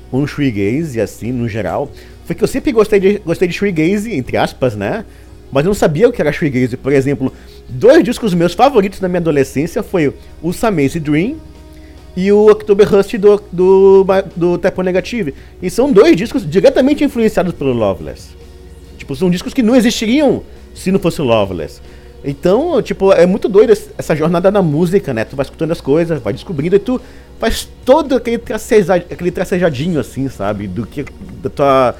com 0.10 0.22
o 0.24 0.28
shoegaze, 0.28 1.00
assim, 1.00 1.32
no 1.32 1.48
geral, 1.48 1.90
foi 2.26 2.36
que 2.36 2.44
eu 2.44 2.48
sempre 2.48 2.72
gostei 2.72 3.00
de, 3.00 3.20
gostei 3.20 3.48
de 3.48 3.54
shoegaze, 3.54 4.14
entre 4.14 4.36
aspas, 4.36 4.76
né? 4.76 5.06
Mas 5.52 5.64
eu 5.64 5.70
não 5.70 5.76
sabia 5.76 6.10
o 6.10 6.12
que 6.12 6.22
era 6.22 6.32
shoegaze. 6.32 6.76
Por 6.76 6.92
exemplo, 6.92 7.32
dois 7.70 8.04
discos 8.04 8.34
meus 8.34 8.54
favoritos 8.54 9.00
da 9.00 9.08
minha 9.08 9.20
adolescência 9.20 9.84
foi 9.84 10.14
o 10.42 10.52
Samaze 10.52 11.00
Dream 11.00 11.36
e 12.16 12.32
o 12.32 12.50
October 12.50 12.90
Rust 12.90 13.16
do, 13.18 13.42
do, 13.52 14.06
do 14.36 14.58
Typo 14.58 14.82
Negative. 14.82 15.36
E 15.62 15.70
são 15.70 15.92
dois 15.92 16.16
discos 16.16 16.50
diretamente 16.50 17.04
influenciados 17.04 17.54
pelo 17.54 17.74
Loveless. 17.74 18.30
Tipo, 18.98 19.16
são 19.16 19.30
discos 19.30 19.54
que 19.54 19.62
não 19.62 19.76
existiriam 19.76 20.42
se 20.74 20.92
não 20.92 21.00
fosse 21.00 21.22
o 21.22 21.26
Loveless. 21.26 21.80
Então, 22.24 22.82
tipo, 22.82 23.14
é 23.14 23.28
muito 23.28 23.48
doido 23.48 23.72
essa 23.98 24.16
jornada 24.16 24.50
na 24.50 24.62
música, 24.62 25.14
né? 25.14 25.24
Tu 25.26 25.36
vai 25.36 25.44
escutando 25.44 25.72
as 25.72 25.80
coisas, 25.80 26.20
vai 26.20 26.34
descobrindo 26.34 26.76
e 26.76 26.80
tu 26.80 27.00
faz 27.40 27.70
todo 27.86 28.16
aquele, 28.16 28.40
traceja, 28.40 28.96
aquele 28.96 29.30
tracejadinho, 29.30 30.00
assim, 30.00 30.28
sabe? 30.28 30.66
Do 30.68 30.88
que. 30.88 31.06
Da 31.44 31.50
tua 31.52 31.96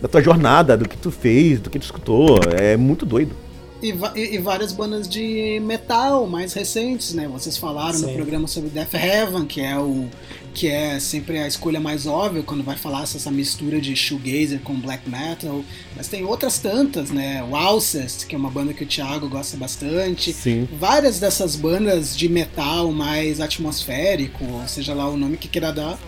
da 0.00 0.08
tua 0.08 0.22
jornada, 0.22 0.76
do 0.76 0.88
que 0.88 0.96
tu 0.96 1.10
fez, 1.10 1.60
do 1.60 1.70
que 1.70 1.78
tu 1.78 1.82
escutou. 1.82 2.40
É 2.58 2.76
muito 2.76 3.04
doido. 3.04 3.34
E, 3.82 3.94
e, 4.14 4.34
e 4.34 4.38
várias 4.38 4.72
bandas 4.72 5.08
de 5.08 5.58
metal 5.64 6.26
mais 6.26 6.52
recentes, 6.52 7.14
né? 7.14 7.26
Vocês 7.28 7.56
falaram 7.56 7.98
Sim. 7.98 8.06
no 8.06 8.12
programa 8.12 8.46
sobre 8.46 8.68
Death 8.68 8.94
Heaven, 8.94 9.46
que 9.46 9.60
é 9.60 9.78
o 9.78 10.06
que 10.52 10.68
é 10.68 10.98
sempre 10.98 11.38
a 11.38 11.46
escolha 11.46 11.78
mais 11.78 12.06
óbvia 12.06 12.42
quando 12.42 12.64
vai 12.64 12.76
falar 12.76 13.04
essa 13.04 13.30
mistura 13.30 13.80
de 13.80 13.94
shoegazer 13.94 14.60
com 14.60 14.74
black 14.74 15.08
metal, 15.08 15.64
mas 15.96 16.08
tem 16.08 16.24
outras 16.24 16.58
tantas, 16.58 17.10
né? 17.10 17.42
O 17.48 17.54
Alcest, 17.54 18.26
que 18.26 18.34
é 18.34 18.38
uma 18.38 18.50
banda 18.50 18.74
que 18.74 18.82
o 18.82 18.86
Thiago 18.86 19.28
gosta 19.28 19.56
bastante. 19.56 20.32
Sim. 20.32 20.68
Várias 20.78 21.20
dessas 21.20 21.54
bandas 21.54 22.16
de 22.16 22.28
metal 22.28 22.90
mais 22.90 23.40
atmosférico, 23.40 24.44
seja 24.66 24.92
lá 24.92 25.08
o 25.08 25.16
nome 25.16 25.36
que 25.36 25.48
queira 25.48 25.72
dar. 25.72 25.98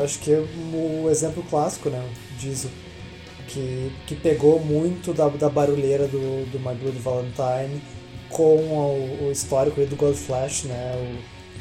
Acho 0.00 0.18
que 0.18 0.32
é 0.32 0.44
o 0.74 1.08
exemplo 1.08 1.42
clássico, 1.48 1.88
né? 1.88 2.02
Disso 2.40 2.68
que, 3.48 3.90
que 4.06 4.14
pegou 4.14 4.60
muito 4.60 5.12
da, 5.12 5.28
da 5.28 5.48
barulheira 5.48 6.06
do, 6.06 6.50
do 6.50 6.58
My 6.58 6.74
Blood 6.74 6.98
Valentine 6.98 7.80
com 8.28 8.56
o, 8.56 9.28
o 9.28 9.32
histórico 9.32 9.84
do 9.86 9.96
God 9.96 10.14
Flash, 10.14 10.64
né, 10.64 11.18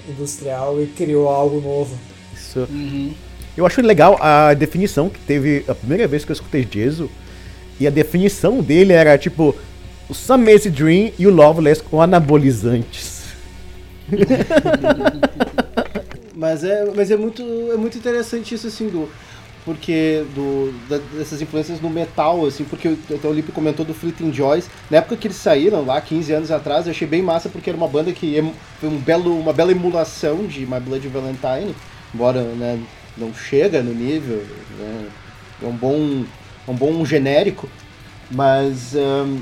o 0.07 0.11
industrial, 0.11 0.81
e 0.81 0.87
criou 0.87 1.29
algo 1.29 1.61
novo. 1.61 1.97
Isso. 2.33 2.67
Uhum. 2.69 3.13
Eu 3.55 3.65
acho 3.65 3.81
legal 3.81 4.17
a 4.21 4.53
definição 4.53 5.09
que 5.09 5.19
teve 5.19 5.63
a 5.67 5.75
primeira 5.75 6.07
vez 6.07 6.25
que 6.25 6.31
eu 6.31 6.33
escutei 6.33 6.67
Jesus, 6.69 7.09
e 7.79 7.87
a 7.87 7.89
definição 7.89 8.61
dele 8.61 8.93
era 8.93 9.17
tipo 9.17 9.55
o 10.09 10.13
Summer's 10.13 10.65
Dream 10.65 11.11
e 11.17 11.25
o 11.25 11.33
Loveless 11.33 11.81
com 11.81 12.01
anabolizantes. 12.01 13.23
mas 16.35 16.63
é, 16.63 16.85
mas 16.95 17.09
é 17.09 17.17
muito, 17.17 17.41
é 17.71 17.77
muito 17.77 17.97
interessante 17.97 18.53
isso 18.53 18.67
assim 18.67 18.87
do 18.87 19.09
porque 19.65 20.23
do, 20.35 20.71
da, 20.87 20.99
dessas 21.17 21.41
influências 21.41 21.81
no 21.81 21.89
metal, 21.89 22.45
assim, 22.45 22.63
porque 22.63 22.87
o 22.87 23.33
Lipe 23.33 23.51
comentou 23.51 23.83
do 23.83 23.95
Fleeting 23.95 24.31
Joys. 24.31 24.69
Na 24.91 24.97
época 24.97 25.17
que 25.17 25.27
eles 25.27 25.37
saíram, 25.37 25.83
lá 25.83 25.99
15 25.99 26.31
anos 26.31 26.51
atrás, 26.51 26.85
eu 26.85 26.91
achei 26.91 27.07
bem 27.07 27.23
massa 27.23 27.49
porque 27.49 27.71
era 27.71 27.77
uma 27.77 27.87
banda 27.87 28.13
que 28.13 28.53
foi 28.79 28.87
um 28.87 28.97
belo, 28.97 29.37
uma 29.37 29.51
bela 29.51 29.71
emulação 29.71 30.45
de 30.45 30.67
My 30.67 30.79
Blood 30.79 31.07
Valentine, 31.07 31.75
embora 32.13 32.43
né, 32.43 32.79
não 33.17 33.33
chega 33.33 33.81
no 33.81 33.93
nível, 33.93 34.45
né, 34.77 35.07
é 35.63 35.65
um 35.65 35.75
bom, 35.75 36.23
é 36.67 36.71
um 36.71 36.75
bom 36.75 37.03
genérico, 37.03 37.67
mas 38.29 38.93
um, 38.93 39.39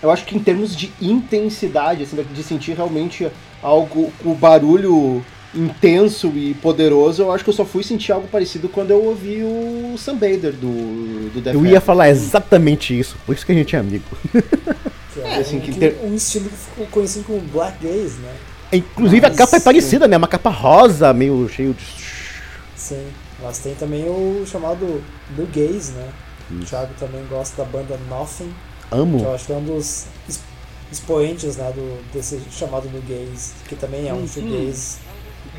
eu 0.00 0.12
acho 0.12 0.24
que 0.24 0.36
em 0.36 0.40
termos 0.40 0.76
de 0.76 0.92
intensidade, 1.02 2.04
assim, 2.04 2.24
de 2.32 2.42
sentir 2.44 2.76
realmente 2.76 3.28
algo, 3.60 4.12
o 4.24 4.32
barulho 4.32 5.24
intenso 5.54 6.28
e 6.34 6.54
poderoso, 6.54 7.22
eu 7.22 7.32
acho 7.32 7.42
que 7.42 7.50
eu 7.50 7.54
só 7.54 7.64
fui 7.64 7.82
sentir 7.82 8.12
algo 8.12 8.28
parecido 8.28 8.68
quando 8.68 8.90
eu 8.92 9.04
ouvi 9.04 9.42
o 9.42 9.96
Sam 9.98 10.14
Bader 10.14 10.52
do, 10.52 11.30
do 11.30 11.40
Death 11.40 11.54
Eu 11.54 11.66
ia 11.66 11.80
falar 11.80 12.08
exatamente 12.08 12.96
isso, 12.98 13.16
por 13.26 13.34
isso 13.34 13.44
que 13.44 13.52
a 13.52 13.54
gente 13.54 13.74
é 13.74 13.78
amigo. 13.78 14.04
Que 15.12 15.20
é, 15.20 15.36
assim, 15.38 15.56
um, 15.56 15.60
que 15.60 15.72
que- 15.72 15.80
ter- 15.80 15.98
um 16.04 16.14
estilo 16.14 16.48
que 16.48 16.56
ficou 16.56 16.86
conhecido 16.86 17.24
como 17.24 17.40
Black 17.40 17.84
Gaze, 17.84 18.18
né? 18.20 18.32
Inclusive 18.72 19.26
a 19.26 19.28
Mas- 19.28 19.38
capa 19.38 19.56
é 19.56 19.60
parecida, 19.60 20.06
né? 20.06 20.16
Uma 20.16 20.28
capa 20.28 20.50
rosa, 20.50 21.12
meio 21.12 21.48
cheio 21.48 21.74
de. 21.74 21.84
Sim. 22.76 23.06
Mas 23.42 23.58
tem 23.58 23.74
também 23.74 24.04
o 24.08 24.44
chamado 24.46 25.02
New 25.36 25.46
Gaze, 25.52 25.92
né? 25.92 26.08
O 26.50 26.54
Isso. 26.58 26.66
Thiago 26.66 26.90
também 26.98 27.24
gosta 27.28 27.64
da 27.64 27.68
banda 27.68 27.98
Nothing, 28.08 28.52
que 28.88 28.96
Amo. 28.96 29.18
eu 29.24 29.34
acho 29.34 29.46
que 29.46 29.52
é 29.52 29.56
um 29.56 29.64
dos 29.64 30.06
ex- 30.28 30.40
expoentes 30.92 31.56
né, 31.56 31.72
do, 31.74 31.98
desse 32.12 32.40
chamado 32.52 32.88
New 32.90 33.02
Gaze, 33.08 33.52
que 33.68 33.74
também 33.74 34.08
é 34.08 34.12
um 34.14 34.18
Uhum. 34.18 34.28
shoegaze 34.28 34.96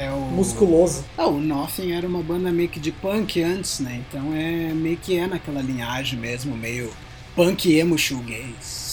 É 0.01 0.09
o... 0.09 0.19
musculoso. 0.19 1.05
Ah, 1.15 1.27
o 1.27 1.39
Nothing 1.39 1.91
era 1.91 2.07
uma 2.07 2.23
banda 2.23 2.51
meio 2.51 2.69
que 2.69 2.79
de 2.79 2.91
punk 2.91 3.41
antes, 3.43 3.79
né? 3.79 4.01
Então 4.07 4.33
é 4.33 4.73
meio 4.73 4.97
que 4.97 5.15
é 5.17 5.27
naquela 5.27 5.61
linhagem 5.61 6.17
mesmo, 6.17 6.57
meio 6.57 6.91
punk 7.35 7.71
emo 7.77 7.97
shoegaze. 7.97 8.91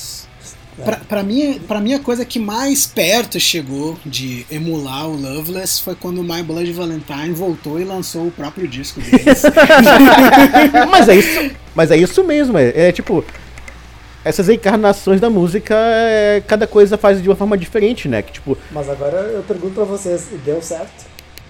Pra, 0.84 0.96
pra, 0.96 1.22
mim, 1.24 1.60
pra 1.66 1.80
mim, 1.80 1.94
a 1.94 1.98
coisa 1.98 2.24
que 2.24 2.38
mais 2.38 2.86
perto 2.86 3.40
chegou 3.40 3.98
de 4.06 4.46
emular 4.48 5.08
o 5.08 5.16
Loveless 5.16 5.82
foi 5.82 5.96
quando 5.96 6.20
o 6.20 6.22
My 6.22 6.42
Blood 6.42 6.70
Valentine 6.72 7.32
voltou 7.32 7.80
e 7.80 7.84
lançou 7.84 8.28
o 8.28 8.30
próprio 8.30 8.68
disco 8.68 9.00
deles. 9.00 9.42
mas 10.88 11.08
é 11.08 11.16
isso, 11.16 11.50
mas 11.74 11.90
é 11.90 11.96
isso 11.96 12.22
mesmo, 12.22 12.56
é, 12.56 12.88
é 12.88 12.92
tipo 12.92 13.24
essas 14.28 14.48
encarnações 14.50 15.20
da 15.20 15.30
música, 15.30 15.74
é, 15.74 16.42
cada 16.46 16.66
coisa 16.66 16.98
faz 16.98 17.22
de 17.22 17.28
uma 17.28 17.34
forma 17.34 17.56
diferente, 17.56 18.08
né? 18.08 18.20
Que 18.20 18.32
tipo, 18.32 18.58
Mas 18.70 18.88
agora 18.88 19.16
eu 19.16 19.42
pergunto 19.42 19.74
pra 19.74 19.84
vocês, 19.84 20.28
deu 20.44 20.60
certo? 20.60 21.06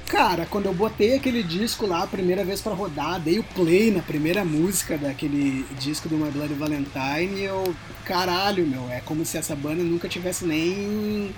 Cara, 0.06 0.46
quando 0.46 0.66
eu 0.66 0.72
botei 0.72 1.16
aquele 1.16 1.42
disco 1.42 1.86
lá 1.86 2.04
a 2.04 2.06
primeira 2.06 2.44
vez 2.44 2.60
pra 2.60 2.72
rodar, 2.72 3.20
dei 3.20 3.40
o 3.40 3.42
play 3.42 3.90
na 3.90 4.00
primeira 4.00 4.44
música 4.44 4.96
daquele 4.96 5.66
disco 5.78 6.08
do 6.08 6.16
My 6.16 6.30
Bloody 6.30 6.54
Valentine, 6.54 7.42
eu, 7.42 7.74
caralho, 8.04 8.64
meu, 8.64 8.88
é 8.90 9.00
como 9.00 9.26
se 9.26 9.36
essa 9.36 9.56
banda 9.56 9.82
nunca 9.82 10.08
tivesse 10.08 10.46
nem 10.46 11.34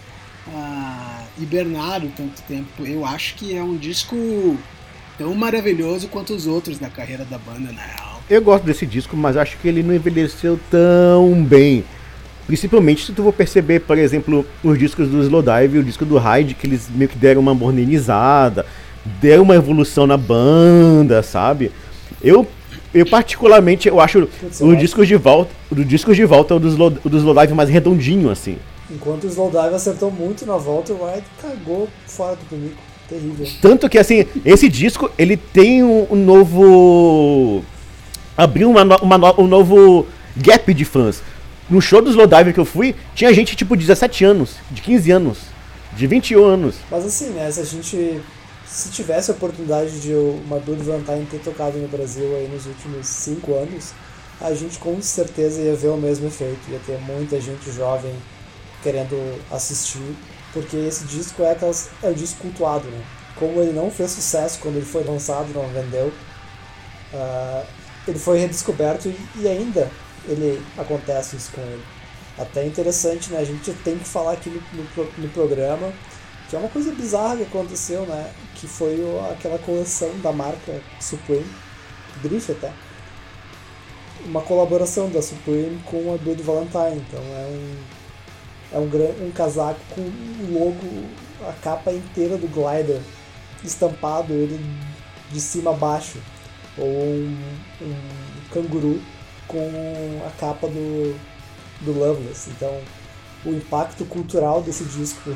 ah, 0.54 1.24
hibernado 1.38 2.12
tanto 2.14 2.42
tempo. 2.42 2.86
Eu 2.86 3.04
acho 3.06 3.34
que 3.34 3.56
é 3.56 3.62
um 3.62 3.76
disco 3.76 4.14
tão 5.18 5.34
maravilhoso 5.34 6.06
quanto 6.08 6.34
os 6.34 6.46
outros 6.46 6.78
da 6.78 6.90
carreira 6.90 7.24
da 7.24 7.38
banda, 7.38 7.72
na 7.72 7.82
real. 7.82 8.09
Eu 8.30 8.40
gosto 8.40 8.64
desse 8.64 8.86
disco, 8.86 9.16
mas 9.16 9.36
acho 9.36 9.58
que 9.58 9.66
ele 9.66 9.82
não 9.82 9.92
envelheceu 9.92 10.58
tão 10.70 11.42
bem. 11.42 11.84
Principalmente 12.46 13.04
se 13.04 13.12
tu 13.12 13.24
for 13.24 13.32
perceber, 13.32 13.80
por 13.80 13.98
exemplo, 13.98 14.46
os 14.62 14.78
discos 14.78 15.08
do 15.08 15.20
Slowdive 15.20 15.76
e 15.76 15.80
o 15.80 15.84
disco 15.84 16.04
do 16.04 16.16
Hyde, 16.16 16.54
que 16.54 16.66
eles 16.66 16.88
meio 16.88 17.08
que 17.08 17.18
deram 17.18 17.40
uma 17.40 17.54
modernizada, 17.54 18.64
deram 19.20 19.42
uma 19.42 19.56
evolução 19.56 20.06
na 20.06 20.16
banda, 20.16 21.22
sabe? 21.22 21.72
Eu, 22.22 22.46
eu 22.94 23.04
particularmente, 23.04 23.88
eu 23.88 24.00
acho 24.00 24.26
Putz, 24.26 24.60
o 24.60 24.72
eu 24.72 24.76
discos 24.76 25.08
de 25.08 25.16
volta, 25.16 25.50
o 25.70 25.74
discos 25.84 26.16
de 26.16 26.24
volta, 26.24 26.54
o 26.54 26.60
do, 26.60 26.68
Slow, 26.68 26.92
o 27.04 27.08
do 27.08 27.18
Slowdive 27.18 27.54
mais 27.54 27.68
redondinho, 27.68 28.30
assim. 28.30 28.56
Enquanto 28.90 29.24
o 29.24 29.26
Slowdive 29.28 29.74
acertou 29.74 30.10
muito 30.10 30.46
na 30.46 30.56
volta, 30.56 30.92
o 30.92 31.04
White 31.04 31.26
cagou 31.40 31.88
fora 32.06 32.36
do 32.36 32.44
público. 32.46 32.76
Terrível. 33.08 33.46
Tanto 33.60 33.88
que, 33.88 33.98
assim, 33.98 34.24
esse 34.44 34.68
disco, 34.68 35.10
ele 35.18 35.36
tem 35.36 35.82
um, 35.82 36.06
um 36.10 36.16
novo... 36.16 37.64
Abriu 38.36 38.70
uma, 38.70 38.82
uma 39.02 39.40
um 39.40 39.46
novo 39.46 40.06
gap 40.36 40.72
de 40.72 40.84
fãs. 40.84 41.22
No 41.68 41.80
show 41.80 42.02
do 42.02 42.10
Slowdive 42.10 42.52
que 42.52 42.60
eu 42.60 42.64
fui, 42.64 42.96
tinha 43.14 43.32
gente, 43.32 43.54
tipo, 43.54 43.76
de 43.76 43.86
17 43.86 44.24
anos, 44.24 44.56
de 44.70 44.82
15 44.82 45.10
anos, 45.10 45.38
de 45.92 46.06
21 46.06 46.44
anos. 46.44 46.76
Mas 46.90 47.04
assim, 47.06 47.30
né, 47.30 47.50
se 47.50 47.60
a 47.60 47.64
gente 47.64 48.20
se 48.66 48.90
tivesse 48.90 49.30
a 49.30 49.34
oportunidade 49.34 50.00
de 50.00 50.12
o 50.12 50.40
Maduro 50.48 50.82
Valentine 50.82 51.26
ter 51.26 51.38
tocado 51.40 51.78
no 51.78 51.88
Brasil 51.88 52.36
aí 52.36 52.48
nos 52.48 52.66
últimos 52.66 53.06
cinco 53.06 53.54
anos, 53.54 53.92
a 54.40 54.54
gente 54.54 54.78
com 54.78 55.00
certeza 55.02 55.60
ia 55.60 55.74
ver 55.74 55.88
o 55.88 55.96
mesmo 55.96 56.28
efeito. 56.28 56.70
Ia 56.70 56.80
ter 56.86 56.98
muita 57.00 57.40
gente 57.40 57.70
jovem 57.72 58.14
querendo 58.82 59.40
assistir, 59.50 60.16
porque 60.52 60.76
esse 60.76 61.04
disco 61.04 61.42
é, 61.42 61.52
aquelas, 61.52 61.90
é 62.02 62.08
um 62.08 62.12
disco 62.12 62.40
cultuado, 62.40 62.88
né? 62.88 63.02
Como 63.36 63.60
ele 63.60 63.72
não 63.72 63.90
fez 63.90 64.12
sucesso 64.12 64.58
quando 64.60 64.76
ele 64.76 64.86
foi 64.86 65.04
lançado, 65.04 65.52
não 65.52 65.68
vendeu, 65.68 66.12
ah, 67.14 67.64
ele 68.06 68.18
foi 68.18 68.38
redescoberto 68.38 69.08
e, 69.08 69.16
e 69.36 69.48
ainda 69.48 69.90
ele 70.26 70.62
acontece 70.76 71.36
isso 71.36 71.52
com 71.52 71.60
ele. 71.60 71.82
Até 72.38 72.64
interessante, 72.64 73.30
né? 73.30 73.38
A 73.38 73.44
gente 73.44 73.72
tem 73.84 73.98
que 73.98 74.04
falar 74.04 74.32
aqui 74.32 74.50
no, 74.50 74.60
no, 74.82 75.12
no 75.18 75.28
programa 75.28 75.92
que 76.50 76.56
é 76.56 76.58
uma 76.58 76.68
coisa 76.68 76.90
bizarra 76.90 77.36
que 77.36 77.42
aconteceu, 77.44 78.04
né? 78.06 78.32
Que 78.56 78.66
foi 78.66 78.98
aquela 79.30 79.56
coleção 79.56 80.10
da 80.18 80.32
marca 80.32 80.82
Supreme, 80.98 81.46
Drift 82.22 82.50
até. 82.50 82.72
Uma 84.24 84.42
colaboração 84.42 85.08
da 85.08 85.22
Supreme 85.22 85.80
com 85.84 86.12
a 86.12 86.18
Blood 86.18 86.42
Valentine. 86.42 87.06
Então 87.08 87.20
é 87.20 87.46
um, 87.46 87.76
é 88.72 88.78
um, 88.78 89.28
um 89.28 89.30
casaco 89.30 89.78
com 89.94 90.00
o 90.00 90.52
logo, 90.52 91.48
a 91.48 91.52
capa 91.52 91.92
inteira 91.92 92.36
do 92.36 92.48
Glider 92.48 93.00
estampado, 93.62 94.32
ele 94.32 94.58
de 95.30 95.40
cima 95.40 95.70
a 95.70 95.74
baixo. 95.74 96.18
Ou 96.80 96.86
um, 96.86 97.36
um 97.82 97.94
canguru 98.52 99.00
com 99.46 100.22
a 100.26 100.30
capa 100.40 100.66
do, 100.66 101.16
do 101.80 101.92
Loveless. 101.92 102.50
Então 102.50 102.80
o 103.44 103.50
impacto 103.50 104.04
cultural 104.04 104.62
desse 104.62 104.84
disco 104.84 105.30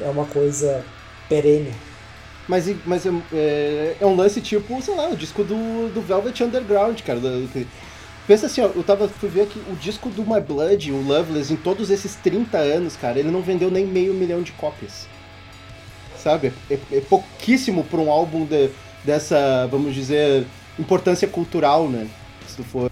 é 0.00 0.08
uma 0.08 0.24
coisa 0.26 0.84
perene. 1.28 1.72
Mas, 2.48 2.72
mas 2.84 3.04
é, 3.04 3.10
é, 3.32 3.96
é 4.00 4.06
um 4.06 4.14
lance 4.14 4.40
tipo, 4.40 4.80
sei 4.80 4.94
lá, 4.94 5.08
o 5.08 5.16
disco 5.16 5.42
do, 5.42 5.92
do 5.92 6.00
Velvet 6.00 6.40
Underground, 6.44 7.00
cara. 7.00 7.20
pensa 8.26 8.46
assim, 8.46 8.60
ó, 8.60 8.66
eu 8.74 8.84
tava, 8.84 9.08
fui 9.08 9.28
ver 9.28 9.42
aqui, 9.42 9.60
o 9.70 9.74
disco 9.74 10.08
do 10.10 10.22
My 10.22 10.40
Blood, 10.40 10.92
o 10.92 11.02
Loveless, 11.02 11.52
em 11.52 11.56
todos 11.56 11.90
esses 11.90 12.14
30 12.16 12.58
anos, 12.58 12.96
cara, 12.96 13.18
ele 13.18 13.30
não 13.32 13.42
vendeu 13.42 13.68
nem 13.70 13.84
meio 13.84 14.14
milhão 14.14 14.42
de 14.42 14.52
cópias. 14.52 15.08
Sabe? 16.16 16.52
É, 16.70 16.78
é 16.92 17.00
pouquíssimo 17.00 17.82
pra 17.84 17.98
um 17.98 18.10
álbum 18.10 18.44
de- 18.44 18.70
dessa, 19.04 19.66
vamos 19.70 19.94
dizer, 19.94 20.46
importância 20.78 21.26
cultural, 21.26 21.88
né? 21.88 22.06
Se 22.46 22.56
tu 22.56 22.64
for. 22.64 22.90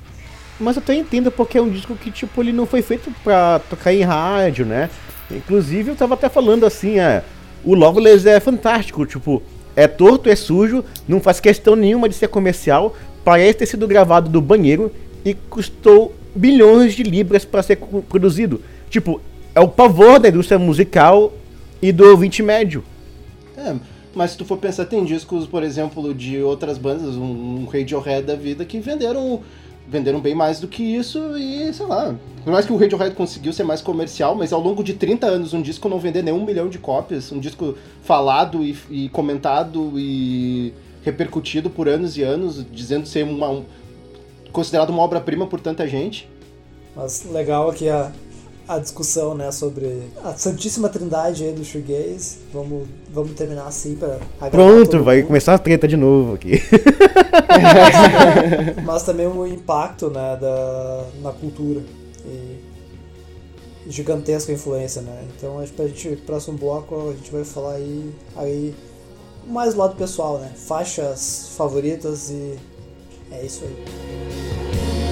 Mas 0.58 0.76
eu 0.76 0.82
até 0.82 0.94
entendo 0.94 1.30
porque 1.30 1.58
é 1.58 1.62
um 1.62 1.70
disco 1.70 1.96
que, 1.96 2.10
tipo, 2.10 2.42
ele 2.42 2.52
não 2.52 2.66
foi 2.66 2.82
feito 2.82 3.12
pra 3.22 3.58
tocar 3.58 3.92
em 3.92 4.02
rádio, 4.02 4.64
né? 4.64 4.88
Inclusive, 5.30 5.90
eu 5.90 5.96
tava 5.96 6.14
até 6.14 6.28
falando 6.28 6.64
assim, 6.64 6.98
é, 6.98 7.24
o 7.64 7.74
Loveless 7.74 8.28
é 8.28 8.38
fantástico, 8.38 9.04
tipo, 9.04 9.42
é 9.74 9.88
torto, 9.88 10.28
é 10.28 10.36
sujo, 10.36 10.84
não 11.08 11.20
faz 11.20 11.40
questão 11.40 11.74
nenhuma 11.74 12.08
de 12.08 12.14
ser 12.14 12.28
comercial, 12.28 12.94
parece 13.24 13.58
ter 13.58 13.66
sido 13.66 13.88
gravado 13.88 14.28
do 14.28 14.40
banheiro 14.40 14.92
e 15.24 15.34
custou 15.34 16.14
bilhões 16.34 16.94
de 16.94 17.02
libras 17.02 17.44
pra 17.44 17.62
ser 17.62 17.76
produzido. 18.08 18.60
Tipo, 18.90 19.20
é 19.54 19.60
o 19.60 19.68
pavor 19.68 20.18
da 20.18 20.28
indústria 20.28 20.58
musical 20.58 21.32
e 21.80 21.90
do 21.90 22.04
ouvinte 22.10 22.42
médio. 22.42 22.84
É, 23.56 23.74
mas 24.14 24.32
se 24.32 24.36
tu 24.38 24.44
for 24.44 24.58
pensar, 24.58 24.84
tem 24.86 25.04
discos, 25.04 25.46
por 25.46 25.62
exemplo, 25.62 26.14
de 26.14 26.40
outras 26.42 26.78
bandas, 26.78 27.16
um, 27.16 27.62
um 27.62 27.64
Radiohead 27.66 28.26
da 28.26 28.34
vida, 28.36 28.64
que 28.64 28.78
venderam 28.80 29.40
venderam 29.86 30.18
bem 30.18 30.34
mais 30.34 30.58
do 30.60 30.66
que 30.66 30.82
isso 30.82 31.36
e, 31.36 31.70
sei 31.74 31.84
lá, 31.84 32.14
por 32.42 32.50
mais 32.50 32.64
que 32.64 32.72
o 32.72 32.76
Radiohead 32.76 33.14
conseguiu 33.14 33.52
ser 33.52 33.64
mais 33.64 33.82
comercial, 33.82 34.34
mas 34.34 34.50
ao 34.50 34.58
longo 34.60 34.82
de 34.82 34.94
30 34.94 35.26
anos 35.26 35.52
um 35.52 35.60
disco 35.60 35.90
não 35.90 35.98
vender 35.98 36.22
nem 36.22 36.32
um 36.32 36.42
milhão 36.42 36.70
de 36.70 36.78
cópias, 36.78 37.30
um 37.30 37.38
disco 37.38 37.74
falado 38.02 38.64
e, 38.64 38.74
e 38.90 39.08
comentado 39.10 39.92
e 39.96 40.72
repercutido 41.04 41.68
por 41.68 41.86
anos 41.86 42.16
e 42.16 42.22
anos, 42.22 42.64
dizendo 42.72 43.06
ser 43.06 43.24
uma, 43.24 43.50
um- 43.50 43.64
considerado 44.52 44.88
uma 44.88 45.02
obra-prima 45.02 45.46
por 45.46 45.60
tanta 45.60 45.86
gente. 45.86 46.26
Mas 46.96 47.26
legal 47.30 47.68
aqui 47.68 47.86
a, 47.90 48.10
a 48.66 48.78
discussão 48.78 49.34
né, 49.34 49.50
sobre 49.52 50.02
a 50.22 50.32
Santíssima 50.34 50.88
Trindade 50.88 51.44
aí 51.44 51.52
do 51.52 51.64
Shoegaze. 51.64 52.38
Vamos, 52.52 52.88
vamos 53.12 53.32
terminar 53.32 53.66
assim 53.66 53.96
para 53.96 54.18
Pronto, 54.50 55.02
vai 55.02 55.22
começar 55.22 55.54
a 55.54 55.58
treta 55.58 55.86
de 55.86 55.96
novo 55.96 56.34
aqui. 56.34 56.62
Mas 58.84 59.02
também 59.02 59.26
o 59.26 59.46
impacto 59.46 60.08
né, 60.08 60.38
da, 60.40 61.04
na 61.22 61.32
cultura 61.32 61.82
e 62.26 62.58
gigantesca 63.86 64.52
influência, 64.52 65.02
né? 65.02 65.24
Então 65.36 65.58
acho 65.58 65.72
que 65.72 65.76
pra 65.76 65.86
gente, 65.86 66.16
próximo 66.24 66.56
bloco, 66.56 67.10
a 67.10 67.12
gente 67.12 67.30
vai 67.30 67.44
falar 67.44 67.74
aí, 67.74 68.14
aí 68.36 68.74
mais 69.46 69.74
do 69.74 69.80
lado 69.80 69.94
pessoal, 69.96 70.38
né? 70.38 70.52
Faixas 70.56 71.50
favoritas 71.56 72.30
e 72.30 72.58
é 73.30 73.44
isso 73.44 73.62
aí. 73.64 75.03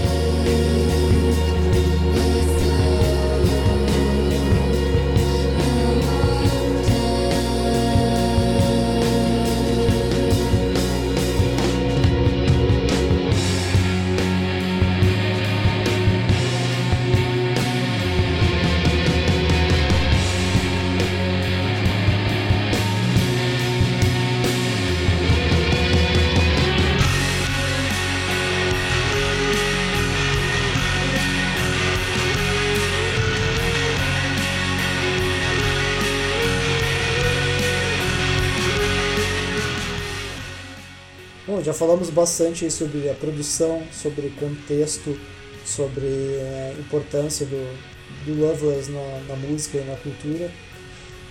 Já 41.62 41.72
falamos 41.72 42.10
bastante 42.10 42.68
sobre 42.72 43.08
a 43.08 43.14
produção, 43.14 43.86
sobre 43.92 44.30
contexto, 44.30 45.16
sobre 45.64 46.06
a 46.06 46.80
importância 46.80 47.46
do, 47.46 47.78
do 48.26 48.40
Loveless 48.40 48.90
na, 48.90 49.20
na 49.28 49.36
música 49.36 49.78
e 49.78 49.84
na 49.84 49.94
cultura. 49.94 50.50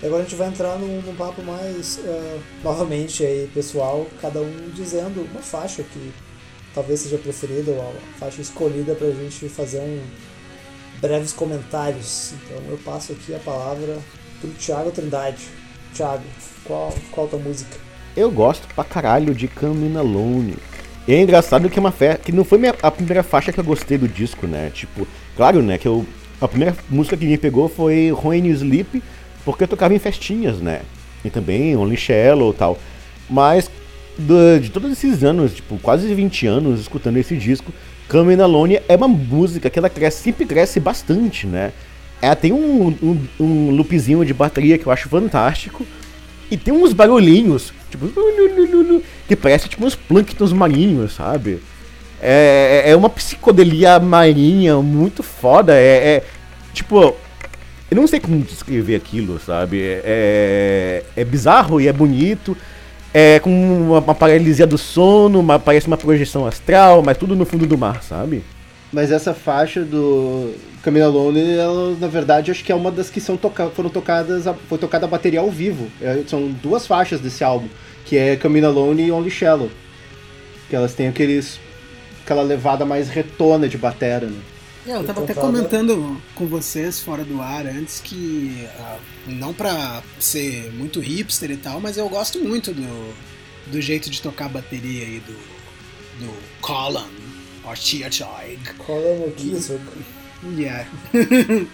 E 0.02 0.06
agora 0.06 0.22
a 0.22 0.24
gente 0.24 0.38
vai 0.38 0.48
entrar 0.48 0.80
num, 0.80 1.02
num 1.02 1.16
papo 1.16 1.44
mais, 1.44 1.98
uh, 1.98 2.40
novamente, 2.64 3.26
aí, 3.26 3.50
pessoal, 3.54 4.08
cada 4.22 4.40
um 4.40 4.70
dizendo 4.74 5.22
uma 5.30 5.42
faixa 5.42 5.84
que 5.84 6.14
talvez 6.74 7.02
seja 7.02 7.18
preferida 7.18 7.72
ou 7.72 7.82
a 7.82 8.18
faixa 8.18 8.42
escolhida 8.42 8.96
para 8.96 9.08
a 9.08 9.12
gente 9.12 9.50
fazer 9.50 9.82
um 9.82 10.02
breves 11.02 11.34
comentários. 11.34 12.34
Então 12.34 12.58
eu 12.70 12.78
passo 12.78 13.12
aqui 13.12 13.36
a 13.36 13.40
palavra 13.40 14.00
para 14.40 14.50
o 14.50 14.54
Thiago 14.54 14.92
Trindade. 14.92 15.46
Thiago, 15.94 16.24
qual, 16.64 16.94
qual 17.12 17.28
a 17.28 17.30
tua 17.32 17.40
música? 17.40 17.91
Eu 18.16 18.30
gosto 18.30 18.68
pra 18.74 18.84
caralho 18.84 19.34
de 19.34 19.48
Coming 19.48 19.96
Alone. 19.98 20.56
E 21.08 21.14
é 21.14 21.22
engraçado 21.22 21.70
que 21.70 21.80
é 21.80 21.82
uma 21.82 21.92
festa 21.92 22.24
que 22.24 22.32
não 22.32 22.44
foi 22.44 22.58
minha, 22.58 22.76
a 22.82 22.92
primeira 22.92 23.24
faixa 23.24 23.52
que 23.52 23.60
eu 23.60 23.64
gostei 23.64 23.98
do 23.98 24.08
disco, 24.08 24.46
né? 24.46 24.70
Tipo, 24.74 25.08
claro, 25.36 25.62
né, 25.62 25.78
que 25.78 25.88
eu 25.88 26.06
a 26.42 26.48
primeira 26.48 26.76
música 26.90 27.16
que 27.16 27.26
me 27.26 27.38
pegou 27.38 27.70
foi 27.70 28.08
You 28.08 28.54
Sleep, 28.54 29.04
porque 29.46 29.64
eu 29.64 29.68
tocava 29.68 29.94
em 29.94 30.00
festinhas, 30.00 30.60
né? 30.60 30.82
E 31.24 31.30
também 31.30 31.78
Only 31.78 31.96
Shallow 31.96 32.52
e 32.52 32.56
tal. 32.56 32.80
Mas 33.30 33.70
de, 34.18 34.60
de 34.60 34.72
todos 34.72 34.92
esses 34.92 35.24
anos, 35.24 35.54
tipo, 35.54 35.78
quase 35.78 36.12
20 36.14 36.48
anos 36.48 36.82
escutando 36.82 37.18
esse 37.18 37.38
disco, 37.38 37.72
Coming 38.10 38.42
Alone 38.42 38.80
é 38.90 38.96
uma 38.96 39.08
música 39.08 39.70
que 39.70 39.78
ela 39.78 39.90
cresce, 39.90 40.24
sempre 40.24 40.46
cresce 40.46 40.80
bastante, 40.80 41.46
né? 41.46 41.72
Ela 42.20 42.36
tem 42.36 42.52
um, 42.52 42.88
um, 43.02 43.28
um 43.40 43.72
loopzinho 43.72 44.26
de 44.26 44.34
bateria 44.34 44.78
que 44.78 44.86
eu 44.86 44.92
acho 44.92 45.08
fantástico. 45.10 45.86
E 46.52 46.58
tem 46.58 46.74
uns 46.74 46.92
barulhinhos, 46.92 47.74
tipo, 47.90 48.08
que 49.28 49.36
parece 49.36 49.70
tipo 49.70 49.86
uns 49.86 49.96
plânctons 49.96 50.52
marinhos, 50.52 51.14
sabe? 51.14 51.62
É, 52.22 52.84
é, 52.86 52.92
é 52.92 52.96
uma 52.96 53.10
psicodelia 53.10 53.98
marinha 54.00 54.76
muito 54.78 55.24
foda. 55.24 55.74
É, 55.74 56.18
é, 56.18 56.24
tipo, 56.74 57.16
eu 57.90 57.96
não 57.96 58.06
sei 58.06 58.20
como 58.20 58.38
descrever 58.42 58.96
aquilo, 58.96 59.40
sabe? 59.40 59.82
É, 59.82 61.04
é 61.16 61.24
bizarro 61.24 61.80
e 61.80 61.88
é 61.88 61.94
bonito 61.94 62.56
é, 63.14 63.40
com 63.40 63.52
uma, 63.52 64.00
uma 64.00 64.16
paralisia 64.16 64.66
do 64.66 64.78
sono, 64.78 65.40
uma, 65.40 65.60
parece 65.60 65.88
uma 65.88 65.98
projeção 65.98 66.46
astral, 66.46 67.02
mas 67.04 67.18
tudo 67.18 67.36
no 67.36 67.46
fundo 67.46 67.66
do 67.66 67.78
mar, 67.78 68.02
sabe? 68.04 68.44
Mas 68.92 69.12
essa 69.12 69.34
faixa 69.34 69.84
do 69.84 70.54
Camila 70.84 71.06
Alone, 71.06 71.56
ela, 71.56 71.96
na 71.96 72.08
verdade, 72.08 72.52
acho 72.52 72.64
que 72.64 72.72
é 72.72 72.76
uma 72.76 72.92
das 72.92 73.10
que 73.10 73.22
são 73.22 73.38
toca 73.38 73.70
foram 73.70 73.90
tocadas, 73.90 74.44
foi 74.68 74.78
tocada 74.78 75.06
a 75.06 75.10
bateria 75.10 75.40
ao 75.40 75.50
vivo. 75.50 75.90
É, 76.02 76.24
são 76.28 76.52
duas 76.52 76.86
faixas 76.86 77.22
desse 77.22 77.44
álbum, 77.44 77.70
que 78.06 78.18
é 78.18 78.36
Camila 78.36 78.68
Alone 78.68 79.04
e 79.04 79.12
Only 79.12 79.32
Shallow. 79.32 79.72
Que 80.70 80.76
elas 80.76 80.94
têm 80.94 81.08
aqueles, 81.08 81.60
aquela 82.24 82.42
levada 82.42 82.86
mais 82.86 83.10
retona 83.10 83.70
de 83.70 83.78
batera, 83.78 84.28
né? 84.28 84.40
É, 84.86 84.96
eu 84.96 85.04
tava 85.04 85.24
até 85.24 85.34
comentando 85.36 86.20
com 86.34 86.48
vocês 86.48 87.00
fora 87.00 87.24
do 87.24 87.40
ar 87.40 87.68
antes 87.68 88.00
que, 88.00 88.68
uh, 88.80 89.00
não 89.28 89.54
pra 89.54 90.02
ser 90.20 90.72
muito 90.74 91.00
hipster 91.00 91.52
e 91.52 91.58
tal, 91.58 91.80
mas 91.80 91.98
eu 91.98 92.10
gosto 92.10 92.40
muito 92.40 92.74
do, 92.74 93.14
do 93.68 93.80
jeito 93.80 94.10
de 94.10 94.20
tocar 94.20 94.46
a 94.46 94.50
bateria 94.50 95.06
aí 95.06 95.20
do, 95.20 95.34
do 96.26 96.34
Colin, 96.62 97.06
ou 97.64 97.76
Chiachog. 97.76 98.58
Colin. 98.78 99.34
Yeah. 100.58 100.88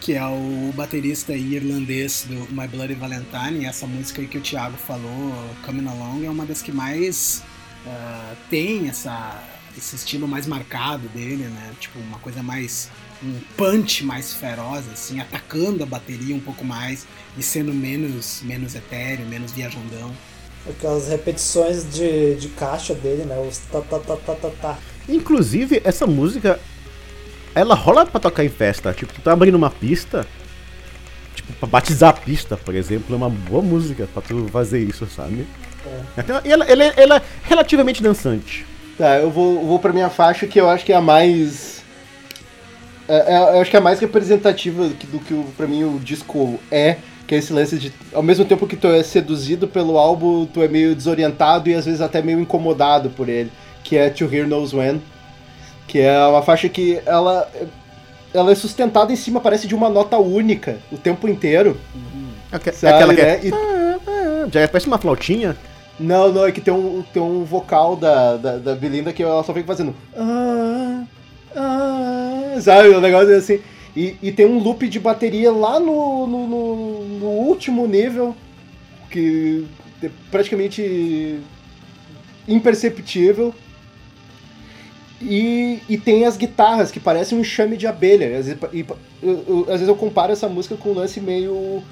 que 0.00 0.14
é 0.14 0.24
o 0.24 0.72
baterista 0.76 1.34
irlandês 1.34 2.26
do 2.28 2.34
My 2.54 2.68
Bloody 2.68 2.94
Valentine, 2.94 3.62
e 3.62 3.66
essa 3.66 3.86
música 3.86 4.20
aí 4.20 4.28
que 4.28 4.38
o 4.38 4.40
Thiago 4.40 4.76
falou, 4.76 5.34
Coming 5.64 5.88
Along, 5.88 6.24
é 6.24 6.30
uma 6.30 6.46
das 6.46 6.62
que 6.62 6.70
mais 6.70 7.42
uh, 7.84 8.36
tem 8.48 8.88
essa 8.88 9.42
esse 9.76 9.94
estilo 9.96 10.26
mais 10.26 10.46
marcado 10.46 11.08
dele, 11.08 11.44
né? 11.44 11.72
Tipo, 11.78 11.98
uma 11.98 12.18
coisa 12.18 12.42
mais. 12.42 12.90
um 13.22 13.40
punch 13.56 14.04
mais 14.04 14.32
feroz, 14.32 14.88
assim, 14.92 15.20
atacando 15.20 15.82
a 15.82 15.86
bateria 15.86 16.34
um 16.34 16.40
pouco 16.40 16.64
mais 16.64 17.06
e 17.36 17.42
sendo 17.42 17.74
menos, 17.74 18.42
menos 18.42 18.74
etéreo, 18.74 19.26
menos 19.26 19.52
viajandão. 19.52 20.14
Aquelas 20.68 21.08
repetições 21.08 21.84
de, 21.92 22.34
de 22.34 22.48
caixa 22.48 22.94
dele, 22.94 23.24
né? 23.24 23.38
Os 23.38 23.58
ta 23.58 23.80
ta 23.80 23.98
ta 23.98 24.16
ta 24.16 24.34
ta 24.34 24.50
ta. 24.60 24.78
Inclusive, 25.08 25.80
essa 25.84 26.06
música. 26.06 26.58
Ela 27.54 27.74
rola 27.74 28.04
pra 28.04 28.20
tocar 28.20 28.44
em 28.44 28.48
festa. 28.48 28.92
Tipo, 28.92 29.12
tu 29.12 29.20
tá 29.20 29.32
abrindo 29.32 29.54
uma 29.54 29.70
pista. 29.70 30.26
Tipo, 31.34 31.52
pra 31.54 31.68
batizar 31.68 32.10
a 32.10 32.12
pista, 32.12 32.56
por 32.56 32.74
exemplo, 32.74 33.14
é 33.14 33.16
uma 33.16 33.30
boa 33.30 33.62
música 33.62 34.08
pra 34.12 34.22
tu 34.22 34.48
fazer 34.48 34.80
isso, 34.80 35.06
sabe? 35.06 35.46
É. 35.86 36.48
E 36.48 36.52
ela, 36.52 36.64
ela, 36.64 36.84
ela 36.84 37.16
é 37.16 37.22
relativamente 37.44 38.02
dançante. 38.02 38.66
Tá, 38.98 39.18
eu 39.18 39.30
vou, 39.30 39.64
vou 39.64 39.78
pra 39.78 39.92
minha 39.92 40.08
faixa 40.08 40.46
que 40.46 40.58
eu 40.58 40.68
acho 40.68 40.84
que 40.84 40.92
é 40.92 40.96
a 40.96 41.00
mais. 41.00 41.82
É, 43.08 43.34
é, 43.34 43.38
eu 43.38 43.60
acho 43.60 43.70
que 43.70 43.76
é 43.76 43.78
a 43.78 43.82
mais 43.82 44.00
representativa 44.00 44.88
do 44.88 45.18
que 45.20 45.34
o, 45.34 45.44
pra 45.56 45.66
mim 45.66 45.84
o 45.84 46.00
disco 46.00 46.58
é, 46.70 46.96
que 47.26 47.34
é 47.34 47.38
esse 47.38 47.52
lance 47.52 47.78
de. 47.78 47.92
Ao 48.12 48.22
mesmo 48.22 48.44
tempo 48.44 48.66
que 48.66 48.76
tu 48.76 48.86
é 48.86 49.02
seduzido 49.02 49.66
pelo 49.66 49.98
álbum, 49.98 50.46
tu 50.46 50.62
é 50.62 50.68
meio 50.68 50.94
desorientado 50.94 51.68
e 51.68 51.74
às 51.74 51.84
vezes 51.84 52.00
até 52.00 52.22
meio 52.22 52.40
incomodado 52.40 53.10
por 53.10 53.28
ele, 53.28 53.50
que 53.82 53.96
é 53.96 54.08
To 54.10 54.32
Hear 54.32 54.46
Knows 54.46 54.72
When. 54.72 55.02
Que 55.86 56.00
é 56.00 56.26
uma 56.26 56.42
faixa 56.42 56.68
que 56.68 57.00
ela. 57.04 57.50
Ela 58.34 58.52
é 58.52 58.54
sustentada 58.54 59.12
em 59.12 59.16
cima, 59.16 59.40
parece 59.40 59.66
de 59.66 59.74
uma 59.74 59.88
nota 59.88 60.18
única 60.18 60.78
o 60.92 60.98
tempo 60.98 61.26
inteiro. 61.26 61.76
Uhum. 61.94 62.28
É, 62.52 62.72
sabe, 62.72 62.94
aquela 62.94 63.14
que 63.14 63.20
é... 63.20 63.36
Né? 63.36 63.40
E... 63.44 64.52
Já 64.52 64.68
parece 64.68 64.86
uma 64.86 64.98
flautinha. 64.98 65.56
Não, 65.98 66.30
não, 66.30 66.44
é 66.44 66.52
que 66.52 66.60
tem 66.60 66.74
um, 66.74 67.02
tem 67.14 67.22
um 67.22 67.44
vocal 67.44 67.96
da, 67.96 68.36
da, 68.36 68.58
da 68.58 68.74
Belinda 68.74 69.12
que 69.12 69.22
ela 69.22 69.42
só 69.42 69.54
fica 69.54 69.66
fazendo. 69.66 69.94
Ah, 70.14 71.04
ah, 71.56 72.60
sabe? 72.60 72.88
O 72.90 73.00
negócio 73.00 73.32
é 73.32 73.36
assim. 73.36 73.60
E, 73.96 74.14
e 74.22 74.30
tem 74.30 74.44
um 74.44 74.58
loop 74.58 74.86
de 74.86 75.00
bateria 75.00 75.50
lá 75.50 75.80
no, 75.80 76.26
no, 76.26 76.46
no, 76.46 77.04
no 77.18 77.26
último 77.26 77.86
nível, 77.86 78.36
que 79.10 79.64
é 80.02 80.10
praticamente 80.30 81.40
imperceptível. 82.46 83.54
E, 85.20 85.80
e 85.88 85.96
tem 85.96 86.26
as 86.26 86.36
guitarras 86.36 86.90
que 86.90 87.00
parecem 87.00 87.38
um 87.38 87.40
enxame 87.40 87.78
de 87.78 87.86
abelha. 87.86 88.38
Às 88.38 88.46
vezes, 88.46 88.58
e, 88.70 88.84
eu, 89.22 89.44
eu, 89.48 89.60
às 89.62 89.80
vezes 89.80 89.88
eu 89.88 89.96
comparo 89.96 90.30
essa 90.30 90.46
música 90.46 90.76
com 90.76 90.90
um 90.90 90.94
lance 90.94 91.18
meio 91.18 91.82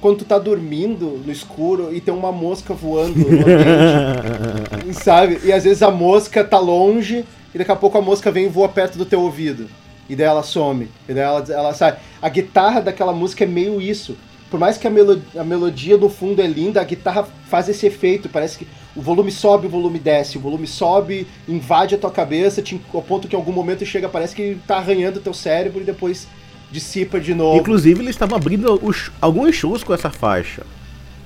quando 0.00 0.18
tu 0.18 0.24
tá 0.24 0.36
dormindo 0.36 1.22
no 1.24 1.30
escuro 1.30 1.94
e 1.94 2.00
tem 2.00 2.12
uma 2.12 2.32
mosca 2.32 2.74
voando 2.74 3.20
no 3.20 3.28
ambiente, 3.28 4.94
sabe? 5.00 5.38
E 5.44 5.52
às 5.52 5.62
vezes 5.62 5.80
a 5.80 5.92
mosca 5.92 6.42
tá 6.42 6.58
longe 6.58 7.24
e 7.54 7.58
daqui 7.58 7.70
a 7.70 7.76
pouco 7.76 7.96
a 7.96 8.02
mosca 8.02 8.32
vem 8.32 8.46
e 8.46 8.48
voa 8.48 8.68
perto 8.68 8.98
do 8.98 9.06
teu 9.06 9.20
ouvido. 9.20 9.68
E 10.12 10.14
daí 10.14 10.26
ela 10.26 10.42
some. 10.42 10.88
E 11.08 11.14
daí 11.14 11.24
ela, 11.24 11.42
ela 11.48 11.72
sai. 11.72 11.96
A 12.20 12.28
guitarra 12.28 12.82
daquela 12.82 13.14
música 13.14 13.44
é 13.44 13.46
meio 13.46 13.80
isso. 13.80 14.14
Por 14.50 14.60
mais 14.60 14.76
que 14.76 14.86
a, 14.86 14.90
melo, 14.90 15.22
a 15.34 15.42
melodia 15.42 15.96
no 15.96 16.10
fundo 16.10 16.42
é 16.42 16.46
linda, 16.46 16.82
a 16.82 16.84
guitarra 16.84 17.26
faz 17.48 17.66
esse 17.70 17.86
efeito. 17.86 18.28
Parece 18.28 18.58
que 18.58 18.68
o 18.94 19.00
volume 19.00 19.30
sobe, 19.30 19.68
o 19.68 19.70
volume 19.70 19.98
desce. 19.98 20.36
O 20.36 20.40
volume 20.42 20.66
sobe, 20.66 21.26
invade 21.48 21.94
a 21.94 21.98
tua 21.98 22.10
cabeça, 22.10 22.60
te, 22.60 22.78
ao 22.92 23.00
ponto 23.00 23.26
que 23.26 23.34
em 23.34 23.38
algum 23.38 23.52
momento 23.52 23.86
chega, 23.86 24.06
parece 24.06 24.36
que 24.36 24.58
tá 24.66 24.76
arranhando 24.76 25.18
o 25.18 25.22
teu 25.22 25.32
cérebro 25.32 25.80
e 25.80 25.84
depois 25.84 26.28
dissipa 26.70 27.18
de 27.18 27.34
novo. 27.34 27.58
Inclusive, 27.58 28.02
eles 28.02 28.14
estavam 28.14 28.36
abrindo 28.36 28.78
os, 28.82 29.10
alguns 29.18 29.54
shows 29.54 29.82
com 29.82 29.94
essa 29.94 30.10
faixa. 30.10 30.62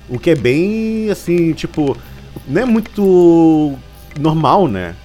O 0.07 0.17
que 0.17 0.29
é 0.29 0.35
bem, 0.35 1.09
assim, 1.09 1.51
tipo, 1.51 1.97
não 2.47 2.61
é 2.61 2.65
muito 2.65 3.77
normal, 4.17 4.69
né? 4.69 4.95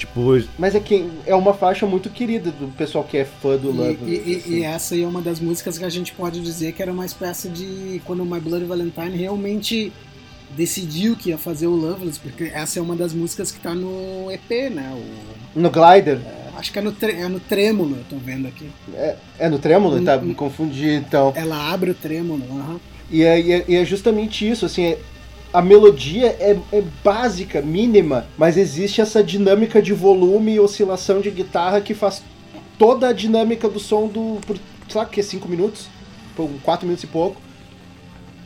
Tipo, 0.00 0.42
mas 0.58 0.74
é 0.74 0.80
que 0.80 1.06
é 1.26 1.34
uma 1.34 1.52
faixa 1.52 1.86
muito 1.86 2.08
querida 2.08 2.50
do 2.50 2.68
pessoal 2.68 3.04
que 3.04 3.18
é 3.18 3.24
fã 3.26 3.58
do 3.58 3.70
Love. 3.70 3.98
E, 4.06 4.32
e, 4.32 4.36
assim. 4.36 4.54
e, 4.54 4.62
essa 4.62 4.94
aí 4.94 5.02
é 5.02 5.06
uma 5.06 5.20
das 5.20 5.38
músicas 5.38 5.76
que 5.76 5.84
a 5.84 5.90
gente 5.90 6.14
pode 6.14 6.40
dizer 6.40 6.72
que 6.72 6.80
era 6.80 6.90
uma 6.90 7.04
espécie 7.04 7.50
de 7.50 8.00
quando 8.06 8.22
o 8.22 8.24
My 8.24 8.40
Bloody 8.40 8.64
Valentine 8.64 9.14
realmente 9.14 9.92
decidiu 10.56 11.14
que 11.14 11.28
ia 11.28 11.36
fazer 11.36 11.66
o 11.66 11.76
Loveless, 11.76 12.18
porque 12.18 12.44
essa 12.44 12.78
é 12.78 12.82
uma 12.82 12.96
das 12.96 13.12
músicas 13.12 13.52
que 13.52 13.60
tá 13.60 13.74
no 13.74 14.30
EP, 14.30 14.72
né? 14.72 14.90
O, 15.54 15.60
no 15.60 15.70
Glider. 15.70 16.18
É, 16.24 16.40
Acho 16.56 16.72
que 16.72 16.78
é 16.78 16.82
no, 16.82 16.96
é 17.02 17.28
no 17.28 17.38
trêmulo, 17.38 17.96
eu 17.96 18.04
tô 18.08 18.16
vendo 18.16 18.48
aqui. 18.48 18.70
É, 18.94 19.16
é 19.38 19.48
no 19.50 19.58
trêmulo? 19.58 20.02
Tá, 20.02 20.16
me 20.16 20.34
confundi 20.34 20.88
então. 20.94 21.34
Ela 21.36 21.70
abre 21.70 21.90
o 21.90 21.94
trêmulo, 21.94 22.42
aham. 22.58 22.72
Uhum. 22.72 22.80
E, 23.10 23.22
é, 23.22 23.38
e, 23.38 23.52
é, 23.52 23.64
e 23.68 23.76
é 23.76 23.84
justamente 23.84 24.48
isso, 24.48 24.64
assim, 24.64 24.84
é, 24.84 24.98
a 25.52 25.60
melodia 25.60 26.26
é, 26.38 26.58
é, 26.72 26.82
básica, 27.02 27.60
mínima, 27.60 28.26
mas 28.38 28.56
existe 28.56 29.00
essa 29.00 29.22
dinâmica 29.22 29.82
de 29.82 29.92
volume 29.92 30.54
e 30.54 30.60
oscilação 30.60 31.20
de 31.20 31.30
guitarra 31.30 31.80
que 31.80 31.94
faz 31.94 32.22
toda 32.78 33.08
a 33.08 33.12
dinâmica 33.12 33.68
do 33.68 33.80
som 33.80 34.06
do. 34.06 34.38
Por, 34.46 34.56
sei 34.88 35.00
lá, 35.00 35.06
que 35.06 35.20
é 35.20 35.22
5 35.22 35.48
minutos? 35.48 35.88
Por 36.36 36.48
4 36.62 36.86
minutos 36.86 37.04
e 37.04 37.06
pouco. 37.06 37.40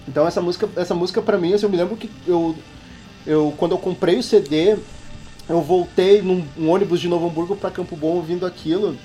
Então 0.09 0.26
essa 0.26 0.40
música, 0.40 0.68
essa 0.76 0.94
música 0.94 1.20
pra 1.20 1.39
mim, 1.39 1.52
assim, 1.52 1.66
eu 1.66 1.70
me 1.70 1.76
lembro 1.76 1.97
que 1.97 2.10
eu, 2.26 2.55
eu 3.26 3.55
quando 3.56 3.72
eu 3.72 3.78
comprei 3.78 4.18
o 4.18 4.22
CD, 4.22 4.76
eu 5.48 5.60
voltei 5.60 6.22
num 6.22 6.44
um 6.59 6.70
ônibus 6.70 7.01
de 7.01 7.09
Novo 7.09 7.26
Hamburgo 7.26 7.56
para 7.56 7.70
Campo 7.70 7.97
Bom 7.97 8.16
ouvindo 8.16 8.47
aquilo. 8.47 8.97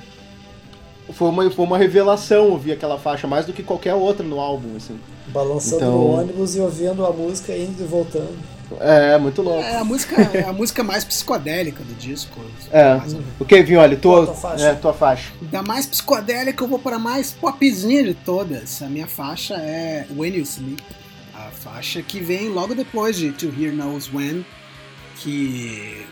Foi 1.14 1.30
uma, 1.30 1.50
foi 1.50 1.66
uma 1.66 1.78
revelação 1.78 2.50
ouvir 2.50 2.74
aquela 2.74 2.98
faixa, 2.98 3.28
mais 3.28 3.46
do 3.46 3.54
que 3.54 3.64
qualquer 3.64 3.94
outra 3.94 4.26
no 4.26 4.40
álbum, 4.40 4.76
assim. 4.76 5.00
Balançando 5.28 5.76
então... 5.76 5.92
no 5.92 6.20
ônibus 6.20 6.56
e 6.56 6.60
ouvindo 6.60 7.06
a 7.06 7.12
música 7.12 7.56
indo 7.56 7.84
e 7.84 7.86
voltando. 7.86 8.38
É, 8.80 9.18
muito 9.18 9.42
louco. 9.42 9.64
É 9.64 9.78
a 9.78 9.84
música, 9.84 10.22
é 10.34 10.44
a 10.44 10.54
música 10.54 10.84
mais 10.84 11.04
psicodélica 11.04 11.84
do 11.84 11.94
disco. 11.96 12.40
É. 12.72 13.02
O 13.40 13.46
Kevin, 13.46 13.78
olha, 13.78 13.98
tua, 13.98 14.26
Tua 14.26 14.36
faixa. 14.36 14.66
É, 14.66 14.74
tua 14.76 14.94
faixa. 14.94 15.32
Da 15.42 15.64
mais 15.64 15.86
psicodélica 15.88 16.64
eu 16.64 16.68
vou 16.68 16.78
para 16.78 16.98
a 16.98 17.00
mais 17.00 17.32
popzinha 17.32 18.04
de 18.04 18.14
todas. 18.14 18.82
A 18.84 18.88
minha 18.88 19.08
faixa 19.08 19.56
é 19.56 20.06
When 20.16 20.36
You 20.36 20.44
Sleep. 20.44 20.84
A 21.34 21.50
faixa 21.52 22.02
que 22.04 22.20
vem 22.20 22.50
logo 22.50 22.76
depois 22.76 23.18
de 23.18 23.32
To 23.32 23.48
Hear 23.48 23.74
Knows 23.74 24.14
When, 24.14 24.46
que 25.16 26.06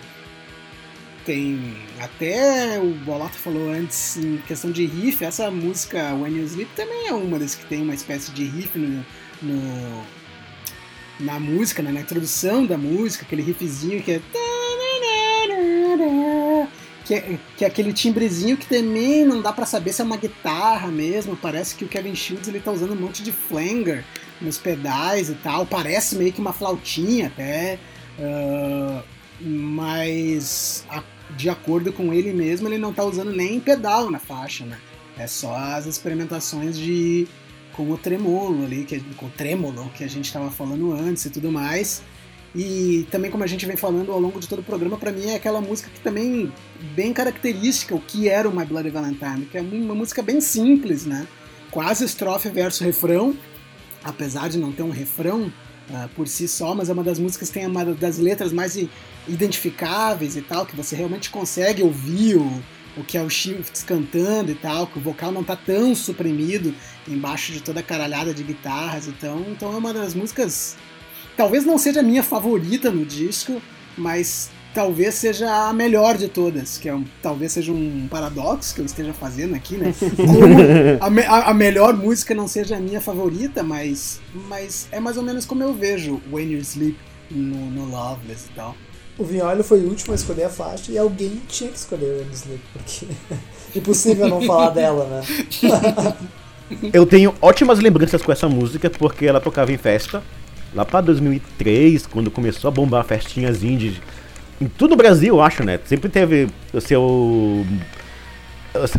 tem 1.27 1.75
até 1.99 2.79
o 2.79 2.91
Bolota 3.05 3.33
falou 3.37 3.69
antes 3.69 4.15
em 4.17 4.37
questão 4.47 4.71
de 4.71 4.85
riff, 4.85 5.23
essa 5.23 5.51
música 5.51 6.13
When 6.15 6.37
You 6.37 6.45
Sleep 6.45 6.71
também 6.75 7.07
é 7.07 7.13
uma 7.13 7.37
das 7.37 7.53
que 7.53 7.65
tem 7.65 7.81
uma 7.81 7.93
espécie 7.93 8.31
de 8.31 8.45
riff 8.45 8.79
no, 8.79 9.05
no- 9.41 10.03
na 11.19 11.37
música, 11.39 11.83
né, 11.83 11.91
na 11.91 11.99
introdução 12.01 12.65
da 12.65 12.77
música, 12.77 13.25
aquele 13.25 13.41
riffzinho 13.41 14.01
que 14.01 14.11
é 14.13 14.21
que 17.05 17.13
é, 17.13 17.37
que 17.57 17.63
é 17.63 17.67
aquele 17.67 17.93
timbrezinho 17.93 18.57
que 18.57 18.67
também 18.67 19.25
não 19.25 19.41
dá 19.41 19.51
pra 19.53 19.65
saber 19.65 19.93
se 19.93 20.01
é 20.01 20.05
uma 20.05 20.17
guitarra 20.17 20.87
mesmo. 20.89 21.35
Parece 21.37 21.73
que 21.75 21.85
o 21.85 21.87
Kevin 21.87 22.13
Shields 22.15 22.47
ele 22.49 22.59
tá 22.59 22.71
usando 22.71 22.91
um 22.93 22.95
monte 22.99 23.23
de 23.23 23.31
flanger 23.31 24.03
nos 24.41 24.57
pedais 24.57 25.29
e 25.29 25.35
tal. 25.35 25.65
Parece 25.65 26.15
meio 26.17 26.33
que 26.33 26.41
uma 26.41 26.51
flautinha 26.53 27.27
até. 27.27 27.79
ah, 28.19 29.01
mas 29.39 30.83
a- 30.89 31.03
de 31.35 31.49
acordo 31.49 31.91
com 31.91 32.13
ele 32.13 32.31
mesmo, 32.33 32.67
ele 32.67 32.77
não 32.77 32.93
tá 32.93 33.03
usando 33.03 33.31
nem 33.31 33.59
pedal 33.59 34.09
na 34.09 34.19
faixa, 34.19 34.65
né? 34.65 34.77
É 35.17 35.27
só 35.27 35.55
as 35.55 35.85
experimentações 35.85 36.77
de 36.77 37.27
com 37.73 37.91
o 37.91 37.97
tremolo 37.97 38.65
ali, 38.65 38.83
que, 38.83 38.99
com 39.15 39.27
o 39.27 39.29
trêmolo 39.29 39.89
que 39.93 40.03
a 40.03 40.07
gente 40.07 40.33
tava 40.33 40.49
falando 40.49 40.91
antes 40.93 41.25
e 41.25 41.29
tudo 41.29 41.51
mais. 41.51 42.01
E 42.55 43.05
também, 43.11 43.29
como 43.29 43.43
a 43.43 43.47
gente 43.47 43.65
vem 43.67 43.77
falando 43.77 44.11
ao 44.11 44.19
longo 44.19 44.39
de 44.39 44.47
todo 44.47 44.59
o 44.59 44.63
programa, 44.63 44.97
pra 44.97 45.11
mim 45.11 45.27
é 45.27 45.35
aquela 45.35 45.61
música 45.61 45.91
que 45.93 45.99
também 45.99 46.51
bem 46.95 47.13
característica, 47.13 47.93
o 47.93 48.01
que 48.01 48.27
era 48.27 48.49
o 48.49 48.55
My 48.55 48.65
Bloody 48.65 48.89
Valentine, 48.89 49.45
que 49.45 49.57
é 49.57 49.61
uma 49.61 49.93
música 49.93 50.23
bem 50.23 50.41
simples, 50.41 51.05
né? 51.05 51.27
Quase 51.69 52.03
estrofe 52.03 52.49
verso 52.49 52.83
refrão, 52.83 53.37
apesar 54.03 54.49
de 54.49 54.57
não 54.57 54.71
ter 54.71 54.81
um 54.81 54.89
refrão 54.89 55.51
ah, 55.93 56.09
por 56.15 56.27
si 56.27 56.47
só, 56.47 56.75
mas 56.75 56.89
é 56.89 56.93
uma 56.93 57.03
das 57.03 57.19
músicas 57.19 57.49
que 57.49 57.53
tem 57.53 57.67
uma 57.67 57.85
das 57.85 58.17
letras 58.17 58.51
mais 58.51 58.77
identificáveis 59.27 60.35
e 60.35 60.41
tal, 60.41 60.65
que 60.65 60.75
você 60.75 60.95
realmente 60.95 61.29
consegue 61.29 61.83
ouvir 61.83 62.35
o, 62.35 62.63
o 62.97 63.03
que 63.03 63.17
é 63.17 63.21
o 63.21 63.29
Shifts 63.29 63.83
cantando 63.83 64.51
e 64.51 64.55
tal, 64.55 64.87
que 64.87 64.97
o 64.97 65.01
vocal 65.01 65.31
não 65.31 65.43
tá 65.43 65.55
tão 65.55 65.95
suprimido 65.95 66.73
embaixo 67.07 67.51
de 67.51 67.61
toda 67.61 67.79
a 67.79 67.83
caralhada 67.83 68.33
de 68.33 68.43
guitarras, 68.43 69.07
então, 69.07 69.45
então 69.49 69.73
é 69.73 69.77
uma 69.77 69.93
das 69.93 70.13
músicas 70.13 70.75
talvez 71.37 71.63
não 71.63 71.77
seja 71.77 71.99
a 71.99 72.03
minha 72.03 72.23
favorita 72.23 72.91
no 72.91 73.05
disco, 73.05 73.61
mas 73.95 74.49
talvez 74.77 75.15
seja 75.15 75.51
a 75.67 75.73
melhor 75.73 76.15
de 76.19 76.27
todas, 76.27 76.77
que 76.77 76.87
é 76.87 76.93
um, 76.93 77.03
talvez 77.19 77.51
seja 77.51 77.71
um 77.71 78.07
paradoxo 78.07 78.75
que 78.75 78.81
eu 78.81 78.85
esteja 78.85 79.11
fazendo 79.11 79.55
aqui, 79.55 79.75
né? 79.75 79.91
Como 80.15 81.03
a, 81.03 81.09
me- 81.09 81.23
a- 81.25 81.49
a 81.49 81.53
melhor 81.55 81.95
música 81.97 82.35
não 82.35 82.47
seja 82.47 82.77
a 82.77 82.79
minha 82.79 83.01
favorita, 83.01 83.63
mas, 83.63 84.21
mas 84.47 84.87
é 84.91 84.99
mais 84.99 85.17
ou 85.17 85.23
menos 85.23 85.47
como 85.47 85.63
eu 85.63 85.73
vejo 85.73 86.21
When 86.31 86.51
You 86.51 86.59
Sleep 86.59 86.95
no, 87.31 87.71
no 87.71 87.85
Loveless 87.89 88.45
e 88.51 88.55
tal. 88.55 88.75
O 89.17 89.23
Vinholi 89.23 89.63
foi 89.63 89.79
o 89.79 89.89
último 89.89 90.11
a 90.11 90.15
escolher 90.15 90.43
a 90.43 90.49
faixa 90.49 90.91
e 90.91 90.97
alguém 90.99 91.41
tinha 91.47 91.71
que 91.71 91.77
escolher 91.79 92.05
o 92.05 92.17
When 92.19 92.27
You 92.27 92.33
Sleep, 92.33 92.61
porque 92.71 93.07
impossível 93.75 94.27
não 94.27 94.43
falar 94.43 94.69
dela, 94.69 95.05
né? 95.05 96.17
Eu 96.93 97.03
tenho 97.07 97.33
ótimas 97.41 97.79
lembranças 97.79 98.21
com 98.21 98.31
essa 98.31 98.47
música 98.47 98.91
porque 98.91 99.25
ela 99.25 99.39
tocava 99.41 99.71
em 99.71 99.77
festa. 99.77 100.21
Lá 100.75 100.85
pra 100.85 100.99
2003, 101.01 102.05
quando 102.05 102.29
começou 102.29 102.67
a 102.67 102.71
bombar 102.71 103.03
festinhas 103.05 103.63
indies. 103.63 103.95
Em 104.59 104.67
todo 104.67 104.93
o 104.93 104.95
Brasil, 104.95 105.35
eu 105.35 105.41
acho, 105.41 105.63
né? 105.63 105.79
Sempre 105.85 106.09
teve 106.09 106.47
o 106.73 106.81
seu. 106.81 107.01
o 107.01 107.65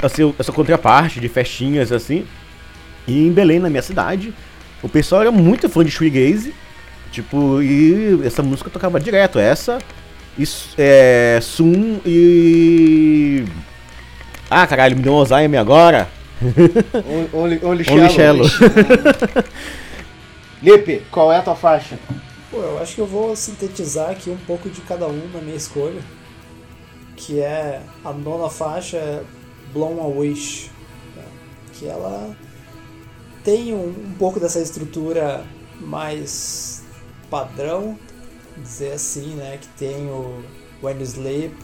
seu- 0.08 0.34
essa 0.38 0.52
contraparte 0.52 1.20
de 1.20 1.28
festinhas 1.28 1.90
assim. 1.92 2.24
E 3.06 3.26
em 3.26 3.32
Belém, 3.32 3.58
na 3.58 3.68
minha 3.70 3.82
cidade, 3.82 4.32
o 4.82 4.88
pessoal 4.88 5.22
era 5.22 5.32
muito 5.32 5.68
fã 5.68 5.84
de 5.84 5.90
shoegaze. 5.90 6.54
Tipo, 7.10 7.60
e 7.62 8.20
essa 8.24 8.42
música 8.42 8.70
tocava 8.70 9.00
direto. 9.00 9.38
Essa, 9.38 9.78
e, 10.38 10.44
é, 10.76 11.38
Sum 11.42 12.00
e. 12.06 13.44
Ah, 14.50 14.66
caralho, 14.66 14.96
me 14.96 15.02
deu 15.02 15.12
um 15.12 15.16
Alzheimer 15.16 15.60
agora. 15.60 16.08
Only. 17.32 17.84
Shallow. 17.84 18.46
Lipe, 20.62 21.02
qual 21.10 21.32
é 21.32 21.38
a 21.38 21.42
tua 21.42 21.56
faixa? 21.56 21.98
Pô, 22.50 22.58
eu 22.58 22.78
acho 22.78 22.94
que 22.94 23.00
eu 23.00 23.06
vou 23.06 23.36
sintetizar 23.36 24.10
aqui 24.10 24.30
um 24.30 24.38
pouco 24.38 24.70
de 24.70 24.80
cada 24.82 25.06
um 25.06 25.28
na 25.32 25.40
minha 25.40 25.56
escolha. 25.56 26.02
Que 27.16 27.40
é 27.40 27.82
a 28.04 28.12
nona 28.12 28.48
faixa 28.48 28.96
é 28.96 29.24
Blown 29.72 30.00
a 30.00 30.06
Wish. 30.06 30.70
né? 31.14 31.24
Que 31.74 31.86
ela 31.86 32.34
tem 33.44 33.74
um, 33.74 33.88
um 33.88 34.14
pouco 34.18 34.40
dessa 34.40 34.60
estrutura 34.60 35.44
mais 35.80 36.82
padrão, 37.30 37.98
dizer 38.56 38.92
assim, 38.92 39.34
né? 39.34 39.58
Que 39.60 39.68
tem 39.68 40.06
o 40.06 40.42
When 40.82 40.96
You 40.98 41.04
Sleep, 41.04 41.54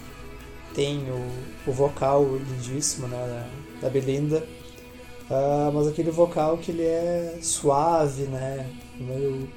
tem 0.74 0.98
o, 1.10 1.70
o 1.70 1.72
vocal 1.72 2.24
lindíssimo 2.36 3.06
né, 3.06 3.46
da, 3.80 3.86
da 3.86 3.90
Belinda. 3.90 4.46
Ah, 5.30 5.70
mas 5.72 5.86
aquele 5.86 6.10
vocal 6.10 6.58
que 6.58 6.70
ele 6.70 6.84
é 6.84 7.38
suave, 7.40 8.24
né? 8.24 8.68
Meio. 8.98 9.48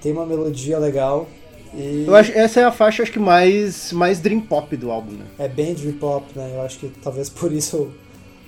Tem 0.00 0.12
uma 0.12 0.26
melodia 0.26 0.78
legal. 0.78 1.28
E 1.74 2.04
Eu 2.06 2.14
acho, 2.14 2.32
essa 2.32 2.60
é 2.60 2.64
a 2.64 2.72
faixa 2.72 3.02
acho 3.02 3.12
que 3.12 3.18
mais, 3.18 3.92
mais 3.92 4.18
dream 4.20 4.40
pop 4.40 4.76
do 4.76 4.90
álbum, 4.90 5.12
né? 5.12 5.26
é 5.38 5.48
bem 5.48 5.74
dream 5.74 5.94
pop, 5.94 6.26
né? 6.34 6.52
Eu 6.54 6.62
acho 6.62 6.78
que 6.78 6.88
talvez 7.02 7.28
por 7.28 7.52
isso 7.52 7.90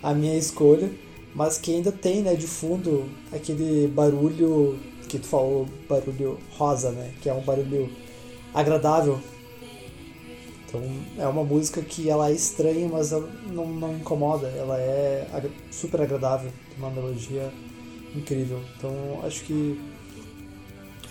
a 0.02 0.14
minha 0.14 0.36
escolha. 0.36 0.90
Mas 1.34 1.58
que 1.58 1.72
ainda 1.72 1.92
tem, 1.92 2.22
né, 2.22 2.34
de 2.34 2.46
fundo 2.46 3.04
aquele 3.30 3.86
barulho 3.86 4.78
que 5.08 5.18
tu 5.18 5.26
falou, 5.26 5.68
barulho 5.88 6.38
rosa, 6.56 6.90
né? 6.90 7.12
Que 7.20 7.28
é 7.28 7.34
um 7.34 7.42
barulho 7.42 7.88
agradável. 8.52 9.20
Então 10.66 10.82
é 11.18 11.26
uma 11.26 11.44
música 11.44 11.80
que 11.80 12.10
ela 12.10 12.28
é 12.30 12.32
estranha, 12.32 12.88
mas 12.90 13.12
ela 13.12 13.28
não, 13.52 13.66
não 13.66 13.94
incomoda. 13.94 14.48
Ela 14.48 14.78
é 14.80 15.26
super 15.70 16.00
agradável, 16.02 16.50
tem 16.68 16.78
uma 16.78 16.90
melodia 16.90 17.52
incrível. 18.14 18.60
Então 18.76 19.20
acho 19.24 19.44
que 19.44 19.78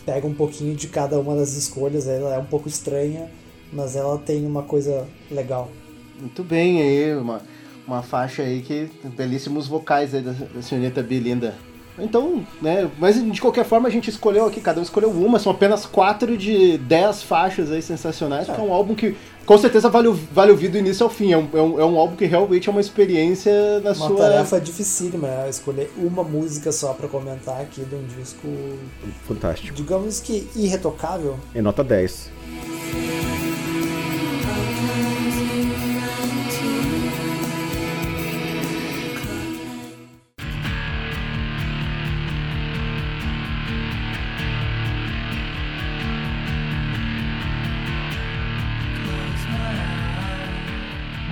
pega 0.05 0.25
um 0.25 0.33
pouquinho 0.33 0.75
de 0.75 0.87
cada 0.87 1.19
uma 1.19 1.35
das 1.35 1.53
escolhas. 1.53 2.07
Ela 2.07 2.35
é 2.35 2.39
um 2.39 2.45
pouco 2.45 2.67
estranha, 2.67 3.29
mas 3.71 3.95
ela 3.95 4.17
tem 4.17 4.45
uma 4.45 4.63
coisa 4.63 5.07
legal. 5.29 5.69
Muito 6.19 6.43
bem 6.43 6.81
aí, 6.81 7.15
uma, 7.15 7.41
uma 7.85 8.01
faixa 8.01 8.43
aí 8.43 8.61
que. 8.61 8.89
belíssimos 9.15 9.67
vocais 9.67 10.15
aí 10.15 10.21
da, 10.21 10.31
da 10.31 10.61
senhorita 10.61 11.03
Belinda. 11.03 11.55
Então, 11.99 12.45
né, 12.61 12.89
mas 12.99 13.23
de 13.23 13.41
qualquer 13.41 13.65
forma 13.65 13.87
a 13.87 13.91
gente 13.91 14.09
escolheu 14.09 14.45
aqui, 14.45 14.61
cada 14.61 14.79
um 14.79 14.83
escolheu 14.83 15.09
uma, 15.09 15.39
são 15.39 15.51
apenas 15.51 15.83
quatro 15.85 16.37
de 16.37 16.77
dez 16.77 17.23
faixas 17.23 17.71
aí 17.71 17.81
sensacionais, 17.81 18.45
porque 18.45 18.61
é 18.61 18.63
um 18.63 18.71
álbum 18.71 18.93
que 18.93 19.15
com 19.47 19.57
certeza 19.57 19.89
vale, 19.89 20.09
o- 20.09 20.13
vale 20.31 20.51
ouvir 20.51 20.67
do 20.67 20.77
início 20.77 21.03
ao 21.03 21.09
fim, 21.09 21.31
é 21.31 21.37
um, 21.37 21.47
é 21.53 21.61
um, 21.61 21.79
é 21.79 21.85
um 21.85 21.97
álbum 21.97 22.15
que 22.15 22.25
realmente 22.25 22.67
é 22.67 22.71
uma 22.71 22.81
experiência 22.81 23.79
na 23.79 23.91
Uma 23.93 23.95
sua... 23.95 24.17
tarefa 24.17 24.59
dificílima, 24.61 25.27
né? 25.27 25.49
Escolher 25.49 25.91
uma 25.97 26.23
música 26.23 26.71
só 26.71 26.93
pra 26.93 27.07
comentar 27.07 27.59
aqui 27.61 27.81
de 27.83 27.95
um 27.95 28.03
disco, 28.19 28.47
Fantástico. 29.27 29.73
digamos 29.73 30.19
que 30.19 30.47
irretocável. 30.55 31.37
É 31.55 31.61
nota 31.61 31.83
10. 31.83 32.29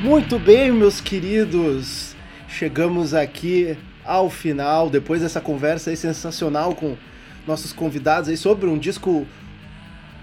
Muito 0.06 0.38
bem, 0.38 0.72
meus 0.72 1.02
queridos. 1.02 2.16
Chegamos 2.48 3.16
aqui 3.16 3.76
ao 4.06 4.30
final, 4.30 4.88
depois 4.88 5.24
dessa 5.24 5.42
conversa 5.42 5.90
aí 5.90 5.98
sensacional 5.98 6.76
com 6.76 6.96
nossos 7.48 7.74
convidados 7.74 8.30
aí 8.30 8.38
sobre 8.38 8.70
um 8.70 8.78
disco 8.78 9.26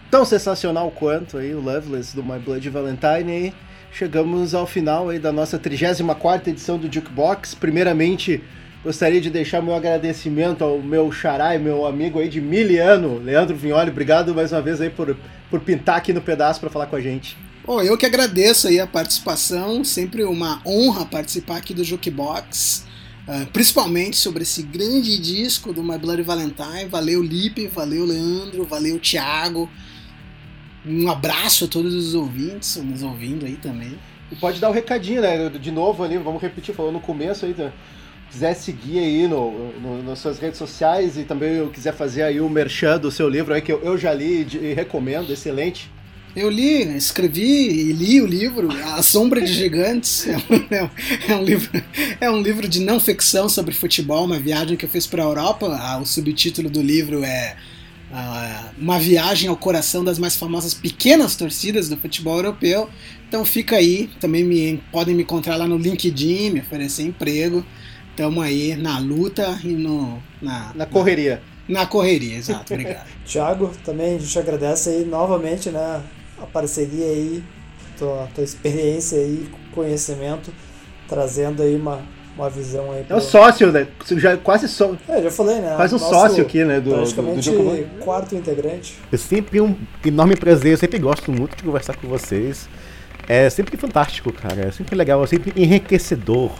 tão 0.08 0.24
sensacional 0.24 0.88
quanto 0.92 1.36
aí 1.36 1.52
o 1.52 1.60
Loveless 1.60 2.14
do 2.14 2.22
My 2.22 2.38
Bloody 2.38 2.70
Valentine. 2.70 3.32
aí 3.32 3.54
chegamos 3.90 4.54
ao 4.54 4.68
final 4.68 5.08
aí 5.08 5.18
da 5.18 5.32
nossa 5.32 5.58
34ª 5.58 6.46
edição 6.46 6.78
do 6.78 6.90
Jukebox. 6.90 7.56
Primeiramente, 7.56 8.40
gostaria 8.84 9.20
de 9.20 9.30
deixar 9.30 9.60
meu 9.60 9.74
agradecimento 9.74 10.62
ao 10.62 10.78
meu 10.78 11.10
xará 11.10 11.56
e 11.56 11.58
meu 11.58 11.84
amigo 11.84 12.20
aí 12.20 12.28
de 12.28 12.40
miliano, 12.40 13.18
Leandro 13.18 13.56
Vignoli. 13.56 13.90
Obrigado 13.90 14.32
mais 14.32 14.52
uma 14.52 14.62
vez 14.62 14.80
aí 14.80 14.90
por, 14.90 15.16
por 15.50 15.58
pintar 15.58 15.96
aqui 15.96 16.12
no 16.12 16.20
pedaço 16.20 16.60
para 16.60 16.70
falar 16.70 16.86
com 16.86 16.94
a 16.94 17.00
gente. 17.00 17.36
Bom, 17.64 17.80
eu 17.80 17.96
que 17.96 18.04
agradeço 18.04 18.66
aí 18.66 18.80
a 18.80 18.88
participação, 18.88 19.84
sempre 19.84 20.24
uma 20.24 20.60
honra 20.66 21.06
participar 21.06 21.58
aqui 21.58 21.72
do 21.72 21.84
Jukebox. 21.84 22.84
uh, 23.28 23.46
principalmente 23.52 24.16
sobre 24.16 24.42
esse 24.42 24.64
grande 24.64 25.16
disco 25.16 25.72
do 25.72 25.80
My 25.80 25.96
Bloody 25.96 26.22
Valentine. 26.22 26.86
Valeu, 26.90 27.22
Lipe, 27.22 27.68
valeu, 27.68 28.04
Leandro, 28.04 28.64
valeu, 28.64 28.98
Thiago. 28.98 29.70
Um 30.84 31.08
abraço 31.08 31.66
a 31.66 31.68
todos 31.68 31.94
os 31.94 32.16
ouvintes, 32.16 32.74
nos 32.78 33.04
ouvindo 33.04 33.46
aí 33.46 33.54
também. 33.54 33.96
E 34.32 34.34
pode 34.34 34.58
dar 34.58 34.66
o 34.66 34.72
um 34.72 34.74
recadinho, 34.74 35.22
né? 35.22 35.48
De 35.48 35.70
novo 35.70 36.02
ali, 36.02 36.18
vamos 36.18 36.42
repetir, 36.42 36.74
falando 36.74 36.94
no 36.94 37.00
começo 37.00 37.46
aí, 37.46 37.54
né? 37.56 37.72
quiser 38.28 38.54
seguir 38.54 38.98
aí 38.98 39.28
no, 39.28 39.70
no, 39.78 40.02
nas 40.02 40.18
suas 40.18 40.38
redes 40.38 40.58
sociais 40.58 41.16
e 41.18 41.22
também 41.22 41.68
quiser 41.68 41.92
fazer 41.92 42.22
aí 42.22 42.40
o 42.40 42.48
merchan 42.48 42.98
do 42.98 43.10
seu 43.10 43.28
livro 43.28 43.52
aí 43.52 43.60
que 43.60 43.70
eu, 43.70 43.82
eu 43.82 43.96
já 43.96 44.12
li 44.12 44.48
e 44.50 44.72
recomendo, 44.72 45.30
excelente. 45.30 45.90
Eu 46.34 46.48
li, 46.48 46.96
escrevi 46.96 47.42
e 47.42 47.92
li 47.92 48.20
o 48.20 48.26
livro 48.26 48.70
A 48.72 49.02
Sombra 49.02 49.38
de 49.40 49.52
Gigantes. 49.52 50.26
É 50.26 50.36
um, 50.82 50.90
é 51.28 51.36
um, 51.36 51.44
livro, 51.44 51.82
é 52.20 52.30
um 52.30 52.40
livro 52.40 52.66
de 52.66 52.80
não 52.80 52.98
ficção 52.98 53.50
sobre 53.50 53.74
futebol, 53.74 54.24
uma 54.24 54.38
viagem 54.38 54.74
que 54.74 54.86
eu 54.86 54.88
fiz 54.88 55.06
para 55.06 55.22
a 55.22 55.26
Europa. 55.26 55.66
Ah, 55.78 55.98
o 55.98 56.06
subtítulo 56.06 56.70
do 56.70 56.80
livro 56.80 57.22
é 57.22 57.54
uh, 58.10 58.70
Uma 58.78 58.98
viagem 58.98 59.50
ao 59.50 59.56
coração 59.56 60.02
das 60.02 60.18
mais 60.18 60.34
famosas 60.34 60.72
pequenas 60.72 61.36
torcidas 61.36 61.90
do 61.90 61.98
futebol 61.98 62.36
europeu. 62.36 62.88
Então 63.28 63.44
fica 63.44 63.76
aí, 63.76 64.08
também 64.18 64.42
me, 64.42 64.82
podem 64.90 65.14
me 65.14 65.24
encontrar 65.24 65.56
lá 65.56 65.66
no 65.66 65.76
LinkedIn, 65.76 66.50
me 66.50 66.60
oferecer 66.60 67.02
emprego. 67.02 67.62
Estamos 68.10 68.42
aí 68.42 68.74
na 68.74 68.98
luta 68.98 69.60
e 69.62 69.68
no, 69.68 70.22
na, 70.40 70.72
na 70.74 70.86
correria. 70.86 71.42
Na, 71.68 71.80
na 71.80 71.86
correria, 71.86 72.36
exato, 72.36 72.72
obrigado. 72.72 73.06
Tiago, 73.26 73.70
também 73.84 74.16
a 74.16 74.18
gente 74.18 74.38
agradece 74.38 74.88
aí 74.88 75.04
novamente 75.04 75.70
né, 75.70 76.02
a 76.42 76.46
parceria 76.46 77.06
aí, 77.06 77.42
tua, 77.98 78.28
tua 78.34 78.44
experiência 78.44 79.18
aí, 79.18 79.48
conhecimento, 79.72 80.52
trazendo 81.08 81.62
aí 81.62 81.76
uma, 81.76 82.02
uma 82.36 82.50
visão 82.50 82.90
aí. 82.90 83.04
Pro... 83.04 83.14
É 83.14 83.18
o 83.18 83.20
sócio, 83.20 83.70
né? 83.70 83.86
Já, 84.16 84.36
quase 84.36 84.68
só. 84.68 84.94
É, 85.08 85.22
já 85.22 85.30
falei, 85.30 85.60
né? 85.60 85.74
Quase 85.76 85.94
um 85.94 85.98
Nosso, 85.98 86.12
sócio 86.12 86.42
aqui, 86.42 86.64
né? 86.64 86.80
Do, 86.80 86.90
praticamente 86.90 87.50
do, 87.50 87.58
do 87.58 88.04
quarto 88.04 88.34
integrante. 88.34 88.98
É 89.12 89.16
sempre 89.16 89.60
um 89.60 89.76
enorme 90.04 90.36
prazer, 90.36 90.72
eu 90.72 90.78
sempre 90.78 90.98
gosto 90.98 91.30
muito 91.30 91.56
de 91.56 91.62
conversar 91.62 91.96
com 91.96 92.08
vocês. 92.08 92.68
É 93.28 93.48
sempre 93.48 93.76
fantástico, 93.76 94.32
cara. 94.32 94.66
É 94.66 94.72
sempre 94.72 94.96
legal, 94.96 95.22
é 95.22 95.26
sempre 95.26 95.52
enriquecedor 95.56 96.50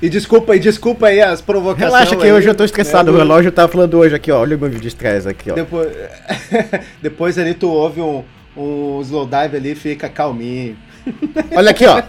e 0.00 0.08
desculpa 0.08 0.52
aí, 0.52 0.58
desculpa 0.58 1.06
aí 1.06 1.20
as 1.20 1.40
provocações. 1.40 1.92
Relaxa 1.92 2.16
que 2.16 2.24
aí, 2.24 2.32
hoje 2.32 2.48
eu 2.48 2.54
tô 2.54 2.64
estressado. 2.64 3.10
Né? 3.10 3.16
O 3.16 3.18
relógio 3.18 3.50
tá 3.50 3.66
falando 3.66 3.96
hoje 3.98 4.14
aqui, 4.14 4.30
ó. 4.30 4.40
Olha 4.40 4.56
o 4.56 4.60
meu 4.60 4.68
vídeo 4.68 4.82
de 4.82 4.88
estresse 4.88 5.28
aqui, 5.28 5.50
ó. 5.50 5.54
Depois, 5.54 5.92
depois 7.00 7.38
ali 7.38 7.54
tu 7.54 7.68
ouve 7.68 8.00
um, 8.00 8.22
um 8.56 9.00
slowdive 9.02 9.56
ali 9.56 9.74
fica 9.74 10.08
calminho. 10.08 10.76
Olha 11.54 11.70
aqui, 11.70 11.84
ó. 11.86 12.02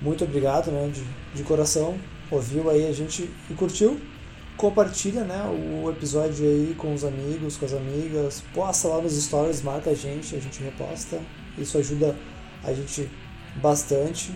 muito 0.00 0.24
obrigado, 0.24 0.70
né, 0.70 0.90
de, 0.92 1.02
de 1.34 1.42
coração. 1.42 1.94
Ouviu 2.30 2.70
aí 2.70 2.86
a 2.86 2.92
gente 2.92 3.28
e 3.48 3.54
curtiu. 3.54 3.98
Compartilha, 4.60 5.24
né, 5.24 5.42
o 5.48 5.88
episódio 5.88 6.44
aí 6.44 6.74
com 6.76 6.92
os 6.92 7.02
amigos, 7.02 7.56
com 7.56 7.64
as 7.64 7.72
amigas. 7.72 8.42
Posta 8.52 8.88
lá 8.88 9.00
nos 9.00 9.14
stories, 9.14 9.62
marca 9.62 9.88
a 9.88 9.94
gente, 9.94 10.36
a 10.36 10.38
gente 10.38 10.62
reposta. 10.62 11.18
Isso 11.56 11.78
ajuda 11.78 12.14
a 12.62 12.70
gente 12.70 13.10
bastante. 13.56 14.30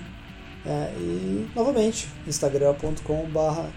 É, 0.65 0.95
e 0.97 1.47
novamente, 1.55 2.09
instagram.com/barra 2.27 3.71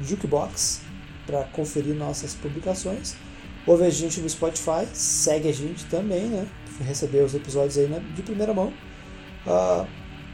jukebox 0.00 0.80
para 1.26 1.44
conferir 1.44 1.94
nossas 1.94 2.32
publicações. 2.36 3.14
Ouve 3.66 3.84
a 3.84 3.90
gente 3.90 4.18
no 4.18 4.30
Spotify, 4.30 4.88
segue 4.94 5.50
a 5.50 5.52
gente 5.52 5.84
também, 5.90 6.22
né? 6.22 6.48
receber 6.80 7.22
os 7.22 7.34
episódios 7.34 7.76
aí 7.76 7.86
de 8.16 8.22
primeira 8.22 8.54
mão. 8.54 8.72
Uh, 9.46 9.86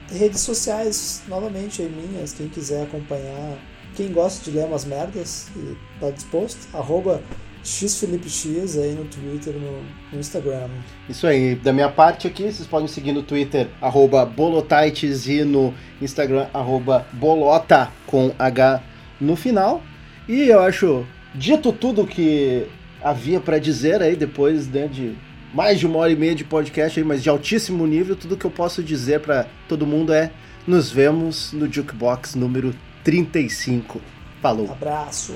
redes 0.09 0.41
sociais, 0.41 1.23
novamente, 1.27 1.83
aí 1.83 1.89
minhas, 1.89 2.33
quem 2.33 2.49
quiser 2.49 2.85
acompanhar, 2.85 3.59
quem 3.99 4.13
gosta 4.13 4.49
de 4.49 4.57
ler 4.57 4.65
umas 4.65 4.85
merdas 4.85 5.49
e 5.57 5.77
tá 5.99 6.09
disposto, 6.11 6.69
arroba 6.73 7.21
xfelipex 7.65 8.79
aí 8.79 8.93
no 8.93 9.05
Twitter 9.07 9.53
no, 9.55 9.83
no, 10.13 10.21
Instagram. 10.21 10.69
Isso 11.09 11.27
aí, 11.27 11.57
da 11.57 11.73
minha 11.73 11.89
parte 11.89 12.29
aqui, 12.29 12.45
vocês 12.45 12.69
podem 12.69 12.87
seguir 12.87 13.11
no 13.11 13.25
Twitter, 13.25 13.67
arroba 13.81 14.25
bolotaites 14.25 15.27
e 15.27 15.43
no 15.43 15.75
Instagram, 16.01 16.47
arroba 16.55 17.09
bolota 17.13 17.91
com 18.07 18.33
H 18.39 18.81
no 19.21 19.35
final. 19.35 19.83
E 20.29 20.49
eu 20.49 20.61
acho, 20.61 21.05
dito 21.35 21.73
tudo 21.73 22.07
que 22.07 22.69
havia 23.03 23.41
para 23.41 23.59
dizer 23.59 24.01
aí, 24.01 24.15
depois 24.15 24.69
né, 24.69 24.87
de 24.87 25.17
mais 25.53 25.81
de 25.81 25.89
uma 25.89 25.99
hora 25.99 26.13
e 26.13 26.17
meia 26.17 26.37
de 26.37 26.45
podcast 26.45 27.01
aí, 27.01 27.05
mas 27.05 27.21
de 27.21 27.29
altíssimo 27.29 27.85
nível. 27.85 28.15
Tudo 28.15 28.37
que 28.37 28.45
eu 28.45 28.51
posso 28.51 28.81
dizer 28.81 29.19
para 29.19 29.49
todo 29.67 29.85
mundo 29.85 30.13
é: 30.13 30.31
nos 30.69 30.89
vemos 30.89 31.53
no 31.53 31.71
Jukebox 31.71 32.37
número 32.37 32.73
35. 33.05 34.01
Falou. 34.41 34.71
Abraço. 34.71 35.35